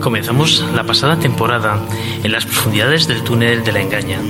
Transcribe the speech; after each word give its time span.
Comenzamos 0.00 0.64
la 0.74 0.84
pasada 0.84 1.18
temporada 1.18 1.80
en 2.22 2.30
las 2.30 2.44
profundidades 2.44 3.08
del 3.08 3.22
túnel 3.22 3.64
de 3.64 3.72
la 3.72 3.80
engaña, 3.80 4.20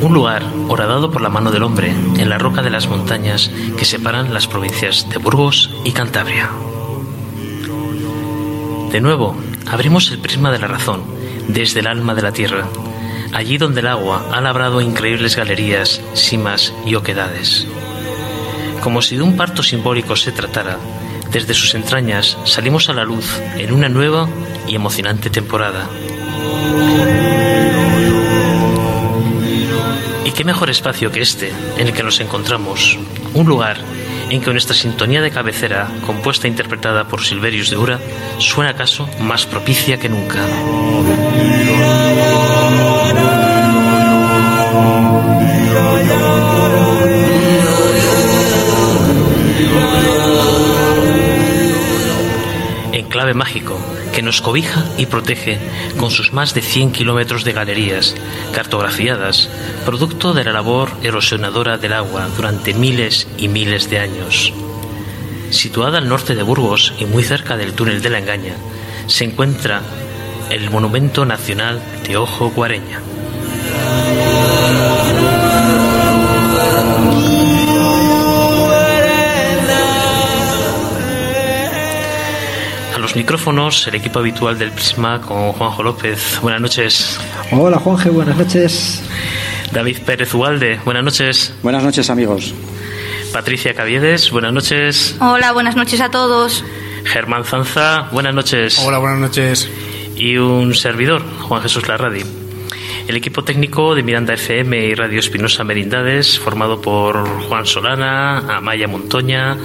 un 0.00 0.14
lugar 0.14 0.42
horadado 0.68 1.10
por 1.10 1.20
la 1.20 1.28
mano 1.28 1.50
del 1.50 1.62
hombre 1.62 1.90
en 1.90 2.28
la 2.28 2.38
roca 2.38 2.62
de 2.62 2.70
las 2.70 2.88
montañas 2.88 3.50
que 3.76 3.84
separan 3.84 4.32
las 4.32 4.46
provincias 4.46 5.08
de 5.10 5.18
Burgos 5.18 5.70
y 5.84 5.92
Cantabria. 5.92 6.50
De 8.90 9.00
nuevo, 9.00 9.36
abrimos 9.66 10.10
el 10.10 10.18
prisma 10.18 10.50
de 10.50 10.58
la 10.58 10.66
razón 10.66 11.02
desde 11.48 11.80
el 11.80 11.86
alma 11.86 12.14
de 12.14 12.22
la 12.22 12.32
tierra, 12.32 12.66
allí 13.32 13.58
donde 13.58 13.80
el 13.80 13.88
agua 13.88 14.26
ha 14.32 14.40
labrado 14.40 14.80
increíbles 14.80 15.36
galerías, 15.36 16.00
simas 16.14 16.72
y 16.86 16.94
oquedades. 16.94 17.66
Como 18.82 19.02
si 19.02 19.16
de 19.16 19.22
un 19.22 19.36
parto 19.36 19.62
simbólico 19.62 20.16
se 20.16 20.32
tratara, 20.32 20.78
desde 21.30 21.54
sus 21.54 21.74
entrañas 21.74 22.38
salimos 22.44 22.88
a 22.88 22.94
la 22.94 23.04
luz 23.04 23.40
en 23.56 23.72
una 23.72 23.88
nueva 23.88 24.28
y 24.66 24.74
emocionante 24.74 25.30
temporada. 25.30 25.88
Qué 30.40 30.44
mejor 30.46 30.70
espacio 30.70 31.12
que 31.12 31.20
este 31.20 31.52
en 31.76 31.86
el 31.86 31.92
que 31.92 32.02
nos 32.02 32.18
encontramos, 32.18 32.98
un 33.34 33.46
lugar 33.46 33.76
en 34.30 34.40
que 34.40 34.50
nuestra 34.50 34.74
sintonía 34.74 35.20
de 35.20 35.30
cabecera, 35.30 35.86
compuesta 36.06 36.46
e 36.46 36.50
interpretada 36.50 37.04
por 37.04 37.20
Silverius 37.22 37.68
de 37.68 37.76
Ura, 37.76 38.00
suena 38.38 38.70
acaso 38.70 39.06
más 39.20 39.44
propicia 39.44 39.98
que 39.98 40.08
nunca. 40.08 40.38
Enclave 52.94 53.34
mágico 53.34 53.78
que 54.12 54.22
nos 54.22 54.40
cobija 54.40 54.84
y 54.98 55.06
protege 55.06 55.58
con 55.98 56.10
sus 56.10 56.32
más 56.32 56.54
de 56.54 56.62
100 56.62 56.92
kilómetros 56.92 57.44
de 57.44 57.52
galerías 57.52 58.14
cartografiadas, 58.52 59.48
producto 59.84 60.32
de 60.32 60.44
la 60.44 60.52
labor 60.52 60.90
erosionadora 61.02 61.78
del 61.78 61.92
agua 61.92 62.28
durante 62.36 62.74
miles 62.74 63.28
y 63.38 63.48
miles 63.48 63.90
de 63.90 63.98
años. 63.98 64.52
Situada 65.50 65.98
al 65.98 66.08
norte 66.08 66.34
de 66.34 66.42
Burgos 66.42 66.94
y 66.98 67.04
muy 67.04 67.22
cerca 67.22 67.56
del 67.56 67.74
túnel 67.74 68.02
de 68.02 68.10
la 68.10 68.18
Engaña, 68.18 68.54
se 69.06 69.24
encuentra 69.24 69.82
el 70.50 70.70
Monumento 70.70 71.24
Nacional 71.24 71.80
de 72.06 72.16
Ojo 72.16 72.50
Guareña. 72.50 73.00
Micrófonos, 83.20 83.86
el 83.86 83.96
equipo 83.96 84.18
habitual 84.20 84.58
del 84.58 84.70
Prisma 84.70 85.20
con 85.20 85.52
Juanjo 85.52 85.82
López. 85.82 86.38
Buenas 86.40 86.62
noches. 86.62 87.20
Hola 87.52 87.78
Juanje, 87.78 88.08
buenas 88.08 88.34
noches. 88.34 89.02
David 89.72 89.98
Pérez 90.06 90.32
Ugalde, 90.32 90.80
buenas 90.86 91.04
noches. 91.04 91.54
Buenas 91.62 91.84
noches 91.84 92.08
amigos. 92.08 92.54
Patricia 93.30 93.74
Caviedes, 93.74 94.30
buenas 94.30 94.54
noches. 94.54 95.16
Hola, 95.20 95.52
buenas 95.52 95.76
noches 95.76 96.00
a 96.00 96.10
todos. 96.10 96.64
Germán 97.04 97.44
Zanza, 97.44 98.08
buenas 98.10 98.34
noches. 98.34 98.78
Hola, 98.78 98.96
buenas 98.96 99.18
noches. 99.18 99.68
Y 100.16 100.38
un 100.38 100.74
servidor, 100.74 101.22
Juan 101.42 101.60
Jesús 101.60 101.86
Larradi. 101.88 102.22
El 103.06 103.16
equipo 103.16 103.44
técnico 103.44 103.94
de 103.94 104.02
Miranda 104.02 104.32
FM 104.32 104.78
y 104.86 104.94
Radio 104.94 105.20
Espinosa 105.20 105.62
Merindades, 105.62 106.38
formado 106.38 106.80
por 106.80 107.28
Juan 107.48 107.66
Solana, 107.66 108.56
Amaya 108.56 108.88
Montoña, 108.88 109.58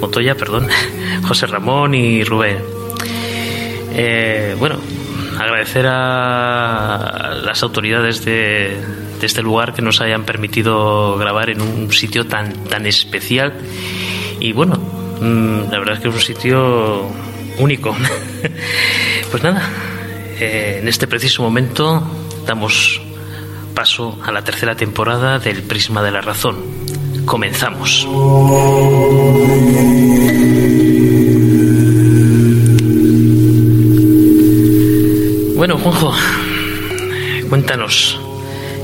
Montoya, 0.00 0.34
perdón, 0.34 0.66
José 1.28 1.46
Ramón 1.46 1.94
y 1.94 2.24
Rubén. 2.24 2.85
Eh, 3.98 4.54
bueno, 4.58 4.76
agradecer 5.38 5.86
a 5.88 7.34
las 7.42 7.62
autoridades 7.62 8.26
de, 8.26 8.76
este 9.22 9.40
lugar 9.40 9.72
que 9.72 9.80
nos 9.80 10.02
hayan 10.02 10.24
permitido 10.24 11.16
grabar 11.16 11.48
en 11.48 11.62
un 11.62 11.90
sitio 11.90 12.26
tan, 12.26 12.52
tan 12.64 12.84
especial. 12.84 13.54
Y 14.38 14.52
bueno, 14.52 14.76
mm, 14.76 15.70
la 15.72 15.78
verdad 15.78 15.94
es 15.94 16.00
que 16.00 16.08
es 16.08 16.14
un 16.14 16.20
sitio 16.20 17.06
único. 17.58 17.96
pues 19.30 19.42
nada, 19.42 19.62
eh, 20.40 20.80
en 20.82 20.88
este 20.88 21.06
preciso 21.06 21.42
momento 21.42 22.02
damos 22.46 23.00
paso 23.74 24.18
a 24.22 24.30
la 24.30 24.44
tercera 24.44 24.74
temporada 24.74 25.38
del 25.38 25.62
Prisma 25.62 26.02
de 26.02 26.10
la 26.10 26.20
Razón. 26.20 26.56
Comenzamos. 27.24 28.06
Bueno, 35.56 35.78
Juanjo, 35.78 36.12
cuéntanos, 37.48 38.20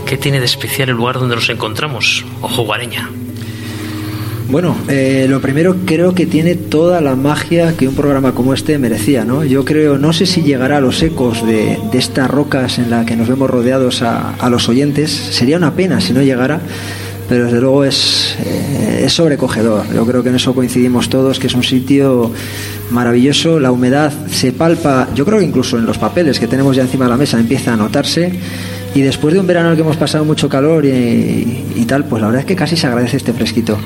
¿qué 0.06 0.16
tiene 0.16 0.38
de 0.38 0.47
especial 0.47 0.88
el 0.88 0.97
lugar 0.97 1.19
donde 1.19 1.34
nos 1.34 1.50
encontramos, 1.50 2.25
Ojo 2.41 2.62
Guareña? 2.62 3.10
Bueno, 4.49 4.75
eh, 4.88 5.27
lo 5.28 5.43
primero 5.43 5.77
creo 5.84 6.15
que 6.15 6.25
tiene 6.25 6.55
toda 6.55 7.03
la 7.03 7.15
magia 7.15 7.77
que 7.77 7.87
un 7.87 7.94
programa 7.94 8.34
como 8.34 8.55
este 8.55 8.78
merecía, 8.78 9.27
¿no? 9.27 9.44
Yo 9.44 9.66
creo, 9.66 9.99
no 9.99 10.15
sé 10.15 10.25
si 10.25 10.41
llegará 10.41 10.78
a 10.78 10.81
los 10.81 11.03
ecos 11.03 11.47
de, 11.47 11.78
estas 11.93 12.31
rocas 12.31 12.78
en 12.78 12.89
las 12.89 13.04
que 13.04 13.16
nos 13.16 13.28
vemos 13.28 13.50
rodeados 13.50 14.00
a, 14.00 14.31
a, 14.37 14.49
los 14.49 14.71
oyentes. 14.71 15.10
Sería 15.10 15.59
una 15.59 15.75
pena 15.75 16.00
si 16.00 16.15
no 16.15 16.22
llegara, 16.22 16.59
pero 17.28 17.44
desde 17.44 17.60
luego 17.60 17.84
es, 17.84 18.34
eh, 18.47 19.03
es 19.04 19.12
sobrecogedor. 19.12 19.93
Yo 19.94 20.06
creo 20.06 20.22
que 20.22 20.31
en 20.31 20.37
eso 20.37 20.54
coincidimos 20.54 21.10
todos, 21.10 21.39
que 21.39 21.49
es 21.49 21.54
un 21.54 21.65
sitio 21.65 22.33
maravilloso. 22.92 23.58
La 23.58 23.72
humedad 23.72 24.12
se 24.28 24.53
palpa, 24.53 25.08
yo 25.14 25.25
creo 25.25 25.38
que 25.38 25.44
incluso 25.44 25.78
en 25.78 25.86
los 25.86 25.98
papeles 25.98 26.38
que 26.38 26.47
tenemos 26.47 26.76
ya 26.76 26.82
encima 26.82 27.06
de 27.06 27.10
la 27.10 27.16
mesa 27.16 27.38
empieza 27.38 27.72
a 27.72 27.76
notarse. 27.76 28.32
Y 28.94 29.00
después 29.00 29.32
de 29.32 29.41
un 29.41 29.47
verano 29.47 29.69
en 29.69 29.72
el 29.72 29.76
que 29.76 29.82
hemos 29.82 29.97
pasado 29.97 30.25
mucho 30.25 30.48
calor 30.48 30.84
y, 30.84 31.84
tal, 31.86 32.04
pues 32.04 32.20
la 32.20 32.28
verdad 32.28 32.41
es 32.41 32.47
que 32.47 32.56
casi 32.56 32.76
se 32.76 32.86
agradece 32.86 33.16
este 33.16 33.32
fresquito. 33.32 33.78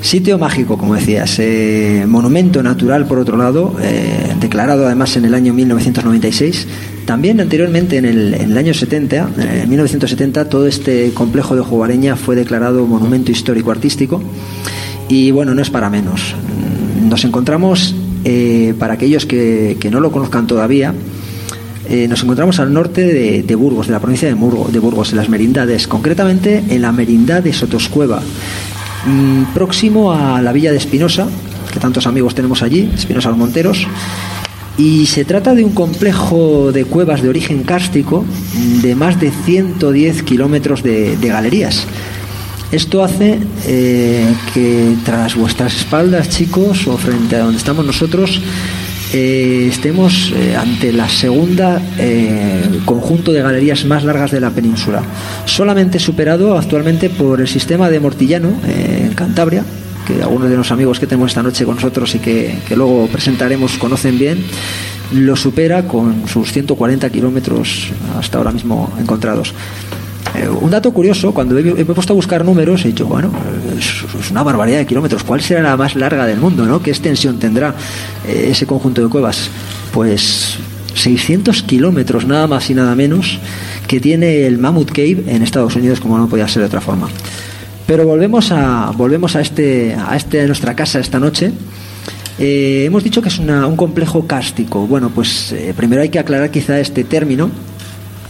Sitio 0.00 0.38
mágico, 0.38 0.78
como 0.78 0.94
decías, 0.94 1.38
eh, 1.40 2.04
monumento 2.06 2.62
natural 2.62 3.06
por 3.06 3.18
otro 3.18 3.36
lado, 3.36 3.74
eh, 3.82 4.34
declarado 4.38 4.86
además 4.86 5.16
en 5.16 5.24
el 5.24 5.34
año 5.34 5.52
1996. 5.54 6.68
También 7.04 7.40
anteriormente 7.40 7.96
en 7.96 8.04
el, 8.04 8.34
en 8.34 8.52
el 8.52 8.58
año 8.58 8.74
70, 8.74 9.30
en 9.62 9.68
1970, 9.68 10.48
todo 10.48 10.68
este 10.68 11.10
complejo 11.14 11.56
de 11.56 11.62
Jugareña 11.62 12.14
fue 12.14 12.36
declarado 12.36 12.86
monumento 12.86 13.32
histórico 13.32 13.70
artístico. 13.70 14.22
Y 15.08 15.30
bueno, 15.30 15.54
no 15.54 15.62
es 15.62 15.70
para 15.70 15.88
menos. 15.88 16.34
Nos 17.02 17.24
encontramos, 17.24 17.94
eh, 18.28 18.74
para 18.78 18.94
aquellos 18.94 19.26
que, 19.26 19.76
que, 19.80 19.90
no 19.90 19.98
lo 19.98 20.12
conozcan 20.12 20.46
todavía, 20.46 20.94
nos 22.08 22.22
encontramos 22.22 22.60
al 22.60 22.70
norte 22.70 23.02
de, 23.42 23.54
Burgos, 23.54 23.86
de 23.86 23.94
la 23.94 23.98
provincia 23.98 24.28
de, 24.28 24.34
Murgo, 24.34 24.68
de 24.70 24.78
Burgos, 24.78 25.10
en 25.12 25.16
las 25.16 25.30
merindades, 25.30 25.88
concretamente 25.88 26.62
en 26.68 26.82
la 26.82 26.92
merindad 26.92 27.42
de 27.42 27.54
Sotoscueva 27.54 28.20
próximo 29.54 30.12
a 30.12 30.40
la 30.42 30.52
villa 30.52 30.70
de 30.70 30.76
Espinosa, 30.76 31.28
que 31.72 31.80
tantos 31.80 32.06
amigos 32.06 32.34
tenemos 32.34 32.62
allí, 32.62 32.90
Espinosa 32.94 33.30
los 33.30 33.38
Monteros. 33.38 33.86
Y 34.76 35.06
se 35.06 35.24
trata 35.24 35.54
de 35.54 35.64
un 35.64 35.72
complejo 35.72 36.70
de 36.72 36.84
cuevas 36.84 37.20
de 37.20 37.28
origen 37.28 37.64
kárstico 37.64 38.24
de 38.82 38.94
más 38.94 39.18
de 39.18 39.32
110 39.32 40.22
kilómetros 40.22 40.82
de, 40.82 41.16
galerías. 41.20 41.84
Esto 42.70 43.02
hace 43.02 43.38
eh, 43.66 44.26
que 44.52 44.94
tras 45.02 45.34
vuestras 45.34 45.74
espaldas, 45.74 46.28
chicos, 46.28 46.86
o 46.86 46.98
frente 46.98 47.36
a 47.36 47.40
donde 47.40 47.56
estamos 47.56 47.86
nosotros, 47.86 48.42
eh, 49.14 49.68
estemos 49.70 50.34
eh, 50.36 50.54
ante 50.54 50.92
la 50.92 51.08
segunda 51.08 51.80
conjunto 52.84 53.32
de 53.32 53.40
galerías 53.40 53.86
más 53.86 54.04
largas 54.04 54.32
de 54.32 54.40
la 54.40 54.50
península, 54.50 55.02
solamente 55.46 55.98
superado 55.98 56.58
actualmente 56.58 57.08
por 57.08 57.40
el 57.40 57.48
sistema 57.48 57.88
de 57.88 58.00
Mortillano 58.00 58.52
en 58.66 59.14
Cantabria, 59.14 59.64
que 60.06 60.22
algunos 60.22 60.50
de 60.50 60.56
los 60.56 60.70
amigos 60.70 61.00
que 61.00 61.06
tenemos 61.06 61.30
esta 61.30 61.42
noche 61.42 61.64
con 61.64 61.76
nosotros 61.76 62.14
y 62.16 62.18
que, 62.18 62.58
que 62.68 62.76
luego 62.76 63.06
presentaremos 63.06 63.78
conocen 63.78 64.18
bien, 64.18 64.44
lo 65.12 65.36
supera 65.36 65.84
con 65.84 66.28
sus 66.28 66.52
140 66.52 67.08
kilómetros 67.08 67.88
hasta 68.18 68.36
ahora 68.36 68.52
mismo 68.52 68.92
encontrados. 69.00 69.54
Eh, 70.38 70.48
un 70.48 70.70
dato 70.70 70.92
curioso, 70.92 71.32
cuando 71.32 71.58
he, 71.58 71.80
he, 71.80 71.84
puesto 71.84 72.12
a 72.12 72.16
buscar 72.16 72.44
números, 72.44 72.84
he 72.84 72.88
dicho, 72.88 73.06
bueno, 73.06 73.30
es, 73.76 74.04
es, 74.20 74.30
una 74.30 74.42
barbaridad 74.42 74.78
de 74.78 74.86
kilómetros. 74.86 75.24
¿Cuál 75.24 75.40
será 75.40 75.62
la 75.62 75.76
más 75.76 75.96
larga 75.96 76.26
del 76.26 76.38
mundo? 76.38 76.64
¿no? 76.64 76.80
¿Qué 76.80 76.90
extensión 76.90 77.38
tendrá 77.38 77.74
eh, 78.26 78.48
ese 78.50 78.66
conjunto 78.66 79.02
de 79.02 79.08
cuevas? 79.08 79.50
Pues 79.92 80.58
600 80.94 81.62
kilómetros, 81.62 82.26
nada 82.26 82.46
más 82.46 82.70
y 82.70 82.74
nada 82.74 82.94
menos, 82.94 83.38
que 83.88 84.00
tiene 84.00 84.46
el 84.46 84.58
Mammoth 84.58 84.90
Cave 84.90 85.24
en 85.26 85.42
Estados 85.42 85.74
Unidos, 85.74 85.98
como 85.98 86.18
no 86.18 86.28
podía 86.28 86.46
ser 86.46 86.60
de 86.60 86.66
otra 86.66 86.80
forma. 86.80 87.08
Pero 87.86 88.06
volvemos 88.06 88.52
a, 88.52 88.92
volvemos 88.94 89.34
a, 89.34 89.40
este, 89.40 89.94
a 89.94 90.14
este, 90.14 90.42
a 90.42 90.46
nuestra 90.46 90.76
casa 90.76 91.00
esta 91.00 91.18
noche. 91.18 91.50
Eh, 92.38 92.84
hemos 92.86 93.02
dicho 93.02 93.22
que 93.22 93.28
es 93.28 93.38
un 93.38 93.76
complejo 93.76 94.26
cástico. 94.26 94.86
Bueno, 94.86 95.10
pues 95.10 95.54
primero 95.76 96.02
hay 96.02 96.10
que 96.10 96.20
aclarar 96.20 96.50
quizá 96.50 96.78
este 96.78 97.02
término. 97.02 97.50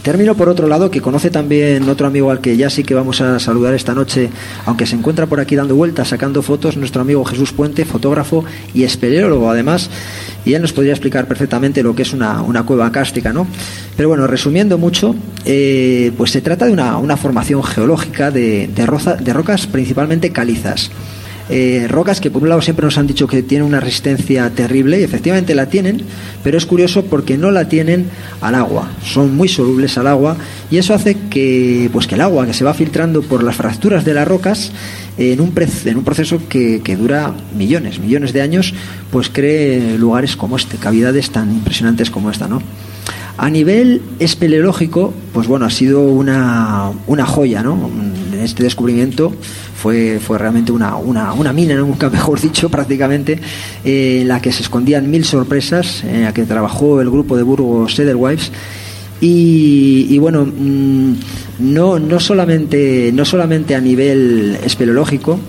Término, 0.09 0.33
por 0.33 0.49
otro 0.49 0.67
lado, 0.67 0.89
que 0.89 1.01
conoce 1.01 1.29
también 1.29 1.87
otro 1.87 2.07
amigo 2.07 2.31
al 2.31 2.41
que 2.41 2.57
ya 2.57 2.71
sí 2.71 2.83
que 2.83 2.95
vamos 2.95 3.21
a 3.21 3.37
saludar 3.37 3.75
esta 3.75 3.93
noche, 3.93 4.31
aunque 4.65 4.87
se 4.87 4.95
encuentra 4.95 5.27
por 5.27 5.39
aquí 5.39 5.55
dando 5.55 5.75
vueltas, 5.75 6.07
sacando 6.07 6.41
fotos, 6.41 6.77
nuestro 6.77 7.03
amigo 7.03 7.23
Jesús 7.25 7.53
Puente, 7.53 7.85
fotógrafo 7.85 8.43
y 8.73 8.85
espeleólogo 8.85 9.51
además, 9.51 9.87
y 10.45 10.55
él 10.55 10.63
nos 10.63 10.73
podría 10.73 10.93
explicar 10.93 11.27
perfectamente 11.27 11.83
lo 11.83 11.93
que 11.93 12.01
es 12.01 12.13
una, 12.13 12.63
cueva 12.65 12.91
cástica, 12.91 13.31
¿no? 13.31 13.45
Pero 13.95 14.09
bueno, 14.09 14.25
resumiendo 14.25 14.79
mucho, 14.79 15.13
eh, 15.45 16.11
pues 16.17 16.31
se 16.31 16.41
trata 16.41 16.65
de 16.65 16.71
una, 16.71 17.15
formación 17.15 17.63
geológica 17.63 18.31
de, 18.31 18.67
de 18.67 19.33
rocas 19.33 19.67
principalmente 19.67 20.31
calizas. 20.31 20.89
Eh, 21.49 21.87
rocas 21.89 22.21
que 22.21 22.29
por 22.29 22.43
un 22.43 22.49
lado 22.49 22.61
siempre 22.61 22.85
nos 22.85 22.97
han 22.99 23.07
dicho 23.07 23.27
que 23.27 23.41
tienen 23.41 23.67
una 23.67 23.79
resistencia 23.79 24.49
terrible 24.51 24.99
y 24.99 25.03
efectivamente 25.03 25.55
la 25.55 25.65
tienen, 25.65 26.03
pero 26.43 26.59
es 26.59 26.65
curioso 26.67 27.05
porque 27.05 27.37
no 27.39 27.49
la 27.49 27.67
tienen 27.67 28.05
al 28.41 28.53
agua, 28.53 28.91
son 29.03 29.35
muy 29.35 29.47
solubles 29.47 29.97
al 29.97 30.05
agua 30.05 30.37
y 30.69 30.77
eso 30.77 30.93
hace 30.93 31.17
que, 31.29 31.89
pues 31.91 32.05
que 32.05 32.13
el 32.15 32.21
agua 32.21 32.45
que 32.45 32.53
se 32.53 32.63
va 32.63 32.75
filtrando 32.75 33.23
por 33.23 33.41
las 33.41 33.55
fracturas 33.55 34.05
de 34.05 34.13
las 34.13 34.27
rocas 34.27 34.71
en 35.17 35.41
un, 35.41 35.53
en 35.85 35.97
un 35.97 36.03
proceso 36.03 36.39
que, 36.47 36.81
que, 36.83 36.95
dura 36.95 37.33
millones, 37.57 37.99
millones 37.99 38.31
de 38.31 38.41
años, 38.41 38.75
pues 39.11 39.29
cree 39.29 39.97
lugares 39.97 40.35
como 40.35 40.55
este, 40.55 40.77
cavidades 40.77 41.31
tan 41.31 41.51
impresionantes 41.51 42.11
como 42.11 42.29
esta, 42.29 42.47
¿no? 42.47 42.61
A 43.41 43.49
nivel 43.49 44.01
espeleológico, 44.19 45.13
pues 45.33 45.47
bueno, 45.47 45.65
ha 45.65 45.69
sido 45.69 46.01
una, 46.01 46.91
una 47.07 47.25
joya, 47.25 47.63
¿no? 47.63 47.89
Este 48.37 48.63
descubrimiento 48.63 49.33
fue, 49.77 50.19
fue 50.19 50.37
realmente 50.37 50.73
una, 50.73 50.97
una, 50.97 51.31
una 51.31 51.53
mina, 51.53 51.75
nunca 51.77 52.09
mejor 52.09 52.41
dicho, 52.41 52.67
prácticamente, 52.67 53.39
eh, 53.85 54.19
en 54.21 54.27
la 54.27 54.41
que 54.41 54.51
se 54.51 54.61
escondían 54.61 55.09
mil 55.09 55.23
sorpresas, 55.23 56.03
en 56.03 56.23
la 56.23 56.33
que 56.33 56.43
trabajó 56.43 56.99
el 56.99 57.09
grupo 57.09 57.37
de 57.37 57.43
Burgos 57.43 57.95
Cederwives. 57.95 58.51
Y, 59.21 60.07
y, 60.09 60.17
bueno, 60.19 60.45
mm, 60.45 61.13
no, 61.59 61.97
no, 61.97 62.19
solamente, 62.19 63.11
no 63.13 63.23
solamente 63.23 63.73
a 63.73 63.79
nivel 63.79 64.57
espeleológico, 64.65 65.39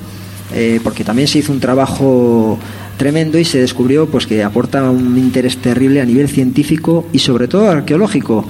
eh, 0.55 0.79
porque 0.85 1.03
también 1.03 1.27
se 1.27 1.41
hizo 1.41 1.53
un 1.53 1.59
trabajo 1.59 2.57
tremendo 3.01 3.39
y 3.39 3.47
se 3.47 3.59
descubrió 3.59 4.07
pues 4.09 4.27
que 4.27 4.45
aporta 4.45 4.91
un 4.91 5.17
interés 5.17 5.57
terrible 5.57 6.03
a 6.03 6.05
nivel 6.05 6.29
científico 6.29 7.07
y 7.15 7.19
sobre 7.19 7.49
todo 7.49 7.71
arqueológico. 7.71 8.47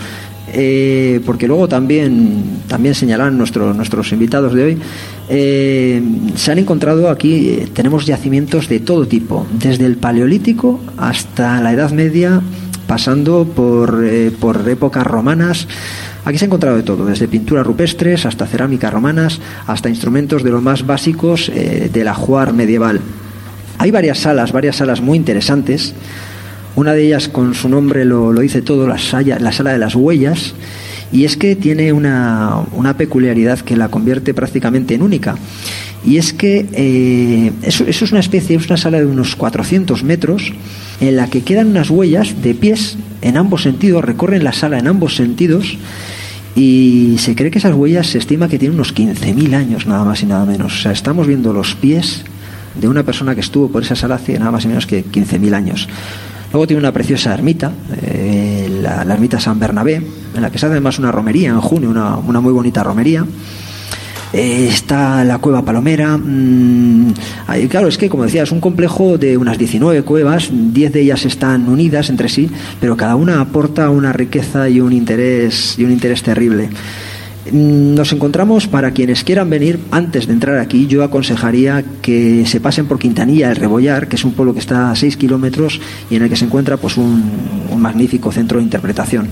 Eh, 0.53 1.21
porque 1.25 1.47
luego 1.47 1.69
también, 1.69 2.43
también 2.67 2.97
señalan 2.97 3.39
nuestros 3.39 3.77
nuestros 3.77 4.11
invitados 4.11 4.53
de 4.53 4.65
hoy, 4.65 4.79
eh, 5.29 6.03
se 6.35 6.51
han 6.51 6.59
encontrado 6.59 7.09
aquí, 7.09 7.49
eh, 7.51 7.69
tenemos 7.73 8.07
yacimientos 8.07 8.69
de 8.69 8.81
todo 8.81 9.07
tipo, 9.07 9.47
desde 9.53 9.87
el 9.87 9.99
Paleolítico 9.99 10.81
hasta 10.97 11.61
la 11.61 11.73
Edad 11.73 11.93
Media, 11.93 12.41
pasando 12.89 13.45
por, 13.45 14.03
por 14.41 14.69
épocas 14.69 15.07
romanas. 15.07 15.69
Aquí 16.25 16.39
se 16.39 16.47
ha 16.47 16.49
encontrado 16.49 16.77
de 16.77 16.83
todo, 16.83 17.07
desde 17.07 17.29
pinturas 17.29 17.65
rupestres 17.65 18.27
hasta 18.27 18.49
cerámicas 18.49 18.93
romanas, 18.93 19.41
hasta 19.69 19.89
instrumentos 19.89 20.43
de 20.43 20.51
los 20.51 20.61
más 20.61 20.85
básicos 20.85 21.53
del 21.93 22.09
ajuar 22.09 22.53
medieval. 22.53 23.01
Hay 23.81 23.91
varias 23.91 24.19
salas, 24.19 24.53
varias 24.53 24.77
salas 24.77 25.01
muy 25.01 25.17
interesantes. 25.17 25.95
Una 26.77 26.93
de 26.93 27.07
ellas 27.07 27.29
con 27.29 27.55
su 27.55 27.67
nombre 27.67 28.05
lo, 28.05 28.31
dice 28.35 28.61
todo, 28.61 28.87
la, 28.87 28.99
la 29.41 29.53
sala 29.53 29.73
de 29.73 29.79
las 29.79 29.95
huellas, 29.95 30.53
y 31.11 31.25
es 31.25 31.39
que 31.39 31.57
tiene 31.57 31.91
una, 31.95 32.67
peculiaridad 32.99 33.59
que 33.61 33.79
la 33.79 33.89
convierte 33.89 34.35
prácticamente 34.35 34.95
en 34.95 35.01
única. 35.01 35.37
Y 36.05 36.19
es 36.19 36.35
que 36.35 36.67
eh, 36.75 37.53
eso, 37.63 37.85
es 37.87 38.03
una 38.13 38.21
especie, 38.21 38.55
es 38.55 38.67
una 38.67 38.77
sala 38.77 38.99
de 38.99 39.07
unos 39.07 39.35
400 39.35 40.05
metros 40.05 40.53
en 41.01 41.17
la 41.17 41.29
que 41.29 41.41
quedan 41.41 41.69
unas 41.69 41.89
huellas 41.89 42.43
de 42.43 42.55
pies 42.55 42.99
en 43.23 43.39
ambos 43.39 43.63
sentidos, 43.63 44.05
recorren 44.05 44.45
la 44.45 44.53
sala 44.53 44.79
en 44.79 44.89
ambos 44.89 45.17
sentidos 45.17 45.79
y 46.55 47.17
se 47.19 47.35
cree 47.35 47.51
que 47.51 47.61
esas 47.61 47.75
huellas 47.75 48.09
se 48.09 48.19
estima 48.19 48.49
que 48.49 48.59
tienen 48.59 48.75
unos 48.75 48.95
15.000 48.95 49.55
años 49.55 49.87
nada 49.87 50.05
más 50.05 50.23
y 50.23 50.27
nada 50.27 50.45
menos. 50.45 50.79
O 50.81 50.83
sea, 50.83 50.93
estamos 50.93 51.27
viendo 51.27 51.55
los 51.55 51.75
pies 51.77 52.25
de 52.75 52.89
una 52.89 53.03
persona 53.03 53.35
que 53.35 53.41
estuvo 53.41 53.69
por 53.69 53.83
esa 53.83 53.97
sala 53.97 54.17
hace 54.17 54.39
nada 54.39 54.51
más 54.51 54.65
y 54.65 54.69
menos 54.69 54.87
que 54.87 55.05
15.000 55.05 55.55
años. 55.55 55.89
Luego 56.53 56.67
tiene 56.67 56.81
una 56.81 56.93
preciosa 56.93 57.33
ermita, 57.33 57.71
eh, 58.03 58.81
la, 58.83 59.03
ermita 59.03 59.39
San 59.39 59.61
Bernabé, 59.61 60.03
en 60.35 60.43
la 60.43 60.51
que 60.51 60.59
se 60.59 60.67
hace 60.67 60.73
además 60.73 60.99
una 60.99 61.13
romería 61.13 61.51
en 61.51 61.61
junio, 61.61 61.91
una, 61.91 62.41
muy 62.41 62.53
bonita 62.53 62.83
romería. 62.83 63.25
Eh, 64.33 64.69
está 64.69 65.25
la 65.25 65.39
cueva 65.39 65.65
Palomera. 65.65 66.17
Mm, 66.17 67.15
claro, 67.69 67.87
es 67.87 67.99
que, 67.99 68.09
como 68.09 68.25
decía, 68.25 68.43
es 68.43 68.51
un 68.51 68.61
complejo 68.61 69.17
de 69.17 69.37
unas 69.37 69.59
19 69.59 70.03
cuevas, 70.03 70.51
10 70.53 70.93
de 70.93 71.01
ellas 71.01 71.25
están 71.25 71.69
unidas 71.69 72.11
entre 72.11 72.29
sí, 72.29 72.51
pero 72.81 72.97
cada 72.97 73.15
una 73.15 73.41
aporta 73.41 73.89
una 73.91 74.13
riqueza 74.13 74.69
y 74.69 74.81
un 74.81 74.93
interés, 74.93 75.79
y 75.79 75.85
un 75.85 75.93
interés 75.93 76.23
terrible. 76.23 76.69
Mm, 77.47 77.95
nos 77.95 78.13
encontramos, 78.13 78.69
para 78.69 78.91
quienes 78.91 79.25
quieran 79.25 79.49
venir, 79.49 79.81
antes 79.91 80.27
de 80.27 80.35
entrar 80.35 80.59
aquí, 80.59 80.87
yo 80.87 81.03
aconsejaría 81.03 81.83
que 82.03 82.45
se 82.47 82.61
pasen 82.61 82.87
por 82.87 82.99
Quintanilla, 82.99 83.51
el 83.51 83.57
Rebollar, 83.57 84.09
que 84.09 84.17
es 84.17 84.25
un 84.25 84.33
pueblo 84.33 84.53
que 84.53 84.61
está 84.61 84.91
a 84.91 84.97
6 84.97 85.17
kilómetros 85.17 85.81
y 86.11 86.17
en 86.17 86.23
el 86.23 86.29
que 86.29 86.37
se 86.37 86.45
encuentra 86.45 86.77
pues, 86.77 86.97
un, 86.97 87.31
magnífico 87.79 88.31
centro 88.31 88.59
de 88.59 88.65
interpretación, 88.65 89.29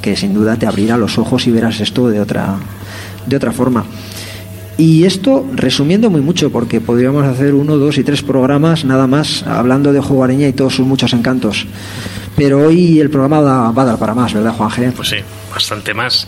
que 0.00 0.16
sin 0.16 0.32
duda 0.32 0.56
te 0.56 0.66
abrirá 0.66 0.96
los 0.96 1.18
ojos 1.18 1.46
y 1.46 1.50
verás 1.50 1.80
esto 1.80 2.08
de 2.08 2.20
otra, 2.20 2.56
de 3.26 3.36
otra 3.36 3.52
forma. 3.52 3.84
Y 4.80 5.04
esto 5.04 5.46
resumiendo 5.52 6.08
muy 6.08 6.22
mucho, 6.22 6.50
porque 6.50 6.80
podríamos 6.80 7.26
hacer 7.26 7.52
uno, 7.52 7.76
dos 7.76 7.98
y 7.98 8.02
tres 8.02 8.22
programas 8.22 8.82
nada 8.82 9.06
más 9.06 9.42
hablando 9.42 9.92
de 9.92 10.00
Jugareña 10.00 10.48
y 10.48 10.54
todos 10.54 10.76
sus 10.76 10.86
muchos 10.86 11.12
encantos. 11.12 11.66
Pero 12.34 12.66
hoy 12.66 12.98
el 12.98 13.10
programa 13.10 13.40
va 13.40 13.82
a 13.82 13.84
dar 13.84 13.98
para 13.98 14.14
más, 14.14 14.32
¿verdad, 14.32 14.54
Juan 14.54 14.70
G? 14.70 14.90
Pues 14.92 15.10
sí, 15.10 15.16
bastante 15.52 15.92
más. 15.92 16.26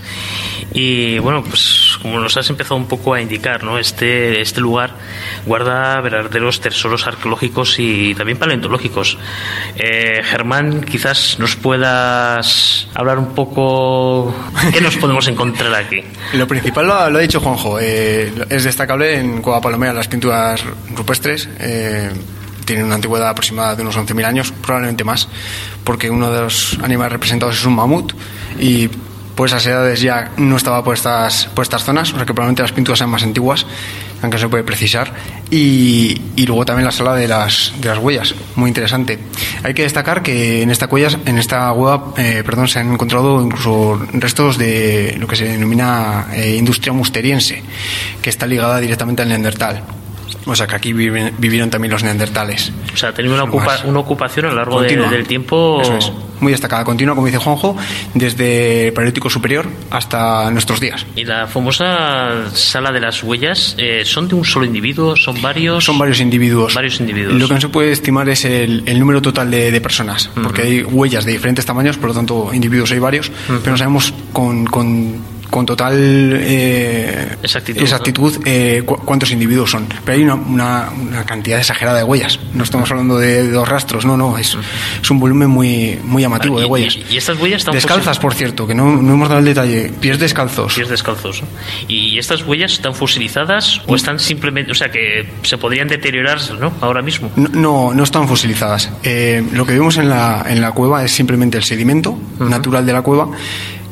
Y 0.74 1.18
bueno, 1.20 1.42
pues 1.42 1.98
como 2.02 2.20
nos 2.20 2.36
has 2.36 2.50
empezado 2.50 2.76
un 2.76 2.88
poco 2.88 3.14
a 3.14 3.22
indicar, 3.22 3.64
¿no? 3.64 3.78
Este, 3.78 4.42
este 4.42 4.60
lugar 4.60 4.96
guarda 5.46 6.00
verdaderos 6.00 6.60
tesoros 6.60 7.06
arqueológicos 7.06 7.78
y 7.78 8.14
también 8.14 8.38
paleontológicos. 8.38 9.18
Eh, 9.76 10.22
Germán, 10.24 10.82
quizás 10.82 11.38
nos 11.38 11.56
puedas 11.56 12.88
hablar 12.94 13.18
un 13.18 13.34
poco 13.34 14.34
qué 14.72 14.80
nos 14.80 14.96
podemos 14.96 15.26
encontrar 15.28 15.74
aquí. 15.74 16.02
Lo 16.34 16.46
principal 16.46 16.86
lo, 16.86 16.94
ha 16.94 17.10
dicho 17.10 17.40
Juanjo. 17.40 17.78
Eh, 17.80 18.32
es 18.48 18.64
destacable 18.64 19.18
en 19.18 19.42
Cueva 19.42 19.60
Palomera 19.60 19.92
las 19.92 20.08
pinturas 20.08 20.62
rupestres. 20.94 21.48
Eh, 21.58 22.10
tienen 22.64 22.86
una 22.86 22.94
antigüedad 22.94 23.28
aproximada 23.28 23.74
de 23.74 23.82
unos 23.82 23.96
11.000 23.96 24.24
años, 24.24 24.52
probablemente 24.52 25.04
más, 25.04 25.28
porque 25.84 26.10
uno 26.10 26.32
de 26.32 26.42
los 26.42 26.78
animales 26.82 27.12
representados 27.12 27.58
es 27.58 27.64
un 27.64 27.74
mamut 27.74 28.12
y 28.58 28.88
por 29.34 29.48
esas 29.48 29.66
edades 29.66 30.00
ya 30.00 30.30
no 30.36 30.56
estaba 30.56 30.84
por 30.84 30.94
estas, 30.94 31.46
por 31.46 31.62
estas 31.62 31.84
zonas, 31.84 32.12
o 32.12 32.16
sea 32.16 32.26
que 32.26 32.34
probablemente 32.34 32.62
las 32.62 32.72
pinturas 32.72 32.98
sean 32.98 33.10
más 33.10 33.22
antiguas, 33.22 33.66
aunque 34.22 34.38
se 34.38 34.48
puede 34.48 34.64
precisar. 34.64 35.12
Y, 35.50 36.20
luego 36.46 36.64
también 36.64 36.84
la 36.84 36.92
sala 36.92 37.14
de 37.14 37.28
las, 37.28 37.72
de 37.80 37.88
las 37.88 37.98
huellas, 37.98 38.34
muy 38.56 38.68
interesante. 38.68 39.18
Hay 39.62 39.74
que 39.74 39.82
destacar 39.82 40.22
que 40.22 40.62
en 40.62 40.70
esta 40.70 40.86
huella, 40.86 41.08
en 41.24 41.38
esta 41.38 41.70
hueva, 41.72 42.14
eh, 42.16 42.42
perdón, 42.44 42.68
se 42.68 42.80
han 42.80 42.92
encontrado 42.92 43.40
incluso 43.40 44.00
restos 44.12 44.58
de 44.58 45.16
lo 45.18 45.26
que 45.26 45.36
se 45.36 45.44
denomina 45.44 46.28
eh, 46.32 46.56
industria 46.56 46.92
musteriense, 46.92 47.62
que 48.20 48.30
está 48.30 48.46
ligada 48.46 48.80
directamente 48.80 49.22
al 49.22 49.28
Neandertal. 49.28 49.82
O 50.46 50.56
sea 50.56 50.66
que 50.66 50.76
aquí 50.76 50.92
vivieron 50.92 51.70
también 51.70 51.92
los 51.92 52.02
neandertales. 52.02 52.72
O 52.92 52.96
sea, 52.96 53.12
tenían 53.12 53.34
una, 53.34 53.44
una 53.84 53.98
ocupación 53.98 54.46
a 54.46 54.48
lo 54.50 54.56
largo 54.56 54.80
del 54.82 55.26
tiempo. 55.26 55.80
Eso 55.82 55.96
es. 55.96 56.12
Muy 56.40 56.50
destacada, 56.50 56.82
continua, 56.82 57.14
como 57.14 57.28
dice 57.28 57.38
Juanjo, 57.38 57.76
desde 58.14 58.88
el 58.88 58.92
Paleolítico 58.92 59.30
Superior 59.30 59.68
hasta 59.90 60.50
nuestros 60.50 60.80
días. 60.80 61.06
¿Y 61.14 61.24
la 61.24 61.46
famosa 61.46 62.50
sala 62.52 62.90
de 62.90 62.98
las 62.98 63.22
huellas 63.22 63.76
eh, 63.78 64.02
son 64.04 64.26
de 64.26 64.34
un 64.34 64.44
solo 64.44 64.66
individuo? 64.66 65.14
¿Son 65.14 65.40
varios? 65.40 65.84
Son 65.84 65.96
varios 65.96 66.18
individuos. 66.18 66.74
Varios 66.74 66.98
individuos. 66.98 67.34
Lo 67.34 67.46
que 67.46 67.54
no 67.54 67.60
se 67.60 67.68
puede 67.68 67.92
estimar 67.92 68.28
es 68.28 68.44
el, 68.44 68.82
número 68.98 69.22
total 69.22 69.52
de, 69.52 69.80
personas, 69.80 70.30
porque 70.42 70.62
hay 70.62 70.82
huellas 70.82 71.24
de 71.24 71.30
diferentes 71.30 71.64
tamaños, 71.64 71.96
por 71.96 72.08
lo 72.08 72.14
tanto, 72.14 72.52
individuos 72.52 72.90
hay 72.90 72.98
varios, 72.98 73.30
pero 73.46 73.70
no 73.70 73.76
sabemos 73.76 74.12
con, 74.32 74.64
con 74.66 75.22
con 75.52 75.66
total 75.66 75.92
eh, 75.94 77.36
exactitud, 77.42 78.40
eh, 78.46 78.82
cuántos 78.86 79.30
individuos 79.32 79.70
son. 79.70 79.86
Pero 80.02 80.16
hay 80.16 80.24
una, 80.24 80.34
una, 80.34 81.24
cantidad 81.26 81.58
exagerada 81.58 81.98
de 81.98 82.04
huellas. 82.04 82.40
No 82.54 82.64
estamos 82.64 82.90
hablando 82.90 83.18
de, 83.18 83.50
dos 83.50 83.68
rastros, 83.68 84.06
no, 84.06 84.16
no, 84.16 84.38
es, 84.38 84.56
es 85.02 85.10
un 85.10 85.20
volumen 85.20 85.50
muy, 85.50 85.98
muy 86.04 86.22
llamativo 86.22 86.58
de 86.58 86.64
huellas. 86.64 86.98
Y, 87.10 87.18
estas 87.18 87.38
huellas 87.38 87.58
están 87.58 87.74
Descalzas, 87.74 88.18
por 88.18 88.32
cierto, 88.32 88.66
que 88.66 88.74
no, 88.74 88.96
no, 88.96 89.12
hemos 89.12 89.28
dado 89.28 89.40
el 89.40 89.44
detalle. 89.44 89.92
Pies 90.00 90.18
descalzos. 90.18 90.72
Pies 90.74 90.88
descalzos. 90.88 91.42
¿Y 91.86 92.18
estas 92.18 92.42
huellas 92.46 92.72
están 92.72 92.94
fosilizadas 92.94 93.82
o 93.86 93.94
están 93.94 94.18
simplemente, 94.18 94.72
o 94.72 94.74
sea, 94.74 94.90
que 94.90 95.28
se 95.42 95.58
podrían 95.58 95.86
deteriorar 95.86 96.38
¿no? 96.58 96.72
ahora 96.80 97.02
mismo? 97.02 97.30
No, 97.36 97.92
no, 97.92 98.02
están 98.02 98.26
fosilizadas. 98.26 98.90
Eh, 99.02 99.46
lo 99.52 99.66
que 99.66 99.74
vemos 99.74 99.98
en 99.98 100.08
la, 100.08 100.46
en 100.48 100.62
la 100.62 100.72
cueva 100.72 101.04
es 101.04 101.12
simplemente 101.12 101.58
el 101.58 101.64
sedimento 101.64 102.18
natural 102.38 102.86
de 102.86 102.92
la 102.94 103.02
cueva 103.02 103.28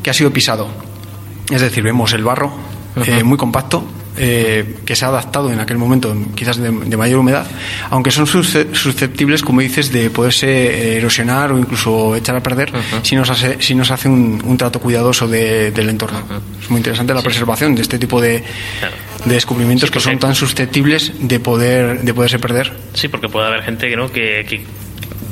que 0.02 0.09
ha 0.09 0.14
sido 0.14 0.33
pisado 0.33 0.89
es 1.50 1.61
decir, 1.61 1.83
vemos 1.83 2.12
el 2.12 2.25
barro 2.25 2.52
eh, 2.97 3.23
muy 3.23 3.38
compacto 3.38 3.85
eh, 4.16 4.76
que 4.85 4.97
se 4.97 5.04
ha 5.04 5.09
adaptado 5.09 5.52
en 5.52 5.61
aquel 5.61 5.78
momento, 5.78 6.14
quizás 6.35 6.59
de, 6.59 6.71
mayor 6.71 7.21
humedad, 7.21 7.47
aunque 7.90 8.11
son 8.11 8.26
susceptibles, 8.26 9.42
como 9.42 9.61
dices, 9.61 9.92
de 9.92 10.11
poderse 10.11 10.49
eh, 10.49 10.97
erosionar 10.97 11.52
o 11.52 11.59
incluso 11.59 12.16
echar 12.16 12.37
a 12.37 12.42
perder 12.42 12.73
si 13.02 13.14
nos 13.14 13.30
hace, 13.30 13.62
si 13.62 13.75
nos 13.75 13.90
hace 13.90 14.09
un, 14.09 14.57
trato 14.59 14.80
cuidadoso 14.80 15.28
del 15.28 15.88
entorno. 15.88 16.23
Es 16.61 16.69
muy 16.69 16.78
interesante 16.78 17.14
la 17.14 17.23
preservación 17.23 17.75
de 17.75 17.83
este 17.83 17.99
tipo 17.99 18.21
de, 18.21 18.42
de 19.25 19.35
descubrimientos 19.35 19.90
que 19.90 20.00
son 20.00 20.19
tan 20.19 20.35
susceptibles 20.35 21.12
de 21.21 21.40
poder 21.40 22.02
de 22.02 22.12
poderse 22.12 22.38
perder. 22.38 22.73
Sí, 22.95 23.09
porque 23.09 23.28
puede 23.28 23.47
haber 23.47 23.62
gente 23.62 23.88
que 23.88 23.97
no 23.97 24.12
que, 24.12 24.66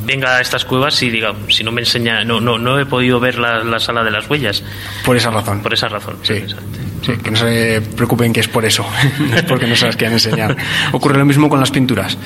venga 0.09 0.39
a 0.39 0.41
estas 0.41 0.65
cuevas 0.65 1.01
y 1.03 1.11
diga 1.11 1.35
si 1.51 1.63
no 1.63 1.71
me 1.71 1.83
enseña 1.83 2.25
no 2.25 2.41
no 2.41 2.59
no 2.59 2.81
he 2.81 2.87
podido 2.87 3.21
ver 3.21 3.39
la, 3.39 3.63
la 3.63 3.79
sala 3.79 4.03
de 4.03 4.11
las 4.11 4.29
huellas. 4.29 4.65
Por 5.05 5.17
esa 5.17 5.31
razón. 5.31 5.63
Por 5.63 5.75
esa 5.75 5.89
razón 5.89 6.17
sí, 6.23 6.43
sí 7.03 7.13
que 7.23 7.31
no 7.31 7.37
se 7.37 7.83
preocupen 7.95 8.33
que 8.33 8.41
es 8.41 8.49
por 8.49 8.65
eso 8.65 8.85
no 9.21 9.37
es 9.37 9.43
porque 9.45 9.67
no 9.67 9.77
se 9.77 9.87
las 9.87 9.97
quieran 9.97 10.15
enseñar. 10.15 10.57
Ocurre 10.93 11.19
lo 11.19 11.27
mismo 11.27 11.49
con 11.49 11.61
las 11.61 11.71
pinturas 11.71 12.17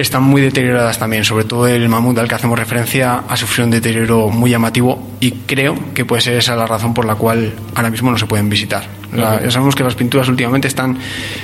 están 0.00 0.22
muy 0.22 0.42
deterioradas 0.42 0.98
también. 0.98 1.24
Sobre 1.24 1.44
todo 1.44 1.66
el 1.66 1.88
mamut 1.88 2.18
al 2.18 2.28
que 2.28 2.34
hacemos 2.34 2.58
referencia 2.58 3.24
ha 3.28 3.36
sufrido 3.36 3.66
un 3.66 3.70
deterioro 3.70 4.28
muy 4.28 4.50
llamativo 4.50 5.16
y 5.20 5.32
creo 5.32 5.76
que 5.94 6.04
puede 6.04 6.22
ser 6.22 6.34
esa 6.34 6.56
la 6.56 6.66
razón 6.66 6.94
por 6.94 7.04
la 7.04 7.14
cual 7.14 7.52
ahora 7.74 7.90
mismo 7.90 8.10
no 8.10 8.18
se 8.18 8.26
pueden 8.26 8.48
visitar. 8.48 8.84
ya 9.12 9.50
sabemos 9.50 9.74
que 9.74 9.84
las 9.84 9.94
pinturas 9.94 10.28
últimamente 10.28 10.68
están 10.68 10.98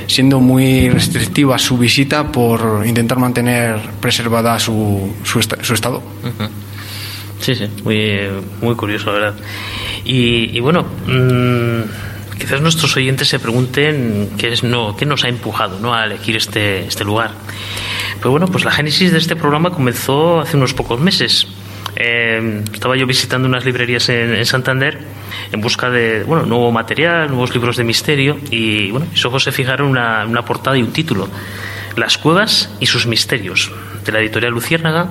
siendo 0.07 0.41
muy 0.41 0.89
restrictivas 0.91 1.63
su 1.63 1.79
visita 1.79 2.31
por 2.31 2.85
intentar 2.87 3.19
mantener 3.19 3.81
preservada 4.01 4.59
su, 4.59 5.15
su, 5.25 5.39
estado. 5.39 6.03
Sí, 7.41 7.55
sí, 7.55 7.69
muy, 7.85 8.29
muy 8.61 8.75
curioso, 8.77 9.07
la 9.07 9.13
verdad. 9.13 9.35
Y, 10.05 10.59
bueno, 10.61 10.85
mm, 11.07 12.12
quizás 12.43 12.61
nuestros 12.61 12.97
oyentes 12.97 13.29
se 13.29 13.39
pregunten 13.39 14.31
qué, 14.37 14.53
es, 14.53 14.65
no, 14.65 14.97
qué 14.97 15.07
nos 15.07 15.23
ha 15.23 15.29
empujado 15.29 15.79
¿no? 15.79 15.95
a 15.95 16.07
elegir 16.07 16.35
este, 16.35 16.85
este 16.87 17.05
lugar. 17.05 17.31
Pero 18.19 18.33
bueno, 18.33 18.49
pues 18.49 18.65
la 18.65 18.73
génesis 18.73 19.13
de 19.13 19.19
este 19.19 19.37
programa 19.37 19.71
comenzó 19.71 20.41
hace 20.41 20.57
unos 20.57 20.75
pocos 20.75 20.99
meses. 20.99 21.47
Eh, 21.95 22.65
estaba 22.75 22.97
yo 22.97 23.07
visitando 23.07 23.47
unas 23.47 23.65
librerías 23.65 24.09
en, 24.09 24.45
Santander 24.45 24.99
en 25.53 25.61
busca 25.61 25.89
de 25.89 26.25
bueno, 26.25 26.45
nuevo 26.45 26.73
material, 26.73 27.29
nuevos 27.29 27.55
libros 27.55 27.77
de 27.77 27.85
misterio 27.85 28.37
y 28.51 28.91
bueno, 28.91 29.07
mis 29.13 29.25
ojos 29.25 29.45
se 29.45 29.53
fijaron 29.53 29.87
en 29.87 29.93
una, 29.93 30.27
una 30.27 30.45
portada 30.45 30.77
y 30.77 30.83
un 30.83 30.93
título. 30.93 31.29
Las 31.95 32.19
cuevas 32.19 32.75
y 32.81 32.87
sus 32.87 33.07
misterios, 33.07 33.71
de 34.05 34.11
la 34.11 34.19
editorial 34.19 34.53
Luciérnaga 34.53 35.11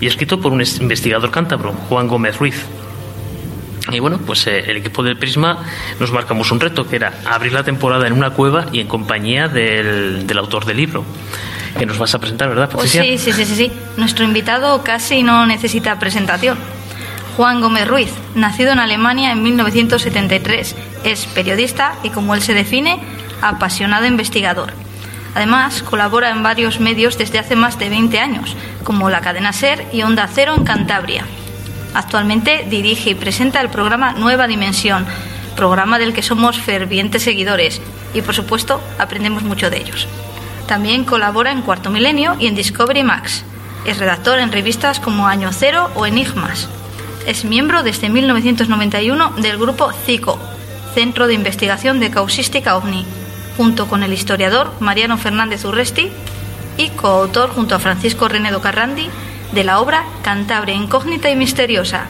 y 0.00 0.08
escrito 0.08 0.40
por 0.40 0.50
un 0.50 0.64
investigador 0.80 1.30
cántabro, 1.30 1.72
Juan 1.88 2.08
Gómez 2.08 2.36
Ruiz. 2.36 2.66
Y 3.94 4.00
bueno, 4.00 4.18
pues 4.18 4.46
eh, 4.46 4.64
el 4.66 4.76
equipo 4.76 5.02
del 5.02 5.16
Prisma 5.16 5.64
nos 6.00 6.10
marcamos 6.12 6.50
un 6.50 6.60
reto 6.60 6.88
que 6.88 6.96
era 6.96 7.14
abrir 7.24 7.52
la 7.52 7.62
temporada 7.62 8.06
en 8.06 8.12
una 8.12 8.30
cueva 8.30 8.66
y 8.72 8.80
en 8.80 8.88
compañía 8.88 9.48
del, 9.48 10.26
del 10.26 10.38
autor 10.38 10.64
del 10.64 10.76
libro 10.76 11.04
que 11.78 11.86
nos 11.86 11.98
vas 11.98 12.14
a 12.14 12.18
presentar, 12.18 12.48
¿verdad, 12.48 12.70
pues 12.70 12.90
sí, 12.90 13.18
sí, 13.18 13.32
sí, 13.32 13.44
sí. 13.44 13.72
Nuestro 13.96 14.24
invitado 14.24 14.82
casi 14.84 15.22
no 15.22 15.44
necesita 15.44 15.98
presentación. 15.98 16.56
Juan 17.36 17.60
Gómez 17.60 17.88
Ruiz, 17.88 18.10
nacido 18.36 18.70
en 18.70 18.78
Alemania 18.78 19.32
en 19.32 19.42
1973, 19.42 20.76
es 21.02 21.26
periodista 21.26 21.96
y, 22.04 22.10
como 22.10 22.34
él 22.34 22.42
se 22.42 22.54
define, 22.54 23.00
apasionado 23.42 24.06
investigador. 24.06 24.72
Además, 25.34 25.82
colabora 25.82 26.30
en 26.30 26.44
varios 26.44 26.78
medios 26.78 27.18
desde 27.18 27.40
hace 27.40 27.56
más 27.56 27.76
de 27.78 27.88
20 27.88 28.20
años, 28.20 28.56
como 28.84 29.10
la 29.10 29.20
cadena 29.20 29.52
Ser 29.52 29.84
y 29.92 30.02
Onda 30.02 30.28
Cero 30.32 30.54
en 30.56 30.64
Cantabria. 30.64 31.24
Actualmente 31.94 32.66
dirige 32.68 33.10
y 33.10 33.14
presenta 33.14 33.60
el 33.60 33.70
programa 33.70 34.12
Nueva 34.12 34.48
Dimensión, 34.48 35.06
programa 35.54 36.00
del 36.00 36.12
que 36.12 36.22
somos 36.22 36.58
fervientes 36.60 37.22
seguidores 37.22 37.80
y, 38.12 38.22
por 38.22 38.34
supuesto, 38.34 38.80
aprendemos 38.98 39.44
mucho 39.44 39.70
de 39.70 39.78
ellos. 39.78 40.08
También 40.66 41.04
colabora 41.04 41.52
en 41.52 41.62
Cuarto 41.62 41.90
Milenio 41.90 42.36
y 42.40 42.48
en 42.48 42.56
Discovery 42.56 43.04
Max. 43.04 43.44
Es 43.86 43.98
redactor 43.98 44.40
en 44.40 44.50
revistas 44.50 44.98
como 44.98 45.28
Año 45.28 45.50
Cero 45.52 45.88
o 45.94 46.04
Enigmas. 46.04 46.68
Es 47.26 47.44
miembro 47.44 47.84
desde 47.84 48.08
1991 48.08 49.34
del 49.38 49.56
grupo 49.56 49.92
CICO, 50.04 50.38
Centro 50.94 51.28
de 51.28 51.34
Investigación 51.34 52.00
de 52.00 52.10
Causística 52.10 52.76
OVNI, 52.76 53.06
junto 53.56 53.86
con 53.86 54.02
el 54.02 54.12
historiador 54.12 54.72
Mariano 54.80 55.16
Fernández 55.16 55.64
Urresti 55.64 56.10
y 56.76 56.88
coautor 56.90 57.50
junto 57.50 57.76
a 57.76 57.78
Francisco 57.78 58.26
Renedo 58.26 58.60
Carrandi 58.60 59.08
de 59.52 59.64
la 59.64 59.80
obra 59.80 60.04
Cantabria 60.22 60.74
Incógnita 60.74 61.30
y 61.30 61.36
Misteriosa. 61.36 62.06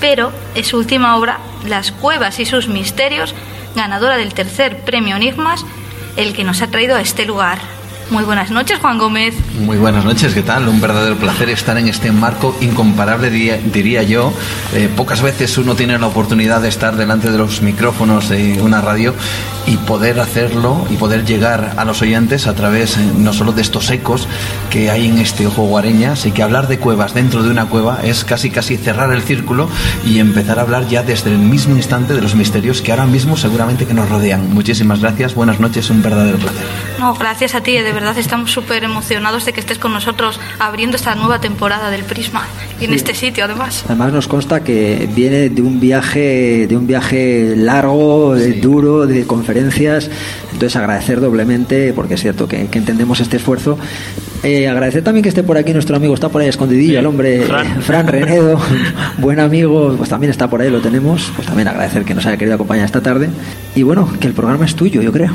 Pero 0.00 0.32
es 0.54 0.68
su 0.68 0.78
última 0.78 1.16
obra, 1.16 1.38
Las 1.66 1.92
Cuevas 1.92 2.38
y 2.40 2.46
sus 2.46 2.68
Misterios, 2.68 3.34
ganadora 3.74 4.16
del 4.16 4.34
tercer 4.34 4.80
premio 4.80 5.16
Enigmas 5.16 5.64
el 6.16 6.34
que 6.34 6.44
nos 6.44 6.62
ha 6.62 6.68
traído 6.68 6.96
a 6.96 7.00
este 7.00 7.24
lugar. 7.24 7.58
Muy 8.10 8.24
buenas 8.24 8.50
noches, 8.50 8.80
Juan 8.80 8.98
Gómez. 8.98 9.36
Muy 9.60 9.76
buenas 9.76 10.04
noches, 10.04 10.34
¿qué 10.34 10.42
tal? 10.42 10.66
Un 10.66 10.80
verdadero 10.80 11.14
placer 11.16 11.48
estar 11.48 11.78
en 11.78 11.86
este 11.86 12.10
marco 12.10 12.56
incomparable, 12.60 13.30
diría, 13.30 14.02
yo. 14.02 14.32
Eh, 14.74 14.90
pocas 14.96 15.22
veces 15.22 15.56
uno 15.58 15.76
tiene 15.76 15.96
la 15.96 16.08
oportunidad 16.08 16.60
de 16.60 16.68
estar 16.68 16.96
delante 16.96 17.30
de 17.30 17.38
los 17.38 17.62
micrófonos 17.62 18.28
de 18.28 18.60
una 18.62 18.80
radio 18.80 19.14
y 19.66 19.76
poder 19.76 20.18
hacerlo 20.18 20.84
y 20.90 20.96
poder 20.96 21.24
llegar 21.24 21.74
a 21.76 21.84
los 21.84 22.02
oyentes 22.02 22.48
a 22.48 22.54
través 22.54 22.96
eh, 22.96 23.12
no 23.16 23.32
solo 23.32 23.52
de 23.52 23.62
estos 23.62 23.88
ecos 23.90 24.26
que 24.70 24.90
hay 24.90 25.06
en 25.06 25.18
este 25.18 25.46
ojo 25.46 25.62
guareña, 25.62 26.12
así 26.12 26.32
que 26.32 26.42
hablar 26.42 26.66
de 26.66 26.78
cuevas 26.78 27.14
dentro 27.14 27.44
de 27.44 27.50
una 27.50 27.66
cueva 27.66 28.00
es 28.02 28.24
casi 28.24 28.50
casi 28.50 28.76
cerrar 28.76 29.12
el 29.12 29.22
círculo 29.22 29.68
y 30.04 30.18
empezar 30.18 30.58
a 30.58 30.62
hablar 30.62 30.88
ya 30.88 31.04
desde 31.04 31.30
el 31.30 31.38
mismo 31.38 31.76
instante 31.76 32.14
de 32.14 32.22
los 32.22 32.34
misterios 32.34 32.82
que 32.82 32.90
ahora 32.90 33.06
mismo 33.06 33.36
seguramente 33.36 33.86
que 33.86 33.94
nos 33.94 34.08
rodean. 34.08 34.52
Muchísimas 34.52 35.00
gracias, 35.00 35.36
buenas 35.36 35.60
noches, 35.60 35.88
un 35.90 36.02
verdadero 36.02 36.38
placer. 36.38 36.66
No, 36.98 37.14
gracias 37.14 37.54
a 37.54 37.60
ti, 37.62 37.72
de 37.78 37.92
verdad 37.92 37.99
estamos 38.00 38.50
súper 38.50 38.82
emocionados 38.84 39.44
de 39.44 39.52
que 39.52 39.60
estés 39.60 39.78
con 39.78 39.92
nosotros 39.92 40.40
abriendo 40.58 40.96
esta 40.96 41.14
nueva 41.14 41.40
temporada 41.40 41.90
del 41.90 42.02
Prisma 42.04 42.46
y 42.80 42.86
en 42.86 42.94
este 42.94 43.14
sitio 43.14 43.44
además. 43.44 43.84
Además 43.86 44.12
nos 44.12 44.26
consta 44.26 44.64
que 44.64 45.08
viene 45.14 45.50
de 45.50 45.62
un 45.62 45.80
viaje 45.80 46.66
de 46.66 46.76
un 46.76 46.86
viaje 46.86 47.54
largo, 47.56 48.34
duro, 48.60 49.06
de 49.06 49.26
conferencia 49.26 49.98
entonces 50.52 50.76
agradecer 50.76 51.20
doblemente, 51.20 51.92
porque 51.94 52.14
es 52.14 52.20
cierto 52.20 52.46
que, 52.46 52.60
entendemos 52.60 53.20
este 53.20 53.38
esfuerzo. 53.38 53.78
Eh, 54.42 54.68
agradecer 54.68 55.02
también 55.02 55.22
que 55.22 55.28
esté 55.28 55.42
por 55.42 55.56
aquí 55.56 55.72
nuestro 55.72 55.96
amigo, 55.96 56.12
está 56.12 56.28
por 56.28 56.42
ahí 56.42 56.48
escondidillo, 56.48 56.98
el 56.98 57.06
hombre 57.06 57.46
Fran. 57.80 58.06
Renedo, 58.06 58.60
buen 59.18 59.40
amigo, 59.40 59.94
pues 59.96 60.10
también 60.10 60.30
está 60.30 60.50
por 60.50 60.60
ahí, 60.60 60.70
lo 60.70 60.80
tenemos. 60.80 61.32
Pues 61.34 61.46
también 61.46 61.68
agradecer 61.68 62.04
que 62.04 62.14
nos 62.14 62.26
haya 62.26 62.36
querido 62.36 62.56
acompañar 62.56 62.84
esta 62.84 63.00
tarde. 63.00 63.30
Y 63.74 63.82
bueno, 63.84 64.10
que 64.20 64.26
el 64.26 64.34
programa 64.34 64.64
es 64.66 64.74
tuyo, 64.74 65.00
yo 65.00 65.12
creo. 65.12 65.30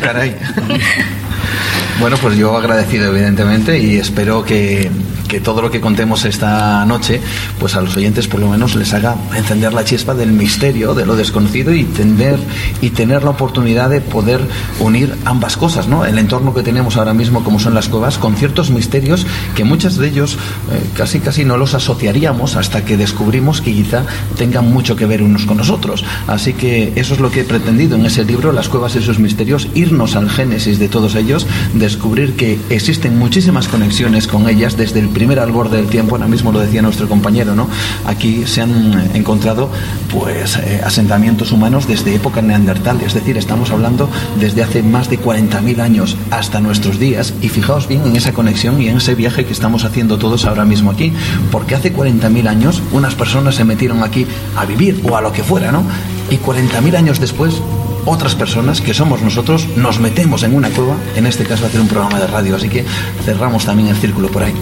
Caray. 0.00 0.36
Bueno, 2.00 2.16
pues 2.22 2.36
yo 2.36 2.56
agradecido 2.56 3.06
evidentemente 3.06 3.76
y 3.80 3.96
espero 3.96 4.44
que, 4.44 4.88
que, 5.26 5.40
todo 5.40 5.62
lo 5.62 5.68
que 5.68 5.80
contemos 5.80 6.24
esta 6.24 6.84
noche, 6.84 7.20
pues 7.58 7.74
a 7.74 7.80
los 7.80 7.96
oyentes 7.96 8.28
por 8.28 8.38
lo 8.38 8.48
menos 8.48 8.76
les 8.76 8.94
haga 8.94 9.16
encender 9.34 9.72
la 9.74 9.84
chispa 9.84 10.14
del 10.14 10.30
misterio, 10.30 10.94
de 10.94 11.04
lo 11.04 11.16
desconocido 11.16 11.74
y 11.74 11.82
tener, 11.82 12.38
y 12.80 12.90
tener 12.90 13.24
la 13.24 13.30
oportunidad 13.30 13.90
de 13.90 14.00
poder 14.00 14.40
unir 14.78 15.12
ambas 15.24 15.56
cosas, 15.56 15.88
¿no? 15.88 16.04
El 16.04 16.20
entorno 16.20 16.54
que 16.54 16.62
tenemos 16.62 16.96
ahora 16.96 17.14
mismo, 17.14 17.42
como 17.42 17.58
son 17.58 17.74
las 17.74 17.88
cuevas, 17.88 18.16
con 18.16 18.36
ciertos 18.36 18.70
misterios 18.70 19.26
que 19.56 19.64
muchos 19.64 19.96
de 19.96 20.06
ellos 20.06 20.38
eh, 20.70 20.86
casi 20.96 21.18
casi 21.18 21.44
no 21.44 21.56
los 21.56 21.74
asociaríamos 21.74 22.54
hasta 22.54 22.84
que 22.84 22.96
descubrimos 22.96 23.60
que 23.60 23.72
quizá 23.72 24.04
tengan 24.36 24.72
mucho 24.72 24.94
que 24.94 25.06
ver 25.06 25.20
unos 25.20 25.46
con 25.46 25.56
nosotros. 25.56 26.04
Así 26.28 26.52
que 26.52 26.92
eso 26.94 27.14
es 27.14 27.20
lo 27.20 27.32
que 27.32 27.40
he 27.40 27.44
pretendido 27.44 27.96
en 27.96 28.06
ese 28.06 28.24
libro, 28.24 28.52
Las 28.52 28.68
cuevas 28.68 28.94
y 28.94 29.02
sus 29.02 29.18
misterios, 29.18 29.66
irnos 29.74 30.14
al 30.14 30.30
génesis 30.30 30.78
de 30.78 30.88
todos 30.88 31.16
ellos, 31.16 31.44
descubrir 31.88 32.36
que 32.36 32.58
existen 32.68 33.18
muchísimas 33.18 33.66
conexiones 33.66 34.26
con 34.26 34.46
ellas 34.46 34.76
desde 34.76 35.00
el 35.00 35.08
primer 35.08 35.38
albor 35.38 35.70
del 35.70 35.86
tiempo, 35.86 36.16
ahora 36.16 36.28
mismo 36.28 36.52
lo 36.52 36.60
decía 36.60 36.82
nuestro 36.82 37.08
compañero, 37.08 37.54
¿no? 37.54 37.66
Aquí 38.04 38.46
se 38.46 38.60
han 38.60 39.10
encontrado 39.14 39.70
pues 40.12 40.56
eh, 40.56 40.82
asentamientos 40.84 41.50
humanos 41.50 41.88
desde 41.88 42.14
época 42.14 42.42
neandertal, 42.42 43.00
es 43.00 43.14
decir, 43.14 43.38
estamos 43.38 43.70
hablando 43.70 44.10
desde 44.38 44.62
hace 44.62 44.82
más 44.82 45.08
de 45.08 45.18
40.000 45.18 45.80
años 45.80 46.18
hasta 46.30 46.60
nuestros 46.60 46.98
días 46.98 47.32
y 47.40 47.48
fijaos 47.48 47.88
bien 47.88 48.02
en 48.04 48.16
esa 48.16 48.34
conexión 48.34 48.82
y 48.82 48.88
en 48.88 48.98
ese 48.98 49.14
viaje 49.14 49.46
que 49.46 49.54
estamos 49.54 49.84
haciendo 49.84 50.18
todos 50.18 50.44
ahora 50.44 50.66
mismo 50.66 50.90
aquí, 50.90 51.14
porque 51.50 51.74
hace 51.74 51.90
40.000 51.90 52.48
años 52.48 52.82
unas 52.92 53.14
personas 53.14 53.54
se 53.54 53.64
metieron 53.64 54.02
aquí 54.02 54.26
a 54.56 54.66
vivir 54.66 55.00
o 55.08 55.16
a 55.16 55.22
lo 55.22 55.32
que 55.32 55.42
fuera, 55.42 55.72
¿no? 55.72 55.84
Y 56.28 56.36
40.000 56.36 56.96
años 56.96 57.18
después 57.18 57.62
otras 58.04 58.34
personas, 58.34 58.80
que 58.80 58.94
somos 58.94 59.22
nosotros, 59.22 59.66
nos 59.76 60.00
metemos 60.00 60.42
en 60.42 60.54
una 60.54 60.70
cueva, 60.70 60.96
en 61.16 61.26
este 61.26 61.44
caso 61.44 61.66
hacer 61.66 61.80
un 61.80 61.88
programa 61.88 62.18
de 62.18 62.26
radio. 62.26 62.56
Así 62.56 62.68
que 62.68 62.84
cerramos 63.24 63.64
también 63.64 63.88
el 63.88 63.96
círculo 63.96 64.28
por 64.28 64.42
ahí. 64.42 64.54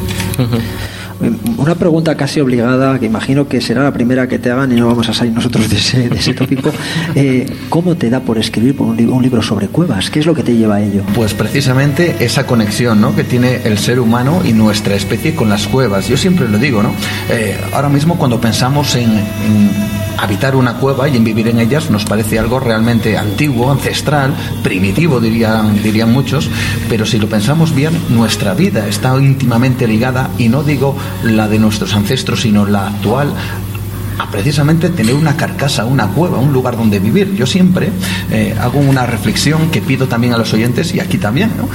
Una 1.57 1.75
pregunta 1.75 2.17
casi 2.17 2.41
obligada, 2.41 2.99
que 2.99 3.07
imagino 3.07 3.49
que 3.49 3.61
será 3.61 3.83
la 3.83 3.93
primera 3.93 4.29
que 4.29 4.39
te 4.39 4.51
hagan 4.51 4.73
y 4.73 4.77
no 4.77 4.87
vamos 4.87 5.09
a 5.09 5.15
salir 5.15 5.33
nosotros 5.33 5.69
de 5.71 5.77
ese, 5.77 6.09
de 6.09 6.17
ese 6.17 6.35
tópico. 6.35 6.73
Eh, 7.15 7.47
¿Cómo 7.71 7.95
te 7.95 8.11
da 8.11 8.21
por 8.21 8.37
escribir 8.37 8.77
un, 8.79 8.99
un, 9.09 9.23
libro 9.23 9.41
sobre 9.41 9.69
cuevas? 9.69 10.11
¿Qué 10.11 10.21
es 10.21 10.27
lo 10.27 10.35
que 10.35 10.43
te 10.43 10.55
lleva 10.55 10.77
a 10.77 10.83
ello? 10.83 11.03
Pues 11.15 11.35
precisamente 11.35 12.17
esa 12.21 12.47
conexión 12.47 13.01
¿no? 13.01 13.15
que 13.15 13.25
tiene 13.25 13.61
el 13.65 13.79
ser 13.79 14.01
humano 14.01 14.43
y 14.45 14.53
nuestra 14.53 14.95
especie 14.95 15.35
con 15.35 15.49
las 15.49 15.67
cuevas. 15.67 16.09
Yo 16.09 16.17
siempre 16.17 16.49
lo 16.49 16.59
digo, 16.59 16.83
¿no? 16.83 16.91
Eh, 17.31 17.57
ahora 17.73 17.89
mismo 17.89 18.19
cuando 18.19 18.41
pensamos 18.41 18.95
en 18.97 19.09
habitar 20.19 20.57
una 20.57 20.75
cueva 20.75 21.09
y 21.09 21.17
en 21.17 21.25
vivir 21.25 21.49
en 21.49 21.61
ellas 21.61 21.91
nos 21.91 22.05
parece 22.05 22.39
algo 22.39 22.61
realmente 22.61 23.17
antiguo, 23.17 23.71
ancestral, 23.71 24.35
primitivo 24.63 25.21
dirían, 25.21 25.83
dirían 25.83 26.13
muchos, 26.13 26.51
pero 26.89 27.07
si 27.07 27.19
lo 27.19 27.29
pensamos 27.29 27.75
bien, 27.75 27.93
nuestra 28.11 28.55
vida 28.55 28.87
está 28.87 29.17
íntimamente 29.17 29.87
ligada, 29.87 30.31
y 30.39 30.49
no 30.49 30.63
digo 30.63 30.97
la 31.23 31.49
de 31.49 31.59
nuestros 31.59 31.95
ancestros, 31.95 32.43
sino 32.43 32.67
la 32.67 32.89
actual, 32.89 33.33
a 34.19 34.31
precisamente 34.31 34.89
tener 34.89 35.15
una 35.15 35.37
carcasa, 35.37 35.85
una 35.85 36.09
cueva, 36.09 36.39
un 36.39 36.53
lugar 36.53 36.77
donde 36.77 36.99
vivir. 36.99 37.35
Yo 37.35 37.47
siempre 37.47 37.91
eh, 38.31 38.57
hago 38.61 38.79
una 38.79 39.07
reflexión 39.07 39.71
que 39.71 39.81
pido 39.81 40.07
también 40.07 40.33
a 40.33 40.39
los 40.39 40.53
oyentes 40.53 40.95
y 40.95 41.01
aquí 41.01 41.19
también, 41.19 41.53
¿no? 41.57 41.69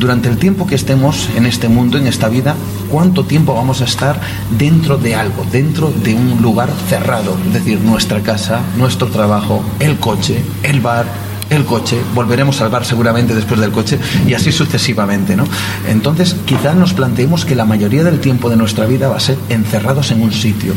durante 0.00 0.30
el 0.30 0.38
tiempo 0.38 0.66
que 0.66 0.74
estemos 0.74 1.28
en 1.36 1.44
este 1.44 1.68
mundo, 1.68 1.98
en 1.98 2.06
esta 2.06 2.30
vida, 2.30 2.56
cuánto 2.90 3.24
tiempo 3.26 3.54
vamos 3.54 3.82
a 3.82 3.84
estar 3.84 4.18
dentro 4.58 4.96
de 4.96 5.14
algo, 5.14 5.46
dentro 5.52 5.92
de 6.02 6.14
un 6.14 6.40
lugar 6.40 6.70
cerrado, 6.88 7.36
es 7.46 7.52
decir, 7.52 7.78
nuestra 7.80 8.22
casa, 8.22 8.62
nuestro 8.78 9.08
trabajo, 9.08 9.62
el 9.78 9.98
coche, 9.98 10.42
el 10.62 10.80
bar, 10.80 11.04
el 11.50 11.64
coche, 11.64 12.00
volveremos 12.14 12.60
al 12.60 12.70
bar 12.70 12.84
seguramente 12.84 13.34
después 13.34 13.60
del 13.60 13.72
coche 13.72 13.98
y 14.26 14.34
así 14.34 14.52
sucesivamente, 14.52 15.36
¿no? 15.36 15.44
Entonces, 15.88 16.36
quizás 16.46 16.76
nos 16.76 16.94
planteemos 16.94 17.44
que 17.44 17.54
la 17.54 17.64
mayoría 17.64 18.04
del 18.04 18.20
tiempo 18.20 18.48
de 18.48 18.56
nuestra 18.56 18.86
vida 18.86 19.08
va 19.08 19.16
a 19.16 19.20
ser 19.20 19.36
encerrados 19.48 20.10
en 20.12 20.22
un 20.22 20.32
sitio. 20.32 20.72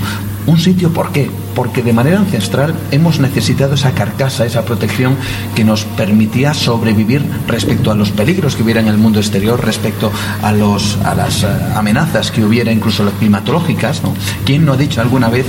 Un 0.45 0.59
sitio, 0.59 0.91
¿por 0.91 1.11
qué? 1.11 1.29
Porque 1.55 1.83
de 1.83 1.93
manera 1.93 2.17
ancestral 2.19 2.73
hemos 2.91 3.19
necesitado 3.19 3.75
esa 3.75 3.91
carcasa, 3.91 4.45
esa 4.45 4.65
protección 4.65 5.15
que 5.55 5.63
nos 5.63 5.85
permitía 5.85 6.53
sobrevivir 6.53 7.23
respecto 7.47 7.91
a 7.91 7.95
los 7.95 8.11
peligros 8.11 8.55
que 8.55 8.63
hubiera 8.63 8.81
en 8.81 8.87
el 8.87 8.97
mundo 8.97 9.19
exterior, 9.19 9.63
respecto 9.63 10.11
a, 10.41 10.51
los, 10.51 10.97
a 11.05 11.15
las 11.15 11.43
eh, 11.43 11.47
amenazas 11.75 12.31
que 12.31 12.43
hubiera, 12.43 12.71
incluso 12.71 13.03
las 13.03 13.13
climatológicas, 13.13 14.03
¿no? 14.03 14.13
¿Quién 14.45 14.65
no 14.65 14.73
ha 14.73 14.77
dicho 14.77 14.99
alguna 14.99 15.29
vez 15.29 15.45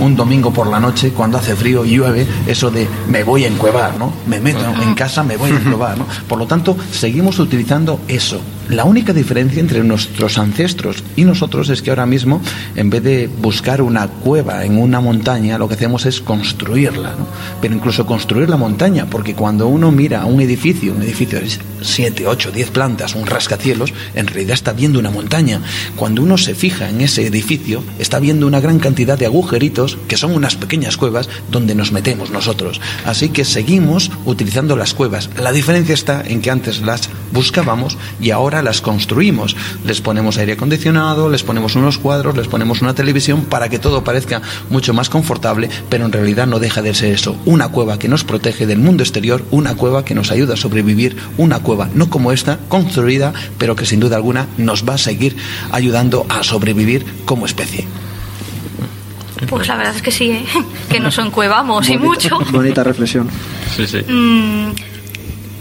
un 0.00 0.16
domingo 0.16 0.52
por 0.52 0.66
la 0.66 0.80
noche, 0.80 1.10
cuando 1.10 1.38
hace 1.38 1.54
frío 1.56 1.84
y 1.84 1.96
llueve, 1.96 2.26
eso 2.46 2.70
de 2.70 2.88
me 3.08 3.24
voy 3.24 3.44
a 3.44 3.48
encuevar, 3.48 3.96
¿no? 3.98 4.12
Me 4.26 4.40
meto 4.40 4.64
en 4.82 4.94
casa, 4.94 5.22
me 5.22 5.36
voy 5.36 5.50
a 5.50 5.56
encuevar, 5.56 5.98
¿no? 5.98 6.06
Por 6.28 6.38
lo 6.38 6.46
tanto, 6.46 6.76
seguimos 6.90 7.38
utilizando 7.38 8.00
eso. 8.08 8.40
La 8.70 8.84
única 8.84 9.12
diferencia 9.12 9.60
entre 9.60 9.84
nuestros 9.84 10.38
ancestros 10.38 11.04
y 11.16 11.24
nosotros 11.24 11.68
es 11.68 11.82
que 11.82 11.90
ahora 11.90 12.06
mismo, 12.06 12.40
en 12.76 12.88
vez 12.88 13.02
de 13.02 13.26
buscar 13.26 13.82
una 13.82 14.08
cueva 14.08 14.64
en 14.64 14.78
una 14.78 15.00
montaña, 15.00 15.58
lo 15.58 15.68
que 15.68 15.74
hacemos 15.74 16.06
es 16.06 16.22
construirla. 16.22 17.14
Pero 17.60 17.74
incluso 17.74 18.06
construir 18.06 18.48
la 18.48 18.56
montaña, 18.56 19.06
porque 19.06 19.34
cuando 19.34 19.68
uno 19.68 19.92
mira 19.92 20.24
un 20.24 20.40
edificio, 20.40 20.94
un 20.94 21.02
edificio 21.02 21.40
de 21.40 21.48
7, 21.82 22.26
8, 22.26 22.52
10 22.52 22.70
plantas, 22.70 23.14
un 23.14 23.26
rascacielos, 23.26 23.92
en 24.14 24.26
realidad 24.26 24.54
está 24.54 24.72
viendo 24.72 24.98
una 24.98 25.10
montaña. 25.10 25.60
Cuando 25.94 26.22
uno 26.22 26.38
se 26.38 26.54
fija 26.54 26.88
en 26.88 27.02
ese 27.02 27.26
edificio, 27.26 27.84
está 27.98 28.18
viendo 28.18 28.46
una 28.46 28.60
gran 28.60 28.78
cantidad 28.78 29.18
de 29.18 29.26
agujeritos 29.26 29.98
que 30.08 30.16
son 30.16 30.34
unas 30.34 30.56
pequeñas 30.56 30.96
cuevas 30.96 31.28
donde 31.50 31.74
nos 31.74 31.92
metemos 31.92 32.30
nosotros. 32.30 32.80
Así 33.04 33.28
que 33.28 33.44
seguimos 33.44 34.10
utilizando 34.24 34.74
las 34.74 34.94
cuevas. 34.94 35.28
La 35.38 35.52
diferencia 35.52 35.92
está 35.92 36.22
en 36.26 36.40
que 36.40 36.50
antes 36.50 36.80
las 36.80 37.10
buscábamos 37.32 37.98
y 38.20 38.30
ahora 38.30 38.53
las 38.62 38.80
construimos. 38.80 39.56
Les 39.84 40.00
ponemos 40.00 40.38
aire 40.38 40.52
acondicionado, 40.52 41.28
les 41.28 41.42
ponemos 41.42 41.76
unos 41.76 41.98
cuadros, 41.98 42.36
les 42.36 42.48
ponemos 42.48 42.82
una 42.82 42.94
televisión 42.94 43.44
para 43.44 43.68
que 43.68 43.78
todo 43.78 44.04
parezca 44.04 44.42
mucho 44.70 44.94
más 44.94 45.08
confortable, 45.08 45.68
pero 45.88 46.04
en 46.04 46.12
realidad 46.12 46.46
no 46.46 46.58
deja 46.58 46.82
de 46.82 46.94
ser 46.94 47.12
eso. 47.12 47.36
Una 47.44 47.68
cueva 47.68 47.98
que 47.98 48.08
nos 48.08 48.24
protege 48.24 48.66
del 48.66 48.78
mundo 48.78 49.02
exterior, 49.02 49.44
una 49.50 49.74
cueva 49.74 50.04
que 50.04 50.14
nos 50.14 50.30
ayuda 50.30 50.54
a 50.54 50.58
sobrevivir, 50.58 51.16
una 51.36 51.60
cueva 51.60 51.88
no 51.94 52.10
como 52.10 52.32
esta, 52.32 52.58
construida, 52.68 53.32
pero 53.58 53.76
que 53.76 53.86
sin 53.86 54.00
duda 54.00 54.16
alguna 54.16 54.46
nos 54.56 54.88
va 54.88 54.94
a 54.94 54.98
seguir 54.98 55.36
ayudando 55.72 56.26
a 56.28 56.42
sobrevivir 56.42 57.04
como 57.24 57.46
especie. 57.46 57.86
Pues 59.48 59.68
la 59.68 59.76
verdad 59.76 59.94
es 59.94 60.02
que 60.02 60.10
sí, 60.10 60.30
¿eh? 60.30 60.44
que 60.88 61.00
nos 61.00 61.18
encuevamos 61.18 61.88
y 61.88 61.98
mucho. 61.98 62.38
Bonita 62.52 62.84
reflexión. 62.84 63.28
Sí, 63.76 63.86
sí. 63.86 63.98
Mm, 63.98 64.72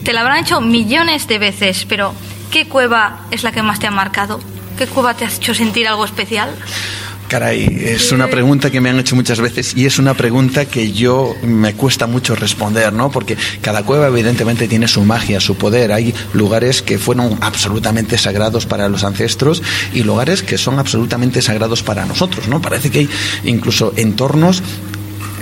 te 0.04 0.14
la 0.14 0.22
habrán 0.22 0.40
hecho 0.40 0.62
millones 0.62 1.28
de 1.28 1.40
veces, 1.40 1.86
pero 1.88 2.14
¿qué 2.54 2.68
cueva 2.68 3.26
es 3.32 3.44
la 3.44 3.52
que 3.52 3.64
más 3.64 3.80
te 3.80 3.88
ha 3.88 3.92
marcado? 3.92 4.40
¿Qué 4.78 4.86
cueva 4.86 5.16
te 5.16 5.26
ha 5.26 5.28
hecho 5.28 5.56
sentir 5.56 5.88
algo 5.88 6.06
especial? 6.06 6.52
Caray, 7.28 7.66
es 7.66 8.12
una 8.12 8.28
pregunta 8.28 8.70
que 8.70 8.80
me 8.80 8.92
han 8.92 9.00
hecho 9.00 9.16
muchas 9.16 9.42
veces 9.42 9.76
y 9.76 9.88
es 9.88 9.98
una 9.98 10.14
pregunta 10.14 10.66
que 10.66 10.92
yo 10.92 11.36
me 11.42 11.74
cuesta 11.74 12.06
mucho 12.06 12.36
responder, 12.36 12.94
¿no? 12.94 13.10
Porque 13.10 13.36
cada 13.62 13.82
cueva 13.82 14.06
evidentemente 14.06 14.68
tiene 14.68 14.88
su 14.88 15.04
magia, 15.04 15.40
su 15.40 15.56
poder. 15.56 15.92
Hay 15.92 16.14
lugares 16.34 16.84
que 16.84 17.00
fueron 17.00 17.40
absolutamente 17.42 18.20
sagrados 18.20 18.68
para 18.68 18.88
los 18.88 19.04
ancestros 19.04 19.64
y 19.92 20.04
lugares 20.04 20.44
que 20.44 20.60
son 20.60 20.78
absolutamente 20.78 21.42
sagrados 21.42 21.82
para 21.82 22.06
nosotros, 22.06 22.48
¿no? 22.48 22.62
Parece 22.62 22.92
que 22.92 23.00
hay 23.00 23.10
incluso 23.46 23.94
entornos 23.96 24.62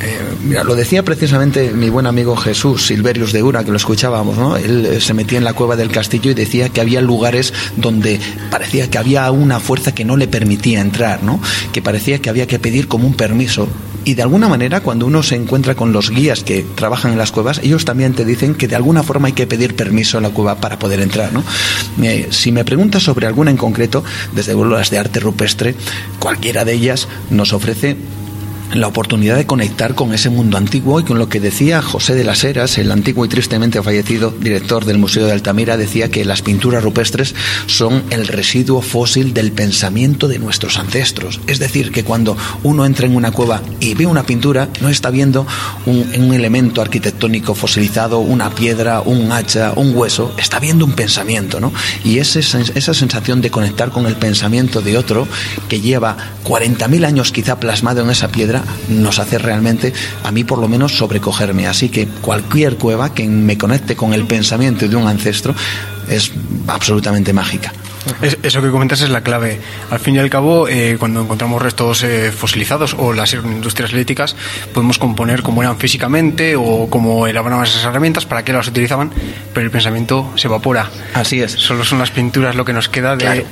eh, 0.04 0.20
mira, 0.44 0.64
lo 0.64 0.76
decía 0.76 1.04
precisamente 1.04 1.72
mi 1.72 1.90
buen 1.90 2.08
amigo 2.08 2.36
Jesús 2.36 2.88
Silverius 2.88 3.32
de 3.34 3.44
Ura, 3.44 3.64
que 3.64 3.72
lo 3.72 3.78
escuchábamos, 3.78 4.38
¿no? 4.38 4.58
Él 4.58 4.86
eh, 4.86 5.02
se 5.02 5.14
metía 5.14 5.38
en 5.38 5.44
la 5.44 5.54
cueva 5.54 5.76
del 5.76 5.92
castillo 5.92 6.32
y 6.32 6.34
decía 6.34 6.70
que 6.70 6.82
había 6.82 7.02
lugares 7.02 7.54
donde 7.78 8.20
parecía 8.50 8.90
que 8.90 8.98
había 8.98 9.30
una 9.32 9.60
fuerza 9.60 9.94
que 9.94 10.04
no 10.04 10.18
le 10.18 10.28
permitía 10.28 10.82
entrar, 10.82 11.24
¿no? 11.24 11.40
Que 11.72 11.82
parecía 11.82 12.20
que 12.20 12.30
había 12.30 12.48
que 12.48 12.58
pedir 12.58 12.88
como 12.88 13.06
un 13.06 13.14
permiso. 13.14 13.68
Y 14.04 14.16
de 14.16 14.24
alguna 14.24 14.48
manera, 14.48 14.82
cuando 14.82 15.06
uno 15.06 15.22
se 15.22 15.36
encuentra 15.36 15.76
con 15.76 15.94
los 15.94 16.10
guías 16.10 16.44
que 16.44 16.66
trabajan 16.74 17.12
en 17.12 17.20
las 17.20 17.32
cuevas, 17.32 17.60
ellos 17.62 17.86
también 17.86 18.14
te 18.14 18.26
dicen 18.26 18.56
que 18.56 18.68
de 18.68 18.76
alguna 18.76 19.04
forma 19.04 19.28
hay 19.28 19.34
que 19.34 19.46
pedir 19.46 19.76
permiso 19.76 20.18
a 20.18 20.22
la 20.22 20.32
cueva 20.32 20.56
para 20.56 20.80
poder 20.80 21.02
entrar, 21.02 21.32
¿no? 21.32 21.44
Eh, 22.02 22.30
si 22.32 22.52
me 22.52 22.66
preguntas 22.66 23.04
sobre 23.04 23.28
alguna 23.28 23.52
en 23.52 23.58
concreto, 23.58 24.04
desde 24.34 24.54
luego 24.54 24.76
las 24.76 24.90
de 24.90 24.98
arte 24.98 25.20
rupestre, 25.20 25.76
cualquiera 26.18 26.66
de 26.66 26.74
ellas 26.74 27.08
nos 27.30 27.54
ofrece 27.54 27.96
la 28.74 28.88
oportunidad 28.88 29.36
de 29.36 29.46
conectar 29.46 29.96
con 29.96 30.14
ese 30.14 30.30
mundo 30.30 30.58
antiguo 30.58 31.00
y 31.00 31.04
con 31.04 31.20
lo 31.20 31.30
que 31.30 31.40
decía 31.40 31.82
José 31.82 32.16
de 32.16 32.24
las 32.24 32.44
Heras, 32.44 32.78
el 32.78 32.92
antiguo 32.92 33.26
y 33.26 33.30
tristemente 33.30 33.82
fallecido 33.82 34.32
director 34.32 34.86
del 34.86 34.98
Museo 34.98 35.26
de 35.26 35.34
Altamira, 35.34 35.78
decía 35.78 36.10
que 36.10 36.26
las 36.26 36.42
pinturas 36.42 36.84
rupestres 36.84 37.36
son 37.66 38.04
el 38.10 38.28
residuo 38.28 38.82
fósil 38.82 39.34
del 39.34 39.52
pensamiento 39.52 40.28
de 40.28 40.40
nuestros 40.40 40.78
ancestros. 40.78 41.40
Es 41.48 41.60
decir, 41.60 41.92
que 41.92 42.04
cuando 42.04 42.38
uno 42.64 42.86
entra 42.86 43.06
en 43.06 43.16
una 43.16 43.32
cueva 43.32 43.62
y 43.80 43.94
ve 43.94 44.06
una 44.06 44.24
pintura, 44.24 44.70
no 44.82 44.90
está 44.90 45.10
viendo 45.10 45.46
un, 45.86 46.32
elemento 46.32 46.82
arquitectónico 46.82 47.56
fosilizado, 47.56 48.20
una 48.20 48.52
piedra, 48.52 49.02
un 49.02 49.32
hacha, 49.32 49.74
un 49.76 49.96
hueso, 49.96 50.34
está 50.38 50.60
viendo 50.60 50.86
un 50.86 50.94
pensamiento, 50.94 51.60
¿no? 51.60 51.74
Y 52.06 52.20
esa, 52.20 52.40
esa 52.40 52.94
sensación 52.94 53.42
de 53.42 53.52
conectar 53.52 53.90
con 53.90 54.06
el 54.06 54.16
pensamiento 54.16 54.82
de 54.82 54.98
otro 54.98 55.28
que 55.68 55.82
lleva 55.82 56.16
40.000 56.46 57.06
años 57.06 57.32
quizá 57.32 57.60
plasmado 57.60 58.02
en 58.02 58.10
esa 58.10 58.30
piedra, 58.30 58.61
nos 58.90 59.20
hace 59.20 59.38
realmente, 59.38 59.94
a 60.24 60.32
mí 60.32 60.44
por 60.44 60.60
lo 60.60 60.68
menos, 60.68 60.96
sobrecogerme. 60.98 61.68
Así 61.68 61.90
que 61.90 62.08
cualquier 62.08 62.78
cueva 62.78 63.14
que 63.14 63.28
me 63.28 63.58
conecte 63.58 63.96
con 63.96 64.14
el 64.14 64.26
pensamiento 64.26 64.88
de 64.88 64.96
un 64.96 65.08
ancestro 65.08 65.54
es 66.10 66.32
absolutamente 66.68 67.34
mágica. 67.34 67.74
Es- 68.22 68.38
eso 68.42 68.62
que 68.64 68.72
comentas 68.72 69.02
es 69.02 69.10
la 69.12 69.22
clave. 69.22 69.60
Al 69.92 70.00
fin 70.00 70.16
y 70.16 70.18
al 70.20 70.30
cabo, 70.30 70.68
eh, 70.68 70.96
cuando 71.00 71.22
encontramos 71.22 71.62
restos 71.62 72.02
eh, 72.04 72.32
fosilizados 72.36 72.96
o 72.98 73.14
las 73.14 73.32
industrias 73.34 73.94
líticas, 73.94 74.36
podemos 74.74 74.98
componer 74.98 75.44
cómo 75.44 75.62
eran 75.62 75.78
físicamente 75.78 76.56
o 76.56 76.88
cómo 76.90 77.28
elaboraban 77.28 77.64
esas 77.66 77.84
herramientas, 77.84 78.26
para 78.26 78.44
qué 78.44 78.54
las 78.54 78.68
utilizaban, 78.68 79.12
pero 79.54 79.66
el 79.66 79.72
pensamiento 79.72 80.32
se 80.36 80.48
evapora. 80.48 80.90
Así 81.14 81.42
es. 81.42 81.52
Solo 81.52 81.84
son 81.86 82.00
las 82.00 82.10
pinturas 82.10 82.56
lo 82.56 82.66
que 82.66 82.74
nos 82.74 82.90
queda 82.90 83.16
de 83.16 83.24
Claro. 83.26 83.44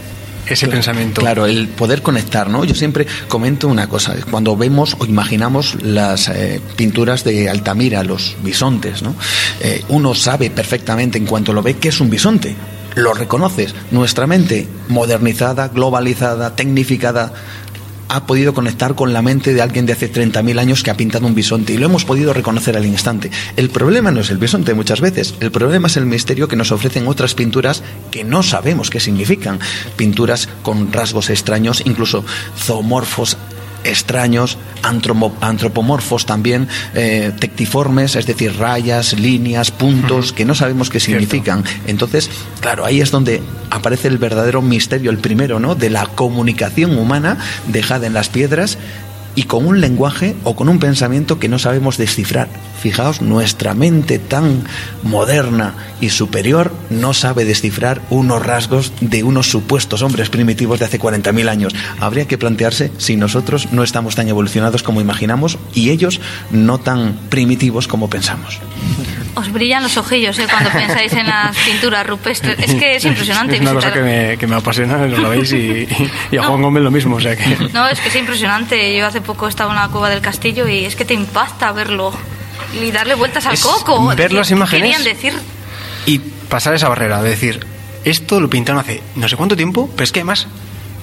Ese 0.48 0.68
pensamiento. 0.68 1.22
Claro, 1.22 1.46
el 1.46 1.68
poder 1.68 2.02
conectar, 2.02 2.50
¿no? 2.50 2.64
Yo 2.64 2.76
siempre 2.76 3.06
comento 3.28 3.68
una 3.68 3.88
cosa, 3.88 4.16
cuando 4.30 4.56
vemos 4.58 4.96
o 5.00 5.06
imaginamos 5.06 5.82
las 5.82 6.30
eh, 6.30 6.62
pinturas 6.76 7.24
de 7.24 7.50
Altamira, 7.50 8.04
los 8.04 8.36
bisontes, 8.44 9.02
¿no? 9.02 9.16
Eh, 9.60 9.84
uno 9.90 10.16
sabe 10.16 10.50
perfectamente 10.50 11.18
en 11.18 11.26
cuanto 11.26 11.54
lo 11.54 11.62
ve 11.62 11.76
que 11.76 11.90
es 11.90 12.00
un 12.00 12.10
bisonte, 12.10 12.56
lo 12.96 13.14
reconoces. 13.14 13.74
Nuestra 13.92 14.28
mente 14.28 14.68
modernizada, 14.88 15.70
globalizada, 15.70 16.56
tecnificada, 16.56 17.34
ha 18.10 18.26
podido 18.26 18.54
conectar 18.54 18.96
con 18.96 19.14
la 19.14 19.22
mente 19.22 19.54
de 19.54 19.62
alguien 19.62 19.86
de 19.86 19.94
hace 19.94 20.12
30.000 20.12 20.60
años 20.60 20.84
que 20.84 20.92
ha 20.92 20.98
pintado 20.98 21.28
un 21.28 21.36
bisonte 21.36 21.74
y 21.74 21.78
lo 21.78 21.86
hemos 21.86 22.06
podido 22.06 22.34
reconocer 22.34 22.76
al 22.76 22.86
instante. 22.86 23.32
El 23.56 23.70
problema 23.70 24.12
no 24.12 24.22
es 24.22 24.32
el 24.32 24.38
bisonte 24.38 24.74
muchas 24.74 25.00
veces, 25.00 25.36
el 25.40 25.52
problema 25.52 25.88
es 25.88 25.98
el 25.98 26.06
misterio 26.06 26.48
que 26.48 26.56
nos 26.56 26.72
ofrecen 26.72 27.08
otras 27.08 27.36
pinturas 27.36 27.84
que 28.12 28.24
no 28.24 28.44
sabemos 28.44 28.90
qué 28.90 29.00
significan. 29.00 29.60
Pinturas 29.96 30.50
con 30.64 30.92
rasgos 30.92 31.30
extraños, 31.30 31.84
incluso 31.86 32.26
zoomorfos 32.58 33.38
extraños, 33.84 34.58
antropomorfos 34.82 36.26
también, 36.26 36.68
eh, 36.94 37.32
tectiformes, 37.40 38.16
es 38.16 38.26
decir, 38.26 38.58
rayas, 38.58 39.14
líneas, 39.14 39.72
puntos, 39.72 40.34
que 40.34 40.46
no 40.46 40.56
sabemos 40.56 40.90
qué 40.90 41.00
significan. 41.00 41.64
Entonces, 41.88 42.30
claro, 42.62 42.86
ahí 42.86 43.02
es 43.02 43.12
donde 43.12 43.42
aparece 43.70 44.08
el 44.08 44.18
verdadero 44.18 44.62
misterio, 44.62 45.12
el 45.12 45.18
primero, 45.18 45.60
¿no? 45.60 45.76
De 45.76 45.90
la 45.90 46.06
comunicación 46.06 46.98
humana 46.98 47.38
dejada 47.68 48.08
en 48.08 48.14
las 48.14 48.30
piedras 48.30 48.78
y 49.40 49.44
con 49.44 49.66
un 49.66 49.80
lenguaje 49.80 50.36
o 50.44 50.54
con 50.54 50.68
un 50.68 50.80
pensamiento 50.80 51.40
que 51.40 51.48
no 51.48 51.60
sabemos 51.60 51.98
descifrar. 51.98 52.50
Fijaos, 52.82 53.22
nuestra 53.22 53.74
mente 53.74 54.20
tan 54.20 54.66
moderna 55.02 55.76
y 56.02 56.10
superior 56.10 56.74
no 56.90 57.14
sabe 57.14 57.46
descifrar 57.46 58.02
unos 58.10 58.46
rasgos 58.46 58.92
de 59.00 59.24
unos 59.24 59.50
supuestos 59.50 60.02
hombres 60.02 60.30
primitivos 60.30 60.80
de 60.80 60.86
hace 60.88 61.00
40.000 61.00 61.48
años. 61.48 61.74
Habría 62.02 62.28
que 62.28 62.38
plantearse 62.38 62.92
si 62.98 63.16
nosotros 63.16 63.72
no 63.72 63.84
estamos 63.84 64.16
tan 64.16 64.28
evolucionados 64.28 64.84
como 64.84 65.00
imaginamos 65.00 65.58
y 65.74 65.92
ellos 65.92 66.20
no 66.52 66.78
tan 66.78 67.14
primitivos 67.30 67.88
como 67.88 68.10
pensamos. 68.10 68.60
Os 69.36 69.52
brillan 69.52 69.84
los 69.84 69.96
ojillos 69.98 70.38
¿eh? 70.40 70.48
cuando 70.50 70.70
pensáis 70.72 71.14
en 71.14 71.28
las 71.28 71.56
pinturas 71.58 72.06
rupestres. 72.06 72.58
Es 72.60 72.76
que 72.76 72.96
es 72.96 73.06
impresionante. 73.12 73.56
Es 73.56 73.62
una 73.62 73.74
cosa 73.74 73.94
que 73.94 74.02
me, 74.02 74.38
que 74.38 74.48
me 74.48 74.56
apasiona, 74.56 75.06
lo 75.06 75.30
veis, 75.30 75.52
y, 75.54 75.88
y 76.32 76.38
a 76.38 76.44
Juan 76.44 76.62
Gómez 76.62 76.84
lo 76.84 76.92
mismo. 76.92 77.16
O 77.18 77.20
sea 77.22 77.36
que... 77.36 77.70
No, 77.74 77.88
es 77.88 78.00
que 78.00 78.10
es 78.10 78.16
impresionante. 78.16 78.98
Yo 78.98 79.06
hace 79.06 79.22
poco 79.22 79.48
estaba 79.48 79.72
en 79.74 79.80
la 79.80 79.88
cueva 79.90 80.10
del 80.10 80.22
castillo 80.22 80.68
y 80.68 80.86
es 80.86 80.96
que 80.96 81.06
te 81.06 81.14
impacta 81.14 81.72
verlo 81.72 82.12
y 82.82 82.92
darle 82.92 83.16
vueltas 83.16 83.46
al 83.46 83.54
Es 83.54 83.62
coco. 83.62 84.14
ver 84.16 84.34
las 84.34 84.48
¿qué 84.50 84.54
imágenes. 84.56 84.84
Querían 84.98 85.04
decir. 85.04 85.34
y 86.06 86.20
pasar 86.20 86.74
esa 86.74 86.90
barrera 86.90 87.22
de 87.22 87.30
decir, 87.30 87.66
esto 88.06 88.40
lo 88.40 88.50
pintaron 88.50 88.82
hace 88.82 89.02
no 89.16 89.28
sé 89.30 89.36
cuánto 89.38 89.56
tiempo, 89.56 89.90
pero 89.96 90.04
es 90.04 90.12
que 90.12 90.20
además, 90.20 90.48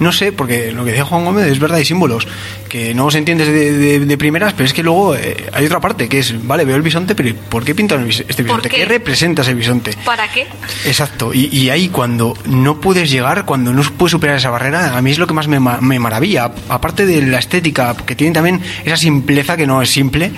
no 0.00 0.12
sé, 0.12 0.32
porque 0.32 0.72
lo 0.72 0.84
que 0.84 0.90
decía 0.90 1.04
Juan 1.04 1.24
Gómez 1.24 1.46
es 1.46 1.58
verdad, 1.58 1.78
hay 1.78 1.84
símbolos 1.84 2.26
que 2.68 2.94
no 2.94 3.10
se 3.10 3.18
entiendes 3.18 3.48
de, 3.48 3.72
de- 3.72 4.00
de 4.00 4.18
primeras, 4.18 4.52
pero 4.52 4.64
es 4.66 4.72
que 4.74 4.82
luego 4.82 5.14
eh, 5.14 5.46
hay 5.52 5.64
otra 5.66 5.80
parte 5.80 6.08
que 6.08 6.18
es, 6.18 6.46
vale, 6.46 6.64
veo 6.64 6.76
el 6.76 6.82
bisonte, 6.82 7.14
pero 7.14 7.34
¿por 7.48 7.64
qué 7.64 7.72
el 7.72 7.76
bis- 8.06 8.20
este 8.28 8.42
¿Por 8.42 8.44
bisonte? 8.44 8.68
qué? 8.68 8.76
¿Qué 8.78 8.84
representa 8.84 9.42
ese 9.42 9.54
bisonte? 9.54 9.92
¿Para 10.04 10.28
qué? 10.30 10.46
Exacto, 10.84 11.32
y, 11.32 11.46
y 11.46 11.70
ahí 11.70 11.88
cuando 11.88 12.36
no 12.46 12.80
puedes 12.80 13.10
llegar, 13.10 13.44
cuando 13.44 13.72
no 13.72 13.82
puedes 13.96 14.10
superar 14.12 14.36
esa 14.36 14.50
barrera, 14.50 14.96
a 14.96 15.02
mí 15.02 15.10
es 15.10 15.18
lo 15.18 15.26
que 15.26 15.34
más 15.34 15.48
me, 15.48 15.58
me 15.60 15.98
maravilla. 15.98 16.50
Aparte 16.68 17.06
de 17.06 17.22
la 17.22 17.38
estética, 17.38 17.94
que 17.96 18.14
tiene 18.16 18.34
también 18.34 18.60
esa 18.84 18.96
simpleza 18.96 19.56
que 19.56 19.66
no 19.66 19.80
es 19.82 19.90
simple, 19.90 20.32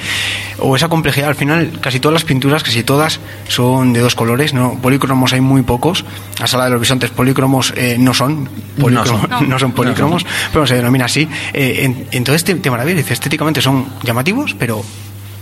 o 0.59 0.77
esa 0.77 0.89
complejidad. 0.89 1.29
Al 1.29 1.35
final, 1.35 1.79
casi 1.81 2.01
todas 2.01 2.13
las 2.15 2.25
pinturas, 2.25 2.63
casi 2.63 2.83
todas, 2.83 3.21
son 3.49 3.93
de 3.93 4.01
dos 4.01 4.15
colores, 4.15 4.53
¿no? 4.55 4.79
Polícromos 4.81 5.33
hay 5.33 5.41
muy 5.41 5.63
pocos. 5.63 6.05
La 6.41 6.47
sala 6.47 6.65
de 6.65 6.71
los 6.71 6.81
bisontes, 6.81 7.11
polícromos 7.11 7.73
eh, 7.77 7.97
no 7.99 8.13
son. 8.15 8.49
polícromos- 8.79 9.29
son. 9.29 9.48
no 9.48 9.48
son 9.57 9.71
polícromos, 9.71 10.27
pero 10.53 10.67
se 10.67 10.75
denomina 10.75 11.05
así. 11.05 11.29
Eh, 11.53 11.83
en- 11.85 12.07
entonces 12.11 12.43
te, 12.43 12.57
te 12.57 12.71
maravilla, 12.73 12.97
dice, 12.97 13.13
estéticamente 13.13 13.61
son 13.63 13.87
llamativos, 14.03 14.57
pero 14.59 14.83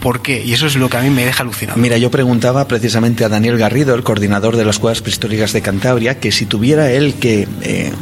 ¿por 0.00 0.20
qué? 0.20 0.44
Y 0.44 0.52
eso 0.52 0.66
es 0.66 0.76
lo 0.76 0.90
que 0.90 0.98
a 0.98 1.00
mí 1.00 1.08
me 1.08 1.24
deja 1.24 1.42
alucinado. 1.42 1.78
Mira, 1.80 1.96
yo 1.96 2.10
preguntaba 2.10 2.68
precisamente 2.68 3.24
a 3.24 3.30
Daniel 3.30 3.56
Garrido, 3.56 3.94
el 3.94 4.02
coordinador 4.02 4.56
de 4.56 4.66
las 4.66 4.78
cuevas 4.78 5.00
prehistóricas 5.00 5.54
de 5.54 5.62
Cantabria, 5.62 6.20
que 6.20 6.30
si 6.30 6.44
tuviera 6.44 6.90
él 6.92 7.14
que... 7.14 7.48
eh, 7.62 7.92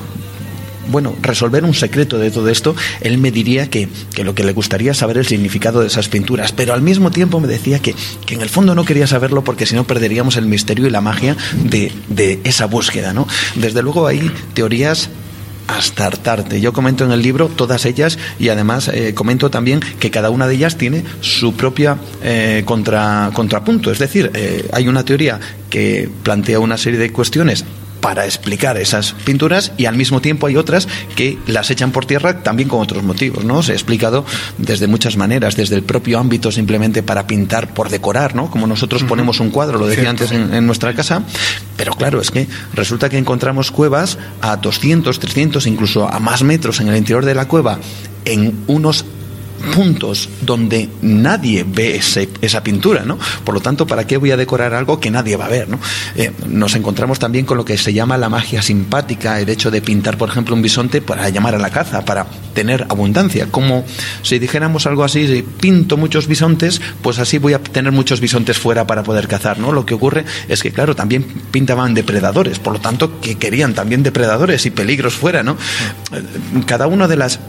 bueno, 0.86 1.16
resolver 1.22 1.64
un 1.64 1.72
secreto 1.72 2.18
de 2.18 2.30
todo 2.30 2.50
esto, 2.50 2.76
él 3.00 3.16
me 3.16 3.30
diría 3.30 3.70
que, 3.70 3.88
que 4.14 4.22
lo 4.22 4.34
que 4.34 4.44
le 4.44 4.52
gustaría 4.52 4.90
es 4.92 4.98
saber 4.98 5.16
el 5.16 5.24
significado 5.26 5.80
de 5.80 5.86
esas 5.86 6.10
pinturas, 6.10 6.52
pero 6.52 6.74
al 6.74 6.82
mismo 6.82 7.10
tiempo 7.10 7.40
me 7.40 7.48
decía 7.48 7.78
que, 7.78 7.94
que 8.26 8.34
en 8.34 8.42
el 8.42 8.50
fondo 8.50 8.74
no 8.74 8.84
quería 8.84 9.06
saberlo 9.06 9.42
porque 9.42 9.64
si 9.64 9.74
no 9.74 9.84
perderíamos 9.84 10.36
el 10.36 10.44
misterio 10.44 10.86
y 10.86 10.90
la 10.90 11.00
magia 11.00 11.38
de, 11.54 11.90
de 12.08 12.38
esa 12.44 12.66
búsqueda, 12.66 13.14
¿no? 13.14 13.26
Desde 13.54 13.82
luego 13.82 14.06
hay 14.06 14.30
teorías 14.52 15.08
hasta. 15.68 16.04
Yo 16.58 16.72
comento 16.72 17.04
en 17.04 17.12
el 17.12 17.22
libro 17.22 17.48
todas 17.48 17.84
ellas 17.86 18.18
y 18.38 18.48
además 18.48 18.88
eh, 18.88 19.14
comento 19.14 19.50
también 19.50 19.80
que 19.98 20.10
cada 20.10 20.30
una 20.30 20.46
de 20.46 20.54
ellas 20.54 20.76
tiene 20.76 21.04
su 21.20 21.54
propia 21.54 21.98
eh, 22.22 22.62
contra, 22.64 23.30
contrapunto. 23.32 23.90
Es 23.90 23.98
decir, 23.98 24.30
eh, 24.34 24.68
hay 24.72 24.88
una 24.88 25.04
teoría 25.04 25.40
que 25.70 26.08
plantea 26.22 26.60
una 26.60 26.76
serie 26.76 26.98
de 26.98 27.10
cuestiones 27.10 27.64
para 28.04 28.26
explicar 28.26 28.76
esas 28.76 29.14
pinturas 29.24 29.72
y 29.78 29.86
al 29.86 29.96
mismo 29.96 30.20
tiempo 30.20 30.46
hay 30.46 30.58
otras 30.58 30.88
que 31.16 31.38
las 31.46 31.70
echan 31.70 31.90
por 31.90 32.04
tierra 32.04 32.42
también 32.42 32.68
con 32.68 32.82
otros 32.82 33.02
motivos, 33.02 33.46
¿no? 33.46 33.62
Se 33.62 33.72
ha 33.72 33.74
explicado 33.74 34.26
desde 34.58 34.86
muchas 34.86 35.16
maneras, 35.16 35.56
desde 35.56 35.76
el 35.76 35.84
propio 35.84 36.18
ámbito 36.18 36.52
simplemente 36.52 37.02
para 37.02 37.26
pintar 37.26 37.72
por 37.72 37.88
decorar, 37.88 38.34
¿no? 38.34 38.50
Como 38.50 38.66
nosotros 38.66 39.04
ponemos 39.04 39.40
un 39.40 39.48
cuadro, 39.48 39.78
lo 39.78 39.86
decía 39.86 40.10
antes 40.10 40.32
en, 40.32 40.52
en 40.52 40.66
nuestra 40.66 40.92
casa, 40.92 41.22
pero 41.78 41.94
claro, 41.94 42.20
es 42.20 42.30
que 42.30 42.46
resulta 42.74 43.08
que 43.08 43.16
encontramos 43.16 43.70
cuevas 43.70 44.18
a 44.42 44.58
200, 44.58 45.18
300, 45.18 45.66
incluso 45.66 46.06
a 46.06 46.20
más 46.20 46.42
metros 46.42 46.80
en 46.80 46.88
el 46.88 46.98
interior 46.98 47.24
de 47.24 47.34
la 47.34 47.48
cueva 47.48 47.78
en 48.26 48.64
unos 48.66 49.06
puntos 49.72 50.28
donde 50.42 50.88
nadie 51.02 51.64
ve 51.66 51.96
ese- 51.96 52.28
esa 52.40 52.62
pintura, 52.62 53.04
¿no? 53.04 53.18
Por 53.44 53.54
lo 53.54 53.60
tanto, 53.60 53.86
¿para 53.86 54.06
qué 54.06 54.16
voy 54.16 54.30
a 54.30 54.36
decorar 54.36 54.74
algo 54.74 55.00
que 55.00 55.10
nadie 55.10 55.36
va 55.36 55.46
a 55.46 55.48
ver, 55.48 55.68
¿no? 55.68 55.78
Eh, 56.16 56.32
nos 56.48 56.74
encontramos 56.74 57.18
también 57.18 57.44
con 57.46 57.56
lo 57.56 57.64
que 57.64 57.78
se 57.78 57.92
llama 57.92 58.18
la 58.18 58.28
magia 58.28 58.62
simpática, 58.62 59.40
el 59.40 59.48
hecho 59.48 59.70
de 59.70 59.80
pintar, 59.82 60.16
por 60.18 60.28
ejemplo, 60.28 60.54
un 60.54 60.62
bisonte 60.62 61.00
para 61.00 61.28
llamar 61.28 61.54
a 61.54 61.58
la 61.58 61.70
caza, 61.70 62.04
para 62.04 62.26
tener 62.54 62.86
abundancia. 62.88 63.48
Como 63.50 63.84
si 64.22 64.38
dijéramos 64.38 64.86
algo 64.86 65.04
así, 65.04 65.26
si 65.26 65.42
pinto 65.42 65.96
muchos 65.96 66.26
bisontes, 66.28 66.80
pues 67.02 67.18
así 67.18 67.38
voy 67.38 67.52
a 67.54 67.58
tener 67.62 67.92
muchos 67.92 68.20
bisontes 68.20 68.58
fuera 68.58 68.86
para 68.86 69.02
poder 69.02 69.28
cazar, 69.28 69.58
¿no? 69.58 69.72
Lo 69.72 69.84
que 69.86 69.94
ocurre 69.94 70.24
es 70.48 70.62
que, 70.62 70.70
claro, 70.72 70.94
también 70.94 71.24
pintaban 71.50 71.94
depredadores, 71.94 72.58
por 72.58 72.72
lo 72.74 72.80
tanto, 72.80 73.20
que 73.20 73.36
querían 73.36 73.74
también 73.74 74.02
depredadores 74.02 74.66
y 74.66 74.70
peligros 74.70 75.14
fuera, 75.14 75.42
¿no? 75.42 75.56
Cada 76.66 76.86
una 76.86 77.08
de 77.08 77.16
las 77.16 77.40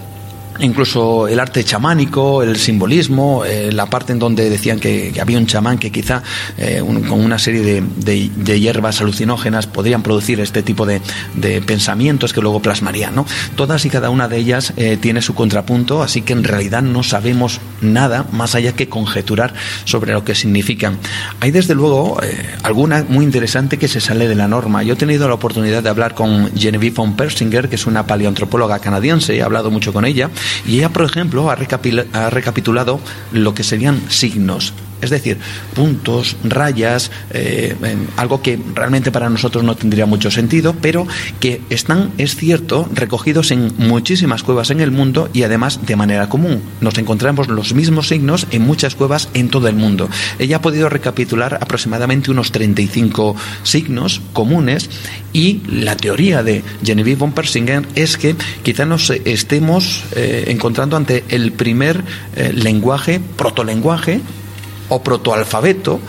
incluso 0.59 1.27
el 1.27 1.39
arte 1.39 1.63
chamánico, 1.63 2.43
el 2.43 2.55
simbolismo, 2.57 3.43
eh, 3.45 3.71
la 3.71 3.85
parte 3.87 4.13
en 4.13 4.19
donde 4.19 4.49
decían 4.49 4.79
que, 4.79 5.13
había 5.19 5.37
un 5.37 5.47
chamán 5.47 5.77
que 5.77 5.91
quizá 5.91 6.21
eh, 6.57 6.81
con 7.07 7.23
una 7.23 7.39
serie 7.39 7.61
de, 7.61 7.83
de- 7.97 8.29
de 8.35 8.59
hierbas 8.59 9.01
alucinógenas 9.01 9.67
podrían 9.67 10.03
producir 10.03 10.39
este 10.39 10.63
tipo 10.63 10.85
de, 10.85 11.01
de 11.35 11.61
pensamientos 11.61 12.33
que 12.33 12.41
luego 12.41 12.61
plasmarían. 12.61 13.15
¿no? 13.15 13.25
Todas 13.55 13.85
y 13.85 13.89
cada 13.89 14.09
una 14.09 14.27
de 14.27 14.37
ellas 14.37 14.73
eh, 14.77 14.97
tiene 14.99 15.21
su 15.21 15.33
contrapunto, 15.35 16.03
así 16.03 16.21
que 16.21 16.33
en 16.33 16.43
realidad 16.43 16.81
no 16.81 17.03
sabemos 17.03 17.59
nada 17.81 18.25
más 18.31 18.55
allá 18.55 18.73
que 18.73 18.89
conjeturar 18.89 19.53
sobre 19.83 20.13
lo 20.13 20.23
que 20.23 20.35
significan. 20.35 20.97
Hay 21.39 21.51
desde 21.51 21.75
luego 21.75 22.21
eh, 22.21 22.55
alguna 22.63 23.05
muy 23.07 23.25
interesante 23.25 23.77
que 23.77 23.87
se 23.87 24.01
sale 24.01 24.27
de 24.27 24.35
la 24.35 24.47
norma. 24.47 24.83
Yo 24.83 24.93
he 24.93 24.97
tenido 24.97 25.27
la 25.27 25.35
oportunidad 25.35 25.83
de 25.83 25.89
hablar 25.89 26.15
con 26.15 26.51
Genevieve 26.55 26.95
von 26.95 27.15
Persinger, 27.15 27.69
que 27.69 27.75
es 27.75 27.87
una 27.87 28.05
paleoantropóloga 28.05 28.79
canadiense, 28.79 29.35
he 29.35 29.41
hablado 29.41 29.71
mucho 29.71 29.93
con 29.93 30.05
ella, 30.05 30.29
y 30.65 30.77
ella, 30.77 30.89
por 30.89 31.05
ejemplo, 31.05 31.49
ha, 31.49 31.55
recapitulado 31.55 32.99
lo 33.31 33.53
que 33.53 33.63
serían 33.63 34.01
signos. 34.09 34.73
Es 35.05 35.11
decir, 35.11 35.37
puntos, 35.73 36.35
rayas, 36.43 37.11
eh, 37.31 37.75
algo 38.17 38.41
que 38.41 38.59
realmente 38.73 39.11
para 39.11 39.29
nosotros 39.29 39.63
no 39.63 39.75
tendría 39.75 40.05
mucho 40.05 40.29
sentido, 40.31 40.75
pero 40.81 41.07
que 41.39 41.61
están, 41.69 42.11
es 42.17 42.35
cierto, 42.35 42.89
recogidos 42.93 43.51
en 43.51 43.71
muchísimas 43.77 44.43
cuevas 44.43 44.71
en 44.71 44.81
el 44.81 44.91
mundo 44.91 45.29
y 45.31 45.43
además 45.43 45.85
de 45.85 45.95
manera 45.95 46.27
común. 46.27 46.61
Nos 46.81 46.97
encontramos 46.97 47.47
los 47.47 47.73
mismos 47.73 48.07
signos 48.07 48.47
en 48.51 48.63
muchas 48.63 48.95
cuevas 48.95 49.29
en 49.33 49.49
todo 49.49 49.67
el 49.67 49.75
mundo. 49.75 50.09
Ella 50.39 50.57
ha 50.57 50.61
podido 50.61 50.89
recapitular 50.89 51.59
aproximadamente 51.61 52.31
unos 52.31 52.51
35 52.51 53.35
signos 53.63 54.21
comunes 54.33 54.89
y 55.33 55.61
la 55.69 55.95
teoría 55.95 56.43
de 56.43 56.63
Genevieve 56.83 57.19
von 57.19 57.33
Persinger 57.33 57.85
es 57.95 58.17
que 58.17 58.35
quizá 58.63 58.85
nos 58.85 59.09
estemos 59.09 60.03
eh, 60.15 60.45
encontrando 60.47 60.97
ante 60.97 61.23
el 61.29 61.51
primer 61.51 62.03
eh, 62.35 62.53
lenguaje, 62.53 63.19
protolenguaje, 63.37 64.21
o 64.89 65.01
protoalfabeto 65.01 65.99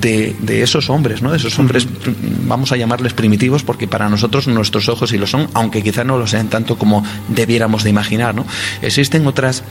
de, 0.00 0.34
de 0.40 0.62
esos 0.62 0.90
hombres, 0.90 1.22
¿no? 1.22 1.30
De 1.30 1.36
esos 1.36 1.58
hombres, 1.58 1.86
vamos 2.46 2.72
a 2.72 2.76
llamarles 2.76 3.12
primitivos, 3.12 3.62
porque 3.62 3.86
para 3.86 4.08
nosotros 4.08 4.48
nuestros 4.48 4.88
ojos 4.88 5.10
sí 5.10 5.18
lo 5.18 5.26
son, 5.26 5.48
aunque 5.54 5.82
quizá 5.82 6.04
no 6.04 6.18
lo 6.18 6.26
sean 6.26 6.48
tanto 6.48 6.76
como 6.76 7.04
debiéramos 7.28 7.84
de 7.84 7.90
imaginar, 7.90 8.34
¿no? 8.34 8.44
Existen 8.82 9.26
otras 9.26 9.62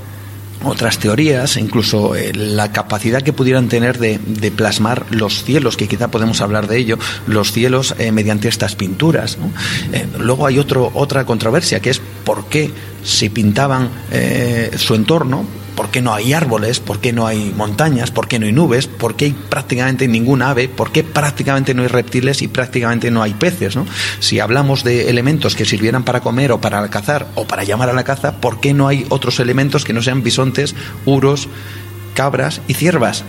otras 0.63 0.97
teorías, 0.97 1.57
incluso 1.57 2.15
eh, 2.15 2.33
la 2.33 2.71
capacidad 2.71 3.21
que 3.21 3.33
pudieran 3.33 3.67
tener 3.67 3.99
de, 3.99 4.19
de 4.25 4.51
plasmar 4.51 5.05
los 5.12 5.43
cielos, 5.43 5.77
que 5.77 5.88
quizá 5.88 6.10
podemos 6.10 6.41
hablar 6.41 6.67
de 6.67 6.77
ello, 6.77 6.97
los 7.27 7.51
cielos 7.51 7.95
eh, 7.99 8.12
mediante 8.12 8.47
estas 8.47 8.75
pinturas. 8.75 9.38
¿no? 9.38 9.51
Eh, 9.93 10.07
luego 10.19 10.47
hay 10.47 10.57
otro, 10.57 10.91
otra 10.93 11.25
controversia, 11.25 11.79
que 11.79 11.91
es 11.91 12.01
por 12.23 12.45
qué 12.45 12.71
si 13.03 13.29
pintaban 13.29 13.89
su 14.77 14.95
entorno, 14.95 15.45
¿Por 15.77 15.91
qué 15.91 16.01
no 16.01 16.15
hay 16.15 16.33
árboles? 16.33 16.79
¿Por 16.79 16.99
qué 16.99 17.13
no 17.13 17.27
hay 17.27 17.53
montañas? 17.55 18.09
¿Por 18.09 18.27
qué 18.27 18.39
no 18.39 18.47
hay 18.47 18.51
nubes? 18.51 18.87
¿Por 18.87 19.15
qué 19.15 19.25
hay 19.25 19.33
prácticamente 19.33 20.07
ningún 20.07 20.41
ave? 20.41 20.69
¿Por 20.69 20.91
qué 20.91 21.03
prácticamente 21.03 21.75
no 21.75 21.83
hay 21.83 21.87
reptiles 21.87 22.41
y 22.41 22.47
prácticamente 22.47 23.11
no 23.11 23.21
hay 23.21 23.35
peces? 23.35 23.75
¿no? 23.75 23.85
Si 24.19 24.39
hablamos 24.39 24.83
de 24.83 25.11
elementos 25.11 25.55
que 25.55 25.65
sirvieran 25.65 26.03
para 26.03 26.21
comer 26.21 26.51
o 26.51 26.59
para 26.59 26.89
cazar 26.89 27.27
o 27.35 27.45
para 27.45 27.63
llamar 27.63 27.91
a 27.91 27.93
la 27.93 28.03
caza, 28.03 28.41
¿por 28.41 28.59
qué 28.59 28.73
no 28.73 28.87
hay 28.87 29.05
otros 29.09 29.39
elementos 29.39 29.85
que 29.85 29.93
no 29.93 30.01
sean 30.01 30.23
bisontes, 30.23 30.73
uros, 31.05 31.47
cabras 32.15 32.59
y 32.67 32.73
ciervas? 32.73 33.23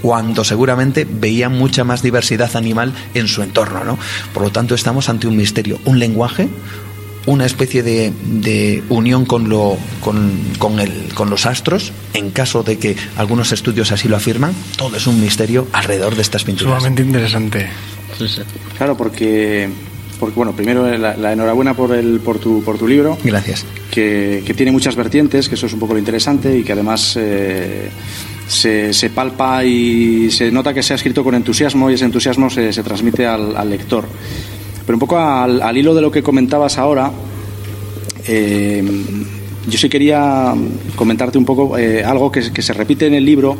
cuando 0.00 0.44
seguramente 0.44 1.04
veía 1.10 1.48
mucha 1.48 1.82
más 1.82 2.02
diversidad 2.02 2.54
animal 2.54 2.94
en 3.14 3.26
su 3.26 3.42
entorno. 3.42 3.82
¿no? 3.82 3.98
Por 4.32 4.44
lo 4.44 4.50
tanto, 4.50 4.76
estamos 4.76 5.08
ante 5.08 5.26
un 5.26 5.36
misterio, 5.36 5.80
un 5.84 5.98
lenguaje, 5.98 6.48
una 7.28 7.44
especie 7.44 7.82
de, 7.82 8.10
de 8.24 8.82
unión 8.88 9.26
con, 9.26 9.50
lo, 9.50 9.76
con, 10.00 10.32
con, 10.58 10.80
el, 10.80 11.12
con 11.14 11.28
los 11.28 11.44
astros, 11.44 11.92
en 12.14 12.30
caso 12.30 12.62
de 12.62 12.78
que 12.78 12.96
algunos 13.16 13.52
estudios 13.52 13.92
así 13.92 14.08
lo 14.08 14.16
afirman, 14.16 14.54
todo 14.76 14.96
es 14.96 15.06
un 15.06 15.20
misterio 15.20 15.68
alrededor 15.72 16.16
de 16.16 16.22
estas 16.22 16.44
pinturas. 16.44 16.78
Sumamente 16.78 17.02
interesante. 17.02 17.68
Sí, 18.16 18.28
sí. 18.28 18.40
Claro, 18.78 18.96
porque 18.96 19.68
porque 20.18 20.34
bueno, 20.34 20.52
primero 20.52 20.88
la, 20.98 21.32
enhorabuena 21.32 21.74
por, 21.74 21.94
el, 21.94 22.18
por, 22.20 22.38
tu, 22.38 22.64
por 22.64 22.78
tu 22.78 22.88
libro. 22.88 23.16
Gracias. 23.22 23.64
Que, 23.90 24.42
que, 24.44 24.54
tiene 24.54 24.72
muchas 24.72 24.96
vertientes, 24.96 25.48
que 25.48 25.54
eso 25.54 25.66
es 25.66 25.72
un 25.72 25.78
poco 25.78 25.92
lo 25.92 25.98
interesante 25.98 26.58
y 26.58 26.64
que 26.64 26.72
además 26.72 27.14
eh, 27.16 27.88
se, 28.48 28.92
se, 28.92 29.10
palpa 29.10 29.64
y 29.64 30.30
se 30.30 30.50
nota 30.50 30.74
que 30.74 30.82
se 30.82 30.94
ha 30.94 30.96
escrito 30.96 31.22
con 31.22 31.34
entusiasmo 31.34 31.90
y 31.90 31.94
ese 31.94 32.04
entusiasmo 32.04 32.50
se, 32.50 32.72
se 32.72 32.82
transmite 32.82 33.26
al, 33.26 33.56
al, 33.56 33.70
lector. 33.70 34.08
Pero 34.88 34.96
un 34.96 35.00
poco 35.00 35.18
al, 35.18 35.60
al, 35.60 35.76
hilo 35.76 35.94
de 35.94 36.00
lo 36.00 36.10
que 36.10 36.22
comentabas 36.22 36.78
ahora, 36.78 37.12
eh, 38.26 38.82
yo 39.68 39.76
sí 39.76 39.90
quería 39.90 40.54
comentarte 40.96 41.36
un 41.36 41.44
poco 41.44 41.76
eh, 41.76 42.02
algo 42.02 42.32
que, 42.32 42.40
se 42.40 42.72
repite 42.72 43.06
en 43.06 43.12
el 43.12 43.22
libro 43.22 43.54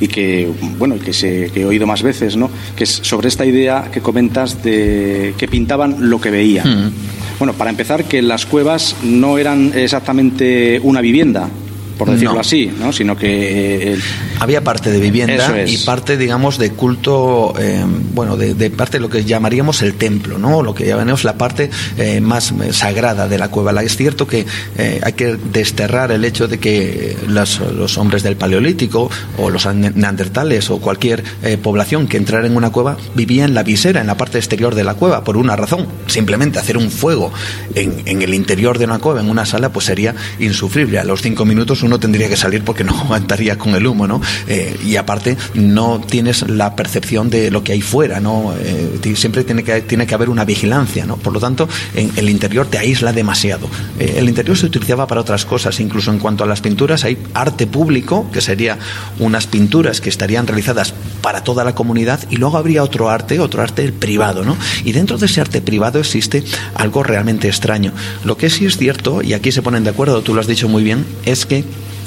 y 0.00 0.08
que, 0.08 0.50
bueno, 0.78 0.98
que, 0.98 1.12
se, 1.12 1.52
he 1.54 1.64
oído 1.64 1.86
más 1.86 2.02
veces, 2.02 2.36
¿no? 2.36 2.50
que 2.74 2.82
es 2.82 2.90
sobre 2.90 3.28
esta 3.28 3.46
idea 3.46 3.90
que 3.92 4.00
comentas 4.00 4.64
de 4.64 5.34
que 5.38 5.46
pintaban 5.46 6.10
lo 6.10 6.20
que 6.20 6.32
veían. 6.32 6.88
Mm. 6.88 6.92
Bueno, 7.38 7.52
para 7.52 7.70
empezar, 7.70 8.02
que 8.02 8.20
las 8.20 8.44
cuevas 8.44 8.96
no 9.04 9.38
eran 9.38 9.70
exactamente 9.76 10.80
una 10.82 11.00
vivienda, 11.00 11.48
por 11.96 12.10
decirlo 12.10 12.40
así, 12.40 12.68
¿no? 12.76 12.92
sino 12.92 13.16
que... 13.16 13.92
Eh, 13.92 13.98
Había 14.42 14.64
parte 14.64 14.90
de 14.90 14.98
vivienda 14.98 15.64
y 15.64 15.76
parte, 15.78 16.16
digamos, 16.16 16.58
de 16.58 16.72
culto, 16.72 17.54
eh, 17.56 17.84
bueno, 18.12 18.36
de, 18.36 18.70
parte 18.70 18.98
de 18.98 19.02
lo 19.02 19.08
que 19.08 19.24
llamaríamos 19.24 19.82
el 19.82 19.94
templo, 19.94 20.36
¿no? 20.36 20.64
lo 20.64 20.74
que 20.74 20.84
llamamos 20.84 21.22
la 21.22 21.34
parte 21.34 21.70
eh, 21.96 22.20
más 22.20 22.52
sagrada 22.72 23.28
de 23.28 23.38
la 23.38 23.50
cueva. 23.50 23.70
Es 23.84 23.96
cierto 23.96 24.26
que 24.26 24.44
hay 24.76 25.12
que 25.12 25.36
desterrar 25.36 26.10
el 26.10 26.24
hecho 26.24 26.48
de 26.48 26.58
que 26.58 27.16
los, 27.28 27.60
los, 27.60 27.96
hombres 27.98 28.24
del 28.24 28.36
Paleolítico 28.36 29.08
o 29.38 29.48
los 29.48 29.64
neandertales 29.66 30.70
o 30.70 30.80
cualquier 30.80 31.22
población 31.62 32.08
que 32.08 32.16
entrara 32.16 32.44
en 32.44 32.56
una 32.56 32.70
cueva 32.70 32.96
vivía 33.14 33.44
en 33.44 33.54
la 33.54 33.62
visera, 33.62 34.00
en 34.00 34.08
la 34.08 34.16
parte 34.16 34.38
exterior 34.38 34.74
de 34.74 34.82
la 34.82 34.94
cueva, 34.94 35.22
por 35.22 35.36
una 35.36 35.54
razón, 35.54 35.86
simplemente 36.08 36.58
hacer 36.58 36.76
un 36.76 36.90
fuego 36.90 37.32
en, 37.76 38.02
en 38.06 38.22
el 38.22 38.34
interior 38.34 38.78
de 38.78 38.86
una 38.86 38.98
cueva, 38.98 39.20
en 39.20 39.30
una 39.30 39.46
sala, 39.46 39.70
pues 39.70 39.86
sería 39.86 40.16
insufrible. 40.40 40.98
A 40.98 41.04
los 41.04 41.22
cinco 41.22 41.44
minutos 41.44 41.82
uno 41.82 42.00
tendría 42.00 42.28
que 42.28 42.36
salir 42.36 42.64
porque 42.64 42.84
no 42.84 42.98
aguantaría 43.00 43.56
con 43.56 43.74
el 43.74 43.86
humo, 43.86 44.06
¿no? 44.06 44.20
Eh, 44.46 44.76
y 44.84 44.96
aparte 44.96 45.36
no 45.54 46.00
tienes 46.00 46.48
la 46.48 46.74
percepción 46.76 47.30
de 47.30 47.50
lo 47.50 47.62
que 47.62 47.72
hay 47.72 47.80
fuera, 47.80 48.20
¿no? 48.20 48.54
Eh, 48.58 49.14
siempre 49.16 49.44
tiene 49.44 49.62
que, 49.62 49.82
tiene 49.82 50.06
que 50.06 50.14
haber 50.14 50.28
una 50.28 50.44
vigilancia, 50.44 51.06
¿no? 51.06 51.16
Por 51.16 51.32
lo 51.32 51.40
tanto, 51.40 51.68
en 51.94 52.10
el 52.16 52.28
interior 52.28 52.66
te 52.66 52.78
aísla 52.78 53.12
demasiado. 53.12 53.68
Eh, 53.98 54.14
el 54.18 54.28
interior 54.28 54.56
se 54.56 54.66
utilizaba 54.66 55.06
para 55.06 55.20
otras 55.20 55.44
cosas, 55.44 55.78
incluso 55.80 56.10
en 56.10 56.18
cuanto 56.18 56.44
a 56.44 56.46
las 56.46 56.60
pinturas 56.60 57.04
hay 57.04 57.18
arte 57.34 57.66
público, 57.66 58.30
que 58.32 58.40
sería 58.40 58.78
unas 59.18 59.46
pinturas 59.46 60.00
que 60.00 60.08
estarían 60.08 60.46
realizadas 60.46 60.94
para 61.20 61.44
toda 61.44 61.64
la 61.64 61.74
comunidad 61.74 62.20
y 62.30 62.36
luego 62.36 62.56
habría 62.56 62.82
otro 62.82 63.10
arte, 63.10 63.40
otro 63.40 63.62
arte 63.62 63.92
privado, 63.92 64.44
¿no? 64.44 64.56
Y 64.84 64.92
dentro 64.92 65.18
de 65.18 65.26
ese 65.26 65.40
arte 65.40 65.60
privado 65.60 65.98
existe 65.98 66.42
algo 66.74 67.02
realmente 67.02 67.48
extraño. 67.48 67.92
Lo 68.24 68.36
que 68.36 68.50
sí 68.50 68.66
es 68.66 68.76
cierto, 68.76 69.22
y 69.22 69.34
aquí 69.34 69.52
se 69.52 69.62
ponen 69.62 69.84
de 69.84 69.90
acuerdo, 69.90 70.22
tú 70.22 70.34
lo 70.34 70.40
has 70.40 70.46
dicho 70.46 70.68
muy 70.68 70.82
bien, 70.82 71.04
es 71.24 71.46
que 71.46 71.64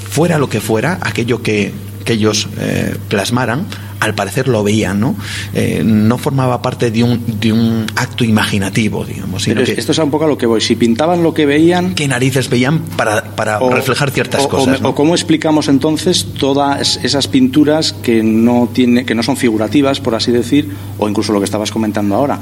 fuera 0.09 0.37
lo 0.37 0.49
que 0.49 0.61
fuera, 0.61 0.99
aquello 1.01 1.41
que, 1.41 1.73
ellos 2.13 2.47
eh, 2.59 2.95
plasmaran, 3.09 3.65
al 3.99 4.13
parecer 4.13 4.47
lo 4.47 4.63
veían, 4.63 4.99
¿no? 4.99 5.15
Eh, 5.53 5.81
no 5.83 6.17
formaba 6.17 6.61
parte 6.61 6.91
de 6.91 7.03
un, 7.03 7.39
de 7.39 7.51
un 7.51 7.85
acto 7.95 8.23
imaginativo, 8.23 9.03
digamos. 9.03 9.45
Pero 9.45 9.61
esto 9.61 9.91
es 9.91 9.97
un 9.97 10.11
poco 10.11 10.25
a 10.25 10.27
lo 10.27 10.37
que 10.37 10.45
voy. 10.45 10.61
Si 10.61 10.75
pintaban 10.75 11.23
lo 11.23 11.33
que 11.33 11.45
veían... 11.45 11.95
¿Qué 11.95 12.07
narices 12.07 12.49
veían 12.49 12.79
para, 12.79 13.35
para 13.35 13.59
reflejar 13.59 14.11
ciertas 14.11 14.47
cosas? 14.47 14.79
O, 14.83 14.93
cómo 14.93 15.15
explicamos 15.15 15.67
entonces 15.67 16.27
todas 16.37 16.99
esas 17.03 17.27
pinturas 17.27 17.93
que 17.93 18.21
no, 18.21 18.69
tiene, 18.71 19.05
que 19.05 19.15
no 19.15 19.23
son 19.23 19.37
figurativas, 19.37 19.99
por 19.99 20.13
así 20.15 20.31
decir, 20.31 20.69
o 20.97 21.09
incluso 21.09 21.33
lo 21.33 21.39
que 21.39 21.45
estabas 21.45 21.71
comentando 21.71 22.15
ahora? 22.15 22.39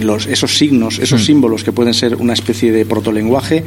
los, 0.00 0.26
esos 0.26 0.56
signos, 0.56 0.98
esos 0.98 1.22
mm. 1.22 1.24
símbolos 1.24 1.64
que 1.64 1.72
pueden 1.72 1.94
ser 1.94 2.14
una 2.16 2.32
especie 2.32 2.70
de 2.72 2.86
protolenguaje, 2.86 3.64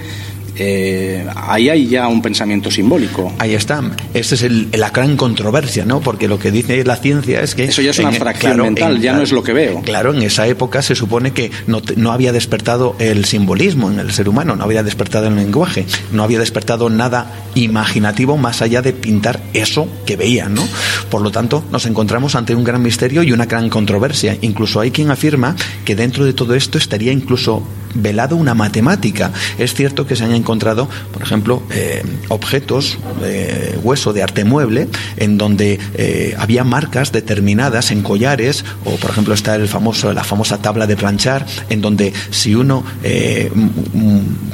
eh, 0.60 1.26
ahí 1.36 1.70
hay 1.70 1.88
ya 1.88 2.08
un 2.08 2.22
pensamiento 2.22 2.72
simbólico. 2.72 3.34
Ahí 3.40 3.54
está. 3.54 3.82
Esa 4.14 4.36
es 4.36 4.46
la 4.78 4.90
gran 4.90 5.16
controversia, 5.18 5.86
¿no? 5.86 6.02
Porque 6.02 6.28
lo 6.28 6.40
que 6.40 6.52
dice 6.52 6.84
la 6.84 6.96
ciencia 6.96 7.42
es 7.42 7.56
que... 7.56 7.66
Eso 7.66 7.82
ya 7.82 7.92
es 7.92 8.00
una 8.00 8.10
abstracción 8.10 8.62
mental, 8.62 9.00
ya 9.00 9.14
no 9.14 9.22
es 9.22 9.32
lo 9.32 9.44
que 9.44 9.54
veo. 9.54 9.82
Claro, 9.82 10.14
en 10.14 10.22
esa 10.24 10.48
época 10.48 10.82
se 10.82 10.96
supone 10.96 11.32
que 11.32 11.52
no, 11.68 11.82
no 11.96 12.12
había 12.12 12.32
despertado 12.32 12.96
el 13.00 13.26
simbolismo 13.26 13.92
en 13.92 14.00
el 14.00 14.12
ser 14.12 14.30
humano, 14.30 14.56
no 14.56 14.64
había 14.64 14.84
despertado 14.84 15.28
el 15.28 15.36
lenguaje, 15.36 15.86
no 16.12 16.24
había 16.24 16.40
despertado 16.40 16.90
nada 16.90 17.32
imaginativo 17.56 18.38
más 18.38 18.62
allá 18.62 18.82
de 18.82 18.94
pintar 18.94 19.42
eso 19.54 19.88
que 20.06 20.16
veían, 20.16 20.54
¿no? 20.54 20.68
Por 21.10 21.22
lo 21.22 21.32
tanto, 21.32 21.64
nos 21.72 21.86
encontramos 21.86 22.36
ante 22.36 22.56
un 22.56 22.64
gran 22.64 22.82
misterio 22.82 23.24
y 23.24 23.32
una 23.32 23.46
gran 23.46 23.70
controversia. 23.70 24.38
Incluso 24.42 24.80
hay 24.80 24.92
quien 24.92 25.12
afirma 25.12 25.56
que 25.86 25.96
dentro 25.96 26.26
de 26.26 26.34
todo 26.34 26.56
esto 26.56 26.78
estaría 26.78 27.12
incluso 27.12 27.64
velado 27.94 28.36
una 28.36 28.54
matemática. 28.54 29.32
Es 29.58 29.74
cierto 29.74 30.06
que 30.06 30.16
se 30.16 30.24
han 30.24 30.34
encontrado, 30.34 30.90
por 31.12 31.22
ejemplo, 31.22 31.64
eh, 31.72 32.04
objetos 32.30 32.98
de 33.22 33.78
hueso 33.84 34.14
de 34.14 34.24
arte 34.24 34.44
mueble 34.44 34.88
en 35.18 35.38
donde 35.38 35.80
eh, 35.96 36.36
había 36.38 36.64
marcas 36.64 37.12
determinadas 37.12 37.92
en 37.92 38.02
collares 38.02 38.66
o, 38.86 38.96
por 38.98 39.12
ejemplo, 39.12 39.34
está 39.34 39.56
el 39.56 39.68
famoso, 39.68 40.14
la 40.14 40.24
famosa 40.24 40.60
tabla 40.60 40.88
de 40.88 40.96
planchar 40.96 41.46
en 41.70 41.82
donde 41.82 42.14
si 42.30 42.56
uno 42.56 42.84
eh, 43.04 43.52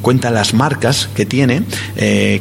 cuenta 0.02 0.32
las 0.32 0.54
marcas 0.54 1.10
que 1.16 1.26
tiene, 1.26 1.64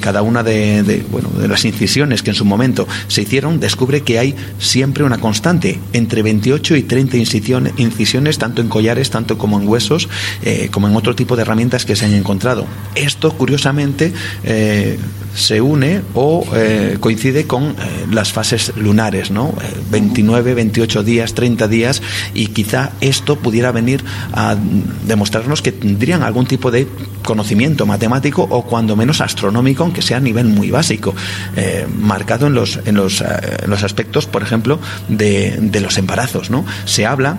cada 0.01 0.23
una 0.23 0.43
de, 0.43 1.05
bueno, 1.11 1.29
de 1.31 1.49
las 1.49 1.65
incisiones 1.65 2.23
que 2.23 2.31
en 2.31 2.37
su 2.37 2.45
momento 2.45 2.87
se 3.09 3.23
hicieron, 3.23 3.61
descubre 3.61 4.03
que 4.03 4.19
hay 4.19 4.35
siempre 4.59 5.05
una 5.05 5.19
constante 5.19 5.79
entre 5.93 6.23
28 6.23 6.77
y 6.77 6.83
30 6.83 7.17
incisiones, 7.77 8.39
tanto 8.39 8.63
en 8.63 8.69
collares, 8.69 9.11
tanto 9.11 9.39
como 9.39 9.61
en 9.61 9.69
huesos, 9.69 10.09
en 10.89 10.97
otro 10.97 11.15
tipo 11.15 11.37
de 11.37 11.43
herramientas 11.43 11.85
que 11.85 11.97
se 11.97 12.07
han 12.07 12.15
encontrado. 12.15 12.67
Esto, 12.95 13.33
curiosamente, 13.33 14.13
eh, 14.45 14.99
se 15.35 15.61
une 15.61 16.03
o 16.15 16.47
eh, 16.55 16.99
coincide 17.01 17.47
con 17.47 17.71
eh, 17.71 17.75
las 18.11 18.33
fases 18.33 18.73
lunares, 18.77 19.31
¿no? 19.31 19.55
29, 19.91 20.55
28 20.55 21.03
días, 21.03 21.35
30 21.35 21.69
días, 21.69 22.03
y 22.35 22.49
quizá 22.49 22.93
esto 23.01 23.37
pudiera 23.37 23.73
venir 23.73 24.05
a 24.33 24.57
demostrarnos 25.07 25.63
que 25.63 25.73
tendrían 25.73 26.23
algún 26.23 26.47
tipo 26.47 26.71
de 26.71 26.87
conocimiento 27.25 27.87
matemático 27.87 28.47
o 28.51 28.63
cuando 28.65 28.97
menos 28.97 29.21
astronómico, 29.21 29.85
aunque 29.85 30.03
sea 30.03 30.19
a 30.19 30.21
nivel 30.21 30.47
muy 30.47 30.71
básico, 30.71 31.15
marcado 31.99 32.47
en 32.47 32.55
los, 32.55 32.81
en 32.85 32.97
los, 32.97 33.25
los 33.67 33.83
aspectos, 33.83 34.27
por 34.27 34.43
ejemplo, 34.43 34.79
de, 35.09 35.59
de 35.61 35.81
los 35.81 35.97
embarazos, 35.99 36.51
¿no? 36.51 36.65
Se 36.85 37.07
habla 37.07 37.39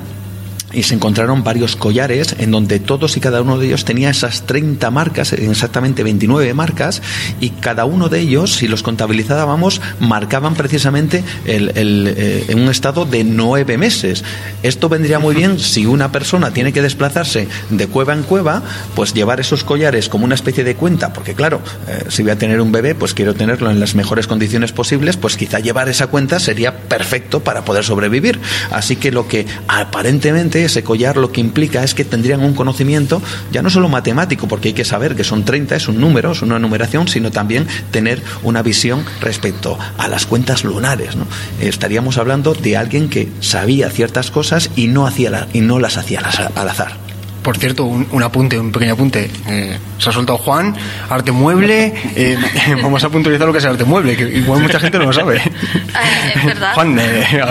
y 0.73 0.83
se 0.83 0.95
encontraron 0.95 1.43
varios 1.43 1.75
collares 1.75 2.35
en 2.39 2.51
donde 2.51 2.79
todos 2.79 3.15
y 3.17 3.19
cada 3.19 3.41
uno 3.41 3.57
de 3.57 3.67
ellos 3.67 3.85
tenía 3.85 4.09
esas 4.09 4.43
30 4.43 4.89
marcas, 4.91 5.33
exactamente 5.33 6.03
29 6.03 6.53
marcas, 6.53 7.01
y 7.39 7.51
cada 7.51 7.85
uno 7.85 8.09
de 8.09 8.19
ellos, 8.19 8.55
si 8.55 8.67
los 8.67 8.83
contabilizábamos, 8.83 9.81
marcaban 9.99 10.55
precisamente 10.55 11.23
el, 11.45 11.71
eh, 11.75 12.45
en 12.47 12.59
un 12.59 12.69
estado 12.69 13.05
de 13.05 13.23
nueve 13.23 13.77
meses. 13.77 14.23
Esto 14.63 14.89
vendría 14.89 15.19
muy 15.19 15.35
bien 15.35 15.59
si 15.59 15.85
una 15.85 16.11
persona 16.11 16.51
tiene 16.51 16.73
que 16.73 16.81
desplazarse 16.81 17.47
de 17.69 17.87
cueva 17.87 18.13
en 18.13 18.23
cueva, 18.23 18.61
pues 18.95 19.13
llevar 19.13 19.39
esos 19.39 19.63
collares 19.63 20.09
como 20.09 20.25
una 20.25 20.35
especie 20.35 20.63
de 20.63 20.75
cuenta, 20.75 21.13
porque 21.13 21.33
claro, 21.33 21.61
eh, 21.87 22.05
si 22.09 22.23
voy 22.23 22.31
a 22.31 22.37
tener 22.37 22.61
un 22.61 22.71
bebé, 22.71 22.95
pues 22.95 23.13
quiero 23.13 23.33
tenerlo 23.33 23.69
en 23.69 23.79
las 23.79 23.95
mejores 23.95 24.27
condiciones 24.27 24.71
posibles, 24.71 25.17
pues 25.17 25.37
quizá 25.37 25.59
llevar 25.59 25.89
esa 25.89 26.07
cuenta 26.07 26.39
sería 26.39 26.77
perfecto 26.77 27.41
para 27.41 27.65
poder 27.65 27.83
sobrevivir. 27.83 28.39
Así 28.71 28.95
que 28.95 29.11
lo 29.11 29.27
que 29.27 29.45
aparentemente 29.67 30.62
ese 30.65 30.83
collar 30.83 31.17
lo 31.17 31.31
que 31.31 31.41
implica 31.41 31.83
es 31.83 31.93
que 31.93 32.05
tendrían 32.05 32.41
un 32.41 32.53
conocimiento 32.53 33.21
ya 33.51 33.61
no 33.61 33.69
solo 33.69 33.89
matemático, 33.89 34.47
porque 34.47 34.69
hay 34.69 34.73
que 34.73 34.85
saber 34.85 35.15
que 35.15 35.23
son 35.23 35.45
30, 35.45 35.75
es 35.75 35.87
un 35.87 35.99
número, 35.99 36.31
es 36.31 36.41
una 36.41 36.59
numeración, 36.59 37.07
sino 37.07 37.31
también 37.31 37.67
tener 37.91 38.21
una 38.43 38.61
visión 38.61 39.05
respecto 39.21 39.77
a 39.97 40.07
las 40.07 40.25
cuentas 40.25 40.63
lunares. 40.63 41.15
¿no? 41.15 41.27
Estaríamos 41.59 42.17
hablando 42.17 42.53
de 42.53 42.77
alguien 42.77 43.09
que 43.09 43.29
sabía 43.39 43.89
ciertas 43.89 44.31
cosas 44.31 44.69
y 44.75 44.87
no, 44.87 45.07
hacía 45.07 45.47
y 45.53 45.61
no 45.61 45.79
las 45.79 45.97
hacía 45.97 46.21
al 46.55 46.69
azar. 46.69 47.12
Por 47.43 47.57
cierto, 47.57 47.83
un, 47.83 48.23
apunte, 48.23 48.57
un 48.57 48.71
pequeño 48.71 48.93
apunte. 48.93 49.29
Eh, 49.47 49.77
se 49.97 50.09
ha 50.09 50.13
soltado 50.13 50.37
Juan, 50.37 50.73
arte 51.09 51.33
mueble. 51.33 51.93
Eh, 52.15 52.37
vamos 52.81 53.03
a 53.03 53.09
puntualizar 53.09 53.45
lo 53.45 53.51
que 53.51 53.59
es 53.59 53.65
el 53.65 53.71
arte 53.71 53.83
mueble, 53.83 54.15
que 54.15 54.23
igual 54.23 54.61
mucha 54.61 54.79
gente 54.79 54.97
no 54.97 55.05
lo 55.05 55.13
sabe. 55.13 55.37
Eh, 55.37 55.41
es 56.35 56.45
verdad. 56.45 56.73
Juan, 56.73 56.97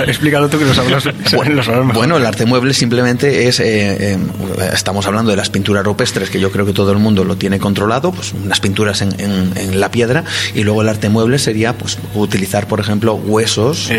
explícalo 0.07 0.48
tú 0.48 0.59
que 0.59 0.64
lo 0.64 0.74
sabes, 0.74 1.11
Bueno, 1.94 2.16
el 2.16 2.24
arte 2.24 2.46
mueble 2.46 2.72
simplemente 2.72 3.48
es. 3.48 3.61
estamos 3.61 5.07
hablando 5.07 5.31
de 5.31 5.37
las 5.37 5.50
pinturas 5.50 5.85
rupestres, 5.85 6.31
que 6.31 6.40
yo 6.40 6.50
creo 6.50 6.64
que 6.64 6.72
todo 6.72 6.90
el 6.92 6.98
mundo 6.98 7.24
lo 7.24 7.37
tiene 7.37 7.59
controlado, 7.59 8.12
pues 8.12 8.33
unas 8.33 8.61
pinturas 8.61 9.02
en, 9.02 9.12
en, 9.18 9.78
la 9.78 9.90
piedra, 9.90 10.24
y 10.55 10.64
luego 10.64 10.81
el 10.81 10.88
arte 10.88 11.11
mueble 11.11 11.38
sería 11.38 11.74
pues 11.74 11.98
utilizar, 12.14 12.66
por 12.66 12.81
ejemplo, 12.81 13.14
huesos, 13.14 13.90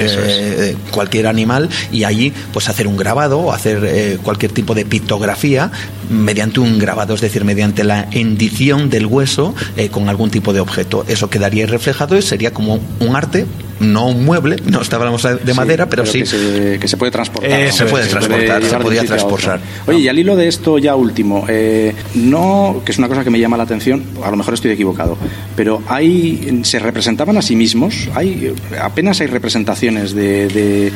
cualquier 0.90 1.28
animal, 1.28 1.70
y 1.92 2.04
allí 2.04 2.34
pues 2.52 2.68
hacer 2.68 2.88
un 2.88 2.98
grabado 2.98 3.40
o 3.40 3.54
hacer 3.54 4.18
cualquier 4.24 4.52
tipo 4.52 4.74
de 4.74 4.86
pictografía 4.86 5.72
mediante 6.10 6.60
un 6.60 6.80
grabado, 6.80 7.14
es 7.16 7.22
decir, 7.22 7.46
mediante 7.46 7.84
la 7.84 8.08
hendición 8.12 8.90
del 8.90 9.06
hueso 9.06 9.56
eh, 9.78 9.90
con 9.90 10.10
algún 10.10 10.30
tipo 10.30 10.54
de 10.54 10.60
objeto. 10.60 11.06
Eso 11.08 11.30
quedaría 11.30 11.66
reflejado 11.66 12.18
y 12.18 12.22
sería 12.22 12.54
como 12.54 12.80
un 13.00 13.16
arte 13.16 13.46
no 13.80 14.08
un 14.08 14.24
mueble, 14.24 14.58
no 14.66 14.82
estábamos 14.82 15.24
de 15.24 15.54
madera, 15.54 15.90
pero, 15.90 16.06
sí. 16.06 16.20
Que 16.20 16.26
se, 16.26 16.78
que 16.80 16.88
se, 16.88 16.96
puede 16.96 17.12
transportar. 17.12 17.52
Eh, 17.52 17.72
se 17.72 17.86
puede 17.86 18.08
transportar, 18.08 18.64
se, 18.64 18.78
podía 18.78 19.04
transportar. 19.04 19.60
Oye, 19.88 20.00
y 20.00 20.08
al 20.08 20.18
hilo 20.18 20.38
de 20.38 20.48
esto, 20.48 20.78
ya 20.78 20.96
último, 20.96 21.46
eh, 21.50 21.94
no, 22.16 22.82
que 22.86 22.94
es 22.94 22.98
una 22.98 23.10
cosa 23.10 23.26
que 23.26 23.30
me 23.30 23.40
llama 23.40 23.58
la 23.58 23.64
atención, 23.64 24.04
a 24.24 24.32
lo 24.32 24.38
mejor 24.38 24.54
estoy 24.54 24.72
equivocado, 24.72 25.18
pero 25.58 25.82
hay, 25.88 26.62
se 26.64 26.80
representaban 26.80 27.36
a 27.38 27.42
sí 27.42 27.58
mismos, 27.58 28.08
hay, 28.14 28.54
apenas 28.82 29.20
hay 29.20 29.28
representaciones 29.28 30.14
de 30.14 30.34
de, 30.48 30.92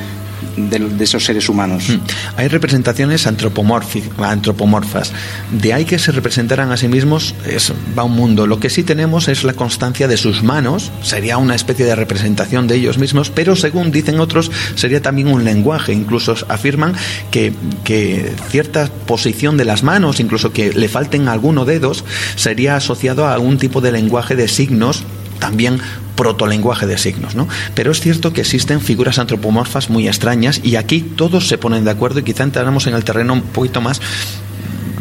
esos 1.00 1.26
seres 1.26 1.50
humanos. 1.50 1.89
Hmm. 1.89 2.00
Hay 2.36 2.47
representaciones 2.47 3.28
antropomorfas. 3.28 5.12
De 5.52 5.73
ahí 5.73 5.86
que 5.86 6.00
se 6.00 6.12
representaran 6.12 6.71
a 6.71 6.78
sí 6.78 6.88
mismos 6.88 7.36
es, 7.45 7.73
va 7.97 8.04
un 8.04 8.13
mundo. 8.13 8.47
Lo 8.47 8.60
que 8.60 8.69
sí 8.69 8.84
tenemos 8.84 9.28
es 9.28 9.43
la 9.43 9.54
constancia 9.54 10.08
de 10.08 10.17
sus 10.17 10.43
manos, 10.43 10.91
sería 11.02 11.38
una 11.38 11.56
especie 11.56 11.86
de 11.86 11.95
representación 11.95 12.67
de 12.67 12.76
ellos 12.76 12.97
mismos, 12.97 13.30
pero 13.30 13.56
según 13.56 13.91
dicen 13.91 14.19
otros, 14.19 14.52
sería 14.76 15.02
también 15.02 15.28
un 15.28 15.43
lenguaje. 15.43 15.93
Incluso 15.93 16.36
afirman 16.50 16.93
que, 17.32 17.54
que 17.84 18.34
cierta 18.50 18.89
posición 19.06 19.58
de 19.58 19.65
las 19.65 19.84
manos, 19.84 20.19
incluso 20.19 20.52
que 20.52 20.73
le 20.73 20.89
falten 20.89 21.28
algunos 21.28 21.67
dedos, 21.67 22.04
sería 22.36 22.76
asociado 22.76 23.26
a 23.26 23.34
algún 23.34 23.58
tipo 23.58 23.82
de 23.82 23.91
lenguaje 23.91 24.36
de 24.36 24.47
signos 24.47 25.04
también 25.39 25.80
protolenguaje 26.15 26.88
de 26.88 26.97
signos, 26.97 27.36
¿no? 27.36 27.47
Pero 27.76 27.91
es 27.91 28.02
cierto 28.02 28.34
que 28.34 28.41
existen 28.41 28.82
figuras 28.82 29.19
antropomorfas 29.19 29.89
muy 29.89 30.08
extrañas 30.08 30.60
y 30.63 30.76
aquí 30.76 31.02
todos 31.02 31.47
se 31.47 31.58
ponen 31.58 31.86
de 31.86 31.91
acuerdo 31.91 32.19
y 32.19 32.23
quizá 32.23 32.43
entramos 32.43 32.88
en 32.88 32.95
el 32.95 33.04
terreno 33.04 33.34
un 33.34 33.41
poquito 33.41 33.82
más 33.82 34.02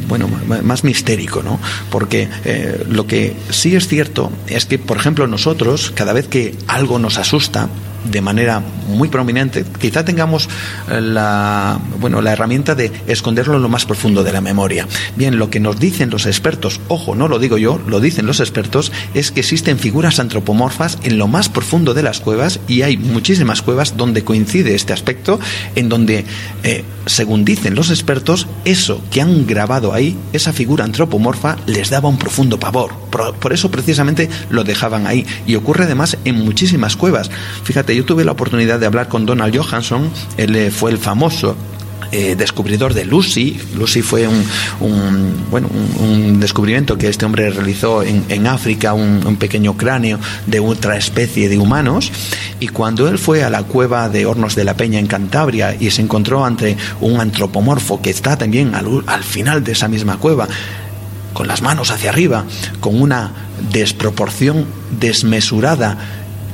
bueno, 0.09 0.29
más 0.63 0.85
mistérico, 0.85 1.43
¿no? 1.43 1.59
Porque 1.91 2.29
eh, 2.45 2.85
lo 2.89 3.09
que 3.09 3.35
sí 3.51 3.75
es 3.75 3.89
cierto 3.89 4.31
es 4.47 4.65
que, 4.67 4.79
por 4.79 4.97
ejemplo, 4.97 5.27
nosotros, 5.27 5.91
cada 5.95 6.13
vez 6.13 6.29
que 6.29 6.55
algo 6.69 7.01
nos 7.01 7.19
asusta, 7.19 7.69
de 8.11 8.21
manera 8.21 8.63
muy 8.89 9.09
prominente, 9.09 9.65
quizá 9.79 10.05
tengamos 10.05 10.49
eh, 10.91 11.01
la, 11.01 11.79
bueno, 12.01 12.21
la 12.23 12.33
herramienta 12.33 12.75
de 12.75 12.93
esconderlo 13.07 13.57
en 13.57 13.63
lo 13.63 13.69
más 13.69 13.85
profundo 13.85 14.23
de 14.23 14.33
la 14.33 14.41
memoria. 14.41 14.87
Bien, 15.17 15.39
lo 15.39 15.51
que 15.51 15.61
nos 15.61 15.79
dicen 15.79 16.11
los 16.11 16.27
expertos, 16.27 16.81
ojo, 16.89 17.15
no 17.15 17.29
lo 17.29 17.39
digo 17.39 17.59
yo, 17.59 17.81
lo 17.87 18.01
dicen 18.01 18.27
los 18.27 18.41
expertos, 18.41 18.93
es 19.15 19.31
que 19.31 19.41
existen 19.41 19.79
figuras 19.79 20.19
antropomorfas 20.19 20.99
en 21.03 21.19
lo 21.19 21.29
más 21.29 21.49
profundo 21.49 21.95
de 21.95 22.03
las 22.03 22.21
cuevas 22.21 22.61
y 22.69 22.83
hay 22.83 22.97
muchísimas 22.97 23.63
cuevas 23.63 23.97
donde 23.97 24.25
coincide 24.25 24.75
este 24.75 24.93
aspecto, 24.93 25.39
en 25.75 25.89
donde, 25.89 26.25
eh, 26.63 26.85
según 27.07 27.45
dicen 27.45 27.75
los 27.75 27.91
expertos, 27.91 28.47
eso 28.65 29.03
que 29.11 29.21
han 29.21 29.47
grabado 29.47 29.93
ahí, 29.93 30.17
esa 30.33 30.53
figura 30.53 30.85
antropomorfa, 30.85 31.57
les 31.67 31.91
daba 31.91 32.09
un 32.09 32.19
profundo 32.19 32.59
pavor. 32.59 33.07
por 33.41 33.53
eso 33.53 33.71
precisamente 33.71 34.29
lo 34.51 34.63
dejaban 34.63 35.07
ahí. 35.07 35.25
Y 35.47 35.55
ocurre 35.57 35.85
además 35.85 36.19
en 36.25 36.45
muchísimas 36.45 36.97
cuevas. 36.97 37.31
Fíjate, 37.65 37.95
yo 37.97 38.05
tuve 38.05 38.25
la 38.25 38.33
oportunidad 38.33 38.79
de 38.79 38.87
hablar 38.87 39.09
con 39.09 39.27
Donald 39.27 39.57
Johansson, 39.57 40.11
él 40.37 40.55
eh, 40.57 40.71
fue 40.71 40.91
el 40.91 40.99
famoso 40.99 41.57
eh, 42.13 42.37
descubridor 42.37 42.95
de 42.95 43.05
Lucy. 43.05 43.59
Lucy 43.77 44.01
fue 44.01 44.29
un, 44.29 45.45
bueno, 45.51 45.69
un, 45.99 46.39
descubrimiento 46.39 46.97
que 46.97 47.09
este 47.09 47.25
hombre 47.25 47.51
realizó 47.51 48.03
en, 48.03 48.47
África, 48.47 48.95
un, 48.95 49.37
pequeño 49.37 49.77
cráneo 49.77 50.19
de 50.47 50.61
otra 50.61 50.97
especie 50.97 51.49
de 51.49 51.59
humanos. 51.59 52.13
Y 52.61 52.69
cuando 52.69 53.09
él 53.09 53.19
fue 53.19 53.43
a 53.43 53.51
la 53.51 53.65
cueva 53.65 54.09
de 54.09 54.25
Hornos 54.25 54.55
de 54.55 54.65
la 54.65 54.77
Peña 54.77 54.99
en 54.99 55.09
Cantabria 55.09 55.75
y 55.79 55.91
se 55.91 56.03
encontró 56.03 56.45
ante 56.45 56.77
un 57.01 57.21
antropomorfo 57.21 58.01
que 58.01 58.11
está 58.11 58.39
también 58.39 58.75
al, 58.75 59.03
al 59.07 59.25
final 59.25 59.65
de 59.65 59.73
esa 59.73 59.89
misma 59.89 60.19
cueva, 60.19 60.47
con 61.33 61.49
las 61.49 61.61
manos 61.61 61.91
hacia 61.91 62.11
arriba, 62.11 62.45
con 62.81 63.01
una 63.01 63.33
desproporción 63.73 64.65
desmesurada 65.01 65.99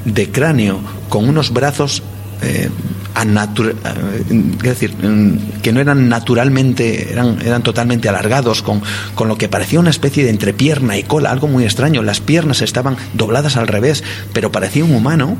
de 0.04 0.30
cráneo 0.30 0.80
con 1.12 1.28
unos 1.28 1.52
brazos 1.52 2.02
eh, 2.40 2.70
eh, 3.14 4.88
mm, 5.02 5.60
que 5.60 5.72
no 5.74 5.80
eran 5.80 6.08
naturalmente, 6.08 7.12
eran, 7.12 7.38
eran 7.44 7.62
totalmente 7.62 8.08
alargados, 8.08 8.62
con, 8.62 8.80
con, 9.14 9.28
lo 9.28 9.36
que 9.36 9.50
parecía 9.50 9.78
una 9.78 9.90
especie 9.90 10.24
de 10.24 10.30
entrepierna 10.30 10.96
y 10.96 11.02
cola, 11.02 11.30
algo 11.30 11.48
muy 11.48 11.64
extraño. 11.64 12.02
Las 12.02 12.20
piernas 12.20 12.62
estaban 12.62 12.96
dobladas 13.12 13.58
al 13.58 13.68
revés, 13.68 14.02
pero 14.32 14.50
parecía 14.50 14.86
un 14.86 14.94
humano. 14.94 15.36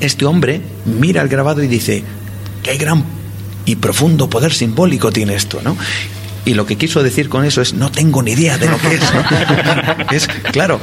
Este 0.00 0.24
hombre 0.24 0.62
mira 0.86 1.20
el 1.20 1.28
grabado 1.28 1.62
y 1.62 1.68
dice, 1.68 2.02
qué 2.62 2.78
gran 2.78 3.04
y 3.66 3.76
profundo 3.76 4.30
poder 4.30 4.54
simbólico 4.54 5.12
tiene 5.12 5.34
esto, 5.34 5.60
¿no? 5.62 5.76
Y 6.46 6.54
lo 6.54 6.64
que 6.64 6.76
quiso 6.76 7.02
decir 7.02 7.28
con 7.28 7.44
eso 7.44 7.60
es, 7.60 7.74
no 7.74 7.90
tengo 7.90 8.22
ni 8.22 8.30
idea 8.30 8.56
de 8.56 8.68
lo 8.68 8.78
que 8.78 8.94
es. 8.94 9.02
es 10.12 10.28
claro, 10.52 10.80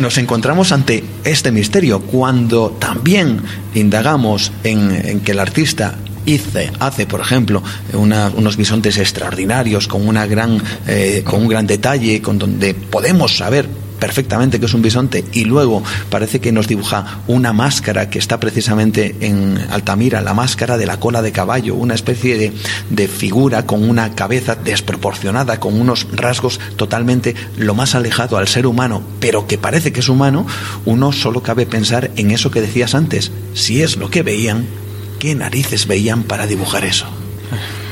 nos 0.00 0.18
encontramos 0.18 0.72
ante 0.72 1.04
este 1.22 1.52
misterio 1.52 2.00
cuando 2.00 2.76
también 2.78 3.40
indagamos 3.74 4.52
en, 4.64 5.20
que 5.20 5.32
el 5.32 5.38
artista 5.38 5.94
hice, 6.26 6.72
hace, 6.80 7.06
por 7.06 7.20
ejemplo, 7.20 7.62
unos 7.92 8.56
bisontes 8.56 8.98
extraordinarios 8.98 9.86
con 9.86 10.06
una 10.06 10.26
gran, 10.26 10.60
eh, 10.88 11.22
con 11.24 11.42
un 11.42 11.48
gran 11.48 11.66
detalle, 11.66 12.20
con 12.20 12.36
donde 12.36 12.74
podemos 12.74 13.36
saber 13.36 13.68
perfectamente 14.04 14.60
que 14.60 14.66
es 14.66 14.74
un 14.74 14.82
bisonte 14.82 15.24
y 15.32 15.46
luego 15.46 15.82
parece 16.10 16.38
que 16.38 16.52
nos 16.52 16.68
dibuja 16.68 17.22
una 17.26 17.54
máscara 17.54 18.10
que 18.10 18.18
está 18.18 18.38
precisamente 18.38 19.16
en 19.20 19.58
Altamira, 19.70 20.20
la 20.20 20.34
máscara 20.34 20.76
de 20.76 20.84
la 20.84 21.00
cola 21.00 21.22
de 21.22 21.32
caballo, 21.32 21.74
una 21.74 21.94
especie 21.94 22.36
de, 22.36 22.52
de 22.90 23.08
figura 23.08 23.64
con 23.64 23.88
una 23.88 24.14
cabeza 24.14 24.56
desproporcionada, 24.56 25.58
con 25.58 25.80
unos 25.80 26.06
rasgos 26.12 26.60
totalmente 26.76 27.34
lo 27.56 27.74
más 27.74 27.94
alejado 27.94 28.36
al 28.36 28.46
ser 28.46 28.66
humano, 28.66 29.02
pero 29.20 29.46
que 29.46 29.56
parece 29.56 29.90
que 29.90 30.00
es 30.00 30.10
humano, 30.10 30.46
uno 30.84 31.10
solo 31.10 31.42
cabe 31.42 31.64
pensar 31.64 32.10
en 32.16 32.30
eso 32.30 32.50
que 32.50 32.60
decías 32.60 32.94
antes, 32.94 33.32
si 33.54 33.80
es 33.80 33.96
lo 33.96 34.10
que 34.10 34.22
veían, 34.22 34.66
¿qué 35.18 35.34
narices 35.34 35.86
veían 35.86 36.24
para 36.24 36.46
dibujar 36.46 36.84
eso? 36.84 37.06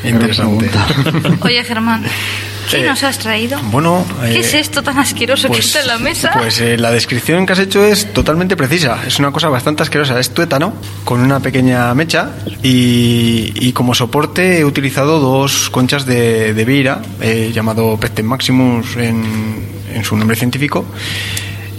Interesante. 0.05 0.68
Oye, 1.40 1.64
Germán, 1.64 2.05
¿Qué 2.70 2.81
eh, 2.81 2.87
nos 2.87 3.03
has 3.03 3.18
traído? 3.18 3.59
Bueno, 3.64 4.05
¿qué 4.22 4.40
es 4.40 4.55
eh, 4.55 4.61
esto 4.61 4.83
tan 4.83 4.98
asqueroso 4.98 5.48
que 5.48 5.55
pues, 5.55 5.66
está 5.66 5.81
en 5.81 5.87
la 5.88 5.98
mesa? 5.98 6.33
Pues 6.33 6.61
eh, 6.61 6.77
la 6.77 6.90
descripción 6.90 7.46
que 7.46 7.53
has 7.53 7.59
hecho 7.59 7.85
es 7.85 8.12
totalmente 8.12 8.57
precisa. 8.57 8.98
Es 9.07 9.18
una 9.18 9.31
cosa 9.31 9.48
bastante 9.48 9.83
asquerosa. 9.83 10.18
Es 10.18 10.31
tuétano 10.31 10.72
con 11.05 11.20
una 11.20 11.40
pequeña 11.40 11.92
mecha 11.94 12.31
y, 12.62 13.72
como 13.72 13.94
soporte 13.94 14.59
he 14.59 14.64
utilizado 14.64 15.18
dos 15.18 15.70
conchas 15.70 16.07
de, 16.07 16.55
de 16.55 16.64
vira, 16.64 17.03
llamado 17.53 17.96
Pecten 17.98 18.27
Maximus 18.27 18.96
en, 18.96 19.66
en 19.94 20.05
su 20.05 20.16
nombre 20.16 20.37
científico 20.37 20.85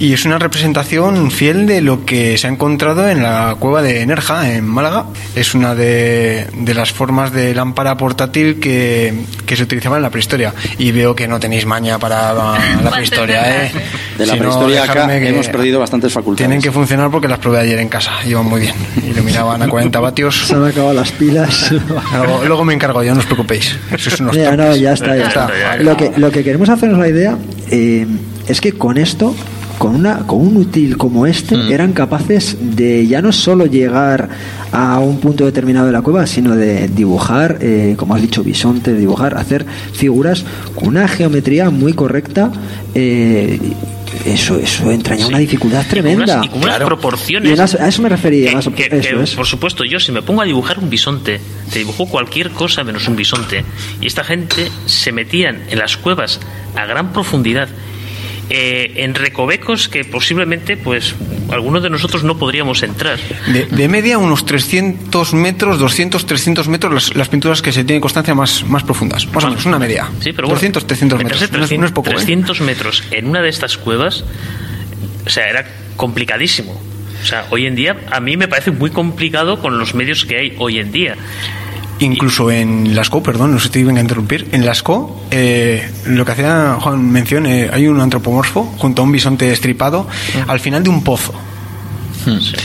y 0.04 0.12
es 0.12 0.26
una 0.26 0.38
representación 0.38 1.32
fiel 1.32 1.66
de 1.66 1.80
lo 1.80 2.04
que 2.04 2.38
se 2.38 2.48
ha 2.48 2.50
encontrado 2.50 3.08
en 3.08 3.24
la 3.24 3.56
cueva 3.58 3.82
de 3.82 4.06
Nerja, 4.06 4.54
en 4.54 4.66
Málaga. 4.66 5.06
Es 5.34 5.56
una 5.56 5.76
de, 5.76 6.46
las 6.76 6.92
formas 6.92 7.32
de 7.32 7.56
lámpara 7.56 7.96
portátil 7.96 8.60
que, 8.60 9.14
se 9.48 9.64
utilizaba 9.64 9.96
en 9.96 10.04
la 10.04 10.10
prehistoria. 10.10 10.54
Y 10.78 10.92
veo 10.92 11.16
que 11.16 11.26
no 11.26 11.40
tenéis 11.40 11.66
maña 11.66 12.00
para 12.00 12.34
la, 12.34 12.58
prehistoria. 12.92 13.64
¿eh? 13.64 13.72
De 14.18 14.26
la 14.26 14.36
prehistoria 14.36 14.84
acá 14.84 15.16
hemos 15.16 15.48
perdido 15.48 15.80
bastantes 15.80 16.12
facultades. 16.12 16.50
Tienen 16.50 16.62
que 16.62 16.74
funcionar 16.74 17.10
porque 17.10 17.30
las 17.30 17.40
probé 17.40 17.60
ayer 17.60 17.80
en 17.80 17.88
casa. 17.88 18.12
Iban 18.26 18.46
muy 18.46 18.60
bien. 18.60 18.76
Iluminaban 19.10 19.62
a 19.62 19.70
40 19.70 20.02
vatios. 20.02 20.36
Se 20.48 20.54
han 20.54 20.66
acabado 20.66 20.96
las 20.96 21.14
pilas. 21.14 21.72
luego, 22.46 22.66
me 22.66 22.74
encargo 22.74 23.02
yo, 23.04 23.14
no 23.14 23.22
os 23.22 23.26
preocupéis. 23.26 23.78
ya, 24.34 24.58
no, 24.58 24.76
ya 24.76 24.92
está, 24.92 25.16
ya, 25.16 25.28
está. 25.28 25.78
Lo 25.80 25.96
que, 25.96 26.12
lo 26.18 26.30
que 26.30 26.44
queremos 26.44 26.68
hacernos 26.68 27.00
la 27.00 27.08
idea 27.08 27.38
eh, 27.72 28.06
es 28.50 28.60
que 28.60 28.74
con 28.74 28.98
esto 28.98 29.34
con, 29.78 29.96
una, 29.96 30.20
con 30.20 30.40
un 30.42 30.58
útil 30.58 30.98
como 30.98 31.26
este 31.26 31.58
mm. 31.58 31.72
eran 31.72 31.94
capaces 31.94 32.58
de 32.76 33.08
ya 33.08 33.22
no 33.22 33.32
solo 33.32 33.66
llegar 33.66 34.30
a 34.72 35.00
un 35.00 35.20
punto 35.20 35.46
determinado 35.46 35.86
de 35.86 35.92
la 35.92 36.02
cueva, 36.02 36.26
sino 36.26 36.56
de 36.56 36.88
dibujar, 36.88 37.58
eh, 37.62 37.96
como 37.98 38.16
has 38.16 38.22
dicho, 38.22 38.44
bisonte, 38.44 38.94
dibujar, 38.94 39.38
hacer 39.38 39.66
figuras 39.94 40.46
con 40.76 40.90
una 40.90 41.08
geometría 41.08 41.70
muy 41.70 41.94
correcta. 41.94 42.52
Eh, 42.96 43.60
eso, 44.26 44.58
eso 44.58 44.92
entraña 44.92 45.28
una 45.28 45.40
dificultad 45.40 45.86
tremenda. 45.88 46.42
Y 46.44 46.48
con 46.48 46.64
unas, 46.64 46.78
proporciones. 46.80 47.60
a 47.76 47.88
eso 47.88 48.02
me 48.02 48.10
refería. 48.10 48.60
Por 49.36 49.46
supuesto, 49.46 49.84
yo 49.84 50.00
si 50.00 50.12
me 50.12 50.22
pongo 50.22 50.42
a 50.42 50.46
dibujar 50.46 50.80
un 50.80 50.90
bisonte, 50.90 51.40
te 51.72 51.80
dibujo 51.80 52.08
cualquier 52.08 52.52
cosa 52.52 52.84
menos 52.84 53.08
un 53.08 53.16
bisonte. 53.16 53.66
Y 54.02 54.08
esta 54.08 54.24
gente 54.24 54.70
se 54.86 55.12
metían 55.12 55.64
en 55.70 55.80
las 55.80 55.98
cuevas 55.98 56.40
a 56.76 56.86
gran 56.86 57.12
profundidad 57.12 57.70
eh, 58.56 59.04
en 59.04 59.16
recovecos 59.16 59.90
que 59.90 60.06
posiblemente 60.06 60.78
pues 60.78 61.16
algunos 61.52 61.82
de 61.82 61.90
nosotros 61.90 62.24
no 62.24 62.38
podríamos 62.38 62.84
entrar. 62.84 63.18
De, 63.48 63.88
media 63.88 64.20
unos 64.20 64.46
300 64.46 65.34
metros, 65.34 65.80
200, 65.80 66.24
300 66.24 66.68
metros 66.68 67.16
las, 67.16 67.30
pinturas 67.30 67.64
que 67.64 67.72
se 67.72 67.84
tienen 67.84 68.00
constancia 68.00 68.36
más, 68.36 68.64
más 68.66 68.84
profundas. 68.84 69.26
Más 69.34 69.44
o 69.44 69.50
menos, 69.50 69.66
una 69.66 69.80
media. 69.80 70.08
Sí, 70.20 70.34
pero 70.34 70.48
200, 70.50 70.86
300 70.86 71.24
metros. 71.24 71.40
300, 71.50 71.80
no 71.80 71.86
es, 71.88 71.92
poco, 71.92 72.12
300 72.12 72.60
¿eh? 72.60 72.64
metros 72.64 73.04
en 73.10 73.26
una 73.26 73.42
de 73.42 73.50
estas 73.50 73.76
cuevas, 73.80 74.24
o 75.26 75.30
sea, 75.32 75.50
era 75.50 75.66
complicadísimo. 75.96 76.80
O 77.24 77.26
sea, 77.26 77.48
hoy 77.50 77.66
en 77.66 77.74
día 77.74 77.98
a 78.12 78.20
mí 78.20 78.38
me 78.38 78.48
parece 78.48 78.70
muy 78.70 78.92
complicado 78.92 79.60
con 79.60 79.80
los 79.80 79.96
medios 79.96 80.26
que 80.26 80.38
hay 80.38 80.56
hoy 80.60 80.78
en 80.78 80.92
día. 80.92 81.16
Incluso 82.00 82.52
en 82.52 82.96
Lascaux, 82.96 83.24
perdón, 83.24 83.52
no 83.52 83.60
sé 83.60 83.68
si 83.68 83.84
te 83.84 83.92
a 83.92 84.02
interrumpir, 84.02 84.50
en 84.52 84.66
Lascaux, 84.66 85.12
eh, 85.32 85.90
lo 86.06 86.26
que 86.26 86.32
hacía 86.32 86.78
Juan 86.80 87.12
mención, 87.12 87.46
eh, 87.46 87.70
hay 87.72 87.88
un 87.88 88.00
antropomorfo 88.02 88.74
junto 88.78 89.02
a 89.02 89.06
un 89.06 89.12
bisonte 89.12 89.52
estripado 89.52 90.08
al 90.48 90.60
final 90.60 90.84
de 90.84 90.90
un 90.90 91.04
pozo. 91.04 91.34
Hmm. 92.26 92.40
Sí, 92.40 92.56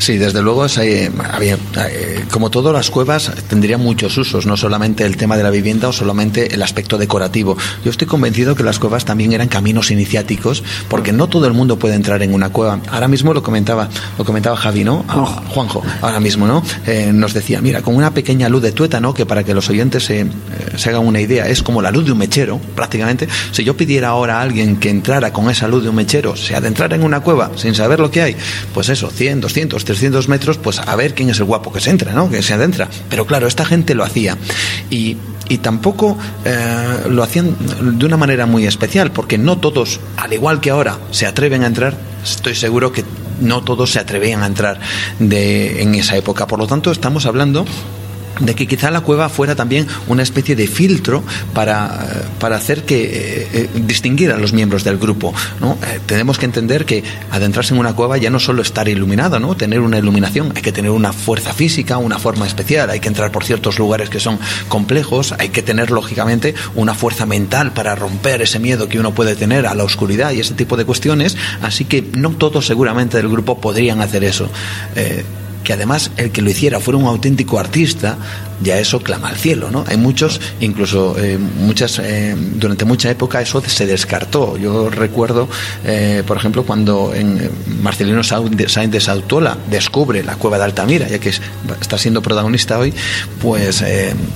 desde 0.00 0.42
luego, 0.42 0.64
había, 0.64 1.54
eh, 1.54 2.24
como 2.30 2.50
todo, 2.50 2.72
las 2.72 2.90
cuevas 2.90 3.30
tendrían 3.48 3.80
muchos 3.80 4.16
usos, 4.18 4.46
no 4.46 4.56
solamente 4.56 5.04
el 5.04 5.16
tema 5.16 5.36
de 5.36 5.42
la 5.42 5.50
vivienda 5.50 5.88
o 5.88 5.92
solamente 5.92 6.54
el 6.54 6.62
aspecto 6.62 6.98
decorativo. 6.98 7.56
Yo 7.84 7.90
estoy 7.90 8.06
convencido 8.06 8.54
que 8.54 8.62
las 8.62 8.78
cuevas 8.78 9.04
también 9.04 9.32
eran 9.32 9.48
caminos 9.48 9.90
iniciáticos, 9.90 10.62
porque 10.88 11.12
no 11.12 11.28
todo 11.28 11.46
el 11.46 11.52
mundo 11.52 11.78
puede 11.78 11.94
entrar 11.94 12.22
en 12.22 12.34
una 12.34 12.50
cueva. 12.50 12.80
Ahora 12.90 13.08
mismo 13.08 13.34
lo 13.34 13.42
comentaba, 13.42 13.88
lo 14.18 14.24
comentaba 14.24 14.56
Javi, 14.56 14.84
¿no? 14.84 15.04
Ah, 15.08 15.42
Juanjo, 15.48 15.82
ahora 16.02 16.20
mismo, 16.20 16.46
¿no? 16.46 16.62
Eh, 16.86 17.10
nos 17.12 17.34
decía, 17.34 17.60
mira, 17.60 17.82
con 17.82 17.94
una 17.96 18.12
pequeña 18.12 18.48
luz 18.48 18.62
de 18.62 18.72
tuétano, 18.72 19.14
que 19.14 19.26
para 19.26 19.44
que 19.44 19.54
los 19.54 19.68
oyentes 19.68 20.04
se, 20.04 20.20
eh, 20.20 20.28
se 20.76 20.90
hagan 20.90 21.06
una 21.06 21.20
idea, 21.20 21.48
es 21.48 21.62
como 21.62 21.82
la 21.82 21.90
luz 21.90 22.04
de 22.04 22.12
un 22.12 22.18
mechero, 22.18 22.60
prácticamente. 22.74 23.28
Si 23.52 23.64
yo 23.64 23.76
pidiera 23.76 24.08
ahora 24.08 24.38
a 24.38 24.42
alguien 24.42 24.76
que 24.76 24.90
entrara 24.90 25.32
con 25.32 25.50
esa 25.50 25.68
luz 25.68 25.82
de 25.82 25.90
un 25.90 25.96
mechero, 25.96 26.36
se 26.36 26.54
adentrara 26.54 26.96
en 26.96 27.02
una 27.02 27.20
cueva 27.20 27.50
sin 27.56 27.74
saber 27.74 28.00
lo 28.00 28.10
que 28.10 28.22
hay, 28.22 28.36
pues 28.74 28.88
eso, 28.88 29.10
100, 29.10 29.40
200, 29.40 29.84
300 29.86 30.28
metros, 30.28 30.58
pues 30.58 30.78
a 30.78 30.94
ver 30.96 31.14
quién 31.14 31.30
es 31.30 31.38
el 31.38 31.44
guapo 31.44 31.72
que 31.72 31.80
se 31.80 31.90
entra, 31.90 32.12
¿no? 32.12 32.28
Que 32.28 32.42
se 32.42 32.52
adentra. 32.52 32.88
Pero 33.08 33.24
claro, 33.26 33.46
esta 33.46 33.64
gente 33.64 33.94
lo 33.94 34.04
hacía. 34.04 34.36
Y, 34.90 35.16
y 35.48 35.58
tampoco 35.58 36.18
eh, 36.44 37.04
lo 37.08 37.22
hacían 37.22 37.56
de 37.98 38.04
una 38.04 38.16
manera 38.16 38.46
muy 38.46 38.66
especial, 38.66 39.12
porque 39.12 39.38
no 39.38 39.58
todos, 39.58 40.00
al 40.16 40.32
igual 40.32 40.60
que 40.60 40.70
ahora, 40.70 40.98
se 41.10 41.26
atreven 41.26 41.62
a 41.62 41.66
entrar. 41.66 41.96
Estoy 42.22 42.54
seguro 42.54 42.92
que 42.92 43.04
no 43.40 43.62
todos 43.62 43.92
se 43.92 44.00
atrevían 44.00 44.42
a 44.42 44.46
entrar 44.46 44.80
de, 45.18 45.82
en 45.82 45.94
esa 45.94 46.16
época. 46.16 46.46
Por 46.46 46.58
lo 46.58 46.66
tanto, 46.66 46.90
estamos 46.90 47.26
hablando 47.26 47.64
de 48.40 48.54
que 48.54 48.66
quizá 48.66 48.90
la 48.90 49.00
cueva 49.00 49.28
fuera 49.28 49.54
también 49.54 49.86
una 50.08 50.22
especie 50.22 50.56
de 50.56 50.66
filtro 50.66 51.22
para, 51.54 52.06
para 52.38 52.56
hacer 52.56 52.84
que 52.84 53.02
eh, 53.04 53.48
eh, 53.52 53.68
distinguir 53.74 54.32
a 54.32 54.36
los 54.36 54.52
miembros 54.52 54.84
del 54.84 54.98
grupo. 54.98 55.34
¿no? 55.60 55.78
Eh, 55.82 56.00
tenemos 56.06 56.38
que 56.38 56.46
entender 56.46 56.84
que 56.84 57.02
adentrarse 57.30 57.74
en 57.74 57.80
una 57.80 57.94
cueva 57.94 58.16
ya 58.18 58.30
no 58.30 58.38
solo 58.38 58.62
estar 58.62 58.88
iluminado, 58.88 59.38
¿no? 59.40 59.56
tener 59.56 59.80
una 59.80 59.98
iluminación, 59.98 60.52
hay 60.54 60.62
que 60.62 60.72
tener 60.72 60.90
una 60.90 61.12
fuerza 61.12 61.52
física, 61.52 61.98
una 61.98 62.18
forma 62.18 62.46
especial, 62.46 62.90
hay 62.90 63.00
que 63.00 63.08
entrar 63.08 63.30
por 63.30 63.44
ciertos 63.44 63.78
lugares 63.78 64.10
que 64.10 64.20
son 64.20 64.38
complejos, 64.68 65.34
hay 65.38 65.48
que 65.48 65.62
tener 65.62 65.90
lógicamente 65.90 66.54
una 66.74 66.94
fuerza 66.94 67.26
mental 67.26 67.72
para 67.72 67.94
romper 67.94 68.42
ese 68.42 68.58
miedo 68.58 68.88
que 68.88 68.98
uno 68.98 69.14
puede 69.14 69.36
tener 69.36 69.66
a 69.66 69.74
la 69.74 69.84
oscuridad 69.84 70.32
y 70.32 70.40
ese 70.40 70.54
tipo 70.54 70.76
de 70.76 70.84
cuestiones, 70.84 71.36
así 71.62 71.84
que 71.84 72.02
no 72.02 72.30
todos 72.30 72.66
seguramente 72.66 73.16
del 73.16 73.28
grupo 73.28 73.60
podrían 73.60 74.00
hacer 74.00 74.24
eso 74.24 74.50
que 75.66 75.72
además 75.72 76.12
el 76.16 76.30
que 76.30 76.42
lo 76.42 76.50
hiciera 76.50 76.78
fuera 76.78 76.96
un 76.96 77.06
auténtico 77.06 77.58
artista, 77.58 78.16
ya 78.62 78.78
eso 78.78 79.00
clama 79.00 79.28
al 79.28 79.36
cielo, 79.36 79.70
¿no? 79.70 79.84
Hay 79.88 79.96
muchos, 79.96 80.40
incluso 80.60 81.16
eh, 81.18 81.38
muchas, 81.38 81.98
eh, 81.98 82.34
durante 82.36 82.84
mucha 82.84 83.10
época 83.10 83.40
eso 83.40 83.60
se 83.60 83.84
descartó. 83.84 84.56
Yo 84.56 84.88
recuerdo, 84.88 85.48
eh, 85.84 86.22
por 86.24 86.36
ejemplo, 86.36 86.64
cuando 86.64 87.12
en 87.14 87.50
Marcelino 87.82 88.22
Sainz 88.22 88.92
de 88.92 89.00
Sautola 89.00 89.58
descubre 89.68 90.22
la 90.22 90.36
cueva 90.36 90.58
de 90.58 90.64
Altamira, 90.64 91.08
ya 91.08 91.18
que 91.18 91.30
está 91.80 91.98
siendo 91.98 92.22
protagonista 92.22 92.78
hoy, 92.78 92.94
pues 93.42 93.84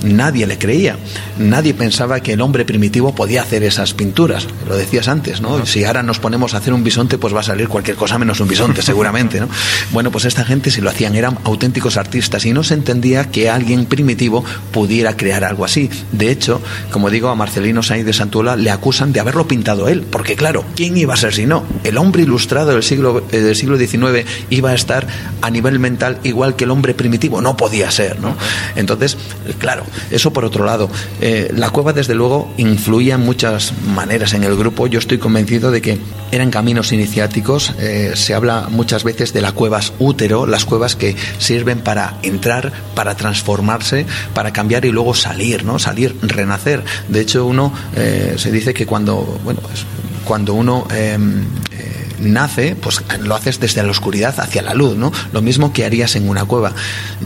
nadie 0.03 0.45
le 0.45 0.57
creía, 0.57 0.97
nadie 1.39 1.73
pensaba 1.73 2.19
que 2.19 2.33
el 2.33 2.41
hombre 2.41 2.65
primitivo 2.65 3.15
podía 3.15 3.41
hacer 3.41 3.63
esas 3.63 3.93
pinturas. 3.93 4.47
Lo 4.67 4.75
decías 4.75 5.07
antes, 5.07 5.39
¿no? 5.39 5.65
Si 5.65 5.85
ahora 5.85 6.03
nos 6.03 6.19
ponemos 6.19 6.53
a 6.53 6.57
hacer 6.57 6.73
un 6.73 6.83
bisonte, 6.83 7.17
pues 7.17 7.33
va 7.33 7.39
a 7.39 7.43
salir 7.43 7.69
cualquier 7.69 7.95
cosa 7.95 8.17
menos 8.17 8.39
un 8.41 8.49
bisonte, 8.49 8.81
seguramente, 8.81 9.39
¿no? 9.39 9.47
Bueno, 9.91 10.11
pues 10.11 10.25
esta 10.25 10.43
gente 10.45 10.71
si 10.71 10.81
lo 10.81 10.89
hacían 10.89 11.15
eran 11.21 11.39
auténticos 11.43 11.97
artistas 11.97 12.45
y 12.45 12.53
no 12.53 12.63
se 12.63 12.73
entendía 12.73 13.29
que 13.31 13.49
alguien 13.49 13.85
primitivo 13.85 14.43
pudiera 14.71 15.15
crear 15.15 15.43
algo 15.43 15.65
así. 15.65 15.89
De 16.11 16.31
hecho, 16.31 16.61
como 16.91 17.09
digo, 17.09 17.29
a 17.29 17.35
Marcelino 17.35 17.83
Sainz 17.83 18.05
de 18.05 18.13
Santuola 18.13 18.55
le 18.55 18.71
acusan 18.71 19.13
de 19.13 19.19
haberlo 19.19 19.47
pintado 19.47 19.87
él, 19.87 20.01
porque 20.01 20.35
claro, 20.35 20.65
¿quién 20.75 20.97
iba 20.97 21.13
a 21.13 21.17
ser 21.17 21.33
si 21.33 21.45
no? 21.45 21.63
El 21.83 21.97
hombre 21.97 22.23
ilustrado 22.23 22.71
del 22.71 22.83
siglo, 22.83 23.23
eh, 23.31 23.37
del 23.37 23.55
siglo 23.55 23.77
XIX 23.77 24.25
iba 24.49 24.71
a 24.71 24.75
estar 24.75 25.07
a 25.41 25.49
nivel 25.49 25.79
mental 25.79 26.19
igual 26.23 26.55
que 26.55 26.65
el 26.65 26.71
hombre 26.71 26.93
primitivo, 26.93 27.41
no 27.41 27.55
podía 27.57 27.89
ser, 27.91 28.19
¿no? 28.19 28.35
Entonces, 28.75 29.17
claro, 29.59 29.83
eso 30.09 30.33
por 30.33 30.45
otro 30.45 30.65
lado. 30.65 30.89
Eh, 31.21 31.51
la 31.55 31.69
cueva, 31.69 31.93
desde 31.93 32.15
luego, 32.15 32.53
influía 32.57 33.15
en 33.15 33.21
muchas 33.21 33.73
maneras 33.95 34.33
en 34.33 34.43
el 34.43 34.55
grupo. 34.55 34.87
Yo 34.87 34.99
estoy 34.99 35.17
convencido 35.17 35.71
de 35.71 35.81
que 35.81 35.99
eran 36.31 36.51
caminos 36.51 36.91
iniciáticos. 36.91 37.73
Eh, 37.79 38.13
se 38.15 38.33
habla 38.33 38.67
muchas 38.69 39.03
veces 39.03 39.33
de 39.33 39.41
las 39.41 39.53
cuevas 39.53 39.93
útero, 39.99 40.45
las 40.45 40.65
cuevas 40.65 40.95
que 40.95 41.10
sirven 41.37 41.79
para 41.79 42.17
entrar, 42.21 42.71
para 42.95 43.15
transformarse, 43.15 44.05
para 44.33 44.51
cambiar 44.53 44.85
y 44.85 44.91
luego 44.91 45.13
salir, 45.13 45.63
¿no? 45.63 45.79
Salir, 45.79 46.15
renacer. 46.21 46.83
De 47.07 47.21
hecho, 47.21 47.45
uno 47.45 47.73
eh, 47.95 48.35
se 48.37 48.51
dice 48.51 48.73
que 48.73 48.85
cuando, 48.85 49.39
bueno, 49.43 49.61
pues, 49.61 49.85
cuando 50.25 50.53
uno 50.53 50.87
em, 50.95 51.41
eh, 51.71 52.07
nace, 52.19 52.75
pues 52.75 53.01
lo 53.21 53.35
haces 53.35 53.59
desde 53.59 53.83
la 53.83 53.91
oscuridad 53.91 54.39
hacia 54.39 54.61
la 54.61 54.73
luz, 54.73 54.95
¿no? 54.95 55.11
Lo 55.33 55.41
mismo 55.41 55.73
que 55.73 55.85
harías 55.85 56.15
en 56.15 56.29
una 56.29 56.45
cueva. 56.45 56.73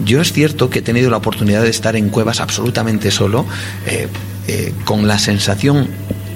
Yo 0.06 0.22
es 0.22 0.32
cierto 0.32 0.70
que 0.70 0.80
he 0.80 0.82
tenido 0.82 1.10
la 1.10 1.18
oportunidad 1.18 1.62
de 1.62 1.70
estar 1.70 1.96
en 1.96 2.10
cuevas 2.10 2.40
absolutamente 2.40 3.12
solo, 3.12 3.46
eh, 3.86 4.08
con 4.86 5.08
la 5.08 5.18
sensación 5.18 5.90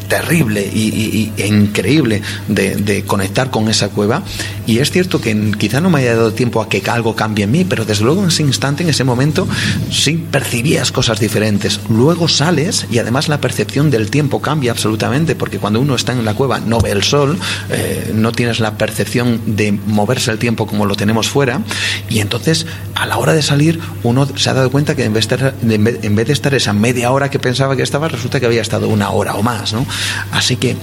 terrible 0.10 0.62
y, 0.62 1.32
e 1.38 1.48
increíble 1.48 2.22
de, 2.50 3.04
conectar 3.06 3.50
con 3.50 3.70
esa 3.70 3.90
cueva. 3.90 4.24
Y 4.68 4.80
es 4.80 4.92
cierto 4.92 5.22
que 5.22 5.54
quizá 5.58 5.80
no 5.80 5.90
me 5.90 6.00
haya 6.00 6.16
dado 6.16 6.34
tiempo 6.34 6.62
a 6.62 6.68
que 6.68 6.84
algo 6.90 7.16
cambie 7.16 7.46
en 7.46 7.52
mí, 7.52 7.64
pero 7.64 7.86
desde 7.86 8.04
luego 8.04 8.24
en 8.24 8.30
ese 8.30 8.44
instante, 8.44 8.84
en 8.84 8.90
ese 8.90 9.04
momento, 9.04 9.48
sí 9.92 10.18
percibías 10.32 10.92
cosas 10.92 11.20
diferentes. 11.20 11.80
Luego 11.90 12.28
sales 12.28 12.88
y 12.92 12.98
además 12.98 13.30
la 13.30 13.40
percepción 13.40 13.90
del 13.90 14.10
tiempo 14.10 14.42
cambia 14.42 14.72
absolutamente, 14.72 15.36
porque 15.36 15.60
cuando 15.60 15.80
uno 15.80 15.96
está 15.96 16.12
en 16.12 16.26
la 16.26 16.34
cueva 16.34 16.60
no 16.60 16.80
ve 16.80 16.92
el 16.92 17.04
sol, 17.04 17.38
eh, 17.70 18.12
no 18.16 18.32
tienes 18.32 18.60
la 18.60 18.78
percepción 18.78 19.42
de 19.46 19.72
moverse 19.72 20.32
el 20.32 20.40
tiempo 20.40 20.66
como 20.66 20.86
lo 20.86 20.96
tenemos 20.96 21.30
fuera, 21.30 21.62
y 22.10 22.20
entonces 22.20 22.66
a 22.96 23.06
la 23.06 23.18
hora 23.18 23.34
de 23.34 23.42
salir 23.42 23.80
uno 24.04 24.28
se 24.36 24.50
ha 24.50 24.54
dado 24.54 24.72
cuenta 24.72 24.96
que 24.96 25.04
en 25.04 25.14
vez 25.14 25.28
de 25.28 25.36
estar, 25.36 25.54
en 25.62 26.16
vez 26.16 26.28
de 26.28 26.34
estar 26.34 26.54
esa 26.54 26.74
media 26.74 27.12
hora 27.12 27.30
que 27.30 27.40
pensaba 27.40 27.76
que 27.76 27.84
estaba, 27.84 28.08
resulta 28.08 28.40
que 28.40 28.48
había 28.48 28.62
estado 28.62 28.88
una 28.90 29.12
hora 29.12 29.36
o 29.36 29.44
más, 29.44 29.74
¿no? 29.74 29.86
Así 30.32 30.56
que, 30.56 30.76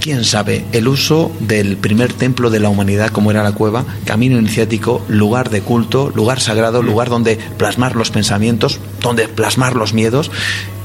quién 0.00 0.24
sabe, 0.24 0.64
el 0.72 0.88
uso 0.88 1.32
del 1.40 1.76
primer 1.76 2.12
templo 2.12 2.50
de 2.50 2.60
la 2.60 2.68
humanidad 2.68 3.10
como 3.10 3.30
era 3.30 3.42
la 3.42 3.52
cueva, 3.52 3.84
camino 4.04 4.38
iniciático, 4.38 5.04
lugar 5.08 5.50
de 5.50 5.62
culto, 5.62 6.12
lugar 6.14 6.40
sagrado, 6.40 6.82
mm. 6.82 6.86
lugar 6.86 7.08
donde 7.08 7.38
plasmar 7.56 7.96
los 7.96 8.10
pensamientos, 8.10 8.80
donde 9.00 9.28
plasmar 9.28 9.76
los 9.76 9.94
miedos, 9.94 10.30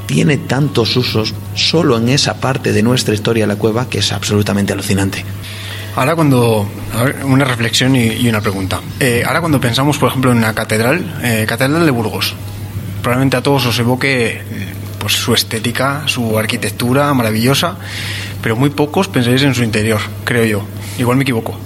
tiene 0.06 0.38
tantos 0.38 0.96
usos 0.96 1.36
solo 1.54 1.98
en 1.98 2.10
esa 2.10 2.40
parte 2.40 2.72
de 2.72 2.82
nuestra 2.82 3.14
historia 3.14 3.46
la 3.46 3.58
cueva 3.58 3.90
que 3.90 4.00
es 4.00 4.12
absolutamente 4.12 4.74
alucinante. 4.74 5.24
Ahora 5.96 6.16
cuando, 6.16 6.68
una 7.26 7.46
reflexión 7.46 7.96
y, 7.96 8.28
una 8.28 8.42
pregunta. 8.42 8.80
Eh, 9.00 9.24
ahora 9.26 9.42
cuando 9.42 9.60
pensamos, 9.60 9.98
por 9.98 10.10
ejemplo, 10.10 10.32
en 10.32 10.38
una 10.38 10.54
catedral, 10.54 11.20
eh, 11.22 11.46
Catedral 11.48 11.86
de 11.86 11.92
Burgos, 11.92 12.36
probablemente 13.02 13.38
a 13.38 13.44
todos 13.44 13.66
os 13.66 13.78
evoque 13.80 14.42
pues 15.00 15.14
su 15.14 15.34
estética, 15.34 16.04
su 16.06 16.38
arquitectura 16.38 17.14
maravillosa, 17.14 17.78
pero 18.41 18.56
muy 18.56 18.70
pocos 18.70 19.08
pensaréis 19.08 19.43
en 19.43 19.56
su 19.56 19.64
interior, 19.64 20.00
creo 20.24 20.45
yo. 20.45 20.64
Igual 20.97 21.18
me 21.18 21.24
equivoco. 21.24 21.58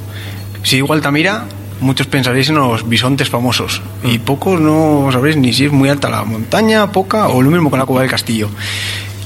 Si 0.63 0.77
digo 0.77 0.93
Altamira, 0.93 1.45
muchos 1.81 2.07
pensaréis 2.07 2.49
en 2.49 2.55
los 2.55 2.87
bisontes 2.87 3.29
famosos 3.29 3.81
y 4.03 4.19
pocos 4.19 4.59
no 4.59 5.09
sabréis 5.11 5.35
ni 5.35 5.51
si 5.53 5.65
es 5.65 5.71
muy 5.71 5.89
alta 5.89 6.09
la 6.09 6.23
montaña, 6.23 6.91
poca 6.91 7.27
o 7.27 7.41
lo 7.41 7.51
mismo 7.51 7.69
con 7.69 7.79
la 7.79 7.85
cueva 7.85 8.01
del 8.01 8.11
castillo. 8.11 8.49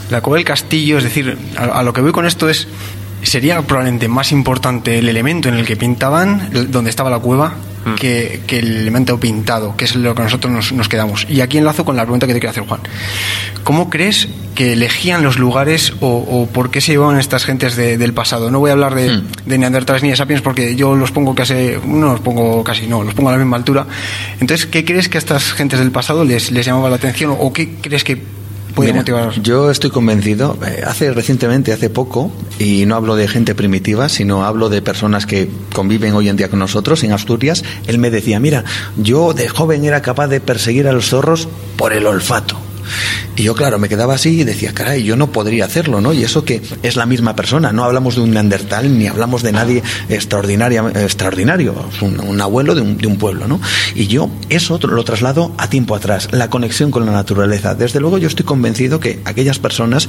La 0.09 0.21
cueva 0.21 0.37
del 0.37 0.45
castillo, 0.45 0.97
es 0.97 1.03
decir, 1.03 1.37
a, 1.57 1.83
lo 1.83 1.93
que 1.93 2.01
voy 2.01 2.11
con 2.11 2.25
esto 2.25 2.49
es 2.49 2.67
sería 3.21 3.61
probablemente 3.61 4.07
más 4.07 4.31
importante 4.31 4.99
el 4.99 5.09
elemento 5.09 5.49
en 5.49 5.55
el 5.55 5.65
que 5.65 5.75
pintaban, 5.75 6.49
donde 6.71 6.89
estaba 6.89 7.09
la 7.09 7.19
cueva, 7.19 7.55
Mm. 7.87 7.95
que, 7.95 8.41
el 8.49 8.77
elemento 8.77 9.19
pintado, 9.19 9.75
que 9.75 9.85
es 9.85 9.95
lo 9.95 10.13
que 10.13 10.23
nosotros 10.23 10.71
nos, 10.71 10.89
quedamos. 10.89 11.25
Y 11.29 11.41
aquí 11.41 11.57
enlazo 11.57 11.85
con 11.85 11.95
la 11.95 12.03
pregunta 12.03 12.27
que 12.27 12.33
te 12.33 12.39
quiero 12.39 12.51
hacer, 12.51 12.63
Juan. 12.63 12.81
¿Cómo 13.63 13.89
crees 13.89 14.27
que 14.55 14.73
elegían 14.73 15.23
los 15.23 15.37
lugares 15.39 15.93
o, 16.01 16.47
por 16.51 16.71
qué 16.71 16.81
se 16.81 16.93
llevaban 16.93 17.19
estas 17.19 17.45
gentes 17.45 17.75
del 17.75 18.13
pasado? 18.13 18.51
No 18.51 18.59
voy 18.59 18.69
a 18.69 18.73
hablar 18.73 18.95
de, 18.95 19.09
mm. 19.09 19.23
de 19.45 19.57
Neandertales 19.57 20.03
ni 20.03 20.09
de 20.09 20.15
Sapiens 20.15 20.41
porque 20.41 20.75
yo 20.75 20.95
los 20.95 21.11
pongo 21.11 21.35
casi, 21.35 21.73
no 21.85 22.11
los 22.11 22.19
pongo 22.19 22.63
casi, 22.63 22.87
no, 22.87 23.03
los 23.03 23.13
pongo 23.13 23.29
a 23.29 23.33
la 23.33 23.37
misma 23.37 23.57
altura. 23.57 23.85
Entonces, 24.39 24.65
¿qué 24.65 24.83
crees 24.83 25.09
que 25.09 25.17
a 25.17 25.19
estas 25.19 25.53
gentes 25.53 25.79
del 25.79 25.91
pasado 25.91 26.25
les, 26.25 26.51
les 26.51 26.65
llamaba 26.65 26.89
la 26.89 26.95
atención 26.97 27.35
o 27.37 27.53
qué 27.53 27.75
crees 27.81 28.03
que 28.03 28.21
yo 29.41 29.71
estoy 29.71 29.89
convencido, 29.89 30.57
eh, 30.65 30.83
hace 30.85 31.11
recientemente, 31.11 31.73
hace 31.73 31.89
poco, 31.89 32.31
y 32.59 32.85
no 32.85 32.95
hablo 32.95 33.15
de 33.15 33.27
gente 33.27 33.55
primitiva, 33.55 34.09
sino 34.09 34.45
hablo 34.45 34.69
de 34.69 34.81
personas 34.81 35.25
que 35.25 35.49
conviven 35.73 36.13
hoy 36.13 36.29
en 36.29 36.37
día 36.37 36.49
con 36.49 36.59
nosotros 36.59 37.03
en 37.03 37.11
Asturias, 37.11 37.63
él 37.87 37.97
me 37.97 38.09
decía, 38.09 38.39
mira, 38.39 38.63
yo 38.97 39.33
de 39.33 39.49
joven 39.49 39.85
era 39.85 40.01
capaz 40.01 40.27
de 40.27 40.39
perseguir 40.39 40.87
a 40.87 40.93
los 40.93 41.09
zorros 41.09 41.47
por 41.75 41.93
el 41.93 42.05
olfato. 42.05 42.66
Y 43.35 43.43
yo, 43.43 43.55
claro, 43.55 43.79
me 43.79 43.89
quedaba 43.89 44.15
así 44.15 44.41
y 44.41 44.43
decía, 44.43 44.73
caray, 44.73 45.03
yo 45.03 45.15
no 45.15 45.31
podría 45.31 45.65
hacerlo, 45.65 46.01
¿no? 46.01 46.13
Y 46.13 46.23
eso 46.23 46.43
que 46.43 46.61
es 46.83 46.95
la 46.95 47.05
misma 47.05 47.35
persona, 47.35 47.71
no 47.71 47.83
hablamos 47.83 48.15
de 48.15 48.21
un 48.21 48.31
neandertal 48.31 48.97
ni 48.97 49.07
hablamos 49.07 49.43
de 49.43 49.51
nadie 49.51 49.83
extraordinario, 50.09 50.91
un, 52.01 52.19
un 52.19 52.41
abuelo 52.41 52.75
de 52.75 52.81
un, 52.81 52.97
de 52.97 53.07
un, 53.07 53.17
pueblo, 53.17 53.47
¿no? 53.47 53.59
Y 53.95 54.07
yo 54.07 54.29
eso 54.49 54.79
lo 54.81 55.03
traslado 55.03 55.51
a 55.57 55.69
tiempo 55.69 55.95
atrás, 55.95 56.29
la 56.31 56.49
conexión 56.49 56.91
con 56.91 57.05
la 57.05 57.11
naturaleza. 57.11 57.75
Desde 57.75 57.99
luego 57.99 58.17
yo 58.17 58.27
estoy 58.27 58.45
convencido 58.45 58.99
que 58.99 59.19
aquellas 59.25 59.59
personas 59.59 60.07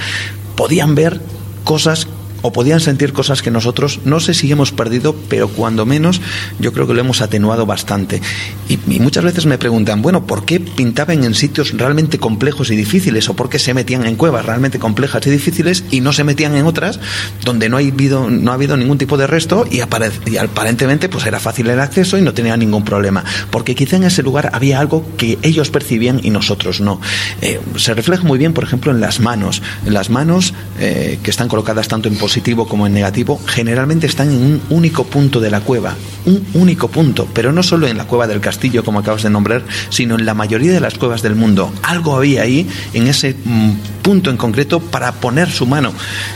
podían 0.57 0.95
ver 0.95 1.21
cosas 1.65 2.09
o 2.43 2.53
podían 2.53 2.81
sentir 2.81 3.13
cosas 3.13 3.43
que 3.43 3.51
nosotros 3.51 4.01
no 4.05 4.21
sé 4.21 4.35
si 4.35 4.51
hemos 4.51 4.73
perdido, 4.73 5.15
pero 5.29 5.49
cuando 5.49 5.87
menos 5.87 6.21
yo 6.59 6.73
creo 6.73 6.87
que 6.87 6.95
lo 6.95 7.01
hemos 7.01 7.21
atenuado 7.21 7.67
bastante. 7.67 8.21
Y, 8.69 8.79
muchas 9.01 9.25
veces 9.25 9.47
me 9.47 9.59
preguntan, 9.59 10.03
bueno, 10.03 10.27
¿por 10.27 10.45
qué 10.45 10.61
pintaban 10.61 11.25
en 11.25 11.35
sitios 11.35 11.73
realmente 11.77 12.19
complejos 12.19 12.71
y 12.71 12.77
difíciles? 12.77 13.29
¿O 13.29 13.35
por 13.35 13.49
qué 13.49 13.59
se 13.59 13.75
metían 13.75 14.07
en 14.07 14.17
cuevas 14.17 14.45
realmente 14.45 14.79
complejas 14.79 15.27
y 15.27 15.31
difíciles 15.31 15.85
y 15.91 16.01
no 16.01 16.13
se 16.13 16.25
metían 16.25 16.57
en 16.57 16.67
otras 16.67 17.01
donde 17.45 17.69
no 17.69 17.77
ha 17.77 17.81
habido, 17.81 18.29
no 18.29 18.51
ha 18.51 18.55
habido 18.55 18.77
ningún 18.77 18.99
tipo 18.99 19.17
de 19.17 19.27
resto 19.27 19.67
y, 19.71 19.81
aparentemente 19.81 21.09
pues 21.09 21.27
era 21.27 21.41
fácil 21.41 21.69
el 21.71 21.81
acceso 21.81 22.19
y 22.19 22.23
no 22.23 22.35
tenía 22.35 22.57
ningún 22.57 22.85
problema? 22.85 23.25
Porque 23.51 23.75
quizá 23.75 23.97
en 23.97 24.05
ese 24.05 24.23
lugar 24.23 24.51
había 24.53 24.81
algo 24.81 25.05
que 25.17 25.39
ellos 25.43 25.71
percibían 25.71 26.21
y 26.23 26.31
nosotros 26.31 26.81
no. 26.81 27.01
Eh, 27.41 27.61
se 27.77 27.95
refleja 27.95 28.23
muy 28.25 28.39
bien, 28.39 28.53
por 28.53 28.65
ejemplo, 28.65 28.93
en 28.93 29.01
las 29.01 29.21
manos. 29.21 29.63
En 29.87 29.95
las 29.95 30.11
manos 30.11 30.55
eh, 30.79 31.19
que 31.23 31.31
están 31.31 31.49
colocadas 31.49 31.89
tanto 31.89 32.09
en 32.09 32.17
positivo 32.29 32.69
como 32.69 32.87
en 32.87 32.93
negativo, 32.93 33.41
generalmente 33.47 34.07
están 34.07 34.29
en 34.29 34.37
un 34.37 34.63
único 34.69 35.05
punto 35.05 35.41
de 35.41 35.51
la 35.51 35.63
cueva, 35.63 35.95
un 36.27 36.47
único 36.53 36.89
punto, 36.89 37.27
pero 37.33 37.53
no 37.53 37.63
solo 37.63 37.87
en 37.87 37.97
la 37.97 38.05
cueva 38.05 38.27
del 38.27 38.43
castillo, 38.43 38.85
como 38.85 38.99
acabas 38.99 39.23
de 39.23 39.31
nombrar, 39.31 39.63
sino 39.89 40.19
en 40.19 40.27
la 40.27 40.35
mayoría 40.35 40.73
de 40.73 40.81
las 40.81 40.99
cuevas 40.99 41.23
del 41.23 41.37
mundo. 41.37 41.73
Algo 41.83 42.15
había 42.15 42.43
ahí, 42.43 42.69
en 42.93 43.09
ese 43.09 43.35
mm, 43.43 43.71
punto 44.03 44.29
en 44.29 44.37
concreto, 44.37 44.79
para 44.79 45.13
poner 45.13 45.51
su 45.51 45.65
mano. 45.65 45.95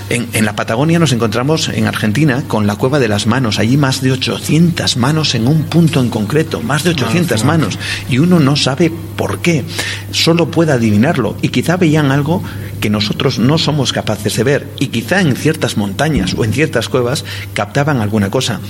En, 0.09 0.47
la 0.47 0.57
Patagonia 0.57 0.99
nos 0.99 1.13
encontramos 1.13 1.69
en 1.69 1.87
Argentina 1.87 2.43
con 2.49 2.67
la 2.67 2.77
cueva 2.77 2.99
de 2.99 3.09
las 3.09 3.27
manos, 3.27 3.59
allí 3.59 3.77
más 3.77 4.01
de 4.01 4.13
800 4.13 4.97
manos 4.97 5.35
en 5.35 5.47
un 5.47 5.65
punto 5.65 6.01
en 6.01 6.09
concreto, 6.09 6.63
más 6.63 6.85
de 6.85 6.91
800 6.91 7.45
manos, 7.45 7.79
y 8.09 8.17
uno 8.17 8.41
no 8.41 8.57
sabe 8.57 8.91
por 9.17 9.41
qué, 9.41 9.63
solo 10.11 10.51
puede 10.51 10.73
adivinarlo, 10.73 11.37
y 11.43 11.51
quizá 11.51 11.77
veían 11.77 12.11
algo 12.13 12.43
que 12.83 12.91
nosotros 12.91 13.39
no 13.39 13.57
somos 13.59 13.93
capaces 13.93 14.37
de 14.37 14.45
ver. 14.45 14.69
Y 14.79 14.89
quizá 14.89 15.21
en 15.21 15.37
ciertas 15.37 15.77
montañas 15.83 16.35
o 16.39 16.45
en 16.45 16.53
ciertas 16.53 16.89
cuevas 16.89 17.25
captaban 17.55 18.01
alguna 18.01 18.31
cosa. 18.31 18.61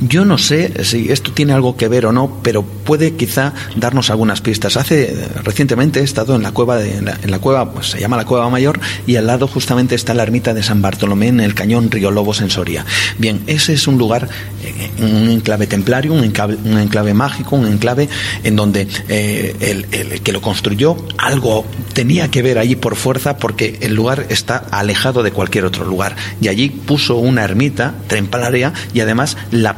Yo 0.00 0.24
no 0.24 0.38
sé 0.38 0.84
si 0.84 1.10
esto 1.12 1.32
tiene 1.32 1.52
algo 1.52 1.76
que 1.76 1.88
ver 1.88 2.06
o 2.06 2.12
no, 2.12 2.40
pero 2.42 2.62
puede 2.62 3.14
quizá 3.14 3.52
darnos 3.76 4.10
algunas 4.10 4.40
pistas. 4.40 4.76
Hace 4.76 5.14
recientemente 5.44 6.00
he 6.00 6.02
estado 6.02 6.34
en 6.34 6.42
la 6.42 6.52
cueva 6.52 6.76
de, 6.76 6.96
en 6.96 7.30
la, 7.30 7.38
cueva, 7.38 7.72
pues, 7.72 7.88
se 7.88 8.00
llama 8.00 8.16
la 8.16 8.24
Cueva 8.24 8.48
Mayor 8.48 8.80
y 9.06 9.16
al 9.16 9.26
lado 9.26 9.46
justamente 9.46 9.94
está 9.94 10.14
la 10.14 10.22
ermita 10.22 10.54
de 10.54 10.62
San 10.62 10.82
Bartolomé 10.82 11.28
en 11.28 11.40
el 11.40 11.54
cañón 11.54 11.90
Río 11.90 12.10
Lobos 12.10 12.40
en 12.40 12.50
Soria. 12.50 12.84
Bien, 13.18 13.42
ese 13.46 13.74
es 13.74 13.86
un 13.86 13.98
lugar, 13.98 14.28
eh, 14.64 14.90
un 14.98 15.28
enclave 15.28 15.66
templario, 15.66 16.12
un 16.12 16.24
enclave, 16.24 17.14
mágico, 17.14 17.56
un 17.56 17.66
enclave 17.66 18.08
en 18.42 18.56
donde 18.56 18.88
eh, 19.08 19.54
el, 19.60 19.86
el 19.92 20.20
que 20.22 20.32
lo 20.32 20.40
construyó 20.40 20.96
algo 21.18 21.64
tenía 21.92 22.30
que 22.30 22.42
ver 22.42 22.58
allí 22.58 22.76
por 22.76 22.96
fuerza 22.96 23.36
porque 23.36 23.78
el 23.80 23.94
lugar 23.94 24.26
está 24.30 24.56
alejado 24.56 25.22
de 25.22 25.32
cualquier 25.32 25.64
otro 25.64 25.84
lugar 25.84 26.16
y 26.40 26.48
allí 26.48 26.70
puso 26.70 27.16
una 27.16 27.44
ermita 27.44 27.94
templaria 28.08 28.72
y 28.94 29.00
además 29.00 29.36
la 29.50 29.76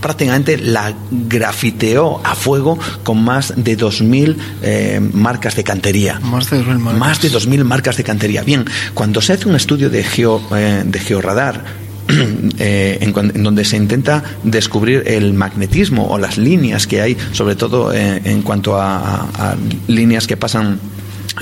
prácticamente 0.00 0.58
la 0.58 0.94
grafiteó 1.10 2.20
a 2.24 2.34
fuego 2.34 2.78
con 3.02 3.22
más 3.22 3.54
de 3.56 3.76
2.000 3.76 4.36
eh, 4.62 5.00
marcas 5.12 5.56
de 5.56 5.64
cantería. 5.64 6.20
Más 6.20 6.50
de 6.50 6.60
2.000 6.60 6.78
marcas. 6.78 7.00
Más 7.00 7.22
de 7.22 7.30
2.000 7.30 7.64
marcas 7.64 7.96
de 7.96 8.04
cantería. 8.04 8.42
Bien, 8.42 8.64
cuando 8.94 9.20
se 9.20 9.34
hace 9.34 9.48
un 9.48 9.56
estudio 9.56 9.90
de, 9.90 10.02
geo, 10.02 10.40
eh, 10.54 10.82
de 10.84 10.98
georradar, 10.98 11.64
eh, 12.58 12.98
en, 13.00 13.42
donde 13.42 13.64
se 13.64 13.76
intenta 13.76 14.22
descubrir 14.44 15.02
el 15.06 15.34
magnetismo 15.34 16.06
o 16.06 16.18
las 16.18 16.38
líneas 16.38 16.86
que 16.86 17.00
hay, 17.00 17.16
sobre 17.32 17.56
todo 17.56 17.92
en 17.92 18.42
cuanto 18.42 18.80
a 18.80 19.56
líneas 19.88 20.26
que 20.26 20.36
pasan 20.36 20.78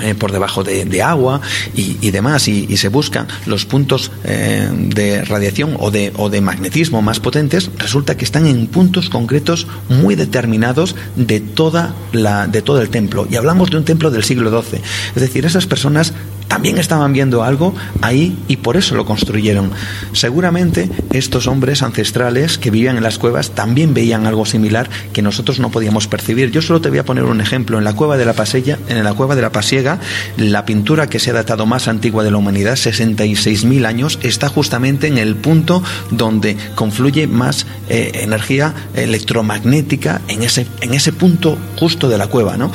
eh, 0.01 0.15
por 0.15 0.31
debajo 0.31 0.63
de, 0.63 1.01
agua 1.01 1.41
y, 1.75 2.11
demás, 2.11 2.47
y, 2.47 2.75
se 2.77 2.89
buscan 2.89 3.27
los 3.45 3.65
puntos 3.65 4.11
eh, 4.23 4.69
de 4.71 5.23
radiación 5.23 5.77
o 5.79 5.91
de, 5.91 6.11
o 6.17 6.29
de 6.29 6.41
magnetismo 6.41 7.01
más 7.01 7.19
potentes, 7.19 7.69
resulta 7.77 8.17
que 8.17 8.25
están 8.25 8.45
en 8.45 8.67
puntos 8.67 9.09
concretos 9.09 9.67
muy 9.89 10.15
determinados 10.15 10.95
de, 11.15 11.39
toda 11.39 11.95
la, 12.11 12.47
de 12.47 12.61
todo 12.61 12.81
el 12.81 12.89
templo. 12.89 13.27
Y 13.29 13.35
hablamos 13.35 13.69
de 13.71 13.77
un 13.77 13.85
templo 13.85 14.11
del 14.11 14.23
siglo 14.23 14.49
XII. 14.49 14.81
Es 15.15 15.21
decir, 15.21 15.45
esas 15.45 15.65
personas 15.65 16.13
también 16.47 16.77
estaban 16.77 17.13
viendo 17.13 17.43
algo 17.43 17.73
ahí 18.01 18.37
y 18.47 18.57
por 18.57 18.77
eso 18.77 18.95
lo 18.95 19.05
construyeron. 19.05 19.71
Seguramente 20.13 20.89
estos 21.11 21.47
hombres 21.47 21.83
ancestrales 21.83 22.57
que 22.57 22.71
vivían 22.71 22.97
en 22.97 23.03
las 23.03 23.17
cuevas 23.17 23.51
también 23.51 23.93
veían 23.93 24.25
algo 24.25 24.45
similar 24.45 24.89
que 25.13 25.21
nosotros 25.21 25.59
no 25.59 25.71
podíamos 25.71 26.07
percibir. 26.07 26.51
Yo 26.51 26.61
solo 26.61 26.81
te 26.81 26.89
voy 26.89 26.99
a 26.99 27.05
poner 27.05 27.23
un 27.23 27.41
ejemplo. 27.41 27.77
En 27.77 27.83
la 27.83 27.93
cueva 27.93 28.17
de 28.17 28.25
la 28.25 28.33
Pasella, 28.33 28.79
en 28.87 29.03
la 29.03 29.13
cueva 29.13 29.35
de 29.35 29.41
la 29.41 29.51
Pasiega, 29.51 29.99
la 30.37 30.65
pintura 30.65 31.07
que 31.07 31.19
se 31.19 31.31
ha 31.31 31.33
datado 31.33 31.65
más 31.65 31.87
antigua 31.87 32.23
de 32.23 32.31
la 32.31 32.37
humanidad, 32.37 32.75
66.000 32.75 33.85
años, 33.85 34.19
está 34.23 34.47
justamente 34.49 35.07
en 35.07 35.17
el 35.17 35.35
punto 35.35 35.83
donde 36.11 36.57
confluye 36.75 37.27
más 37.27 37.65
eh, 37.89 38.11
energía 38.15 38.73
electromagnética 38.93 40.21
en 40.27 40.43
ese, 40.43 40.67
en 40.81 40.93
ese 40.93 41.11
punto 41.13 41.57
justo 41.77 42.09
de 42.09 42.17
la 42.17 42.27
cueva, 42.27 42.57
¿no? 42.57 42.71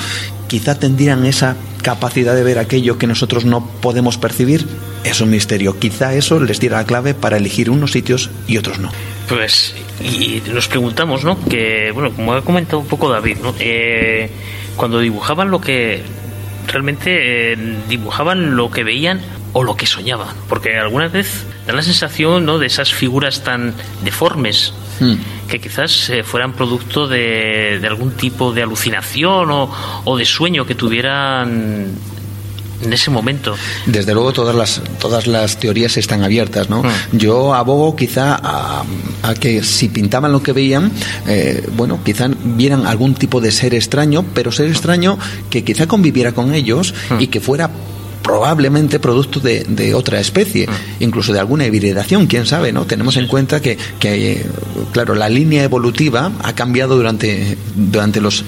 Quizá 0.49 0.79
tendrían 0.79 1.25
esa 1.25 1.57
capacidad 1.83 2.35
de 2.35 2.43
ver 2.43 2.59
aquello 2.59 2.99
que 2.99 3.07
nosotros 3.07 3.45
no 3.45 3.67
podemos 3.67 4.19
percibir 4.19 4.67
es 5.05 5.21
un 5.21 5.31
misterio. 5.31 5.79
Quizá 5.79 6.15
eso 6.15 6.41
les 6.41 6.61
diera 6.61 6.79
la 6.79 6.85
clave 6.85 7.15
para 7.15 7.37
elegir 7.37 7.71
unos 7.71 7.93
sitios 7.93 8.31
y 8.47 8.59
otros 8.59 8.79
no. 8.79 8.91
Pues, 9.29 9.75
y 10.03 10.43
nos 10.53 10.69
preguntamos, 10.69 11.25
¿no? 11.25 11.39
Que, 11.45 11.91
bueno, 11.93 12.13
como 12.13 12.35
ha 12.35 12.43
comentado 12.43 12.81
un 12.81 12.87
poco 12.87 13.09
David, 13.09 13.39
¿no? 13.43 13.55
Eh, 13.59 14.31
cuando 14.77 14.99
dibujaban 15.01 15.51
lo 15.51 15.61
que 15.61 16.03
realmente 16.67 17.53
eh, 17.53 17.57
dibujaban 17.89 18.57
lo 18.57 18.71
que 18.71 18.85
veían 18.85 19.21
o 19.53 19.65
lo 19.65 19.77
que 19.77 19.87
soñaban, 19.87 20.35
porque 20.49 20.79
alguna 20.79 21.09
vez 21.09 21.45
da 21.67 21.73
la 21.73 21.83
sensación, 21.83 22.45
¿no? 22.45 22.59
De 22.59 22.67
esas 22.67 22.93
figuras 22.93 23.43
tan 23.43 23.75
deformes. 24.03 24.73
Hmm 25.01 25.17
que 25.51 25.59
quizás 25.59 26.09
eh, 26.11 26.23
fueran 26.23 26.53
producto 26.53 27.09
de, 27.09 27.81
algún 27.87 28.13
tipo 28.13 28.53
de 28.53 28.63
alucinación 28.63 29.51
o, 29.51 30.17
de 30.17 30.25
sueño 30.25 30.65
que 30.65 30.75
tuvieran 30.75 31.89
en 32.83 32.93
ese 32.93 33.11
momento. 33.11 33.55
Desde 33.85 34.15
luego 34.15 34.33
todas 34.33 34.55
las 34.55 34.81
todas 34.99 35.27
las 35.27 35.59
teorías 35.59 35.99
están 35.99 36.23
abiertas, 36.23 36.71
¿no? 36.71 36.83
Hmm. 36.83 36.89
Yo 37.13 37.53
abogo 37.53 37.95
quizá 37.95 38.41
a, 38.43 38.85
que 39.39 39.63
si 39.63 39.89
pintaban 39.89 40.33
lo 40.33 40.43
que 40.43 40.53
veían, 40.53 40.91
eh, 41.27 41.69
bueno, 41.77 42.01
quizá 42.03 42.31
vieran 42.43 42.87
algún 42.87 43.15
tipo 43.15 43.41
de 43.41 43.51
ser 43.51 43.75
extraño, 43.75 44.25
pero 44.33 44.51
ser 44.51 44.69
extraño 44.69 45.19
que 45.51 45.63
quizá 45.63 45.87
conviviera 45.87 46.33
con 46.33 46.55
ellos 46.55 46.95
hmm. 47.11 47.21
y 47.21 47.27
que 47.27 47.41
fuera 47.41 47.71
probablemente 48.31 49.01
producto 49.01 49.41
de, 49.41 49.93
otra 49.93 50.21
especie, 50.21 50.69
mm. 50.69 51.03
incluso 51.03 51.33
de 51.33 51.41
alguna 51.41 51.67
hibridación, 51.67 52.29
quién 52.29 52.47
sabe, 52.47 52.73
¿no? 52.73 52.87
Tenemos 52.87 53.17
en 53.17 53.27
cuenta 53.27 53.61
que, 53.61 53.77
que, 53.99 54.47
claro, 54.93 55.17
la 55.17 55.29
línea 55.29 55.65
evolutiva 55.65 56.31
ha 56.45 56.53
cambiado 56.53 56.95
durante, 56.97 57.59
durante 57.75 58.21
los, 58.21 58.45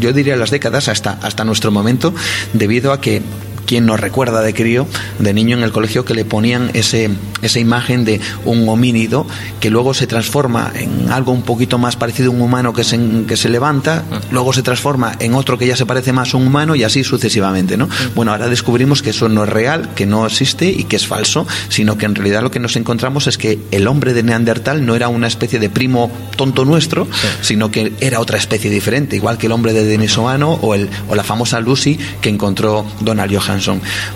yo 0.00 0.12
diría 0.12 0.34
las 0.34 0.50
décadas 0.50 0.88
hasta, 0.88 1.12
hasta 1.22 1.44
nuestro 1.44 1.70
momento, 1.70 2.12
debido 2.52 2.92
a 2.92 3.00
que 3.00 3.22
quien 3.66 3.86
nos 3.86 4.00
recuerda 4.00 4.40
de 4.42 4.54
crío, 4.54 4.86
de 5.18 5.32
niño 5.32 5.56
en 5.56 5.62
el 5.62 5.72
colegio, 5.72 6.04
que 6.04 6.14
le 6.14 6.24
ponían 6.24 6.70
ese, 6.74 7.10
esa 7.42 7.58
imagen 7.58 8.04
de 8.04 8.20
un 8.44 8.68
homínido 8.68 9.26
que 9.60 9.70
luego 9.70 9.94
se 9.94 10.06
transforma 10.06 10.72
en 10.74 11.10
algo 11.10 11.32
un 11.32 11.42
poquito 11.42 11.78
más 11.78 11.96
parecido 11.96 12.30
a 12.30 12.34
un 12.34 12.42
humano 12.42 12.72
que 12.72 12.84
se, 12.84 12.98
que 13.26 13.36
se 13.36 13.48
levanta, 13.48 14.04
luego 14.30 14.52
se 14.52 14.62
transforma 14.62 15.14
en 15.18 15.34
otro 15.34 15.58
que 15.58 15.66
ya 15.66 15.76
se 15.76 15.86
parece 15.86 16.12
más 16.12 16.34
a 16.34 16.36
un 16.36 16.46
humano 16.46 16.74
y 16.74 16.84
así 16.84 17.04
sucesivamente. 17.04 17.76
¿no? 17.76 17.88
Bueno, 18.14 18.32
ahora 18.32 18.48
descubrimos 18.48 19.02
que 19.02 19.10
eso 19.10 19.28
no 19.28 19.44
es 19.44 19.50
real, 19.50 19.90
que 19.94 20.06
no 20.06 20.26
existe 20.26 20.66
y 20.70 20.84
que 20.84 20.96
es 20.96 21.06
falso, 21.06 21.46
sino 21.68 21.96
que 21.96 22.06
en 22.06 22.14
realidad 22.14 22.42
lo 22.42 22.50
que 22.50 22.60
nos 22.60 22.76
encontramos 22.76 23.26
es 23.26 23.38
que 23.38 23.58
el 23.70 23.86
hombre 23.86 24.14
de 24.14 24.22
Neandertal 24.22 24.84
no 24.84 24.94
era 24.94 25.08
una 25.08 25.26
especie 25.26 25.58
de 25.58 25.70
primo 25.70 26.10
tonto 26.36 26.64
nuestro, 26.64 27.06
sino 27.40 27.70
que 27.70 27.92
era 28.00 28.20
otra 28.20 28.38
especie 28.38 28.70
diferente, 28.70 29.16
igual 29.16 29.38
que 29.38 29.46
el 29.46 29.52
hombre 29.52 29.72
de 29.72 29.84
Denisovano 29.84 30.52
o, 30.54 30.74
el, 30.74 30.88
o 31.08 31.14
la 31.14 31.24
famosa 31.24 31.60
Lucy 31.60 31.98
que 32.20 32.28
encontró 32.28 32.86
Donald 33.00 33.30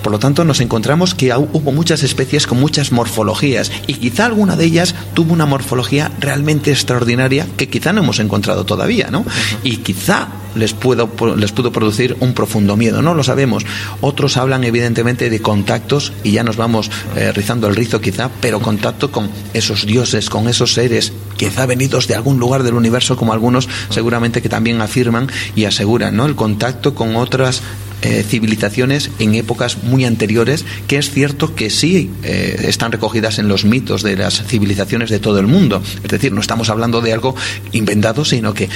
Por 0.02 0.12
lo 0.12 0.18
tanto, 0.18 0.44
nos 0.44 0.60
encontramos 0.60 1.14
que 1.14 1.34
hubo 1.34 1.72
muchas 1.72 2.02
especies 2.02 2.46
con 2.46 2.60
muchas 2.60 2.92
morfologías 2.92 3.70
y 3.86 3.94
quizá 3.94 4.26
alguna 4.26 4.56
de 4.56 4.64
ellas 4.64 4.94
tuvo 5.14 5.32
una 5.32 5.46
morfología 5.46 6.10
realmente 6.20 6.70
extraordinaria 6.70 7.46
que 7.56 7.68
quizá 7.68 7.92
no 7.92 8.02
hemos 8.02 8.18
encontrado 8.20 8.64
todavía, 8.64 9.08
¿no? 9.10 9.24
Y 9.62 9.78
quizá 9.78 10.28
les, 10.54 10.72
puedo, 10.72 11.10
les 11.36 11.52
pudo 11.52 11.72
producir 11.72 12.16
un 12.20 12.34
profundo 12.34 12.76
miedo, 12.76 13.02
no 13.02 13.14
lo 13.14 13.22
sabemos. 13.22 13.64
Otros 14.00 14.36
hablan 14.36 14.64
evidentemente 14.64 15.30
de 15.30 15.40
contactos 15.40 16.12
y 16.22 16.32
ya 16.32 16.44
nos 16.44 16.56
vamos 16.56 16.90
eh, 17.16 17.32
rizando 17.32 17.68
el 17.68 17.76
rizo 17.76 18.00
quizá, 18.00 18.30
pero 18.40 18.60
contacto 18.60 19.10
con 19.10 19.30
esos 19.52 19.86
dioses, 19.86 20.30
con 20.30 20.48
esos 20.48 20.74
seres, 20.74 21.12
quizá 21.36 21.66
venidos 21.66 22.06
de 22.06 22.14
algún 22.14 22.38
lugar 22.38 22.62
del 22.62 22.74
universo, 22.74 23.16
como 23.16 23.32
algunos 23.32 23.68
seguramente 23.90 24.42
que 24.42 24.48
también 24.48 24.80
afirman 24.80 25.28
y 25.56 25.64
aseguran, 25.64 26.16
¿no? 26.16 26.26
El 26.26 26.34
contacto 26.34 26.94
con 26.94 27.16
otras 27.16 27.62
eh, 28.02 28.22
civilizaciones 28.22 29.10
en 29.18 29.34
épocas 29.34 29.82
muy 29.82 30.04
anteriores, 30.04 30.66
que 30.86 30.98
es 30.98 31.10
cierto 31.10 31.54
que 31.54 31.70
sí 31.70 32.10
eh, 32.22 32.66
están 32.68 32.92
recogidas 32.92 33.38
en 33.38 33.48
los 33.48 33.64
mitos 33.64 34.02
de 34.02 34.16
las 34.16 34.42
civilizaciones 34.46 35.08
de 35.08 35.20
todo 35.20 35.38
el 35.38 35.46
mundo. 35.46 35.82
Es 36.02 36.10
decir, 36.10 36.30
no 36.32 36.42
estamos 36.42 36.68
hablando 36.68 37.00
de 37.00 37.14
algo 37.14 37.34
inventado, 37.72 38.26
sino 38.26 38.52
que 38.52 38.68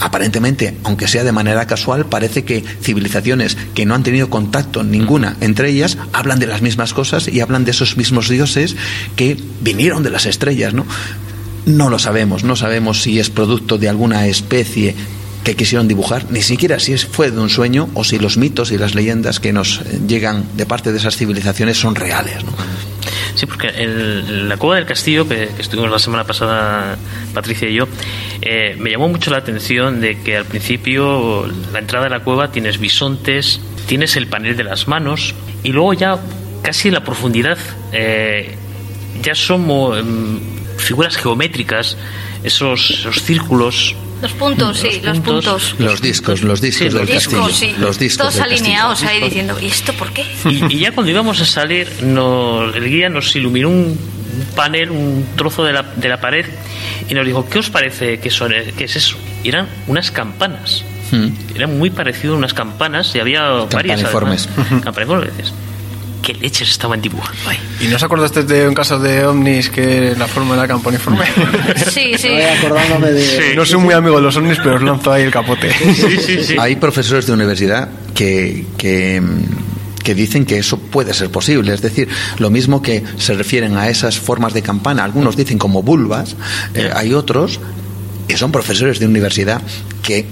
aparentemente, 0.00 0.76
aunque 0.84 1.08
sea 1.08 1.24
de 1.24 1.32
manera 1.32 1.66
casual, 1.66 2.06
parece 2.06 2.44
que 2.44 2.62
civilizaciones 2.82 3.56
que 3.74 3.86
no 3.86 3.94
han 3.94 4.02
tenido 4.02 4.30
contacto 4.30 4.84
ninguna 4.84 5.36
entre 5.40 5.70
ellas 5.70 5.98
hablan 6.12 6.38
de 6.38 6.46
las 6.46 6.62
mismas 6.62 6.92
cosas 6.94 7.28
y 7.28 7.40
hablan 7.40 7.64
de 7.64 7.70
esos 7.72 7.96
mismos 7.96 8.28
dioses 8.28 8.76
que 9.16 9.36
vinieron 9.60 10.02
de 10.02 10.10
las 10.10 10.26
estrellas, 10.26 10.74
¿no? 10.74 10.86
No 11.66 11.90
lo 11.90 11.98
sabemos, 11.98 12.44
no 12.44 12.56
sabemos 12.56 13.02
si 13.02 13.18
es 13.18 13.30
producto 13.30 13.78
de 13.78 13.88
alguna 13.88 14.26
especie 14.26 14.94
que 15.44 15.56
quisieron 15.56 15.88
dibujar, 15.88 16.26
ni 16.30 16.42
siquiera 16.42 16.78
si 16.78 16.96
fue 16.96 17.30
de 17.30 17.40
un 17.40 17.50
sueño 17.50 17.88
o 17.94 18.04
si 18.04 18.18
los 18.18 18.36
mitos 18.36 18.70
y 18.70 18.78
las 18.78 18.94
leyendas 18.94 19.40
que 19.40 19.52
nos 19.52 19.82
llegan 20.06 20.44
de 20.56 20.66
parte 20.66 20.92
de 20.92 20.98
esas 20.98 21.16
civilizaciones 21.16 21.78
son 21.78 21.94
reales. 21.94 22.44
¿no? 22.44 22.52
Sí, 23.38 23.46
porque 23.46 23.68
en 23.68 24.48
la 24.48 24.56
cueva 24.56 24.74
del 24.74 24.84
castillo, 24.84 25.28
que, 25.28 25.44
estuvimos 25.60 25.92
la 25.92 26.00
semana 26.00 26.24
pasada, 26.24 26.98
Patricia 27.32 27.68
y 27.68 27.74
yo, 27.74 27.86
eh, 28.42 28.74
me 28.80 28.90
llamó 28.90 29.08
mucho 29.08 29.30
la 29.30 29.36
atención 29.36 30.00
de 30.00 30.20
que 30.20 30.38
al 30.38 30.44
principio 30.44 31.46
la 31.72 31.78
entrada 31.78 32.06
de 32.06 32.10
la 32.10 32.24
cueva 32.24 32.50
tienes 32.50 32.80
bisontes, 32.80 33.60
tienes 33.86 34.16
el 34.16 34.26
panel 34.26 34.56
de 34.56 34.64
las 34.64 34.88
manos 34.88 35.36
y 35.62 35.70
luego 35.70 35.92
ya 35.92 36.18
casi 36.62 36.88
en 36.88 36.94
la 36.94 37.04
profundidad 37.04 37.58
eh, 37.92 38.56
ya 39.22 39.36
somos 39.36 39.96
em, 40.00 40.40
figuras 40.76 41.16
geométricas, 41.16 41.96
esos 42.42 43.06
círculos 43.22 43.94
los 44.22 44.32
puntos, 44.32 44.78
sí, 44.78 45.00
los 45.02 45.20
puntos. 45.20 45.74
Los 45.78 46.00
discos, 46.00 46.42
los 46.42 46.60
discos 46.60 46.92
del 46.92 47.08
castillo. 47.08 47.48
Los 47.78 47.98
discos 47.98 48.28
Todos 48.28 48.40
alineados 48.40 49.02
ahí 49.04 49.20
diciendo, 49.20 49.56
¿y 49.60 49.66
esto 49.66 49.92
por 49.92 50.12
qué? 50.12 50.26
Y, 50.44 50.78
ya 50.78 50.92
cuando 50.92 51.10
íbamos 51.10 51.40
a 51.40 51.44
salir, 51.44 51.88
el 52.00 52.84
guía 52.88 53.08
nos 53.08 53.34
iluminó 53.36 53.68
un 53.68 53.98
panel, 54.54 54.90
un 54.90 55.26
trozo 55.36 55.64
de 55.64 55.72
la, 55.72 55.82
de 55.82 56.08
la 56.08 56.20
pared 56.20 56.46
y 57.08 57.14
nos 57.14 57.26
dijo, 57.26 57.48
¿qué 57.48 57.58
os 57.58 57.70
parece 57.70 58.18
que, 58.20 58.30
son, 58.30 58.52
que 58.76 58.84
es 58.84 58.96
eso? 58.96 59.16
Y 59.44 59.48
eran 59.48 59.68
unas 59.86 60.10
campanas. 60.10 60.84
Hmm. 61.10 61.28
Eran 61.54 61.78
muy 61.78 61.90
parecido 61.90 62.34
a 62.34 62.36
unas 62.36 62.54
campanas 62.54 63.14
y 63.14 63.20
había 63.20 63.48
varias. 63.48 64.02
Campaniformes. 64.02 64.48
Campaniformes 64.84 65.52
qué 66.22 66.34
leches 66.34 66.68
estaban 66.68 67.00
dibujando 67.00 67.50
ahí. 67.50 67.58
¿Y 67.80 67.86
no 67.86 67.96
os 67.96 68.02
acordaste 68.02 68.42
de 68.44 68.68
un 68.68 68.74
caso 68.74 68.98
de 68.98 69.24
ovnis 69.24 69.70
que 69.70 70.14
la 70.16 70.26
forma 70.26 70.54
era 70.54 70.66
campaniforme? 70.68 71.24
Sí, 71.90 72.12
sí. 72.16 72.28
acordándome 72.40 73.12
de... 73.12 73.54
no 73.54 73.64
soy 73.64 73.78
muy 73.80 73.94
amigo 73.94 74.16
de 74.16 74.22
los 74.22 74.36
ovnis, 74.36 74.58
pero 74.62 74.76
os 74.76 74.82
lanzo 74.82 75.12
ahí 75.12 75.22
el 75.22 75.30
capote. 75.30 75.72
Sí, 75.72 76.18
sí, 76.24 76.44
sí. 76.44 76.56
Hay 76.58 76.76
profesores 76.76 77.26
de 77.26 77.32
universidad 77.32 77.88
que, 78.14 78.66
que 78.76 79.22
que 80.08 80.14
dicen 80.14 80.46
que 80.46 80.56
eso 80.56 80.78
puede 80.78 81.12
ser 81.12 81.30
posible. 81.30 81.74
Es 81.74 81.82
decir, 81.82 82.08
lo 82.38 82.48
mismo 82.48 82.80
que 82.80 83.04
se 83.18 83.34
refieren 83.34 83.76
a 83.76 83.90
esas 83.90 84.18
formas 84.18 84.54
de 84.54 84.62
campana, 84.62 85.04
algunos 85.04 85.36
dicen 85.36 85.58
como 85.58 85.82
vulvas, 85.82 86.34
eh, 86.72 86.90
hay 86.94 87.12
otros 87.12 87.60
que 88.26 88.38
son 88.38 88.50
profesores 88.50 89.00
de 89.00 89.06
universidad 89.06 89.60
que, 90.02 90.24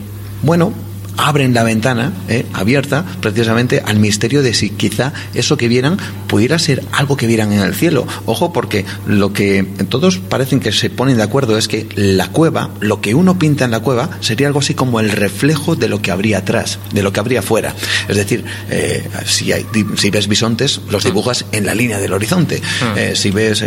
bueno, 0.42 0.72
abren 1.16 1.54
la 1.54 1.62
ventana 1.62 2.12
eh, 2.28 2.46
abierta 2.52 3.04
precisamente 3.20 3.82
al 3.84 3.98
misterio 3.98 4.42
de 4.42 4.54
si 4.54 4.70
quizá 4.70 5.12
eso 5.34 5.56
que 5.56 5.68
vieran 5.68 5.98
pudiera 6.26 6.58
ser 6.58 6.82
algo 6.92 7.16
que 7.16 7.26
vieran 7.26 7.52
en 7.52 7.60
el 7.60 7.74
cielo. 7.74 8.06
Ojo, 8.26 8.52
porque 8.52 8.84
lo 9.06 9.32
que 9.32 9.64
todos 9.88 10.18
parecen 10.18 10.60
que 10.60 10.72
se 10.72 10.90
ponen 10.90 11.16
de 11.16 11.22
acuerdo 11.22 11.56
es 11.58 11.68
que 11.68 11.88
la 11.94 12.28
cueva, 12.28 12.70
lo 12.80 13.00
que 13.00 13.14
uno 13.14 13.38
pinta 13.38 13.64
en 13.64 13.70
la 13.70 13.80
cueva, 13.80 14.10
sería 14.20 14.46
algo 14.46 14.60
así 14.60 14.74
como 14.74 15.00
el 15.00 15.10
reflejo 15.10 15.76
de 15.76 15.88
lo 15.88 16.02
que 16.02 16.10
habría 16.10 16.38
atrás, 16.38 16.78
de 16.92 17.02
lo 17.02 17.12
que 17.12 17.20
habría 17.20 17.42
fuera. 17.42 17.74
Es 18.08 18.16
decir, 18.16 18.44
eh, 18.70 19.08
si, 19.24 19.52
hay, 19.52 19.66
si 19.96 20.10
ves 20.10 20.28
bisontes, 20.28 20.80
los 20.90 21.04
dibujas 21.04 21.44
en 21.52 21.66
la 21.66 21.74
línea 21.74 21.98
del 21.98 22.12
horizonte. 22.12 22.60
Ah. 22.82 22.94
Eh, 22.96 23.12
si 23.14 23.30
ves 23.30 23.64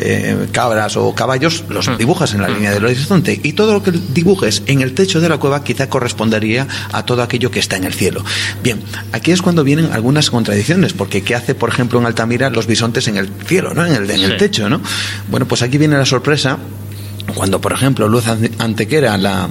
cabras 0.51 0.97
o 0.97 1.13
caballos, 1.15 1.63
los 1.69 1.87
ah. 1.87 1.95
dibujas 1.97 2.33
en 2.33 2.41
la 2.41 2.47
ah. 2.47 2.51
línea 2.51 2.71
del 2.71 2.85
horizonte. 2.85 3.39
Y 3.41 3.53
todo 3.53 3.73
lo 3.73 3.83
que 3.83 3.91
dibujes 3.91 4.63
en 4.65 4.81
el 4.81 4.93
techo 4.93 5.21
de 5.21 5.29
la 5.29 5.37
cueva 5.37 5.63
quizá 5.63 5.89
correspondería 5.89 6.67
a 6.91 7.05
todo 7.05 7.21
aquello 7.21 7.38
que 7.47 7.59
está 7.59 7.77
en 7.77 7.85
el 7.85 7.93
cielo. 7.93 8.23
Bien, 8.61 8.81
aquí 9.13 9.31
es 9.31 9.41
cuando 9.41 9.63
vienen 9.63 9.91
algunas 9.93 10.29
contradicciones, 10.29 10.93
porque 10.93 11.23
¿qué 11.23 11.35
hace, 11.35 11.55
por 11.55 11.69
ejemplo, 11.69 11.99
en 11.99 12.05
Altamira 12.05 12.49
los 12.49 12.67
bisontes 12.67 13.07
en 13.07 13.17
el 13.17 13.29
cielo, 13.45 13.73
¿no? 13.73 13.85
en 13.85 13.93
el, 13.93 14.11
en 14.11 14.21
el 14.21 14.37
techo? 14.37 14.69
¿no? 14.69 14.81
Bueno, 15.29 15.47
pues 15.47 15.61
aquí 15.61 15.77
viene 15.77 15.97
la 15.97 16.05
sorpresa 16.05 16.59
cuando, 17.39 17.61
por 17.61 17.71
ejemplo, 17.71 18.09
Luz 18.09 18.25
Antequera, 18.57 19.17
la, 19.17 19.47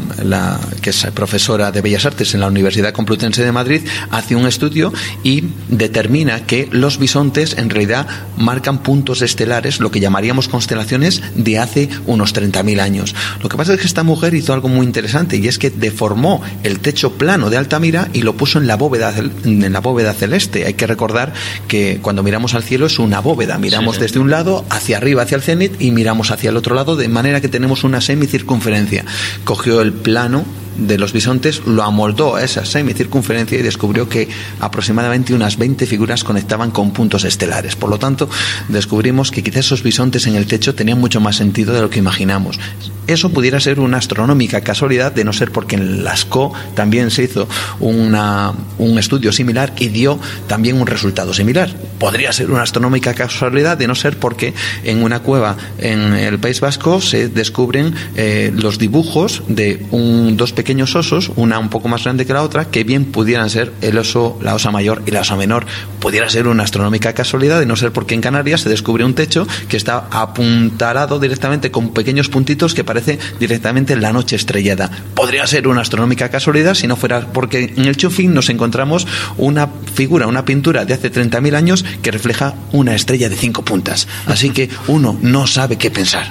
que 0.82 0.90
es 0.90 1.06
profesora 1.14 1.72
de 1.72 1.80
Bellas 1.80 2.04
Artes 2.04 2.34
en 2.34 2.40
la 2.40 2.46
Universidad 2.46 2.92
Complutense 2.92 3.42
de 3.42 3.50
Madrid, 3.50 3.80
hace 4.10 4.36
un 4.36 4.46
estudio 4.46 4.92
y 5.22 5.44
determina 5.70 6.44
que 6.44 6.68
los 6.70 6.98
bisontes 6.98 7.56
en 7.56 7.70
realidad 7.70 8.06
marcan 8.36 8.82
puntos 8.82 9.22
estelares, 9.22 9.80
lo 9.80 9.90
que 9.90 10.00
llamaríamos 10.00 10.48
constelaciones, 10.48 11.22
de 11.34 11.58
hace 11.58 11.88
unos 12.04 12.34
30.000 12.34 12.78
años. 12.78 13.14
Lo 13.42 13.48
que 13.48 13.56
pasa 13.56 13.72
es 13.72 13.80
que 13.80 13.86
esta 13.86 14.02
mujer 14.02 14.34
hizo 14.34 14.52
algo 14.52 14.68
muy 14.68 14.84
interesante 14.84 15.38
y 15.38 15.48
es 15.48 15.58
que 15.58 15.70
deformó 15.70 16.42
el 16.64 16.80
techo 16.80 17.14
plano 17.14 17.48
de 17.48 17.56
Altamira 17.56 18.10
y 18.12 18.20
lo 18.20 18.36
puso 18.36 18.58
en 18.58 18.66
la 18.66 18.76
bóveda, 18.76 19.14
en 19.16 19.72
la 19.72 19.80
bóveda 19.80 20.12
celeste. 20.12 20.66
Hay 20.66 20.74
que 20.74 20.86
recordar 20.86 21.32
que 21.68 22.00
cuando 22.02 22.22
miramos 22.22 22.52
al 22.52 22.64
cielo 22.64 22.84
es 22.84 22.98
una 22.98 23.20
bóveda, 23.20 23.56
miramos 23.56 23.98
desde 23.98 24.18
un 24.18 24.28
lado 24.28 24.66
hacia 24.68 24.98
arriba, 24.98 25.22
hacia 25.22 25.36
el 25.36 25.42
cenit, 25.42 25.80
y 25.80 25.90
miramos 25.90 26.30
hacia 26.30 26.50
el 26.50 26.58
otro 26.58 26.74
lado, 26.74 26.94
de 26.94 27.08
manera 27.08 27.40
que 27.40 27.48
tenemos 27.48 27.77
una 27.84 28.00
semicircunferencia. 28.00 29.04
Cogió 29.44 29.80
el 29.80 29.92
plano 29.92 30.44
de 30.78 30.98
los 30.98 31.12
bisontes, 31.12 31.62
lo 31.66 31.82
amoldó 31.82 32.36
a 32.36 32.44
esa 32.44 32.64
semicircunferencia 32.64 33.58
y 33.58 33.62
descubrió 33.62 34.08
que 34.08 34.28
aproximadamente 34.60 35.34
unas 35.34 35.58
20 35.58 35.86
figuras 35.86 36.24
conectaban 36.24 36.70
con 36.70 36.92
puntos 36.92 37.24
estelares. 37.24 37.76
Por 37.76 37.90
lo 37.90 37.98
tanto, 37.98 38.28
descubrimos 38.68 39.30
que 39.30 39.42
quizás 39.42 39.66
esos 39.66 39.82
bisontes 39.82 40.26
en 40.26 40.36
el 40.36 40.46
techo 40.46 40.74
tenían 40.74 41.00
mucho 41.00 41.20
más 41.20 41.36
sentido 41.36 41.74
de 41.74 41.82
lo 41.82 41.90
que 41.90 41.98
imaginamos. 41.98 42.58
Eso 43.06 43.30
pudiera 43.30 43.58
ser 43.58 43.80
una 43.80 43.96
astronómica 43.96 44.60
casualidad, 44.60 45.12
de 45.12 45.24
no 45.24 45.32
ser 45.32 45.50
porque 45.50 45.76
en 45.76 46.04
Lascaux 46.04 46.54
también 46.74 47.10
se 47.10 47.24
hizo 47.24 47.48
una, 47.80 48.52
un 48.76 48.98
estudio 48.98 49.32
similar 49.32 49.72
y 49.78 49.88
dio 49.88 50.18
también 50.46 50.78
un 50.78 50.86
resultado 50.86 51.32
similar. 51.32 51.74
Podría 51.98 52.32
ser 52.32 52.50
una 52.50 52.62
astronómica 52.62 53.14
casualidad, 53.14 53.78
de 53.78 53.86
no 53.86 53.94
ser 53.94 54.18
porque 54.18 54.52
en 54.84 55.02
una 55.02 55.20
cueva 55.20 55.56
en 55.78 56.12
el 56.12 56.38
País 56.38 56.60
Vasco 56.60 57.00
se 57.00 57.28
descubren 57.28 57.94
eh, 58.14 58.52
los 58.54 58.78
dibujos 58.78 59.42
de 59.48 59.86
un, 59.90 60.36
dos 60.36 60.52
pequeños 60.52 60.67
osos, 60.94 61.32
una 61.36 61.58
un 61.58 61.68
poco 61.68 61.88
más 61.88 62.04
grande 62.04 62.26
que 62.26 62.32
la 62.32 62.42
otra, 62.42 62.66
que 62.66 62.84
bien 62.84 63.06
pudieran 63.06 63.50
ser 63.50 63.72
el 63.80 63.98
oso, 63.98 64.38
la 64.42 64.54
osa 64.54 64.70
mayor 64.70 65.02
y 65.06 65.10
la 65.10 65.20
osa 65.20 65.36
menor. 65.36 65.66
Pudiera 66.00 66.28
ser 66.28 66.46
una 66.46 66.62
astronómica 66.62 67.12
casualidad, 67.14 67.58
de 67.58 67.66
no 67.66 67.76
ser 67.76 67.92
porque 67.92 68.14
en 68.14 68.20
Canarias 68.20 68.62
se 68.62 68.68
descubre 68.68 69.04
un 69.04 69.14
techo 69.14 69.46
que 69.68 69.76
está 69.76 70.06
apuntalado 70.10 71.18
directamente 71.18 71.70
con 71.70 71.92
pequeños 71.92 72.28
puntitos 72.28 72.74
que 72.74 72.84
parecen 72.84 73.18
directamente 73.40 73.96
la 73.96 74.12
noche 74.12 74.36
estrellada. 74.36 74.90
Podría 75.14 75.46
ser 75.46 75.68
una 75.68 75.80
astronómica 75.80 76.28
casualidad 76.28 76.74
si 76.74 76.86
no 76.86 76.96
fuera 76.96 77.20
porque 77.32 77.72
en 77.76 77.84
el 77.86 77.96
Chufing 77.96 78.32
nos 78.32 78.50
encontramos 78.50 79.06
una 79.36 79.68
figura, 79.94 80.26
una 80.26 80.44
pintura 80.44 80.84
de 80.84 80.94
hace 80.94 81.10
30.000 81.10 81.54
años 81.54 81.84
que 82.02 82.10
refleja 82.10 82.54
una 82.72 82.94
estrella 82.94 83.28
de 83.28 83.36
cinco 83.36 83.64
puntas. 83.64 84.06
Así 84.26 84.50
que 84.50 84.68
uno 84.86 85.18
no 85.22 85.46
sabe 85.46 85.76
qué 85.76 85.90
pensar. 85.90 86.26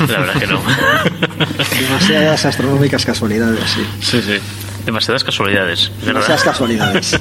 La 0.00 0.18
verdad 0.18 0.34
que 0.34 0.46
no. 0.46 0.62
Demasiadas 1.80 2.44
astronómicas 2.44 3.04
casualidades, 3.04 3.64
sí. 3.70 3.86
Sí, 4.00 4.22
sí. 4.22 4.38
Demasiadas 4.84 5.24
casualidades. 5.24 5.92
Demasiadas 6.04 6.44
casualidades. 6.44 7.18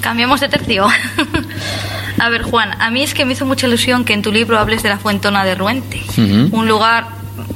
Cambiamos 0.00 0.40
de 0.40 0.48
tercio. 0.48 0.86
A 2.18 2.28
ver, 2.28 2.42
Juan, 2.42 2.80
a 2.80 2.90
mí 2.90 3.02
es 3.02 3.12
que 3.12 3.24
me 3.24 3.32
hizo 3.32 3.44
mucha 3.44 3.66
ilusión 3.66 4.04
que 4.04 4.14
en 4.14 4.22
tu 4.22 4.32
libro 4.32 4.58
hables 4.58 4.82
de 4.82 4.88
la 4.88 4.98
Fuentona 4.98 5.44
de 5.44 5.54
Ruente, 5.54 6.02
un 6.16 6.68
lugar 6.68 7.08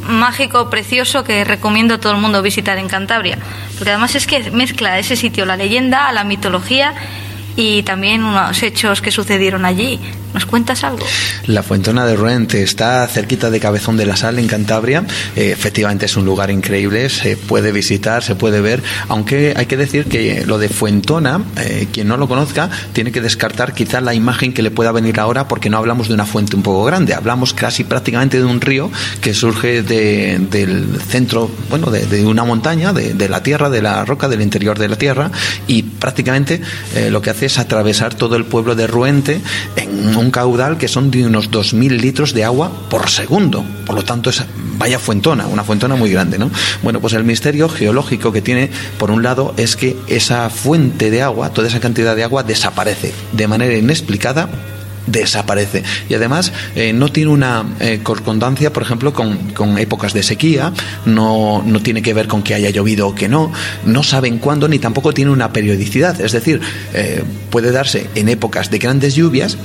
mágico, 0.09 0.68
precioso, 0.68 1.24
que 1.24 1.44
recomiendo 1.44 1.94
a 1.94 1.98
todo 1.98 2.12
el 2.12 2.20
mundo 2.20 2.42
visitar 2.42 2.78
en 2.78 2.88
Cantabria. 2.88 3.38
Porque 3.76 3.90
además 3.90 4.14
es 4.16 4.26
que 4.26 4.50
mezcla 4.50 4.98
ese 4.98 5.16
sitio 5.16 5.46
la 5.46 5.56
leyenda, 5.56 6.11
la 6.12 6.24
mitología 6.24 6.94
y 7.56 7.82
también 7.82 8.24
unos 8.24 8.62
hechos 8.62 9.00
que 9.00 9.11
sucedieron 9.11 9.64
allí. 9.64 10.00
¿Nos 10.34 10.44
cuentas 10.46 10.84
algo? 10.84 11.04
La 11.46 11.62
Fuentona 11.62 12.06
de 12.06 12.14
Ruente 12.14 12.62
está 12.62 13.06
cerquita 13.06 13.50
de 13.50 13.60
Cabezón 13.60 13.96
de 13.96 14.06
la 14.06 14.16
Sal, 14.16 14.38
en 14.38 14.46
Cantabria. 14.46 15.04
Eh, 15.36 15.50
efectivamente 15.52 16.06
es 16.06 16.16
un 16.16 16.24
lugar 16.24 16.50
increíble, 16.50 17.08
se 17.08 17.36
puede 17.36 17.72
visitar, 17.72 18.22
se 18.22 18.34
puede 18.34 18.60
ver, 18.60 18.82
aunque 19.08 19.54
hay 19.56 19.66
que 19.66 19.76
decir 19.76 20.04
que 20.04 20.44
lo 20.46 20.58
de 20.58 20.68
Fuentona, 20.68 21.42
eh, 21.56 21.88
quien 21.92 22.08
no 22.08 22.16
lo 22.16 22.28
conozca, 22.28 22.68
tiene 22.92 23.10
que 23.10 23.20
descartar 23.20 23.72
quizá 23.72 24.00
la 24.00 24.14
imagen 24.14 24.52
que 24.52 24.62
le 24.62 24.70
pueda 24.70 24.92
venir 24.92 25.18
ahora 25.18 25.48
porque 25.48 25.70
no 25.70 25.78
hablamos 25.78 26.08
de 26.08 26.14
una 26.14 26.26
fuente 26.26 26.56
un 26.56 26.62
poco 26.62 26.84
grande, 26.84 27.14
hablamos 27.14 27.54
casi 27.54 27.84
prácticamente 27.84 28.38
de 28.38 28.44
un 28.44 28.60
río 28.60 28.90
que 29.20 29.32
surge 29.32 29.82
del 29.82 31.00
centro, 31.08 31.50
bueno, 31.70 31.90
de, 31.90 32.26
una 32.26 32.44
montaña, 32.44 32.92
de, 32.92 33.28
la 33.28 33.42
tierra, 33.42 33.70
de 33.70 33.82
la 33.82 34.04
roca, 34.04 34.28
del 34.28 34.42
interior 34.42 34.78
de 34.78 34.88
la 34.88 34.96
tierra, 34.96 35.30
y 35.66 35.82
prácticamente 35.82 36.60
eh, 36.94 37.10
lo 37.10 37.22
que 37.22 37.30
hace 37.30 37.46
es 37.46 37.58
atravesar 37.58 38.14
todo 38.14 38.36
el 38.36 38.44
pueblo 38.44 38.74
de 38.74 38.86
Ruente 38.86 39.40
en 39.76 40.17
un 40.18 40.30
caudal 40.30 40.78
que 40.78 40.88
son 40.88 41.10
de 41.10 41.26
unos 41.26 41.50
2.000 41.50 42.00
litros 42.00 42.34
de 42.34 42.44
agua 42.44 42.70
por 42.90 43.10
segundo. 43.10 43.64
Por 43.86 43.94
lo 43.94 44.04
tanto, 44.04 44.30
es 44.30 44.44
vaya 44.78 44.98
fuentona, 44.98 45.46
una 45.46 45.64
fuentona 45.64 45.96
muy 45.96 46.10
grande, 46.10 46.38
¿no? 46.38 46.50
Bueno, 46.82 47.00
pues 47.00 47.12
el 47.14 47.24
misterio 47.24 47.68
geológico 47.68 48.32
que 48.32 48.42
tiene, 48.42 48.70
por 48.98 49.10
un 49.10 49.22
lado, 49.22 49.54
es 49.56 49.76
que 49.76 49.96
esa 50.06 50.48
fuente 50.50 51.10
de 51.10 51.22
agua, 51.22 51.50
toda 51.50 51.68
esa 51.68 51.80
cantidad 51.80 52.14
de 52.14 52.24
agua, 52.24 52.42
desaparece 52.42 53.12
de 53.32 53.48
manera 53.48 53.76
inexplicada 53.76 54.48
desaparece. 55.10 55.82
Y 56.08 56.14
además 56.14 56.52
eh, 56.74 56.92
no 56.92 57.10
tiene 57.10 57.30
una 57.30 57.64
eh, 57.80 58.00
correspondencia, 58.02 58.72
por 58.72 58.82
ejemplo, 58.82 59.12
con, 59.12 59.78
épocas 59.78 60.12
de 60.12 60.22
sequía, 60.22 60.72
no, 61.06 61.62
no, 61.64 61.80
tiene 61.80 62.02
que 62.02 62.14
ver 62.14 62.28
con 62.28 62.42
que 62.42 62.54
haya 62.54 62.70
llovido 62.70 63.08
o 63.08 63.14
que 63.14 63.28
no, 63.28 63.50
no 63.84 64.02
saben 64.02 64.38
cuándo 64.38 64.68
ni 64.68 64.78
tampoco 64.78 65.12
tiene 65.12 65.30
una 65.30 65.52
periodicidad. 65.52 66.20
Es 66.20 66.32
decir, 66.32 66.60
eh, 66.94 67.22
puede 67.50 67.72
darse 67.72 68.08
en 68.14 68.28
épocas 68.28 68.70
de 68.70 68.78
grandes 68.78 69.14
lluvias 69.14 69.56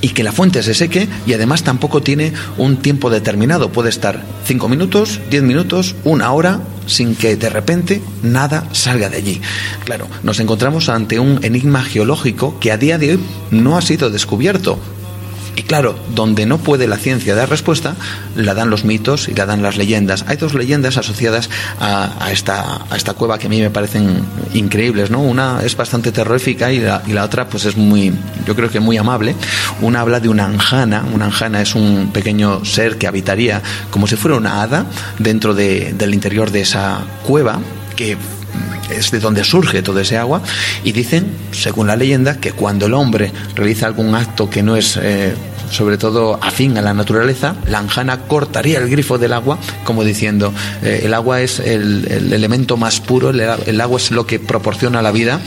y 0.00 0.10
que 0.10 0.22
la 0.22 0.32
fuente 0.32 0.62
se 0.62 0.74
seque 0.74 1.08
y 1.26 1.32
además 1.32 1.62
tampoco 1.62 2.02
tiene 2.02 2.32
un 2.58 2.76
tiempo 2.78 3.10
determinado. 3.10 3.70
Puede 3.72 3.88
estar 3.88 4.22
cinco 4.44 4.68
minutos, 4.68 5.20
diez 5.30 5.42
minutos, 5.42 5.94
una 6.04 6.32
hora 6.32 6.60
sin 6.86 7.14
que 7.14 7.36
de 7.36 7.50
repente 7.50 8.02
nada 8.22 8.66
salga 8.72 9.08
de 9.08 9.16
allí. 9.16 9.40
Claro, 9.84 10.08
nos 10.22 10.40
encontramos 10.40 10.88
ante 10.88 11.18
un 11.18 11.44
enigma 11.44 11.82
geológico 11.82 12.58
que 12.58 12.72
a 12.72 12.78
día 12.78 12.98
de 12.98 13.12
hoy 13.12 13.20
no 13.50 13.76
ha 13.76 13.82
sido 13.82 14.10
descubierto. 14.10 14.78
Y 15.60 15.62
claro, 15.62 15.94
donde 16.14 16.46
no 16.46 16.56
puede 16.56 16.86
la 16.86 16.96
ciencia 16.96 17.34
dar 17.34 17.50
respuesta, 17.50 17.94
la 18.34 18.54
dan 18.54 18.70
los 18.70 18.86
mitos 18.86 19.28
y 19.28 19.34
la 19.34 19.44
dan 19.44 19.62
las 19.62 19.76
leyendas. 19.76 20.24
Hay 20.26 20.38
dos 20.38 20.54
leyendas 20.54 20.96
asociadas 20.96 21.50
a, 21.78 22.30
esta, 22.32 22.86
a 22.88 22.96
esta 22.96 23.12
cueva 23.12 23.38
que 23.38 23.46
a 23.46 23.50
mí 23.50 23.60
me 23.60 23.68
parecen 23.68 24.24
increíbles, 24.54 25.10
¿no? 25.10 25.20
Una 25.20 25.60
es 25.62 25.76
bastante 25.76 26.12
terrorífica 26.12 26.72
y 26.72 26.80
la, 26.80 27.22
otra 27.22 27.46
pues 27.46 27.66
es 27.66 27.76
muy, 27.76 28.10
yo 28.46 28.56
creo 28.56 28.70
que 28.70 28.80
muy 28.80 28.96
amable. 28.96 29.34
Una 29.82 30.00
habla 30.00 30.18
de 30.18 30.30
una 30.30 30.46
anjana, 30.46 31.04
una 31.12 31.26
anjana 31.26 31.60
es 31.60 31.74
un 31.74 32.08
pequeño 32.10 32.64
ser 32.64 32.96
que 32.96 33.06
habitaría 33.06 33.60
como 33.90 34.06
si 34.06 34.16
fuera 34.16 34.38
una 34.38 34.62
hada 34.62 34.86
dentro 35.18 35.52
del 35.52 36.14
interior 36.14 36.50
de 36.50 36.62
esa 36.62 37.00
cueva 37.26 37.60
que 37.96 38.16
es 38.90 39.10
de 39.10 39.20
donde 39.20 39.44
surge 39.44 39.82
todo 39.82 40.00
ese 40.00 40.16
agua, 40.16 40.42
y 40.84 40.92
dicen, 40.92 41.32
según 41.52 41.86
la 41.86 41.96
leyenda, 41.96 42.38
que 42.38 42.52
cuando 42.52 42.86
el 42.86 42.94
hombre 42.94 43.32
realiza 43.54 43.86
algún 43.86 44.14
acto 44.14 44.50
que 44.50 44.62
no 44.62 44.76
es 44.76 44.98
eh, 45.00 45.34
sobre 45.70 45.98
todo 45.98 46.38
afín 46.42 46.76
a 46.78 46.82
la 46.82 46.94
naturaleza, 46.94 47.56
la 47.66 47.78
anjana 47.78 48.20
cortaría 48.26 48.78
el 48.78 48.88
grifo 48.88 49.18
del 49.18 49.32
agua, 49.32 49.58
como 49.84 50.04
diciendo, 50.04 50.52
eh, 50.82 51.02
el 51.04 51.14
agua 51.14 51.40
es 51.40 51.60
el, 51.60 52.06
elemento 52.32 52.76
más 52.76 53.00
puro, 53.00 53.30
el, 53.30 53.80
agua 53.80 53.98
es 53.98 54.10
lo 54.10 54.26
que 54.26 54.38
proporciona 54.38 55.02
la 55.02 55.12
vida, 55.12 55.40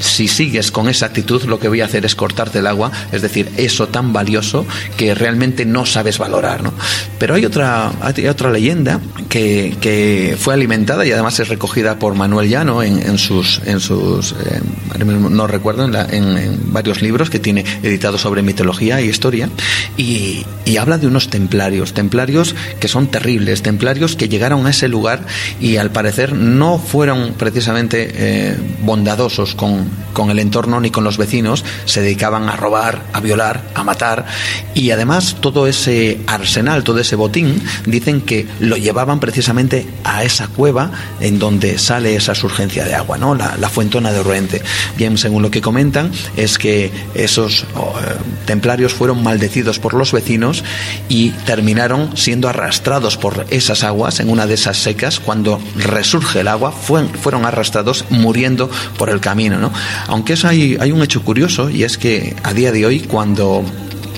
si 0.00 0.28
sigues 0.28 0.70
con 0.70 0.88
esa 0.88 1.06
actitud, 1.06 1.42
lo 1.44 1.58
que 1.58 1.68
voy 1.68 1.80
a 1.80 1.84
hacer 1.84 2.04
es 2.04 2.14
cortarte 2.14 2.58
el 2.58 2.66
agua, 2.66 2.90
es 3.12 3.22
decir, 3.22 3.50
eso 3.56 3.88
tan 3.88 4.12
valioso 4.12 4.66
que 4.96 5.14
realmente 5.14 5.64
no 5.64 5.86
sabes 5.86 6.18
valorar. 6.18 6.62
¿no? 6.62 6.72
Pero 7.18 7.34
hay 7.34 7.44
otra, 7.44 7.92
hay 8.00 8.26
otra 8.26 8.50
leyenda 8.50 9.00
que, 9.28 9.76
que, 9.80 10.36
fue 10.38 10.54
alimentada 10.54 11.04
y 11.06 11.12
además 11.12 11.38
es 11.40 11.48
recogida 11.48 11.98
por 11.98 12.14
Manuel 12.14 12.48
Llano 12.48 12.82
en, 12.82 13.18
sus, 13.18 13.60
en 13.64 13.80
sus 13.80 14.32
eh, 14.32 14.60
no 15.04 15.46
recuerdo, 15.46 15.84
en, 15.84 15.94
en 15.94 16.72
varios 16.72 17.02
libros 17.02 17.30
que 17.30 17.38
tiene 17.38 17.64
editados 17.82 18.20
sobre 18.20 18.42
mitología 18.42 19.00
e 19.00 19.06
historia, 19.06 19.48
y, 19.96 20.44
habla 20.78 20.98
de 20.98 21.08
unos 21.08 21.28
templarios, 21.28 21.92
templarios 21.92 22.54
que 22.78 22.86
son 22.86 23.08
terribles, 23.08 23.62
templarios 23.62 24.14
que 24.14 24.28
llegaron 24.28 24.64
a 24.66 24.70
ese 24.70 24.86
lugar 24.86 25.26
y 25.60 25.76
al 25.76 25.90
parecer 25.90 26.34
no 26.34 26.78
fueron 26.78 27.34
precisamente 27.34 28.10
eh, 28.14 28.56
bondadosos 28.82 29.56
con, 29.56 29.90
con 30.12 30.30
el 30.30 30.38
entorno 30.38 30.80
ni 30.80 30.90
con 30.90 31.02
los 31.02 31.16
vecinos, 31.16 31.64
se 31.84 32.00
dedicaban 32.00 32.48
a 32.48 32.54
robar, 32.54 33.02
a 33.12 33.18
violar, 33.18 33.64
a 33.74 33.82
matar 33.82 34.26
y 34.74 34.92
además 34.92 35.38
todo 35.40 35.66
ese 35.66 36.20
arsenal, 36.28 36.84
todo 36.84 37.00
ese 37.00 37.16
botín, 37.16 37.60
dicen 37.86 38.20
que 38.20 38.46
lo 38.60 38.76
llevaban 38.76 39.18
precisamente 39.18 39.84
a 40.04 40.22
esa 40.22 40.46
cueva 40.46 40.92
en 41.18 41.40
donde 41.40 41.78
sale 41.78 42.14
esa 42.14 42.36
surgencia 42.36 42.84
de 42.84 42.94
agua, 42.94 43.18
¿no? 43.18 43.34
la, 43.34 43.56
la 43.56 43.68
fuentona 43.68 44.12
de 44.12 44.20
Orrente. 44.20 44.62
Bien, 44.96 45.18
según 45.18 45.42
lo 45.42 45.50
que 45.50 45.60
comentan, 45.60 46.12
es 46.36 46.58
que 46.58 46.90
esos 47.14 47.66
oh, 47.74 47.94
eh, 47.98 48.16
templarios 48.46 48.94
fueron 48.94 49.22
maldecidos 49.22 49.57
por 49.78 49.94
los 49.94 50.12
vecinos 50.12 50.64
y 51.08 51.30
terminaron 51.30 52.16
siendo 52.16 52.48
arrastrados 52.48 53.16
por 53.16 53.46
esas 53.50 53.84
aguas 53.84 54.20
en 54.20 54.30
una 54.30 54.46
de 54.46 54.54
esas 54.54 54.78
secas. 54.78 55.20
Cuando 55.20 55.60
resurge 55.76 56.40
el 56.40 56.48
agua, 56.48 56.72
fueron 56.72 57.44
arrastrados 57.44 58.04
muriendo 58.10 58.70
por 58.96 59.10
el 59.10 59.20
camino. 59.20 59.58
¿no? 59.58 59.72
Aunque 60.06 60.34
es, 60.34 60.44
hay, 60.44 60.76
hay 60.80 60.92
un 60.92 61.02
hecho 61.02 61.22
curioso 61.22 61.70
y 61.70 61.84
es 61.84 61.98
que 61.98 62.36
a 62.42 62.52
día 62.52 62.72
de 62.72 62.86
hoy, 62.86 63.00
cuando 63.00 63.64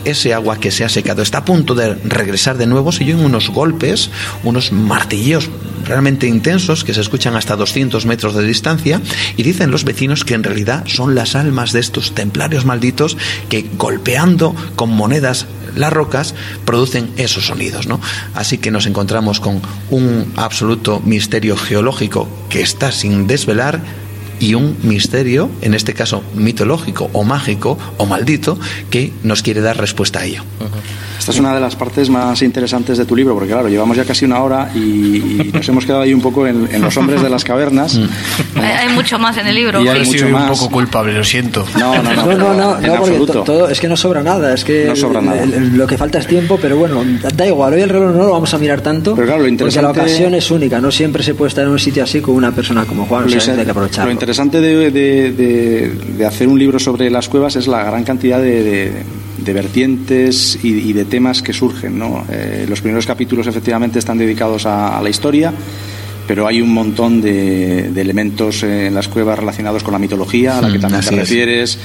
ese 0.05 0.35
agua 0.35 0.59
que 0.59 0.71
se 0.71 0.85
ha 0.85 0.89
secado 0.89 1.23
está 1.23 1.39
a 1.39 1.45
punto 1.45 1.75
de 1.75 1.95
regresar 1.95 2.57
de 2.59 2.67
nuevo, 2.67 2.93
se 2.93 3.05
oyen 3.05 3.21
unos 3.21 3.51
golpes, 3.51 4.11
unos 4.45 4.73
martilleos 4.73 5.49
realmente 5.85 6.27
intensos 6.27 6.85
que 6.85 6.95
se 6.95 7.01
escuchan 7.01 7.37
hasta 7.37 7.57
200 7.57 8.07
metros 8.07 8.35
de 8.35 8.45
distancia 8.45 9.01
y 9.37 9.43
dicen 9.43 9.71
los 9.71 9.85
vecinos 9.85 10.25
que 10.25 10.35
en 10.35 10.45
realidad 10.45 10.85
son 10.87 11.15
las 11.15 11.35
almas 11.35 11.73
de 11.73 11.81
estos 11.81 12.15
templarios 12.15 12.65
malditos 12.65 13.17
que 13.49 13.67
golpeando 13.77 14.55
con 14.77 14.91
monedas 14.91 15.47
las 15.77 15.93
rocas 15.93 16.35
producen 16.65 17.11
esos 17.17 17.47
sonidos, 17.47 17.87
¿no? 17.87 18.01
Así 18.35 18.59
que 18.59 18.71
nos 18.71 18.87
encontramos 18.87 19.41
con 19.41 19.63
un 19.91 20.33
absoluto 20.37 21.01
misterio 21.05 21.57
geológico 21.57 22.29
que 22.49 22.61
está 22.61 22.93
sin 22.93 23.27
desvelar 23.27 23.81
y 24.41 24.55
un 24.55 24.77
misterio, 24.83 25.51
en 25.63 25.75
este 25.75 25.95
caso 25.95 26.25
mitológico 26.35 27.11
o 27.13 27.23
mágico 27.23 27.79
o 27.99 28.07
maldito, 28.07 28.59
que 28.91 29.13
nos 29.23 29.43
quiere 29.43 29.61
dar 29.61 29.77
respuesta 29.77 30.21
a 30.21 30.25
ello. 30.25 30.43
Esta 31.21 31.33
es 31.33 31.39
una 31.39 31.55
de 31.55 31.61
las 31.61 31.77
partes 31.77 32.09
más 32.09 32.41
interesantes 32.41 32.97
de 32.97 33.05
tu 33.05 33.15
libro, 33.15 33.35
porque 33.35 33.53
claro, 33.53 33.69
llevamos 33.69 33.95
ya 33.95 34.07
casi 34.07 34.25
una 34.25 34.41
hora 34.43 34.71
y, 34.75 35.51
nos 35.53 35.69
hemos 35.69 35.85
quedado 35.85 36.01
ahí 36.01 36.15
un 36.15 36.23
poco 36.23 36.47
en, 36.47 36.81
los 36.81 36.97
hombres 36.97 37.21
de 37.21 37.29
las 37.29 37.45
cavernas. 37.45 37.99
Mm. 37.99 38.59
Hay, 38.59 38.89
mucho 38.95 39.19
más 39.19 39.37
en 39.37 39.47
el 39.47 39.55
libro. 39.55 39.83
Y 39.83 39.89
hay 39.89 40.07
mucho 40.07 40.27
un 40.27 40.47
poco 40.49 40.71
culpable, 40.71 41.13
lo 41.13 41.23
siento. 41.23 41.67
No, 41.79 42.03
no, 42.03 42.15
no, 42.15 42.27
no, 42.35 42.55
no, 42.55 42.81
no 42.81 42.95
porque 42.97 43.19
todo, 43.45 43.69
es 43.69 43.79
que 43.81 43.89
no 43.89 43.99
sobra 43.99 44.23
nada, 44.23 44.55
es 44.55 44.65
que 44.65 44.87
no 44.87 44.97
sobra 44.97 45.21
nada. 45.21 45.45
lo 45.45 45.87
que 45.87 45.99
falta 45.99 46.19
es 46.19 46.27
tiempo, 46.27 46.59
pero 46.61 46.79
bueno, 46.79 47.05
da 47.35 47.47
igual, 47.47 47.75
hoy 47.75 47.83
el 47.83 47.91
reloj 47.91 48.15
no 48.17 48.25
lo 48.25 48.33
vamos 48.33 48.55
a 48.55 48.59
mirar 48.59 48.81
tanto, 48.81 49.15
pero 49.15 49.27
claro, 49.27 49.43
lo 49.43 49.49
interesante, 49.49 49.87
porque 49.87 50.01
la 50.01 50.05
ocasión 50.05 50.35
es 50.35 50.51
única, 50.51 50.81
no 50.81 50.91
siempre 50.91 51.23
se 51.23 51.35
puede 51.35 51.51
estar 51.51 51.65
en 51.65 51.71
un 51.71 51.79
sitio 51.79 52.03
así 52.03 52.23
con 52.23 52.35
una 52.35 52.53
persona 52.53 52.87
como 52.87 53.05
Juan, 53.05 53.31
lo, 53.31 53.37
hay 53.37 53.65
que 53.65 53.71
aprovecharlo. 53.71 54.07
Lo 54.07 54.13
interesante 54.31 54.61
de, 54.61 54.91
de, 54.91 55.93
de, 56.17 56.27
hacer 56.27 56.47
un 56.47 56.59
libro 56.59 56.79
sobre 56.79 57.11
las 57.11 57.29
cuevas 57.29 57.57
es 57.57 57.67
la 57.67 57.83
gran 57.83 58.05
cantidad 58.05 58.41
de 58.41 59.03
de 59.45 59.53
vertientes 59.53 60.59
y, 60.63 60.93
de 60.93 61.05
temas 61.05 61.43
que 61.43 61.53
surgen. 61.53 61.99
¿no? 61.99 62.25
Eh, 62.31 62.67
los 62.69 62.81
primeros 62.81 63.07
capítulos 63.07 63.47
efectivamente 63.47 63.99
están 63.99 64.19
dedicados 64.19 64.67
a, 64.67 65.01
la 65.03 65.09
historia, 65.09 65.53
pero 66.27 66.47
hay 66.47 66.61
un 66.61 66.73
montón 66.73 67.21
de, 67.21 67.87
elementos 68.01 68.63
en 68.63 68.95
las 68.95 69.09
cuevas 69.09 69.39
relacionados 69.39 69.83
con 69.83 69.93
la 69.93 69.99
mitología, 69.99 70.59
a 70.59 70.63
la 70.63 70.71
que 70.71 70.79
mm, 70.79 70.81
también 70.81 71.03
te 71.03 71.11
refieres, 71.11 71.79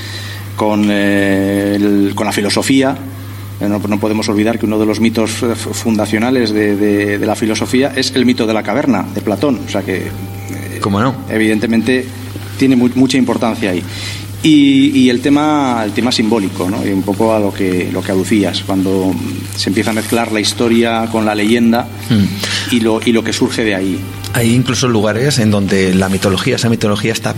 con, 0.56 0.88
eh, 0.90 2.12
con 2.14 2.26
la 2.26 2.34
filosofía. 2.34 2.98
Eh, 3.62 3.70
no, 3.70 3.80
podemos 4.00 4.28
olvidar 4.28 4.60
que 4.60 4.66
uno 4.66 4.78
de 4.78 4.86
los 4.86 5.00
mitos 5.00 5.32
fundacionales 5.32 6.52
de, 6.52 7.20
la 7.26 7.36
filosofía 7.36 7.94
es 7.96 8.14
el 8.16 8.26
mito 8.26 8.46
de 8.46 8.54
la 8.54 8.64
caverna, 8.64 9.06
de 9.14 9.22
Platón. 9.22 9.62
O 9.66 9.70
sea 9.70 9.82
que, 9.82 10.08
¿Cómo 10.82 11.00
no? 11.00 11.16
evidentemente, 11.30 12.06
tiene 12.58 12.76
mucha 12.76 13.18
importancia 13.18 13.72
ahí. 13.72 13.84
Y, 14.44 15.10
el 15.10 15.22
tema 15.22 15.82
el 15.84 15.92
tema 15.92 16.12
simbólico 16.12 16.70
¿no? 16.70 16.86
y 16.86 16.90
un 16.90 17.02
poco 17.02 17.34
a 17.34 17.40
lo 17.40 17.52
que 17.52 17.90
lo 17.92 18.04
que 18.04 18.12
aducías 18.12 18.62
cuando 18.64 19.12
se 19.56 19.70
empieza 19.70 19.90
a 19.90 19.94
mezclar 19.94 20.32
la 20.32 20.40
historia 20.40 21.08
con 21.12 21.26
la 21.26 21.34
leyenda 21.34 21.88
mm. 22.10 22.76
y 22.76 22.80
lo 22.80 23.00
y 23.04 23.12
lo 23.12 23.24
que 23.24 23.34
surge 23.34 23.64
de 23.64 23.74
ahí 23.74 24.00
hay 24.34 24.54
incluso 24.54 24.88
lugares 24.88 25.40
en 25.40 25.50
donde 25.50 25.96
la 25.96 26.10
mitología 26.10 26.58
esa 26.58 26.70
mitología 26.70 27.12
está 27.12 27.34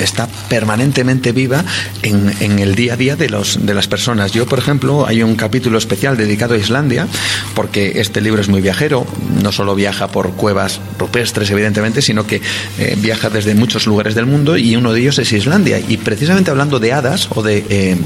está 0.00 0.28
permanentemente 0.48 1.32
viva 1.32 1.64
en, 2.02 2.32
en, 2.40 2.58
el 2.58 2.74
día 2.74 2.94
a 2.94 2.96
día 2.96 3.16
de, 3.16 3.28
los, 3.28 3.64
de 3.64 3.74
las 3.74 3.88
personas. 3.88 4.32
Yo, 4.32 4.46
por 4.46 4.58
ejemplo, 4.58 5.06
hay 5.06 5.22
un 5.22 5.36
capítulo 5.36 5.78
especial 5.78 6.16
dedicado 6.16 6.54
a 6.54 6.58
Islandia, 6.58 7.06
porque 7.54 8.00
este 8.00 8.20
libro 8.20 8.40
es 8.40 8.48
muy 8.48 8.60
viajero, 8.60 9.06
no 9.42 9.52
solo 9.52 9.74
viaja 9.74 10.08
por 10.08 10.32
cuevas 10.32 10.80
rupestres, 10.98 11.50
evidentemente, 11.50 12.02
sino 12.02 12.26
que 12.26 12.40
eh, 12.78 12.96
viaja 12.98 13.30
desde 13.30 13.54
muchos 13.54 13.86
lugares 13.86 14.14
del 14.14 14.26
mundo 14.26 14.56
y 14.56 14.76
uno 14.76 14.92
de 14.92 15.00
ellos 15.00 15.18
es 15.18 15.32
Islandia. 15.32 15.80
Y 15.80 15.96
precisamente 15.98 16.50
hablando 16.50 16.78
de 16.78 16.92
hadas 16.92 17.28
o 17.34 17.42
de 17.42 17.64
eh, 17.68 17.96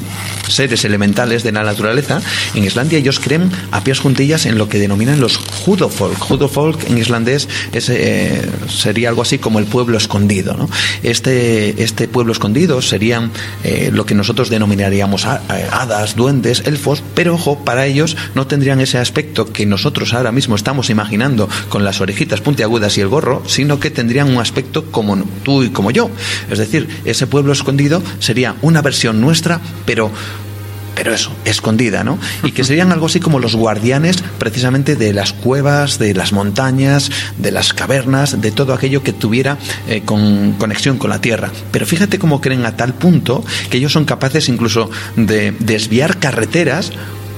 seres 0.49 0.85
elementales 0.85 1.43
de 1.43 1.53
la 1.53 1.65
naturaleza, 1.65 2.21
en 2.55 2.65
Islandia 2.65 2.99
ellos 2.99 3.21
creen 3.21 3.51
a 3.71 3.83
pies 3.85 4.01
juntillas 4.01 4.47
en 4.47 4.59
lo 4.59 4.69
que 4.69 4.79
denominan 4.79 5.21
los 5.21 5.41
Hudofolk. 5.67 6.31
Hudofolk 6.31 6.89
en 6.89 6.99
islandés 6.99 7.49
es, 7.73 7.89
eh, 7.89 8.43
sería 8.69 9.09
algo 9.09 9.23
así 9.23 9.39
como 9.39 9.59
el 9.59 9.67
pueblo 9.67 9.97
escondido. 9.97 10.55
¿no? 10.55 10.69
Este, 11.03 11.82
este 11.83 12.09
pueblo 12.09 12.33
escondido 12.33 12.83
serían 12.83 13.31
eh, 13.65 13.91
lo 13.93 14.07
que 14.07 14.15
nosotros 14.15 14.51
denominaríamos 14.51 15.25
eh, 15.25 15.69
hadas, 15.71 16.17
duendes, 16.17 16.63
elfos, 16.67 17.03
pero 17.15 17.35
ojo, 17.35 17.65
para 17.65 17.87
ellos 17.87 18.17
no 18.35 18.47
tendrían 18.47 18.81
ese 18.81 18.99
aspecto 18.99 19.53
que 19.53 19.67
nosotros 19.67 20.15
ahora 20.15 20.33
mismo 20.33 20.57
estamos 20.57 20.91
imaginando 20.91 21.49
con 21.69 21.85
las 21.85 22.01
orejitas 22.01 22.41
puntiagudas 22.41 22.97
y 22.99 23.01
el 23.01 23.09
gorro, 23.09 23.43
sino 23.47 23.81
que 23.81 23.91
tendrían 23.91 24.31
un 24.31 24.41
aspecto 24.41 24.85
como 24.91 25.17
tú 25.43 25.63
y 25.63 25.71
como 25.71 25.91
yo. 25.91 26.11
Es 26.51 26.59
decir, 26.59 26.89
ese 27.05 27.27
pueblo 27.27 27.53
escondido 27.53 28.03
sería 28.19 28.57
una 28.63 28.83
versión 28.83 29.21
nuestra, 29.21 29.61
pero 29.85 30.11
pero 30.95 31.15
eso, 31.15 31.33
escondida, 31.45 32.05
¿no? 32.05 32.19
Y 32.43 32.53
que 32.53 32.65
serían 32.65 32.93
algo 32.93 33.07
así 33.07 33.21
como 33.21 33.39
los 33.39 33.55
guardianes 33.55 34.23
precisamente 34.39 34.97
de 34.97 35.13
las 35.13 35.33
cuevas, 35.33 35.99
de 35.99 36.15
las 36.15 36.33
montañas, 36.33 37.11
de 37.39 37.51
las 37.51 37.73
cavernas, 37.73 38.41
de 38.41 38.51
todo 38.51 38.75
aquello 38.75 39.03
que 39.03 39.13
tuviera 39.13 39.59
eh, 39.89 40.03
con 40.05 40.53
conexión 40.59 40.99
con 40.99 41.11
la 41.11 41.21
tierra. 41.21 41.51
Pero 41.71 41.87
fíjate 41.87 42.19
cómo 42.19 42.41
creen 42.41 42.67
a 42.67 42.77
tal 42.77 42.95
punto 42.95 43.45
que 43.71 43.79
ellos 43.79 43.93
son 43.93 44.05
capaces 44.05 44.49
incluso 44.49 44.91
de 45.17 45.53
desviar 45.59 46.19
carreteras 46.19 46.93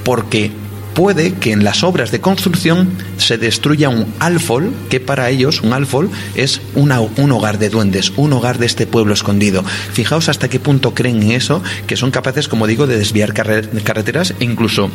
porque 0.05 0.53
puede 0.95 1.35
que 1.35 1.53
en 1.53 1.65
las 1.65 1.83
obras 1.83 2.11
de 2.11 2.21
construcción 2.21 2.91
se 3.19 3.37
destruya 3.37 3.89
un 3.89 4.07
alfol, 4.21 4.73
que 4.89 5.01
para 5.01 5.29
ellos 5.31 5.61
un 5.61 5.73
alfol 5.73 6.11
es 6.35 6.61
un 6.75 6.93
hogar 7.33 7.59
de 7.59 7.69
duendes, 7.69 8.13
un 8.17 8.33
hogar 8.33 8.59
de 8.59 8.67
este 8.67 8.87
pueblo 8.87 9.13
escondido. 9.15 9.65
Fijaos 9.93 10.29
hasta 10.29 10.49
qué 10.49 10.61
punto 10.61 10.95
creen 10.95 11.23
en 11.23 11.33
eso, 11.33 11.63
que 11.87 11.97
son 11.97 12.11
capaces, 12.11 12.49
como 12.49 12.67
digo, 12.67 12.87
de 12.87 12.99
desviar 12.99 13.35
carreteras 13.35 14.35
e 14.39 14.45
incluso 14.45 14.91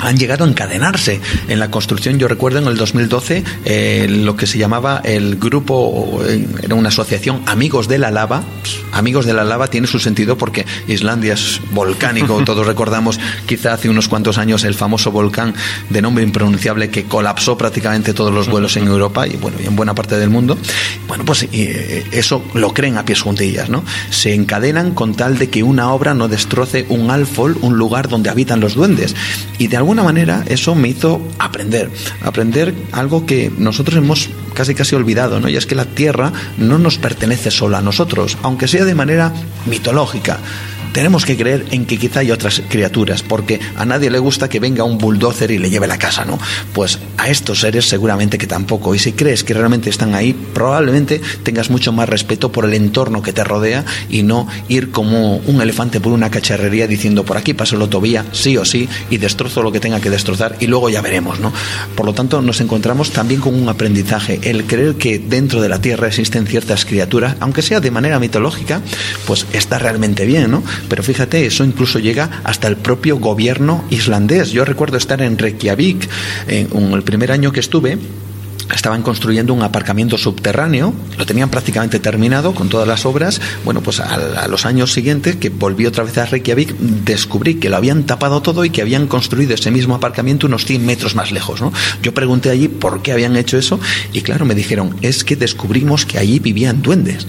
han 0.00 0.16
llegado 0.16 0.44
a 0.44 0.48
encadenarse 0.48 1.20
en 1.48 1.58
la 1.58 1.70
construcción. 1.70 2.18
Yo 2.18 2.28
recuerdo 2.28 2.58
en 2.58 2.66
el 2.66 2.76
2012 2.76 3.44
eh, 3.64 4.06
lo 4.08 4.36
que 4.36 4.46
se 4.46 4.58
llamaba 4.58 5.00
el 5.04 5.36
grupo, 5.36 6.22
eh, 6.26 6.46
era 6.62 6.74
una 6.74 6.88
asociación 6.88 7.42
Amigos 7.46 7.88
de 7.88 7.98
la 7.98 8.10
Lava. 8.10 8.42
Amigos 8.92 9.26
de 9.26 9.34
la 9.34 9.44
Lava 9.44 9.68
tiene 9.68 9.86
su 9.86 9.98
sentido 9.98 10.36
porque 10.36 10.66
Islandia 10.88 11.34
es 11.34 11.60
volcánico. 11.72 12.42
Todos 12.44 12.66
recordamos 12.66 13.18
quizá 13.46 13.72
hace 13.72 13.88
unos 13.88 14.08
cuantos 14.08 14.38
años 14.38 14.64
el 14.64 14.74
famoso 14.74 15.10
volcán 15.10 15.54
de 15.90 16.02
nombre 16.02 16.24
impronunciable 16.24 16.90
que 16.90 17.04
colapsó 17.04 17.56
prácticamente 17.56 18.14
todos 18.14 18.32
los 18.32 18.48
vuelos 18.48 18.76
en 18.76 18.86
Europa 18.86 19.26
y 19.26 19.36
bueno, 19.36 19.58
y 19.62 19.66
en 19.66 19.76
buena 19.76 19.94
parte 19.94 20.16
del 20.16 20.30
mundo. 20.30 20.56
Bueno, 21.08 21.24
pues 21.24 21.46
eh, 21.52 22.04
eso 22.12 22.42
lo 22.54 22.72
creen 22.72 22.98
a 22.98 23.04
pies 23.04 23.22
juntillas, 23.22 23.68
¿no? 23.68 23.84
Se 24.10 24.34
encadenan 24.34 24.92
con 24.92 25.14
tal 25.14 25.38
de 25.38 25.48
que 25.50 25.62
una 25.62 25.92
obra 25.92 26.14
no 26.14 26.28
destroce 26.28 26.86
un 26.88 27.10
alfol, 27.10 27.56
un 27.60 27.76
lugar 27.76 28.08
donde 28.08 28.30
habitan 28.30 28.60
los 28.60 28.74
duendes. 28.74 29.14
Y 29.58 29.68
de 29.68 29.76
alguna 29.84 30.02
manera 30.02 30.44
eso 30.48 30.74
me 30.74 30.88
hizo 30.88 31.20
aprender, 31.38 31.90
aprender 32.22 32.74
algo 32.92 33.26
que 33.26 33.52
nosotros 33.58 33.98
hemos 33.98 34.30
casi 34.54 34.74
casi 34.74 34.94
olvidado, 34.94 35.40
¿no? 35.40 35.48
Y 35.50 35.56
es 35.56 35.66
que 35.66 35.74
la 35.74 35.84
Tierra 35.84 36.32
no 36.56 36.78
nos 36.78 36.96
pertenece 36.96 37.50
solo 37.50 37.76
a 37.76 37.82
nosotros, 37.82 38.38
aunque 38.42 38.66
sea 38.66 38.86
de 38.86 38.94
manera 38.94 39.30
mitológica 39.66 40.38
tenemos 40.94 41.26
que 41.26 41.36
creer 41.36 41.66
en 41.72 41.86
que 41.86 41.98
quizá 41.98 42.20
hay 42.20 42.30
otras 42.30 42.62
criaturas, 42.68 43.22
porque 43.22 43.58
a 43.76 43.84
nadie 43.84 44.10
le 44.10 44.20
gusta 44.20 44.48
que 44.48 44.60
venga 44.60 44.84
un 44.84 44.96
bulldozer 44.96 45.50
y 45.50 45.58
le 45.58 45.68
lleve 45.68 45.88
la 45.88 45.98
casa, 45.98 46.24
¿no? 46.24 46.38
Pues 46.72 47.00
a 47.18 47.28
estos 47.28 47.60
seres 47.60 47.86
seguramente 47.86 48.38
que 48.38 48.46
tampoco. 48.46 48.94
Y 48.94 49.00
si 49.00 49.12
crees 49.12 49.42
que 49.42 49.54
realmente 49.54 49.90
están 49.90 50.14
ahí, 50.14 50.32
probablemente 50.32 51.20
tengas 51.42 51.68
mucho 51.68 51.92
más 51.92 52.08
respeto 52.08 52.52
por 52.52 52.64
el 52.64 52.74
entorno 52.74 53.22
que 53.22 53.32
te 53.32 53.42
rodea 53.42 53.84
y 54.08 54.22
no 54.22 54.46
ir 54.68 54.92
como 54.92 55.38
un 55.38 55.60
elefante 55.60 56.00
por 56.00 56.12
una 56.12 56.30
cacharrería 56.30 56.86
diciendo 56.86 57.24
por 57.24 57.36
aquí 57.36 57.54
paso 57.54 57.76
la 57.76 57.82
autovía, 57.82 58.24
sí 58.30 58.56
o 58.56 58.64
sí, 58.64 58.88
y 59.10 59.18
destrozo 59.18 59.64
lo 59.64 59.72
que 59.72 59.80
tenga 59.80 60.00
que 60.00 60.10
destrozar 60.10 60.56
y 60.60 60.68
luego 60.68 60.90
ya 60.90 61.02
veremos, 61.02 61.40
¿no? 61.40 61.52
Por 61.96 62.06
lo 62.06 62.14
tanto, 62.14 62.40
nos 62.40 62.60
encontramos 62.60 63.10
también 63.10 63.40
con 63.40 63.60
un 63.60 63.68
aprendizaje, 63.68 64.38
el 64.44 64.64
creer 64.64 64.94
que 64.94 65.18
dentro 65.18 65.60
de 65.60 65.68
la 65.68 65.80
Tierra 65.80 66.06
existen 66.06 66.46
ciertas 66.46 66.84
criaturas, 66.84 67.34
aunque 67.40 67.62
sea 67.62 67.80
de 67.80 67.90
manera 67.90 68.20
mitológica, 68.20 68.80
pues 69.26 69.44
está 69.52 69.80
realmente 69.80 70.24
bien, 70.24 70.52
¿no? 70.52 70.62
Pero 70.88 71.02
fíjate, 71.02 71.46
eso 71.46 71.64
incluso 71.64 71.98
llega 71.98 72.42
hasta 72.44 72.68
el 72.68 72.76
propio 72.76 73.18
gobierno 73.18 73.84
islandés. 73.90 74.50
Yo 74.50 74.64
recuerdo 74.64 74.96
estar 74.96 75.20
en 75.22 75.38
Reykjavik, 75.38 76.08
en 76.48 76.92
el 76.92 77.02
primer 77.02 77.32
año 77.32 77.52
que 77.52 77.60
estuve, 77.60 77.98
estaban 78.72 79.02
construyendo 79.02 79.52
un 79.52 79.62
aparcamiento 79.62 80.16
subterráneo, 80.16 80.94
lo 81.18 81.26
tenían 81.26 81.50
prácticamente 81.50 81.98
terminado 81.98 82.54
con 82.54 82.68
todas 82.68 82.86
las 82.86 83.06
obras. 83.06 83.40
Bueno, 83.64 83.80
pues 83.80 84.00
a, 84.00 84.48
los 84.48 84.66
años 84.66 84.92
siguientes, 84.92 85.36
que 85.36 85.50
volví 85.50 85.86
otra 85.86 86.04
vez 86.04 86.16
a 86.18 86.26
Reykjavik, 86.26 86.76
descubrí 86.78 87.56
que 87.56 87.68
lo 87.68 87.76
habían 87.76 88.04
tapado 88.04 88.42
todo 88.42 88.64
y 88.64 88.70
que 88.70 88.82
habían 88.82 89.06
construido 89.06 89.54
ese 89.54 89.70
mismo 89.70 89.94
aparcamiento 89.94 90.46
unos 90.46 90.64
100 90.64 90.84
metros 90.84 91.14
más 91.14 91.32
lejos. 91.32 91.60
¿no? 91.60 91.72
Yo 92.02 92.14
pregunté 92.14 92.50
allí 92.50 92.68
por 92.68 93.02
qué 93.02 93.12
habían 93.12 93.36
hecho 93.36 93.58
eso 93.58 93.80
y 94.12 94.22
claro, 94.22 94.44
me 94.44 94.54
dijeron, 94.54 94.96
es 95.02 95.24
que 95.24 95.36
descubrimos 95.36 96.06
que 96.06 96.18
allí 96.18 96.38
vivían 96.38 96.82
duendes. 96.82 97.26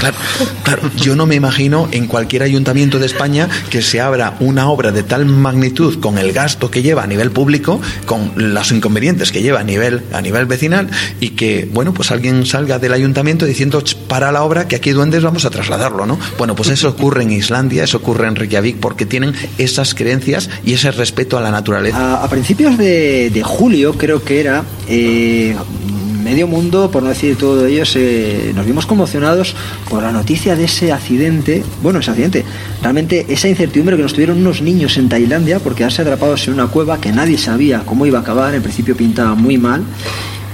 Claro, 0.00 0.16
claro, 0.62 0.90
yo 0.96 1.16
no 1.16 1.26
me 1.26 1.34
imagino 1.34 1.88
en 1.92 2.06
cualquier 2.06 2.42
ayuntamiento 2.42 2.98
de 2.98 3.06
España 3.06 3.48
que 3.70 3.82
se 3.82 4.00
abra 4.00 4.36
una 4.40 4.68
obra 4.68 4.92
de 4.92 5.02
tal 5.02 5.26
magnitud 5.26 6.00
con 6.00 6.18
el 6.18 6.32
gasto 6.32 6.70
que 6.70 6.82
lleva 6.82 7.02
a 7.02 7.06
nivel 7.06 7.30
público, 7.30 7.80
con 8.04 8.32
los 8.36 8.72
inconvenientes 8.72 9.32
que 9.32 9.42
lleva 9.42 9.60
a 9.60 9.64
nivel, 9.64 10.02
a 10.12 10.20
nivel 10.20 10.46
vecinal, 10.46 10.75
y 11.20 11.30
que, 11.30 11.68
bueno, 11.72 11.92
pues 11.94 12.10
alguien 12.10 12.46
salga 12.46 12.78
del 12.78 12.92
ayuntamiento 12.92 13.46
diciendo 13.46 13.82
para 14.08 14.32
la 14.32 14.42
obra 14.42 14.68
que 14.68 14.76
aquí 14.76 14.90
duendes 14.90 15.22
vamos 15.22 15.44
a 15.44 15.50
trasladarlo, 15.50 16.06
¿no? 16.06 16.18
Bueno, 16.38 16.54
pues 16.54 16.68
eso 16.68 16.88
ocurre 16.88 17.22
en 17.22 17.32
Islandia, 17.32 17.84
eso 17.84 17.98
ocurre 17.98 18.28
en 18.28 18.36
Reykjavik 18.36 18.76
porque 18.78 19.06
tienen 19.06 19.34
esas 19.58 19.94
creencias 19.94 20.50
y 20.64 20.74
ese 20.74 20.90
respeto 20.90 21.38
a 21.38 21.40
la 21.40 21.50
naturaleza. 21.50 22.22
A, 22.22 22.28
principios 22.28 22.76
de, 22.78 23.42
julio, 23.44 23.94
creo 23.94 24.22
que 24.22 24.40
era, 24.40 24.64
eh, 24.88 25.54
medio 26.26 26.48
mundo, 26.48 26.90
por 26.90 27.04
no 27.04 27.08
decir 27.08 27.36
todo 27.36 27.66
ellos, 27.66 27.94
eh, 27.94 28.50
nos 28.52 28.66
vimos 28.66 28.84
conmocionados 28.84 29.54
por 29.88 30.02
la 30.02 30.10
noticia 30.10 30.56
de 30.56 30.64
ese 30.64 30.90
accidente, 30.90 31.62
bueno, 31.84 32.00
ese 32.00 32.10
accidente, 32.10 32.44
realmente 32.82 33.26
esa 33.28 33.46
incertidumbre 33.46 33.96
que 33.96 34.02
nos 34.02 34.12
tuvieron 34.12 34.38
unos 34.38 34.60
niños 34.60 34.96
en 34.96 35.08
Tailandia 35.08 35.60
por 35.60 35.76
quedarse 35.76 36.02
atrapados 36.02 36.48
en 36.48 36.54
una 36.54 36.66
cueva 36.66 37.00
que 37.00 37.12
nadie 37.12 37.38
sabía 37.38 37.84
cómo 37.86 38.06
iba 38.06 38.18
a 38.18 38.22
acabar, 38.22 38.56
en 38.56 38.62
principio 38.62 38.96
pintaba 38.96 39.36
muy 39.36 39.56
mal 39.56 39.84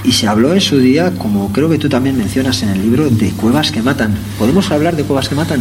y 0.04 0.12
se 0.12 0.26
habló 0.26 0.52
en 0.52 0.60
su 0.60 0.78
día, 0.78 1.12
como 1.18 1.52
creo 1.52 1.68
que 1.68 1.78
tú 1.78 1.88
también 1.88 2.16
mencionas 2.16 2.62
en 2.62 2.70
el 2.70 2.82
libro, 2.82 3.08
de 3.08 3.30
cuevas 3.30 3.70
que 3.70 3.82
matan. 3.82 4.16
¿Podemos 4.38 4.70
hablar 4.70 4.96
de 4.96 5.04
cuevas 5.04 5.28
que 5.28 5.34
matan? 5.34 5.60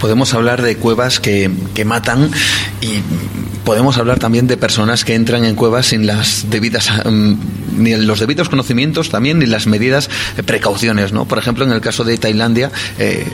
Podemos 0.00 0.32
hablar 0.34 0.62
de 0.62 0.76
cuevas 0.76 1.20
que, 1.20 1.50
que 1.74 1.84
matan 1.84 2.30
y 2.80 3.02
podemos 3.64 3.98
hablar 3.98 4.18
también 4.18 4.46
de 4.46 4.56
personas 4.56 5.04
que 5.04 5.14
entran 5.14 5.44
en 5.44 5.54
cuevas 5.54 5.86
sin 5.86 6.06
las 6.06 6.46
debidas 6.50 6.90
mm, 7.04 7.34
ni 7.78 7.94
los 7.96 8.20
debidos 8.20 8.48
conocimientos 8.48 9.10
también 9.10 9.38
ni 9.38 9.46
las 9.46 9.66
medidas 9.66 10.10
precauciones 10.44 11.12
no 11.12 11.26
por 11.26 11.38
ejemplo 11.38 11.64
en 11.64 11.72
el 11.72 11.80
caso 11.80 12.04
de 12.04 12.18
Tailandia 12.18 12.70
eh, 12.98 13.26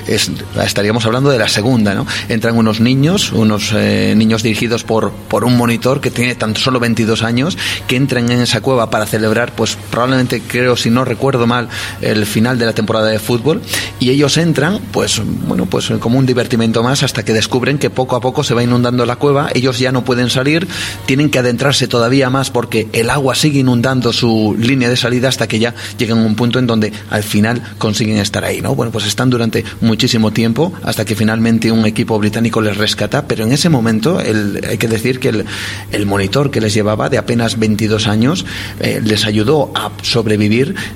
estaríamos 0.63 1.07
hablando 1.07 1.31
de 1.31 1.39
la 1.39 1.49
segunda 1.49 1.95
no 1.95 2.07
entran 2.29 2.57
unos 2.57 2.81
niños 2.81 3.33
unos 3.33 3.73
eh, 3.75 4.15
niños 4.17 4.43
dirigidos 4.43 4.85
por 4.85 5.13
por 5.13 5.45
un 5.45 5.57
monitor 5.57 6.01
que 6.01 6.11
tiene 6.11 6.35
tan 6.35 6.55
solo 6.57 6.79
22 6.79 7.23
años 7.23 7.57
que 7.87 7.97
entran 7.97 8.31
en 8.31 8.41
esa 8.41 8.61
cueva 8.61 8.91
para 8.91 9.07
celebrar 9.07 9.53
pues 9.53 9.77
probablemente 9.91 10.43
creo 10.49 10.77
si 10.77 10.91
no 10.91 11.05
recuerdo 11.05 11.47
mal 11.47 11.69
el 12.01 12.27
final 12.27 12.59
de 12.59 12.67
la 12.67 12.73
temporada 12.73 13.09
de 13.09 13.19
fútbol 13.19 13.63
y 14.01 14.11
ellos 14.11 14.37
entran 14.37 14.81
pues 14.91 15.21
bueno 15.47 15.67
pues 15.67 15.89
como 16.01 16.19
un 16.19 16.27
divertimento 16.27 16.83
más 16.83 17.03
hasta 17.03 17.25
que 17.25 17.33
descubren 17.33 17.79
que 17.79 17.91
poco 17.91 18.17
a 18.17 18.21
poco 18.21 18.43
se 18.43 18.55
va 18.55 18.63
inundando 18.63 19.07
la 19.07 19.17
cueva 19.17 19.51
ellos 19.55 19.79
ya 19.79 19.93
no 19.93 20.05
pueden 20.05 20.31
salir, 20.31 20.67
tienen 21.07 21.31
que 21.31 21.39
adentrarse 21.39 21.89
todavía 21.89 22.31
más 22.31 22.51
porque 22.51 22.89
el 22.93 23.11
agua 23.11 23.35
sigue 23.35 23.61
inundando 23.61 24.13
su 24.13 24.57
línea 24.59 24.89
de 24.89 24.97
salida 24.97 25.29
hasta 25.29 25.47
que 25.47 25.59
ya 25.59 25.75
llegan 25.99 26.19
a 26.19 26.23
un 26.23 26.35
punto 26.35 26.59
en 26.59 26.67
donde 26.67 26.93
al 27.11 27.23
final 27.23 27.63
consiguen 27.79 28.19
estar 28.19 28.45
ahí, 28.45 28.61
¿no? 28.61 28.75
Bueno, 28.75 28.93
pues 28.93 29.07
están 29.07 29.31
durante 29.31 29.65
muchísimo 29.81 30.33
tiempo 30.33 30.73
hasta 30.83 31.05
que 31.05 31.15
finalmente 31.15 31.71
un 31.73 31.85
equipo 31.87 32.19
británico 32.19 32.61
les 32.61 32.77
rescata, 32.77 33.27
pero 33.27 33.45
en 33.45 33.53
ese 33.53 33.69
momento 33.69 34.19
hay 34.19 34.79
que 34.79 34.89
decir 34.89 35.21
que 35.21 35.45
el, 35.93 36.07
monitor 36.07 36.51
que 36.51 36.61
les 36.61 36.73
llevaba 36.73 37.11
de 37.11 37.19
apenas 37.19 37.59
22 37.59 38.07
años 38.07 38.47
eh, 38.81 39.01
les 39.05 39.27
ayudó 39.27 39.71
a 39.75 39.91
sobrevivir, 40.03 40.38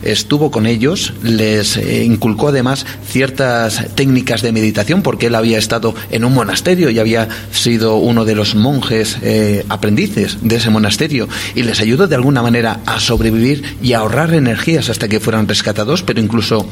estuvo 0.02 0.50
con 0.50 0.66
ellos, 0.66 1.12
les 1.22 1.76
eh, 1.76 2.04
inculcó 2.04 2.48
además 2.48 2.86
ciertas 3.06 3.86
técnicas 3.94 4.42
de 4.42 4.52
meditación 4.52 5.02
porque 5.02 5.26
él 5.26 5.34
había 5.34 5.58
estado 5.58 5.94
en 6.10 6.24
un 6.24 6.34
monasterio 6.34 6.90
y 6.90 6.98
había 6.98 7.28
sido 7.52 7.96
uno 7.96 8.24
de 8.24 8.34
los 8.34 8.54
monjes 8.54 9.18
eh, 9.22 9.64
aprendices 9.68 10.38
de 10.42 10.56
ese 10.56 10.70
monasterio 10.70 11.28
y 11.54 11.62
les 11.62 11.80
ayudó 11.80 12.06
de 12.06 12.14
alguna 12.14 12.42
manera 12.42 12.80
a 12.86 13.00
sobrevivir 13.00 13.76
y 13.82 13.92
a 13.92 13.98
ahorrar 13.98 14.34
energías 14.34 14.88
hasta 14.88 15.08
que 15.08 15.20
fueran 15.20 15.48
rescatados, 15.48 16.02
pero 16.02 16.20
incluso 16.20 16.66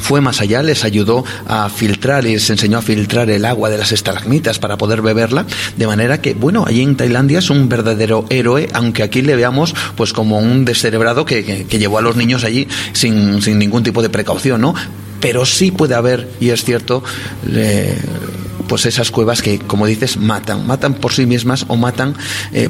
fue 0.00 0.20
más 0.20 0.40
allá, 0.40 0.62
les 0.62 0.84
ayudó 0.84 1.24
a 1.46 1.68
filtrar 1.68 2.26
y 2.26 2.32
les 2.32 2.50
enseñó 2.50 2.78
a 2.78 2.82
filtrar 2.82 3.30
el 3.30 3.44
agua 3.44 3.70
de 3.70 3.78
las 3.78 3.92
estalagmitas 3.92 4.58
para 4.58 4.76
poder 4.76 5.02
beberla, 5.02 5.46
de 5.76 5.86
manera 5.86 6.20
que, 6.20 6.34
bueno, 6.34 6.64
allí 6.66 6.82
en 6.82 6.96
Tailandia 6.96 7.38
es 7.38 7.50
un 7.50 7.68
verdadero 7.68 8.24
héroe, 8.30 8.68
aunque 8.72 9.02
aquí 9.02 9.22
le 9.22 9.36
veamos 9.36 9.74
pues 9.96 10.12
como 10.12 10.38
un 10.38 10.64
descerebrado 10.64 11.24
que, 11.24 11.66
llevó 11.74 11.98
a 11.98 12.02
los 12.02 12.16
niños 12.16 12.44
allí 12.44 12.68
sin, 12.92 13.42
sin, 13.42 13.58
ningún 13.58 13.82
tipo 13.82 14.00
de 14.00 14.08
precaución, 14.08 14.60
¿no? 14.60 14.74
Pero 15.20 15.44
sí 15.44 15.70
puede 15.70 15.94
haber, 15.94 16.28
y 16.38 16.50
es 16.50 16.64
cierto, 16.64 17.02
pues 18.74 18.86
esas 18.86 19.12
cuevas 19.12 19.40
que, 19.40 19.60
como 19.60 19.86
dices, 19.86 20.16
matan, 20.16 20.66
matan 20.66 20.94
por 20.94 21.12
sí 21.12 21.26
mismas 21.26 21.64
o 21.68 21.76
matan, 21.76 22.16
eh, 22.52 22.68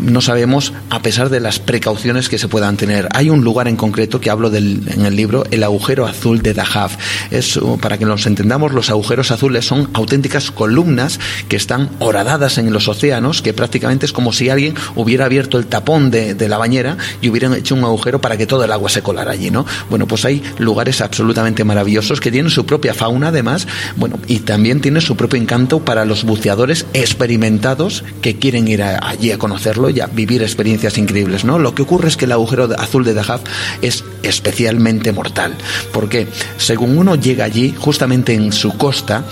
no 0.00 0.22
sabemos, 0.22 0.72
a 0.88 1.02
pesar 1.02 1.28
de 1.28 1.40
las 1.40 1.58
precauciones 1.58 2.30
que 2.30 2.38
se 2.38 2.48
puedan 2.48 2.78
tener. 2.78 3.06
Hay 3.12 3.28
un 3.28 3.44
lugar 3.44 3.68
en 3.68 3.76
concreto 3.76 4.18
que 4.18 4.30
hablo 4.30 4.48
del, 4.48 4.80
en 4.88 5.04
el 5.04 5.14
libro, 5.14 5.44
el 5.50 5.62
agujero 5.62 6.06
azul 6.06 6.40
de 6.40 6.54
Dahab. 6.54 6.90
Es, 7.30 7.60
para 7.82 7.98
que 7.98 8.06
nos 8.06 8.24
entendamos, 8.24 8.72
los 8.72 8.88
agujeros 8.88 9.30
azules 9.30 9.66
son 9.66 9.90
auténticas 9.92 10.50
columnas 10.50 11.20
que 11.50 11.56
están 11.56 11.90
horadadas 11.98 12.56
en 12.56 12.72
los 12.72 12.88
océanos, 12.88 13.42
que 13.42 13.52
prácticamente 13.52 14.06
es 14.06 14.14
como 14.14 14.32
si 14.32 14.48
alguien 14.48 14.74
hubiera 14.94 15.26
abierto 15.26 15.58
el 15.58 15.66
tapón 15.66 16.10
de, 16.10 16.34
de 16.34 16.48
la 16.48 16.56
bañera 16.56 16.96
y 17.20 17.28
hubieran 17.28 17.52
hecho 17.52 17.74
un 17.74 17.84
agujero 17.84 18.22
para 18.22 18.38
que 18.38 18.46
todo 18.46 18.64
el 18.64 18.72
agua 18.72 18.88
se 18.88 19.02
colara 19.02 19.32
allí, 19.32 19.50
¿no? 19.50 19.66
Bueno, 19.90 20.06
pues 20.06 20.24
hay 20.24 20.42
lugares 20.56 21.02
absolutamente 21.02 21.62
maravillosos 21.62 22.22
que 22.22 22.30
tienen 22.30 22.50
su 22.50 22.64
propia 22.64 22.94
fauna, 22.94 23.28
además, 23.28 23.68
bueno, 23.96 24.18
y 24.28 24.38
también 24.38 24.80
tienen 24.80 25.02
su 25.02 25.14
propio 25.14 25.41
encanto 25.42 25.80
para 25.80 26.04
los 26.04 26.24
buceadores 26.24 26.86
experimentados 26.94 28.04
que 28.22 28.38
quieren 28.38 28.68
ir 28.68 28.82
allí 28.82 29.32
a 29.32 29.38
conocerlo 29.38 29.90
y 29.90 30.00
a 30.00 30.06
vivir 30.06 30.42
experiencias 30.42 30.98
increíbles. 30.98 31.44
¿no? 31.44 31.58
Lo 31.58 31.74
que 31.74 31.82
ocurre 31.82 32.08
es 32.08 32.16
que 32.16 32.24
el 32.24 32.32
agujero 32.32 32.68
azul 32.78 33.04
de 33.04 33.14
Dahab 33.14 33.40
es 33.82 34.04
especialmente 34.22 35.12
mortal, 35.12 35.54
porque 35.92 36.28
según 36.56 36.96
uno 36.96 37.16
llega 37.16 37.44
allí, 37.44 37.74
justamente 37.78 38.34
en 38.34 38.52
su 38.52 38.76
costa, 38.76 39.24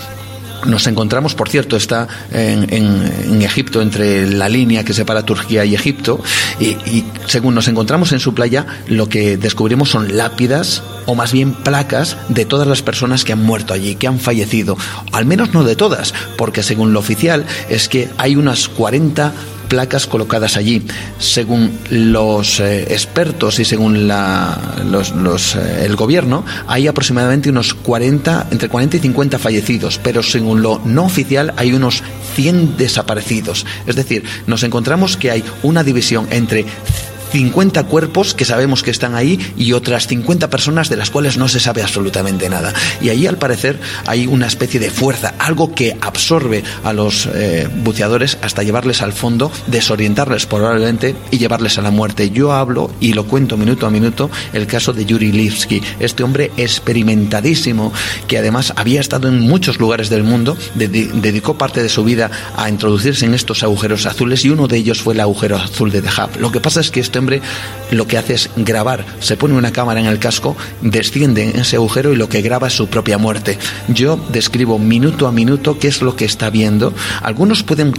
nos 0.66 0.86
encontramos, 0.86 1.34
por 1.34 1.48
cierto, 1.48 1.76
está 1.76 2.08
en, 2.30 3.42
Egipto, 3.42 3.82
entre 3.82 4.30
la 4.30 4.48
línea 4.48 4.84
que 4.84 4.92
separa 4.92 5.24
Turquía 5.24 5.64
y 5.64 5.74
Egipto, 5.74 6.22
y, 6.58 7.04
según 7.26 7.54
nos 7.54 7.68
encontramos 7.68 8.12
en 8.12 8.20
su 8.20 8.34
playa, 8.34 8.66
lo 8.86 9.08
que 9.08 9.36
descubrimos 9.36 9.90
son 9.90 10.16
lápidas, 10.16 10.82
o 11.06 11.14
más 11.14 11.32
bien 11.32 11.54
placas, 11.54 12.16
de 12.28 12.44
todas 12.44 12.66
las 12.66 12.82
personas 12.82 13.24
que 13.24 13.32
han 13.32 13.42
muerto 13.42 13.74
allí, 13.74 13.94
que 13.94 14.06
han 14.06 14.20
fallecido. 14.20 14.76
Al 15.12 15.24
menos 15.24 15.52
no 15.52 15.64
de 15.64 15.76
todas, 15.76 16.14
porque 16.36 16.62
según 16.62 16.92
lo 16.92 17.00
oficial 17.00 17.46
es 17.68 17.88
que 17.88 18.11
hay 18.18 18.36
unas 18.36 18.68
40 18.68 19.32
placas 19.70 20.06
colocadas 20.06 20.58
allí. 20.58 20.82
Según 21.18 21.78
los 21.90 22.60
eh, 22.60 22.92
expertos 22.92 23.58
y 23.60 23.64
según 23.64 24.08
los, 24.08 25.56
eh, 25.56 25.84
el 25.86 25.96
gobierno, 25.96 26.44
hay 26.66 26.88
aproximadamente 26.88 27.48
unos 27.48 27.72
40, 27.72 28.48
entre 28.50 28.68
40 28.68 28.96
y 28.98 29.00
50 29.00 29.38
fallecidos, 29.38 29.98
pero 30.02 30.22
según 30.22 30.60
lo 30.60 30.82
no 30.84 31.04
oficial 31.04 31.54
hay 31.56 31.72
unos 31.72 32.02
100 32.34 32.76
desaparecidos. 32.76 33.64
Es 33.86 33.96
decir, 33.96 34.24
nos 34.46 34.64
encontramos 34.64 35.16
que 35.16 35.30
hay 35.30 35.44
una 35.62 35.84
división 35.84 36.26
entre 36.30 36.66
50 37.30 37.84
cuerpos 37.84 38.34
que 38.34 38.44
sabemos 38.44 38.82
que 38.82 38.90
están 38.90 39.14
ahí 39.14 39.38
y 39.56 39.72
otras 39.72 40.06
50 40.06 40.50
personas 40.50 40.88
de 40.88 40.96
las 40.96 41.10
cuales 41.10 41.36
no 41.36 41.48
se 41.48 41.60
sabe 41.60 41.82
absolutamente 41.82 42.48
nada. 42.48 42.72
Y 43.00 43.08
ahí 43.08 43.26
al 43.26 43.38
parecer 43.38 43.78
hay 44.06 44.26
una 44.26 44.46
especie 44.46 44.80
de 44.80 44.90
fuerza, 44.90 45.34
algo 45.38 45.74
que 45.74 45.96
absorbe 46.00 46.62
a 46.84 46.92
los 46.92 47.28
eh, 47.32 47.68
buceadores 47.82 48.38
hasta 48.42 48.62
llevarles 48.62 49.02
al 49.02 49.12
fondo, 49.12 49.50
desorientarles 49.66 50.46
probablemente 50.46 51.14
y 51.30 51.38
llevarles 51.38 51.78
a 51.78 51.82
la 51.82 51.90
muerte. 51.90 52.30
Yo 52.30 52.52
hablo 52.52 52.90
y 53.00 53.12
lo 53.12 53.26
cuento 53.26 53.56
minuto 53.56 53.86
a 53.86 53.90
minuto 53.90 54.30
el 54.52 54.66
caso 54.66 54.92
de 54.92 55.04
Yuri 55.04 55.32
Lipsky, 55.32 55.82
este 55.98 56.22
hombre 56.22 56.50
experimentadísimo 56.56 57.92
que 58.26 58.38
además 58.38 58.72
había 58.76 59.00
estado 59.00 59.28
en 59.28 59.40
muchos 59.40 59.78
lugares 59.78 60.10
del 60.10 60.24
mundo, 60.24 60.56
dedicó 60.74 61.56
parte 61.56 61.82
de 61.82 61.88
su 61.88 62.04
vida 62.04 62.30
a 62.56 62.68
introducirse 62.68 63.26
en 63.26 63.34
estos 63.34 63.62
agujeros 63.62 64.06
azules 64.06 64.44
y 64.44 64.50
uno 64.50 64.68
de 64.68 64.76
ellos 64.76 65.02
fue 65.02 65.14
el 65.14 65.20
agujero 65.20 65.56
azul 65.56 65.90
de 65.90 66.02
The 66.02 66.08
Hub. 66.08 66.40
Lo 66.40 66.52
que 66.52 66.60
pasa 66.60 66.80
es 66.80 66.90
que 66.90 67.00
este 67.00 67.19
lo 67.90 68.06
que 68.06 68.18
hace 68.18 68.34
es 68.34 68.50
grabar, 68.56 69.04
se 69.20 69.36
pone 69.36 69.54
una 69.54 69.72
cámara 69.72 70.00
en 70.00 70.06
el 70.06 70.18
casco, 70.18 70.56
desciende 70.80 71.50
en 71.50 71.60
ese 71.60 71.76
agujero 71.76 72.12
y 72.12 72.16
lo 72.16 72.28
que 72.28 72.42
graba 72.42 72.68
es 72.68 72.74
su 72.74 72.88
propia 72.88 73.18
muerte. 73.18 73.58
Yo 73.88 74.18
describo 74.30 74.78
minuto 74.78 75.26
a 75.26 75.32
minuto 75.32 75.78
qué 75.78 75.88
es 75.88 76.02
lo 76.02 76.16
que 76.16 76.24
está 76.24 76.50
viendo. 76.50 76.92
Algunos 77.22 77.62
pueden 77.62 77.92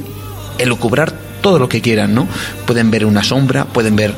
elucubrar 0.58 1.14
todo 1.42 1.60
lo 1.60 1.70
que 1.70 1.82
quieran, 1.82 2.14
¿no? 2.14 2.28
Pueden 2.66 2.92
ver 2.92 3.06
una 3.06 3.24
sombra, 3.24 3.66
pueden 3.66 3.96
ver 3.96 4.14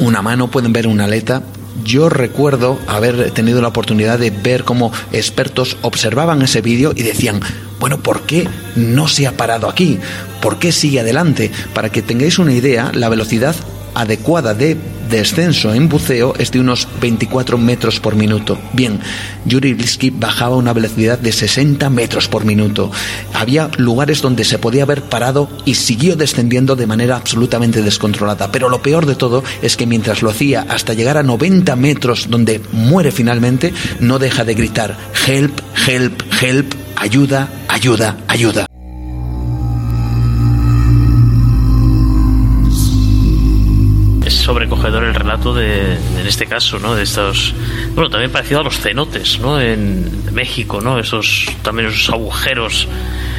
una 0.00 0.22
mano, 0.22 0.48
pueden 0.50 0.72
ver 0.72 0.86
una 0.86 1.04
aleta, 1.04 1.42
yo 1.84 2.08
recuerdo 2.08 2.78
haber 2.86 3.30
tenido 3.30 3.60
la 3.60 3.68
oportunidad 3.68 4.18
de 4.18 4.30
ver 4.30 4.64
cómo 4.64 4.92
expertos 5.12 5.76
observaban 5.82 6.42
ese 6.42 6.60
vídeo 6.60 6.92
y 6.94 7.02
decían, 7.02 7.40
bueno, 7.78 7.98
¿por 7.98 8.22
qué 8.22 8.48
no 8.76 9.08
se 9.08 9.26
ha 9.26 9.36
parado 9.36 9.68
aquí? 9.68 9.98
¿Por 10.42 10.58
qué 10.58 10.72
sigue 10.72 11.00
adelante? 11.00 11.50
Para 11.74 11.90
que 11.90 12.02
tengáis 12.02 12.38
una 12.38 12.52
idea, 12.52 12.90
la 12.94 13.08
velocidad 13.08 13.54
adecuada 13.98 14.54
de 14.54 14.76
descenso 15.10 15.74
en 15.74 15.88
buceo 15.88 16.34
es 16.38 16.52
de 16.52 16.60
unos 16.60 16.86
24 17.00 17.58
metros 17.58 17.98
por 17.98 18.14
minuto. 18.14 18.56
Bien, 18.72 19.00
Yuri 19.44 19.74
Blisky 19.74 20.10
bajaba 20.10 20.54
a 20.54 20.58
una 20.58 20.72
velocidad 20.72 21.18
de 21.18 21.32
60 21.32 21.90
metros 21.90 22.28
por 22.28 22.44
minuto. 22.44 22.92
Había 23.34 23.70
lugares 23.76 24.22
donde 24.22 24.44
se 24.44 24.58
podía 24.58 24.84
haber 24.84 25.02
parado 25.02 25.48
y 25.64 25.74
siguió 25.74 26.14
descendiendo 26.14 26.76
de 26.76 26.86
manera 26.86 27.16
absolutamente 27.16 27.82
descontrolada. 27.82 28.52
Pero 28.52 28.68
lo 28.68 28.82
peor 28.82 29.04
de 29.04 29.16
todo 29.16 29.42
es 29.62 29.76
que 29.76 29.86
mientras 29.86 30.22
lo 30.22 30.30
hacía 30.30 30.64
hasta 30.68 30.94
llegar 30.94 31.16
a 31.16 31.24
90 31.24 31.74
metros 31.74 32.28
donde 32.30 32.60
muere 32.70 33.10
finalmente, 33.10 33.72
no 33.98 34.20
deja 34.20 34.44
de 34.44 34.54
gritar, 34.54 34.96
help, 35.26 35.58
help, 35.88 36.22
help, 36.40 36.74
ayuda, 36.96 37.48
ayuda, 37.68 38.16
ayuda. 38.28 38.68
Sobrecogedor 44.48 45.04
el 45.04 45.14
relato 45.14 45.52
de, 45.52 45.92
en 45.92 46.26
este 46.26 46.46
caso, 46.46 46.78
¿no? 46.78 46.94
De 46.94 47.02
estos, 47.02 47.54
bueno, 47.94 48.08
también 48.08 48.32
parecido 48.32 48.60
a 48.60 48.62
los 48.62 48.78
cenotes, 48.78 49.38
¿no? 49.40 49.60
En 49.60 50.32
México, 50.32 50.80
¿no? 50.80 50.98
Esos, 50.98 51.44
también 51.60 51.90
esos 51.90 52.08
agujeros 52.08 52.88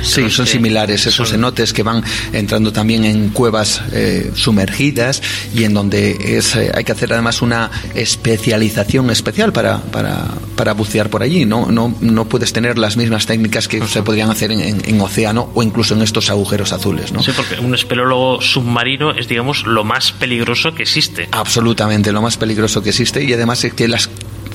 Sí, 0.01 0.29
son 0.29 0.47
similares 0.47 1.05
esos 1.05 1.29
cenotes 1.29 1.73
que 1.73 1.83
van 1.83 2.03
entrando 2.33 2.71
también 2.71 3.05
en 3.05 3.29
cuevas 3.29 3.81
eh, 3.91 4.31
sumergidas 4.35 5.21
y 5.53 5.63
en 5.63 5.73
donde 5.73 6.37
es, 6.37 6.55
eh, 6.55 6.71
hay 6.73 6.83
que 6.83 6.91
hacer 6.91 7.13
además 7.13 7.41
una 7.41 7.69
especialización 7.95 9.09
especial 9.09 9.53
para, 9.53 9.81
para, 9.81 10.25
para 10.55 10.73
bucear 10.73 11.09
por 11.09 11.23
allí. 11.23 11.45
¿no? 11.45 11.67
No, 11.67 11.95
no 12.01 12.25
puedes 12.25 12.53
tener 12.53 12.77
las 12.77 12.97
mismas 12.97 13.25
técnicas 13.25 13.67
que 13.67 13.85
se 13.87 14.03
podrían 14.03 14.29
hacer 14.29 14.51
en, 14.51 14.81
en, 14.83 15.01
océano 15.01 15.49
o 15.53 15.63
incluso 15.63 15.93
en 15.93 16.01
estos 16.01 16.29
agujeros 16.29 16.73
azules. 16.73 17.11
¿no? 17.11 17.21
Sí, 17.23 17.31
porque 17.35 17.59
un 17.59 17.73
espeleólogo 17.73 18.41
submarino 18.41 19.11
es, 19.11 19.27
digamos, 19.27 19.65
lo 19.65 19.83
más 19.83 20.11
peligroso 20.11 20.73
que 20.73 20.83
existe. 20.83 21.27
Absolutamente, 21.31 22.11
lo 22.11 22.21
más 22.21 22.37
peligroso 22.37 22.81
que 22.81 22.89
existe 22.89 23.23
y 23.23 23.33
además 23.33 23.63
es 23.63 23.73
que 23.73 23.87
las 23.87 24.09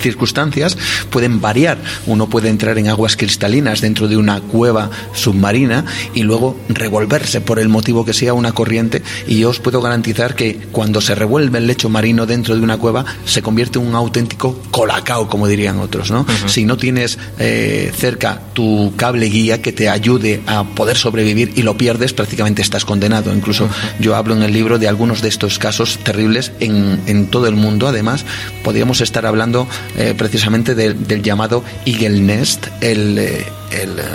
circunstancias 0.04 0.76
pueden 1.10 1.40
variar. 1.40 1.78
Uno 2.06 2.28
puede 2.28 2.50
entrar 2.50 2.78
en 2.78 2.88
aguas 2.88 3.16
cristalinas 3.16 3.80
dentro 3.80 4.06
de 4.06 4.16
una 4.16 4.40
cueva 4.40 4.90
submarina 5.14 5.84
y 6.14 6.22
luego 6.22 6.56
revolverse 6.68 7.40
por 7.40 7.58
el 7.58 7.68
motivo 7.68 8.04
que 8.04 8.12
sea 8.12 8.34
una 8.34 8.52
corriente 8.52 9.02
y 9.26 9.38
yo 9.38 9.48
os 9.50 9.60
puedo 9.60 9.80
garantizar 9.80 10.34
que 10.34 10.58
cuando 10.70 11.00
se 11.00 11.14
revuelve 11.14 11.58
el 11.58 11.66
lecho 11.66 11.88
marino 11.88 12.26
dentro 12.26 12.54
de 12.54 12.60
una 12.60 12.76
cueva 12.76 13.04
se 13.24 13.42
convierte 13.42 13.78
en 13.78 13.86
un 13.86 13.94
auténtico 13.94 14.60
colacao, 14.70 15.28
como 15.28 15.48
dirían 15.48 15.78
otros. 15.78 16.10
¿no? 16.10 16.26
Si 16.46 16.64
no 16.64 16.76
tienes 16.76 17.18
eh, 17.38 17.90
cerca 17.96 18.40
tu 18.52 18.92
cable 18.96 19.26
guía 19.26 19.62
que 19.62 19.72
te 19.72 19.88
ayude 19.88 20.42
a 20.46 20.64
poder 20.64 20.96
sobrevivir 20.96 21.52
y 21.56 21.62
lo 21.62 21.76
pierdes, 21.76 22.12
prácticamente 22.12 22.60
estás 22.60 22.84
condenado. 22.84 23.34
Incluso 23.34 23.68
yo 23.98 24.14
hablo 24.16 24.36
en 24.36 24.42
el 24.42 24.52
libro 24.52 24.78
de 24.78 24.88
algunos 24.88 25.22
de 25.22 25.28
estos 25.28 25.58
casos 25.58 25.98
terribles 26.04 26.52
en, 26.60 27.00
en 27.06 27.28
todo 27.28 27.46
el 27.46 27.56
mundo. 27.56 27.88
Además, 27.88 28.24
podríamos 28.62 29.00
estar 29.00 29.24
hablando 29.24 29.66
eh, 29.96 30.14
precisamente 30.18 30.74
del 30.74 31.22
llamado 31.22 31.62
Eagle 31.86 32.20
Nest, 32.20 32.66
el, 32.80 33.16
eh, 33.16 33.46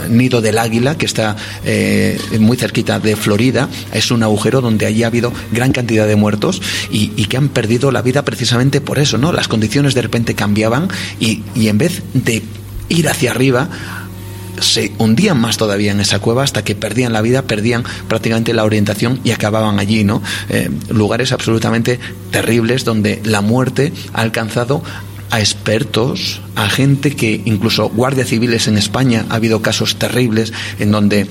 nido 0.10 0.42
del 0.42 0.58
águila 0.58 0.98
que 0.98 1.06
está 1.06 1.38
eh, 1.64 2.20
muy 2.38 2.58
cerquita 2.58 3.00
de 3.00 3.16
Florida. 3.16 3.70
Es 3.94 4.12
un 4.12 4.22
agujero 4.24 4.60
donde 4.60 4.86
allí 4.86 5.04
ha 5.04 5.08
habido 5.08 5.32
gran 5.54 5.72
cantidad 5.72 6.06
de 6.06 6.18
muertos 6.18 6.62
y, 6.92 7.10
que 7.30 7.38
han 7.38 7.48
perdido 7.48 7.92
la 7.92 8.02
vida 8.02 8.26
precisamente 8.26 8.82
por 8.82 9.00
eso, 9.00 9.18
¿no? 9.18 9.32
Las 9.32 9.48
condiciones 9.48 9.94
de 9.94 10.02
repente 10.02 10.36
cambiaban 10.36 10.90
y, 11.20 11.44
y 11.56 11.70
en 11.70 11.78
vez 11.78 12.02
de 12.14 12.42
ir 12.90 13.08
hacia 13.08 13.32
arriba, 13.32 13.70
se 14.60 14.92
hundían 14.98 15.40
más 15.40 15.56
todavía 15.56 15.94
en 15.94 16.02
esa 16.02 16.20
cueva 16.20 16.44
hasta 16.44 16.64
que 16.66 16.76
perdían 16.76 17.14
la 17.14 17.22
vida, 17.22 17.44
perdían 17.44 17.86
prácticamente 18.10 18.54
la 18.54 18.66
orientación 18.66 19.22
y 19.24 19.32
acababan 19.32 19.80
allí, 19.80 20.04
¿no? 20.04 20.22
lugares 20.90 21.32
absolutamente 21.32 22.00
terribles 22.32 22.84
donde 22.84 23.22
la 23.24 23.40
muerte 23.40 23.94
ha 24.12 24.22
alcanzado 24.22 24.84
a 25.32 25.40
expertos, 25.40 26.42
a 26.56 26.70
gente 26.70 27.16
que 27.16 27.42
incluso 27.46 27.90
guardias 27.90 28.30
civiles 28.30 28.68
en 28.68 28.78
España 28.78 29.26
ha 29.30 29.36
habido 29.36 29.62
casos 29.62 29.96
terribles 29.96 30.54
en 30.80 30.92
donde 30.92 31.28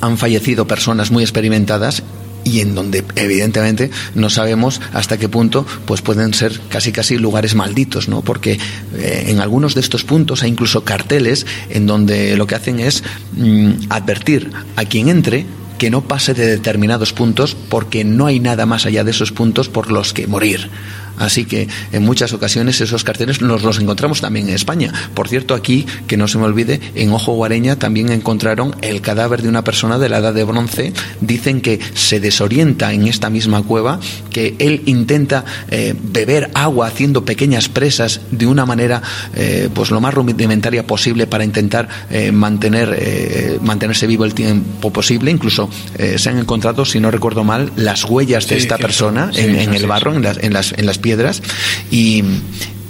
han 0.00 0.18
fallecido 0.18 0.66
personas 0.66 1.10
muy 1.10 1.22
experimentadas 1.22 2.02
y 2.44 2.60
en 2.60 2.74
donde 2.74 3.04
evidentemente 3.16 3.90
no 4.14 4.28
sabemos 4.28 4.80
hasta 4.92 5.16
qué 5.16 5.28
punto 5.28 5.66
pues 5.86 6.02
pueden 6.02 6.34
ser 6.34 6.60
casi 6.68 6.92
casi 6.92 7.16
lugares 7.16 7.54
malditos 7.54 8.08
no 8.08 8.20
porque 8.20 8.58
eh, 8.94 9.24
en 9.28 9.40
algunos 9.40 9.74
de 9.74 9.80
estos 9.80 10.04
puntos 10.04 10.42
hay 10.42 10.50
incluso 10.50 10.84
carteles 10.84 11.46
en 11.70 11.86
donde 11.86 12.36
lo 12.36 12.46
que 12.46 12.54
hacen 12.54 12.80
es 12.80 13.02
mm, 13.32 13.86
advertir 13.88 14.50
a 14.76 14.84
quien 14.84 15.08
entre 15.08 15.46
que 15.78 15.90
no 15.90 16.02
pase 16.02 16.34
de 16.34 16.46
determinados 16.46 17.12
puntos 17.12 17.56
porque 17.68 18.04
no 18.04 18.26
hay 18.26 18.40
nada 18.40 18.66
más 18.66 18.86
allá 18.86 19.04
de 19.04 19.10
esos 19.10 19.32
puntos 19.32 19.68
por 19.68 19.90
los 19.90 20.12
que 20.12 20.26
morir 20.26 20.70
Así 21.18 21.44
que 21.44 21.68
en 21.92 22.04
muchas 22.04 22.32
ocasiones 22.32 22.80
esos 22.80 23.04
carteles 23.04 23.40
nos 23.40 23.62
los 23.62 23.78
encontramos 23.78 24.20
también 24.20 24.48
en 24.48 24.54
España. 24.54 24.92
Por 25.14 25.28
cierto, 25.28 25.54
aquí, 25.54 25.86
que 26.06 26.16
no 26.16 26.28
se 26.28 26.38
me 26.38 26.44
olvide, 26.44 26.80
en 26.94 27.12
Ojo 27.12 27.32
Guareña 27.32 27.76
también 27.76 28.10
encontraron 28.10 28.74
el 28.80 29.00
cadáver 29.00 29.42
de 29.42 29.48
una 29.48 29.64
persona 29.64 29.98
de 29.98 30.08
la 30.08 30.18
edad 30.18 30.34
de 30.34 30.44
bronce. 30.44 30.92
Dicen 31.20 31.60
que 31.60 31.80
se 31.94 32.20
desorienta 32.20 32.92
en 32.92 33.06
esta 33.06 33.30
misma 33.30 33.62
cueva, 33.62 34.00
que 34.30 34.56
él 34.58 34.82
intenta 34.86 35.44
eh, 35.70 35.94
beber 36.00 36.50
agua 36.54 36.86
haciendo 36.86 37.24
pequeñas 37.24 37.68
presas 37.68 38.20
de 38.30 38.46
una 38.46 38.66
manera 38.66 39.02
eh, 39.34 39.68
pues 39.72 39.90
lo 39.90 40.00
más 40.00 40.14
rudimentaria 40.14 40.86
posible 40.86 41.26
para 41.26 41.44
intentar 41.44 41.88
eh, 42.10 42.32
mantener, 42.32 43.58
mantenerse 43.62 44.06
vivo 44.06 44.24
el 44.24 44.34
tiempo 44.34 44.92
posible. 44.92 45.30
Incluso 45.30 45.68
se 46.16 46.28
han 46.28 46.38
encontrado, 46.38 46.84
si 46.84 47.00
no 47.00 47.10
recuerdo 47.10 47.44
mal, 47.44 47.72
las 47.76 48.04
huellas 48.04 48.48
de 48.48 48.56
esta 48.56 48.78
persona 48.78 49.30
en, 49.34 49.74
el 49.74 49.86
barro, 49.86 50.14
en 50.14 50.22
las, 50.22 50.38
en 50.38 50.52
las, 50.52 50.72
en 50.72 50.86
las 50.86 50.98
piedras 51.04 51.42
y, 51.90 52.24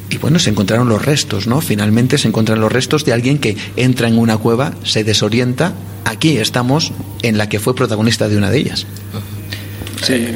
y 0.08 0.18
bueno, 0.18 0.38
se 0.38 0.50
encontraron 0.50 0.88
los 0.88 1.04
restos, 1.04 1.48
¿no? 1.48 1.60
Finalmente 1.60 2.16
se 2.16 2.28
encuentran 2.28 2.60
los 2.60 2.70
restos 2.70 3.04
de 3.04 3.12
alguien 3.12 3.38
que 3.38 3.56
entra 3.74 4.06
en 4.06 4.16
una 4.16 4.38
cueva, 4.38 4.72
se 4.84 5.02
desorienta. 5.02 5.74
Aquí 6.04 6.36
estamos 6.36 6.92
en 7.22 7.38
la 7.38 7.48
que 7.48 7.58
fue 7.58 7.74
protagonista 7.74 8.28
de 8.28 8.36
una 8.36 8.50
de 8.50 8.58
ellas. 8.58 8.86
Sí. 10.00 10.26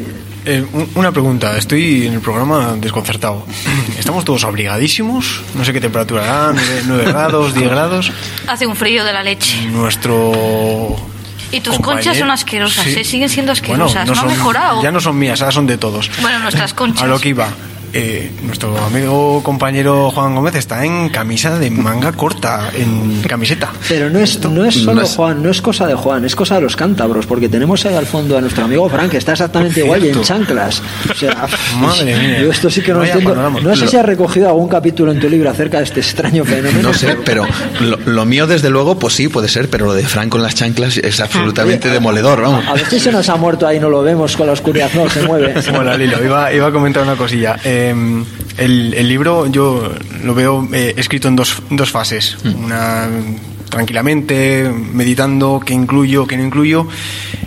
Eh, 0.45 0.65
una 0.95 1.13
pregunta, 1.13 1.57
estoy 1.57 2.07
en 2.07 2.15
el 2.15 2.21
programa 2.21 2.77
desconcertado. 2.81 3.47
¿Estamos 3.99 4.25
todos 4.25 4.43
abrigadísimos? 4.45 5.43
No 5.55 5.65
sé 5.65 5.73
qué 5.73 5.81
temperatura 5.81 6.23
hará, 6.23 6.61
9 6.87 7.05
grados, 7.05 7.55
10 7.55 7.71
grados. 7.71 8.11
Hace 8.49 8.67
un 8.67 8.75
frío 8.75 9.05
de 9.05 9.13
la 9.13 9.23
leche. 9.23 9.67
Nuestro 9.71 10.97
y 11.51 11.61
tus 11.61 11.79
conchas 11.79 12.17
son 12.19 12.31
asquerosas, 12.31 12.87
¿eh? 12.87 13.05
siguen 13.05 13.29
siendo 13.29 13.53
asquerosas, 13.53 14.09
no, 14.09 14.21
han 14.21 14.27
mejorado. 14.27 14.83
Ya 14.83 14.91
no 14.91 15.01
son 15.01 15.19
mías, 15.19 15.41
ahora 15.41 15.53
son 15.53 15.67
de 15.67 15.79
todos. 15.79 16.11
Bueno, 16.21 16.39
nuestras 16.41 16.75
conchas. 16.75 17.03
A 17.03 17.07
lo 17.07 17.19
que 17.19 17.31
iba. 17.31 17.49
Eh, 17.93 18.31
nuestro 18.43 18.77
amigo 18.79 19.43
compañero 19.43 20.11
Juan 20.11 20.35
Gómez 20.35 20.55
está 20.55 20.85
en 20.85 21.09
camisa 21.09 21.59
de 21.59 21.71
manga 21.71 22.13
corta, 22.13 22.71
en 22.75 23.23
camiseta. 23.23 23.73
Pero 23.89 24.11
no 24.11 24.19
es, 24.19 24.41
no 24.45 24.65
es 24.65 24.75
solo 24.75 25.07
Juan, 25.07 25.43
no 25.43 25.51
es 25.51 25.63
cosa 25.63 25.87
de 25.87 25.95
Juan, 25.95 26.25
es 26.25 26.37
cosa 26.37 26.57
de 26.57 26.61
los 26.61 26.77
cántabros, 26.77 27.27
porque 27.27 27.49
tenemos 27.49 27.85
ahí 27.87 27.95
al 27.95 28.07
fondo 28.07 28.37
a 28.37 28.41
nuestro 28.41 28.65
amigo 28.65 28.89
Frank, 28.89 29.11
que 29.11 29.17
está 29.17 29.33
exactamente 29.33 29.81
igual 29.81 30.05
y 30.05 30.09
en 30.09 30.23
chanclas. 30.23 30.83
O 31.11 31.15
sea, 31.15 31.47
Madre 31.81 32.17
mía. 32.19 32.41
Yo 32.41 32.51
esto 32.51 32.71
sí 32.71 32.83
que 32.83 32.93
no 32.93 33.03
entiendo. 33.03 33.35
No 33.35 33.77
sé 33.77 33.89
si 33.89 33.97
has 33.97 34.05
recogido 34.05 34.49
algún 34.49 34.69
capítulo 34.69 35.13
en 35.13 35.21
tu 35.21 35.29
libro 35.29 35.51
acerca 35.51 35.79
de 35.79 35.85
este 35.85 36.01
extraño 36.01 36.45
fenómeno. 36.45 36.89
No 36.89 36.95
sé, 36.95 37.17
pero 37.25 37.47
lo, 38.07 38.25
mío, 38.25 38.47
desde 38.47 38.71
luego, 38.71 38.99
pues 38.99 39.15
sí, 39.15 39.29
puede 39.29 39.49
ser, 39.49 39.71
pero 39.71 39.87
lo 39.87 39.95
de 39.95 40.05
Frank 40.05 40.29
con 40.29 40.43
las 40.43 40.55
chanclas 40.55 40.99
es 40.99 41.21
absolutamente 41.21 41.89
demoledor, 41.89 42.43
vamos. 42.43 42.67
A 42.67 42.75
ver 42.75 42.87
si 42.89 43.01
se 43.01 43.13
nos 43.13 43.29
ha 43.29 43.37
muerto 43.37 43.67
ahí, 43.67 43.81
no 43.81 43.89
lo 43.89 44.03
vemos 44.03 44.37
con 44.37 44.47
la 44.47 44.53
oscuridad, 44.53 44.91
no, 44.95 45.09
se 45.09 45.23
mueve. 45.23 45.55
Bueno, 45.79 45.97
Lilo, 45.97 46.25
iba, 46.25 46.53
iba 46.53 46.67
a 46.67 46.73
comentar 46.73 47.03
una 47.03 47.15
cosilla. 47.15 47.57
Em, 47.79 48.25
el, 48.57 49.09
libro 49.09 49.47
yo 49.47 49.93
lo 50.25 50.35
veo 50.35 50.69
eh, 50.73 50.95
escrito 50.97 51.29
en 51.29 51.37
dos, 51.37 51.63
dos 51.71 51.91
fases. 51.91 52.37
Mm. 52.43 52.65
Una 52.65 53.09
tranquilamente, 53.69 54.71
meditando 54.93 55.61
qué 55.65 55.75
incluyo, 55.75 56.27
qué 56.27 56.37
no 56.37 56.45
incluyo. 56.45 56.89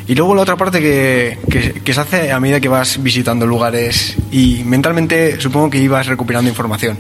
Y 0.08 0.16
luego 0.16 0.36
la 0.36 0.42
otra 0.42 0.56
parte 0.56 0.80
que, 0.80 1.38
que, 1.84 1.94
se 1.94 2.00
hace 2.00 2.32
a 2.32 2.40
medida 2.40 2.60
que 2.60 2.68
vas 2.68 3.02
visitando 3.02 3.46
lugares 3.46 4.16
y 4.32 4.64
mentalmente 4.66 5.40
supongo 5.40 5.70
que 5.70 5.80
ibas 5.80 6.08
recuperando 6.08 6.50
información. 6.50 7.00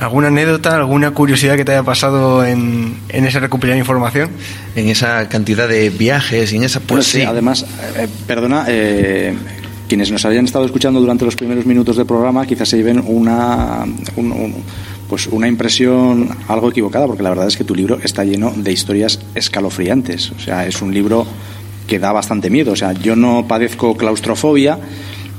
¿Alguna 0.00 0.28
anécdota, 0.28 0.76
alguna 0.76 1.12
curiosidad 1.12 1.56
que 1.56 1.64
te 1.64 1.72
haya 1.72 1.82
pasado 1.82 2.44
en, 2.44 2.98
en 3.08 3.24
ese 3.24 3.40
recuperar 3.40 3.78
información? 3.78 4.30
En 4.74 4.88
esa 4.88 5.26
cantidad 5.28 5.66
de 5.66 5.88
viajes 5.88 6.52
y 6.52 6.56
en 6.56 6.64
esa... 6.64 6.80
Pues, 6.80 7.06
sí, 7.06 7.22
además, 7.22 7.64
eh, 7.96 8.06
perdona, 8.26 8.66
eh, 8.68 9.34
quienes 9.88 10.10
nos 10.10 10.24
hayan 10.24 10.44
estado 10.44 10.64
escuchando 10.64 11.00
durante 11.00 11.24
los 11.24 11.36
primeros 11.36 11.66
minutos 11.66 11.96
del 11.96 12.06
programa 12.06 12.46
quizás 12.46 12.68
se 12.68 12.76
lleven 12.76 13.02
una, 13.06 13.84
pues 15.08 15.26
una 15.28 15.48
impresión 15.48 16.28
algo 16.48 16.70
equivocada, 16.70 17.06
porque 17.06 17.22
la 17.22 17.30
verdad 17.30 17.48
es 17.48 17.56
que 17.56 17.64
tu 17.64 17.74
libro 17.74 17.98
está 18.02 18.24
lleno 18.24 18.52
de 18.56 18.72
historias 18.72 19.20
escalofriantes. 19.34 20.32
O 20.32 20.38
sea, 20.38 20.66
es 20.66 20.82
un 20.82 20.92
libro 20.92 21.26
que 21.86 21.98
da 21.98 22.12
bastante 22.12 22.50
miedo. 22.50 22.72
O 22.72 22.76
sea, 22.76 22.92
yo 22.92 23.16
no 23.16 23.46
padezco 23.46 23.96
claustrofobia, 23.96 24.78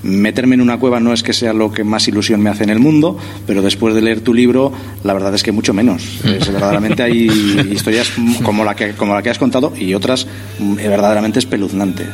meterme 0.04 0.56
en 0.56 0.62
una 0.62 0.78
cueva 0.78 1.00
no 1.00 1.14
es 1.14 1.24
que 1.24 1.34
sea 1.34 1.54
lo 1.54 1.72
que 1.72 1.84
más 1.84 2.08
ilusión 2.08 2.41
me 2.41 2.50
hace 2.50 2.64
en 2.64 2.70
el 2.70 2.80
mundo, 2.80 3.18
pero 3.45 3.62
después 3.62 3.95
de 3.95 4.02
leer 4.02 4.22
tu 4.22 4.34
libro, 4.34 4.72
la 5.04 5.14
verdad 5.14 5.34
es 5.36 5.43
que 5.43 5.52
mucho 5.52 5.74
menos. 5.74 6.04
Es, 6.24 6.52
verdaderamente 6.52 7.04
hay 7.04 7.28
historias 7.72 8.12
como 8.43 8.64
la, 8.64 8.76
que, 8.76 8.93
como 8.93 9.14
la 9.14 9.22
que 9.22 9.30
has 9.30 9.38
contado 9.38 9.74
y 9.78 9.93
otras 9.93 10.28
mm, 10.60 10.76
verdaderamente 10.76 11.39
espeluznantes. 11.39 12.08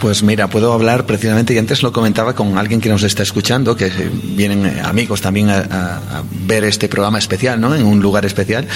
Pues 0.00 0.22
mira, 0.22 0.48
puedo 0.48 0.72
hablar 0.72 1.06
precisamente, 1.06 1.54
y 1.54 1.58
antes 1.58 1.82
lo 1.82 1.92
comentaba 1.92 2.34
con 2.34 2.58
alguien 2.58 2.80
que 2.80 2.88
nos 2.88 3.02
está 3.02 3.22
escuchando, 3.22 3.76
que 3.76 3.90
vienen 4.36 4.66
eh, 4.66 4.80
amigos 4.82 5.20
también 5.20 5.50
a, 5.50 5.58
a 5.58 6.22
ver 6.46 6.64
este 6.64 6.88
programa 6.88 7.18
especial, 7.18 7.60
¿no? 7.60 7.74
En 7.74 7.84
un 7.84 8.00
lugar 8.00 8.24
especial. 8.24 8.66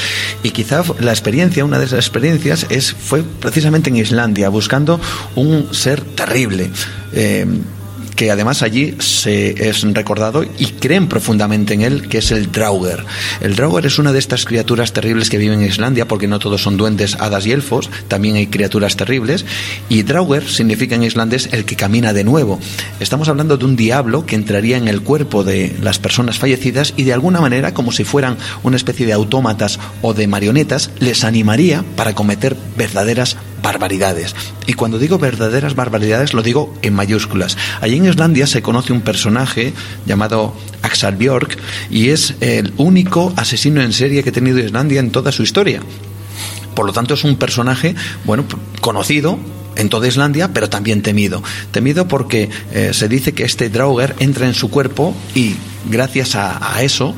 Y 0.42 0.50
quizá 0.50 0.82
la 1.00 1.12
experiencia, 1.12 1.64
una 1.64 1.78
de 1.78 1.86
esas 1.86 1.98
experiencias, 1.98 2.66
es, 2.70 2.92
fue 2.92 3.22
precisamente 3.22 3.90
en 3.90 3.96
Islandia, 3.96 4.48
buscando 4.48 5.00
un 5.34 5.74
ser 5.74 6.00
terrible. 6.00 6.70
Eh, 7.12 7.46
que 8.18 8.32
además 8.32 8.62
allí 8.62 8.96
se 8.98 9.68
es 9.68 9.82
recordado 9.94 10.42
y 10.42 10.66
creen 10.66 11.06
profundamente 11.06 11.74
en 11.74 11.82
él, 11.82 12.08
que 12.08 12.18
es 12.18 12.32
el 12.32 12.50
Drauger. 12.50 13.04
El 13.40 13.54
Drauger 13.54 13.86
es 13.86 14.00
una 14.00 14.10
de 14.10 14.18
estas 14.18 14.44
criaturas 14.44 14.92
terribles 14.92 15.30
que 15.30 15.38
viven 15.38 15.62
en 15.62 15.68
Islandia, 15.68 16.08
porque 16.08 16.26
no 16.26 16.40
todos 16.40 16.60
son 16.60 16.76
duendes, 16.76 17.14
hadas 17.20 17.46
y 17.46 17.52
elfos, 17.52 17.88
también 18.08 18.34
hay 18.34 18.48
criaturas 18.48 18.96
terribles, 18.96 19.44
y 19.88 20.02
Drauger 20.02 20.48
significa 20.48 20.96
en 20.96 21.04
islandés 21.04 21.48
el 21.52 21.64
que 21.64 21.76
camina 21.76 22.12
de 22.12 22.24
nuevo. 22.24 22.58
Estamos 22.98 23.28
hablando 23.28 23.56
de 23.56 23.64
un 23.64 23.76
diablo 23.76 24.26
que 24.26 24.34
entraría 24.34 24.78
en 24.78 24.88
el 24.88 25.02
cuerpo 25.02 25.44
de 25.44 25.76
las 25.80 26.00
personas 26.00 26.38
fallecidas 26.38 26.94
y 26.96 27.04
de 27.04 27.12
alguna 27.12 27.40
manera, 27.40 27.72
como 27.72 27.92
si 27.92 28.02
fueran 28.02 28.36
una 28.64 28.76
especie 28.76 29.06
de 29.06 29.12
autómatas 29.12 29.78
o 30.02 30.12
de 30.12 30.26
marionetas, 30.26 30.90
les 30.98 31.22
animaría 31.22 31.84
para 31.94 32.16
cometer 32.16 32.56
verdaderas 32.76 33.36
barbaridades. 33.62 34.34
Y 34.66 34.74
cuando 34.74 34.98
digo 34.98 35.18
verdaderas 35.18 35.74
barbaridades 35.74 36.34
lo 36.34 36.42
digo 36.42 36.74
en 36.82 36.94
mayúsculas. 36.94 37.56
Allí 37.80 37.96
en 37.96 38.06
Islandia 38.06 38.46
se 38.46 38.62
conoce 38.62 38.92
un 38.92 39.00
personaje 39.00 39.72
llamado 40.06 40.54
Axel 40.82 41.16
Björk 41.16 41.58
y 41.90 42.10
es 42.10 42.34
el 42.40 42.72
único 42.76 43.32
asesino 43.36 43.82
en 43.82 43.92
serie 43.92 44.22
que 44.22 44.30
ha 44.30 44.32
tenido 44.32 44.58
Islandia 44.58 45.00
en 45.00 45.10
toda 45.10 45.32
su 45.32 45.42
historia. 45.42 45.82
Por 46.74 46.86
lo 46.86 46.92
tanto 46.92 47.14
es 47.14 47.24
un 47.24 47.36
personaje, 47.36 47.94
bueno, 48.24 48.44
conocido, 48.80 49.38
en 49.78 49.88
toda 49.88 50.08
Islandia, 50.08 50.52
pero 50.52 50.68
también 50.68 51.02
temido. 51.02 51.42
Temido 51.70 52.08
porque 52.08 52.50
eh, 52.72 52.90
se 52.92 53.08
dice 53.08 53.32
que 53.32 53.44
este 53.44 53.70
Drauger 53.70 54.14
entra 54.18 54.46
en 54.46 54.54
su 54.54 54.70
cuerpo 54.70 55.14
y 55.34 55.54
gracias 55.84 56.34
a, 56.34 56.82
eso 56.82 57.14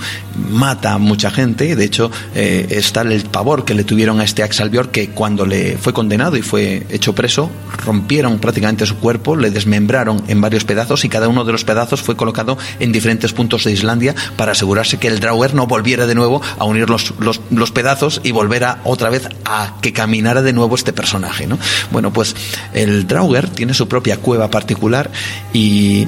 mata 0.48 0.94
a 0.94 0.98
mucha 0.98 1.30
gente. 1.30 1.76
De 1.76 1.84
hecho, 1.84 2.10
eh, 2.34 2.66
está 2.70 3.02
el 3.02 3.22
pavor 3.24 3.64
que 3.64 3.74
le 3.74 3.84
tuvieron 3.84 4.20
a 4.20 4.24
este 4.24 4.42
Axel 4.42 4.70
que 4.92 5.10
cuando 5.10 5.46
le 5.46 5.76
fue 5.76 5.92
condenado 5.92 6.36
y 6.36 6.42
fue 6.42 6.86
hecho 6.90 7.14
preso, 7.14 7.50
rompieron 7.84 8.38
prácticamente 8.38 8.86
su 8.86 8.96
cuerpo, 8.96 9.36
le 9.36 9.50
desmembraron 9.50 10.22
en 10.28 10.40
varios 10.40 10.64
pedazos 10.64 11.04
y 11.04 11.08
cada 11.08 11.28
uno 11.28 11.44
de 11.44 11.52
los 11.52 11.64
pedazos 11.64 12.02
fue 12.02 12.16
colocado 12.16 12.56
en 12.78 12.92
diferentes 12.92 13.32
puntos 13.32 13.64
de 13.64 13.72
Islandia 13.72 14.14
para 14.36 14.52
asegurarse 14.52 14.98
que 14.98 15.08
el 15.08 15.20
Drauger 15.20 15.54
no 15.54 15.66
volviera 15.66 16.06
de 16.06 16.14
nuevo 16.14 16.40
a 16.58 16.64
unir 16.64 16.88
los, 16.88 17.14
los, 17.18 17.70
pedazos 17.70 18.20
y 18.24 18.32
volviera 18.32 18.80
otra 18.84 19.10
vez 19.10 19.28
a 19.44 19.74
que 19.80 19.92
caminara 19.92 20.42
de 20.42 20.52
nuevo 20.52 20.74
este 20.74 20.92
personaje. 20.92 21.46
¿no? 21.46 21.58
Bueno, 21.90 22.12
pues 22.12 22.34
el 22.72 23.06
Drauger 23.06 23.48
tiene 23.48 23.74
su 23.74 23.88
propia 23.88 24.18
cueva 24.18 24.50
particular 24.50 25.10
y 25.52 26.06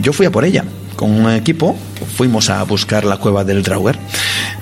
yo 0.00 0.12
fui 0.12 0.26
a 0.26 0.30
por 0.30 0.44
ella 0.44 0.64
con 1.00 1.12
un 1.12 1.32
equipo 1.32 1.78
fuimos 2.18 2.50
a 2.50 2.62
buscar 2.64 3.06
la 3.06 3.16
cueva 3.16 3.42
del 3.42 3.62
Drauger. 3.62 3.98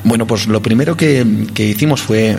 Bueno, 0.04 0.24
pues 0.24 0.46
lo 0.46 0.62
primero 0.62 0.96
que, 0.96 1.26
hicimos 1.56 2.00
fue 2.00 2.30
eh, 2.30 2.36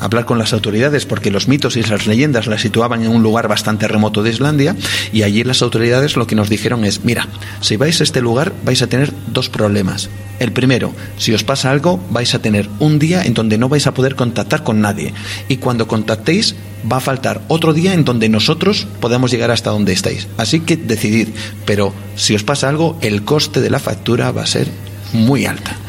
hablar 0.00 0.26
con 0.26 0.38
las 0.38 0.52
autoridades 0.52 1.06
porque 1.06 1.30
los 1.30 1.48
mitos 1.48 1.78
y 1.78 1.82
las 1.82 2.06
leyendas 2.06 2.46
la 2.46 2.58
situaban 2.58 3.02
en 3.02 3.10
un 3.10 3.22
lugar 3.22 3.48
bastante 3.48 3.88
remoto 3.88 4.22
de 4.22 4.28
Islandia 4.28 4.76
y 5.14 5.22
allí 5.22 5.44
las 5.44 5.62
autoridades 5.62 6.14
lo 6.14 6.26
que 6.26 6.34
nos 6.34 6.50
dijeron 6.50 6.84
es, 6.84 7.06
mira, 7.06 7.26
si 7.62 7.76
vais 7.76 7.98
a 8.02 8.04
este 8.04 8.20
lugar 8.20 8.52
vais 8.66 8.82
a 8.82 8.86
tener 8.86 9.14
dos 9.28 9.48
problemas. 9.48 10.10
El 10.40 10.52
primero, 10.52 10.92
si 11.16 11.32
os 11.32 11.42
pasa 11.42 11.70
algo, 11.70 11.98
vais 12.10 12.34
a 12.34 12.42
tener 12.42 12.68
un 12.80 12.98
día 12.98 13.22
en 13.22 13.32
donde 13.32 13.56
no 13.56 13.70
vais 13.70 13.86
a 13.86 13.94
poder 13.94 14.14
contactar 14.14 14.62
con 14.62 14.82
nadie 14.82 15.14
y 15.48 15.56
cuando 15.56 15.88
contactéis 15.88 16.54
va 16.90 16.98
a 16.98 17.00
faltar 17.00 17.42
otro 17.48 17.72
día 17.72 17.94
en 17.94 18.04
donde 18.04 18.28
nosotros 18.28 18.86
podamos 19.00 19.30
llegar 19.30 19.50
hasta 19.50 19.70
donde 19.70 19.92
estáis. 19.92 20.28
Así 20.36 20.60
que 20.60 20.76
decidid, 20.76 21.28
pero 21.64 21.92
si 22.16 22.34
os 22.34 22.44
pasa 22.44 22.68
algo, 22.68 22.98
el 23.00 23.24
coste 23.24 23.60
de 23.60 23.70
la 23.70 23.78
factura 23.78 24.30
va 24.32 24.42
a 24.42 24.46
ser 24.46 24.68
muy 25.12 25.46
alta. 25.46 25.76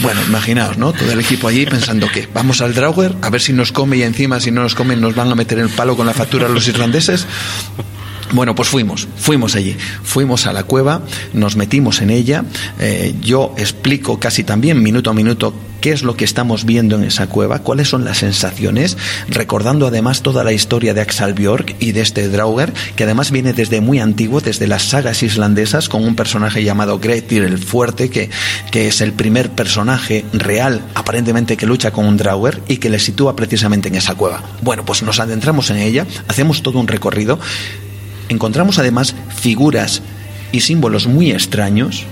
Bueno, 0.00 0.20
imaginaos, 0.26 0.78
¿no? 0.78 0.92
Todo 0.92 1.12
el 1.12 1.20
equipo 1.20 1.46
allí 1.46 1.64
pensando 1.64 2.08
que 2.10 2.26
vamos 2.34 2.60
al 2.60 2.74
Drauger 2.74 3.14
a 3.22 3.30
ver 3.30 3.40
si 3.40 3.52
nos 3.52 3.70
come 3.70 3.98
y 3.98 4.02
encima 4.02 4.40
si 4.40 4.50
no 4.50 4.62
nos 4.62 4.74
comen 4.74 5.00
nos 5.00 5.14
van 5.14 5.30
a 5.30 5.36
meter 5.36 5.60
el 5.60 5.68
palo 5.68 5.96
con 5.96 6.06
la 6.06 6.14
factura 6.14 6.48
los 6.48 6.66
irlandeses. 6.66 7.24
Bueno, 8.32 8.54
pues 8.54 8.68
fuimos, 8.68 9.06
fuimos 9.16 9.54
allí, 9.54 9.76
fuimos 10.02 10.46
a 10.46 10.52
la 10.52 10.64
cueva, 10.64 11.02
nos 11.34 11.54
metimos 11.54 12.00
en 12.00 12.10
ella, 12.10 12.44
eh, 12.80 13.14
yo 13.20 13.54
explico 13.58 14.18
casi 14.18 14.42
también 14.42 14.82
minuto 14.82 15.10
a 15.10 15.14
minuto 15.14 15.54
qué 15.82 15.90
es 15.90 16.04
lo 16.04 16.16
que 16.16 16.24
estamos 16.24 16.64
viendo 16.64 16.94
en 16.96 17.02
esa 17.02 17.26
cueva, 17.26 17.58
cuáles 17.58 17.88
son 17.88 18.04
las 18.04 18.18
sensaciones, 18.18 18.96
recordando 19.28 19.88
además 19.88 20.22
toda 20.22 20.44
la 20.44 20.52
historia 20.52 20.94
de 20.94 21.00
Axel 21.00 21.34
Björk 21.34 21.74
y 21.80 21.90
de 21.90 22.00
este 22.00 22.28
Drauger, 22.28 22.72
que 22.94 23.04
además 23.04 23.32
viene 23.32 23.52
desde 23.52 23.80
muy 23.80 23.98
antiguo, 23.98 24.40
desde 24.40 24.68
las 24.68 24.84
sagas 24.84 25.24
islandesas, 25.24 25.88
con 25.88 26.04
un 26.04 26.14
personaje 26.14 26.62
llamado 26.62 27.00
Gretir 27.00 27.42
el 27.42 27.58
Fuerte, 27.58 28.10
que, 28.10 28.30
que 28.70 28.86
es 28.86 29.00
el 29.00 29.12
primer 29.12 29.50
personaje 29.50 30.24
real, 30.32 30.80
aparentemente, 30.94 31.56
que 31.56 31.66
lucha 31.66 31.90
con 31.90 32.06
un 32.06 32.16
Drauger 32.16 32.62
y 32.68 32.76
que 32.76 32.88
le 32.88 33.00
sitúa 33.00 33.34
precisamente 33.34 33.88
en 33.88 33.96
esa 33.96 34.14
cueva. 34.14 34.40
Bueno, 34.62 34.84
pues 34.84 35.02
nos 35.02 35.18
adentramos 35.18 35.68
en 35.70 35.78
ella, 35.78 36.06
hacemos 36.28 36.62
todo 36.62 36.78
un 36.78 36.86
recorrido, 36.86 37.40
encontramos 38.28 38.78
además 38.78 39.16
figuras 39.34 40.00
y 40.52 40.60
símbolos 40.60 41.08
muy 41.08 41.32
extraños 41.32 42.06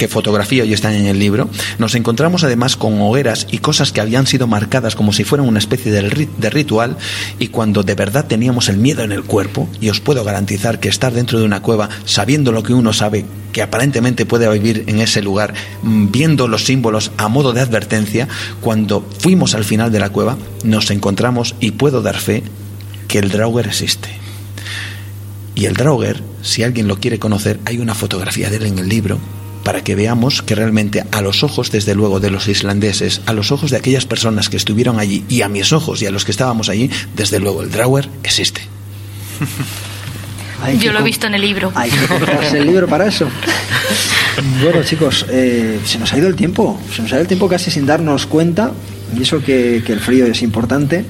que 0.00 0.08
fotografía 0.08 0.64
y 0.64 0.72
están 0.72 0.94
en 0.94 1.04
el 1.04 1.18
libro, 1.18 1.50
nos 1.78 1.94
encontramos 1.94 2.42
además 2.42 2.74
con 2.74 2.98
hogueras 3.02 3.46
y 3.50 3.58
cosas 3.58 3.92
que 3.92 4.00
habían 4.00 4.26
sido 4.26 4.46
marcadas 4.46 4.96
como 4.96 5.12
si 5.12 5.24
fueran 5.24 5.46
una 5.46 5.58
especie 5.58 5.92
de, 5.92 6.26
de 6.38 6.50
ritual 6.50 6.96
y 7.38 7.48
cuando 7.48 7.82
de 7.82 7.94
verdad 7.94 8.24
teníamos 8.26 8.70
el 8.70 8.78
miedo 8.78 9.02
en 9.02 9.12
el 9.12 9.24
cuerpo, 9.24 9.68
y 9.78 9.90
os 9.90 10.00
puedo 10.00 10.24
garantizar 10.24 10.80
que 10.80 10.88
estar 10.88 11.12
dentro 11.12 11.38
de 11.38 11.44
una 11.44 11.60
cueva 11.60 11.90
sabiendo 12.06 12.50
lo 12.50 12.62
que 12.62 12.72
uno 12.72 12.94
sabe 12.94 13.26
que 13.52 13.60
aparentemente 13.60 14.24
puede 14.24 14.50
vivir 14.50 14.84
en 14.86 15.00
ese 15.00 15.20
lugar, 15.20 15.52
mm, 15.82 16.10
viendo 16.10 16.48
los 16.48 16.64
símbolos 16.64 17.12
a 17.18 17.28
modo 17.28 17.52
de 17.52 17.60
advertencia, 17.60 18.26
cuando 18.62 19.06
fuimos 19.18 19.54
al 19.54 19.64
final 19.64 19.92
de 19.92 20.00
la 20.00 20.08
cueva, 20.08 20.38
nos 20.64 20.90
encontramos 20.90 21.56
y 21.60 21.72
puedo 21.72 22.00
dar 22.00 22.16
fe 22.16 22.42
que 23.06 23.18
el 23.18 23.28
Drauger 23.28 23.66
existe. 23.66 24.08
Y 25.54 25.66
el 25.66 25.74
Drauger, 25.74 26.22
si 26.40 26.62
alguien 26.62 26.88
lo 26.88 26.96
quiere 26.96 27.18
conocer, 27.18 27.60
hay 27.66 27.76
una 27.80 27.94
fotografía 27.94 28.48
de 28.48 28.56
él 28.56 28.64
en 28.64 28.78
el 28.78 28.88
libro 28.88 29.18
para 29.70 29.84
que 29.84 29.94
veamos 29.94 30.42
que 30.42 30.56
realmente 30.56 31.04
a 31.12 31.20
los 31.20 31.44
ojos, 31.44 31.70
desde 31.70 31.94
luego, 31.94 32.18
de 32.18 32.28
los 32.28 32.48
islandeses, 32.48 33.20
a 33.26 33.32
los 33.32 33.52
ojos 33.52 33.70
de 33.70 33.76
aquellas 33.76 34.04
personas 34.04 34.48
que 34.48 34.56
estuvieron 34.56 34.98
allí 34.98 35.24
y 35.28 35.42
a 35.42 35.48
mis 35.48 35.72
ojos 35.72 36.02
y 36.02 36.06
a 36.06 36.10
los 36.10 36.24
que 36.24 36.32
estábamos 36.32 36.68
allí, 36.68 36.90
desde 37.14 37.38
luego 37.38 37.62
el 37.62 37.70
Drauger 37.70 38.08
existe. 38.24 38.62
Yo 40.80 40.92
lo 40.92 40.98
he 40.98 41.02
visto 41.04 41.28
en 41.28 41.34
el 41.34 41.42
libro. 41.42 41.70
Hay 41.76 41.88
que 41.88 42.04
comprarse 42.08 42.58
el 42.58 42.66
libro 42.66 42.88
para 42.88 43.06
eso. 43.06 43.28
Bueno, 44.60 44.82
chicos, 44.82 45.24
eh, 45.30 45.78
se 45.84 46.00
nos 46.00 46.12
ha 46.12 46.18
ido 46.18 46.26
el 46.26 46.34
tiempo. 46.34 46.76
Se 46.92 47.02
nos 47.02 47.12
ha 47.12 47.14
ido 47.14 47.22
el 47.22 47.28
tiempo 47.28 47.48
casi 47.48 47.70
sin 47.70 47.86
darnos 47.86 48.26
cuenta. 48.26 48.72
Y 49.16 49.22
eso 49.22 49.40
que, 49.40 49.84
que 49.86 49.92
el 49.92 50.00
frío 50.00 50.26
es 50.26 50.42
importante. 50.42 51.04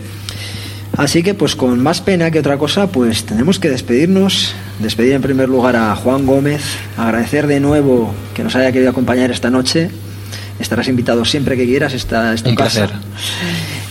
Así 0.96 1.22
que, 1.22 1.34
pues 1.34 1.56
con 1.56 1.82
más 1.82 2.00
pena 2.00 2.30
que 2.30 2.40
otra 2.40 2.58
cosa, 2.58 2.88
pues 2.88 3.24
tenemos 3.24 3.58
que 3.58 3.70
despedirnos. 3.70 4.54
Despedir 4.80 5.12
en 5.12 5.22
primer 5.22 5.48
lugar 5.48 5.76
a 5.76 5.94
Juan 5.96 6.26
Gómez. 6.26 6.62
Agradecer 6.96 7.46
de 7.46 7.60
nuevo 7.60 8.12
que 8.34 8.42
nos 8.42 8.56
haya 8.56 8.72
querido 8.72 8.90
acompañar 8.90 9.30
esta 9.30 9.50
noche. 9.50 9.90
Estarás 10.58 10.88
invitado 10.88 11.24
siempre 11.24 11.56
que 11.56 11.64
quieras. 11.64 11.94
Esta, 11.94 12.34
esta 12.34 12.50
Un 12.50 12.56
placer. 12.56 12.90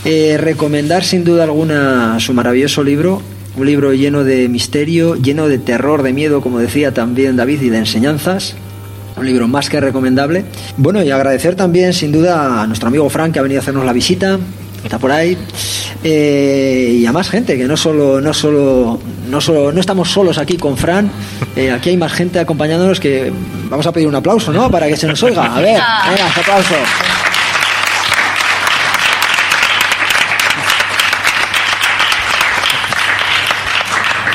Eh, 0.06 0.38
recomendar 0.40 1.04
sin 1.04 1.24
duda 1.24 1.44
alguna 1.44 2.20
su 2.20 2.34
maravilloso 2.34 2.84
libro, 2.84 3.22
un 3.58 3.66
libro 3.66 3.94
lleno 3.94 4.24
de 4.24 4.48
misterio, 4.48 5.16
lleno 5.16 5.48
de 5.48 5.58
terror, 5.58 6.04
de 6.04 6.14
miedo, 6.14 6.42
como 6.42 6.60
decía 6.60 6.94
también 6.94 7.36
David, 7.36 7.62
y 7.62 7.70
de 7.70 7.80
enseñanzas. 7.80 8.56
Un 9.18 9.26
libro 9.26 9.48
más 9.48 9.70
que 9.70 9.82
recomendable. 9.82 10.46
Bueno, 10.78 11.04
y 11.04 11.12
agradecer 11.12 11.56
también, 11.56 11.94
sin 11.94 12.12
duda, 12.12 12.62
a 12.62 12.68
nuestro 12.68 12.88
amigo 12.88 13.10
Frank 13.10 13.34
que 13.34 13.40
ha 13.40 13.42
venido 13.42 13.60
a 13.60 13.64
hacernos 13.64 13.86
la 13.86 13.92
visita. 13.92 14.40
Está 14.84 14.98
por 14.98 15.12
ahí. 15.12 15.38
Eh, 16.04 16.98
y 17.00 17.06
a 17.06 17.12
más 17.12 17.30
gente, 17.30 17.58
que 17.58 17.66
no 17.66 17.76
solo, 17.76 18.22
no 18.22 18.34
solo, 18.34 19.00
no 19.28 19.42
solo, 19.42 19.72
no 19.72 19.80
estamos 19.80 20.10
solos 20.10 20.38
aquí 20.38 20.58
con 20.58 20.78
Fran. 20.78 21.12
Eh, 21.56 21.72
aquí 21.72 21.90
hay 21.90 21.98
más 21.98 22.14
gente 22.14 22.40
acompañándonos 22.40 23.00
que 23.00 23.32
vamos 23.70 23.86
a 23.86 23.92
pedir 23.92 24.08
un 24.08 24.16
aplauso, 24.16 24.52
¿no? 24.52 24.72
Para 24.72 24.88
que 24.88 24.96
se 24.96 25.08
nos 25.08 25.22
oiga. 25.24 25.56
A 25.56 25.60
ver, 25.60 25.82
venga, 26.10 26.28
aplauso. 26.36 26.76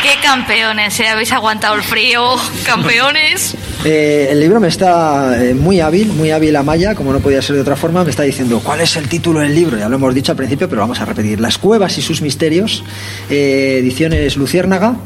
¡Qué 0.02 0.18
campeones! 0.22 1.00
¿eh? 1.00 1.08
Habéis 1.08 1.32
aguantado 1.32 1.74
el 1.76 1.82
frío. 1.82 2.36
¡Campeones! 2.66 3.56
Eh, 3.84 4.28
el 4.30 4.40
libro 4.40 4.60
me 4.60 4.68
está 4.68 5.44
eh, 5.44 5.52
muy 5.52 5.80
hábil, 5.80 6.08
muy 6.08 6.30
hábil 6.30 6.56
Amaya, 6.56 6.94
como 6.94 7.12
no 7.12 7.20
podía 7.20 7.42
ser 7.42 7.56
de 7.56 7.62
otra 7.62 7.76
forma, 7.76 8.02
me 8.02 8.10
está 8.10 8.22
diciendo 8.22 8.62
cuál 8.64 8.80
es 8.80 8.96
el 8.96 9.08
título 9.10 9.40
del 9.40 9.54
libro, 9.54 9.76
ya 9.76 9.90
lo 9.90 9.96
hemos 9.96 10.14
dicho 10.14 10.32
al 10.32 10.36
principio, 10.36 10.70
pero 10.70 10.80
vamos 10.80 11.00
a 11.00 11.04
repetir. 11.04 11.38
Las 11.38 11.58
cuevas 11.58 11.98
y 11.98 12.02
sus 12.02 12.22
misterios, 12.22 12.82
eh, 13.28 13.76
ediciones 13.80 14.38
Luciérnaga, 14.38 14.96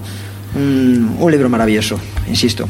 un, 0.55 1.17
un 1.19 1.31
libro 1.31 1.49
maravilloso, 1.49 1.99
insisto. 2.29 2.69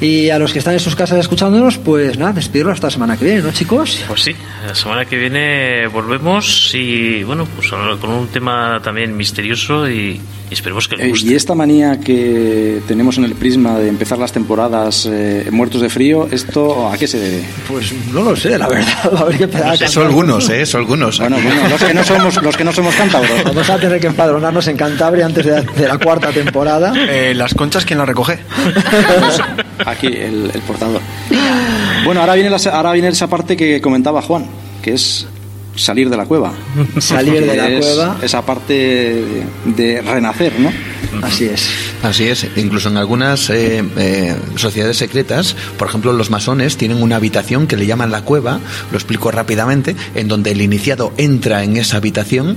Y 0.00 0.28
a 0.28 0.38
los 0.38 0.52
que 0.52 0.58
están 0.58 0.74
en 0.74 0.80
sus 0.80 0.94
casas 0.94 1.18
escuchándonos, 1.18 1.78
pues 1.78 2.18
nada, 2.18 2.32
despedirlos 2.34 2.74
hasta 2.74 2.88
la 2.88 2.90
semana 2.90 3.16
que 3.16 3.24
viene, 3.24 3.40
¿no, 3.40 3.50
chicos? 3.52 4.04
Pues 4.06 4.20
sí, 4.22 4.36
la 4.66 4.74
semana 4.74 5.06
que 5.06 5.16
viene 5.16 5.86
volvemos 5.86 6.70
y 6.74 7.22
bueno, 7.24 7.46
pues 7.56 7.70
con 7.70 8.10
un 8.10 8.28
tema 8.28 8.78
también 8.84 9.16
misterioso 9.16 9.88
y, 9.88 10.20
y 10.50 10.52
esperemos 10.52 10.86
que 10.86 10.96
les 10.96 11.06
Eh, 11.06 11.08
guste. 11.08 11.26
y 11.28 11.34
esta 11.34 11.54
manía 11.54 11.98
que 11.98 12.82
tenemos 12.86 13.16
en 13.16 13.24
el 13.24 13.32
prisma 13.34 13.78
de 13.78 13.88
empezar 13.88 14.18
las 14.18 14.32
temporadas 14.32 15.08
eh, 15.10 15.48
muertos 15.50 15.80
de 15.80 15.88
frío, 15.88 16.28
¿esto 16.30 16.90
a 16.90 16.98
qué 16.98 17.06
se 17.08 17.18
debe? 17.18 17.44
Pues 17.66 17.94
no 18.12 18.22
lo 18.22 18.36
sé, 18.36 18.58
la 18.58 18.68
verdad. 18.68 19.12
A 19.18 19.24
ver 19.24 19.38
qué 19.38 19.48
pedazo. 19.48 19.88
Son 19.88 20.06
algunos, 20.06 20.46
¿eh? 20.50 20.66
Son 20.66 20.82
algunos. 20.82 21.18
Bueno, 21.20 21.38
bueno, 21.42 21.68
los 21.70 21.82
que 21.82 21.94
no 21.94 22.04
somos, 22.04 22.42
los 22.42 22.54
que 22.56 22.64
no 22.64 22.72
somos 22.72 22.94
cántabros. 22.96 23.44
Vamos 23.44 23.70
a 23.70 23.78
tener 23.78 23.98
que 23.98 24.08
empadronarnos 24.08 24.68
en 24.68 24.76
Cantabria 24.76 25.24
antes 25.24 25.46
de, 25.46 25.62
de 25.62 25.88
la 25.88 25.96
cuarta 25.96 26.30
temporada. 26.32 26.92
Eh, 27.08 27.32
las 27.34 27.54
conchas, 27.54 27.86
¿quién 27.86 27.98
las 27.98 28.06
recoge? 28.08 28.38
Aquí, 29.86 30.08
el, 30.08 30.50
el 30.52 30.60
portador. 30.62 31.00
Bueno, 32.04 32.20
ahora 32.20 32.34
viene, 32.34 32.50
la, 32.50 32.58
ahora 32.72 32.92
viene 32.92 33.08
esa 33.08 33.28
parte 33.28 33.56
que 33.56 33.80
comentaba 33.80 34.20
Juan, 34.20 34.46
que 34.82 34.92
es 34.92 35.26
salir 35.76 36.10
de 36.10 36.16
la 36.16 36.24
cueva. 36.26 36.52
Salir 36.98 37.44
de 37.46 37.56
la 37.56 37.68
Es 37.68 37.86
cueva. 37.86 38.18
Esa 38.22 38.44
parte 38.44 38.72
de, 38.74 39.44
de 39.64 40.02
renacer, 40.02 40.58
¿no? 40.58 40.72
Así 41.22 41.44
es. 41.44 41.68
Así 42.02 42.24
es, 42.24 42.46
incluso 42.56 42.88
en 42.88 42.96
algunas 42.96 43.48
eh, 43.50 43.82
eh, 43.96 44.36
sociedades 44.56 44.96
secretas, 44.96 45.56
por 45.78 45.88
ejemplo 45.88 46.12
los 46.12 46.30
masones 46.30 46.76
tienen 46.76 47.02
una 47.02 47.16
habitación 47.16 47.66
que 47.66 47.76
le 47.76 47.86
llaman 47.86 48.10
la 48.10 48.22
cueva, 48.22 48.60
lo 48.90 48.96
explico 48.98 49.30
rápidamente, 49.30 49.96
en 50.14 50.28
donde 50.28 50.52
el 50.52 50.60
iniciado 50.60 51.12
entra 51.16 51.62
en 51.62 51.76
esa 51.76 51.96
habitación, 51.98 52.56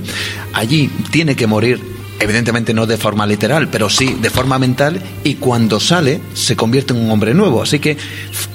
allí 0.52 0.90
tiene 1.10 1.36
que 1.36 1.46
morir. 1.46 1.99
Evidentemente 2.20 2.74
no 2.74 2.86
de 2.86 2.98
forma 2.98 3.26
literal, 3.26 3.68
pero 3.68 3.88
sí 3.88 4.16
de 4.20 4.28
forma 4.28 4.58
mental 4.58 5.02
y 5.24 5.36
cuando 5.36 5.80
sale 5.80 6.20
se 6.34 6.54
convierte 6.54 6.92
en 6.92 7.00
un 7.00 7.10
hombre 7.10 7.32
nuevo. 7.32 7.62
Así 7.62 7.78
que 7.78 7.96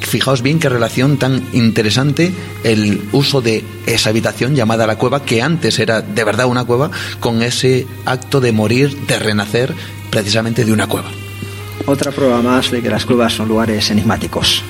fijaos 0.02 0.44
bien 0.44 0.60
qué 0.60 0.70
relación 0.70 1.18
tan 1.18 1.44
interesante 1.52 2.32
el 2.64 3.02
uso 3.12 3.42
de 3.42 3.64
esa 3.88 4.12
habitación 4.12 4.56
llamada 4.56 4.86
la 4.86 4.98
cueva, 4.98 5.26
que 5.26 5.42
antes 5.42 5.80
era 5.80 6.02
de 6.02 6.24
verdad 6.24 6.46
una 6.46 6.64
cueva, 6.64 6.92
con 7.20 7.42
ese 7.42 7.88
acto 8.06 8.40
de 8.40 8.52
morir, 8.52 8.96
de 9.08 9.18
renacer 9.18 9.74
precisamente 10.12 10.64
de 10.64 10.72
una 10.72 10.88
cueva. 10.88 11.10
Otra 11.88 12.12
prueba 12.12 12.42
más 12.44 12.70
de 12.70 12.84
que 12.84 12.90
las 12.90 13.06
cuevas 13.06 13.34
son 13.34 13.48
lugares 13.48 13.90
enigmáticos. 13.90 14.64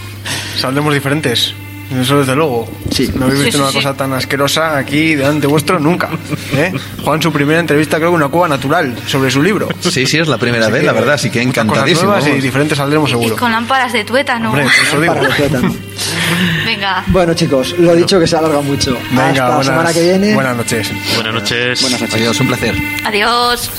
Saldremos 0.58 0.94
diferentes. 0.94 1.54
Eso 2.02 2.20
desde 2.20 2.36
luego. 2.36 2.70
Sí. 2.92 3.12
No 3.16 3.26
habéis 3.26 3.44
visto 3.46 3.58
sí, 3.58 3.62
una 3.64 3.72
sí. 3.72 3.78
cosa 3.78 3.94
tan 3.96 4.14
asquerosa 4.14 4.78
aquí 4.78 5.16
delante 5.16 5.48
vuestro 5.48 5.80
nunca. 5.80 6.10
¿eh? 6.56 6.74
Juan, 7.04 7.22
su 7.22 7.32
primera 7.32 7.60
entrevista 7.60 7.98
creo 7.98 8.10
que 8.10 8.16
una 8.16 8.28
cueva 8.28 8.48
natural 8.48 8.96
sobre 9.08 9.30
su 9.32 9.42
libro. 9.42 9.70
Sí, 9.80 10.06
sí, 10.06 10.18
es 10.18 10.28
la 10.28 10.38
primera 10.38 10.66
Así 10.66 10.74
vez, 10.74 10.82
que 10.82 10.86
la 10.88 10.94
verdad, 10.94 11.14
así 11.16 11.30
que 11.30 11.40
cosas 11.40 11.48
encantadísimo. 11.50 12.12
nuevas 12.12 12.28
y 12.28 12.42
diferentes 12.42 12.78
saldremos 12.78 13.10
Y 13.10 13.14
seguro. 13.14 13.36
con 13.38 13.52
lámparas 13.52 13.94
de 13.94 14.04
tuétano. 14.04 14.50
Hombre, 14.50 14.66
eso 14.66 15.00
digo. 15.02 15.14
Para 15.14 15.28
el 15.28 15.34
tuétano. 15.36 15.76
Venga. 16.66 17.04
Bueno, 17.08 17.34
chicos, 17.34 17.76
lo 17.78 17.96
dicho 17.96 18.20
que 18.20 18.28
se 18.28 18.36
alarga 18.36 18.62
mucho. 18.62 18.98
Venga, 19.12 19.30
Hasta 19.30 19.58
la 19.58 19.64
semana 19.64 19.94
que 19.94 20.02
viene. 20.02 20.34
buenas 20.34 20.58
noches. 20.58 20.92
Buenas 21.16 21.34
noches. 21.34 21.82
Buenas 21.82 22.02
noches. 22.02 22.16
Adiós, 22.16 22.40
un 22.40 22.48
placer. 22.48 22.76
Adiós. 23.06 23.72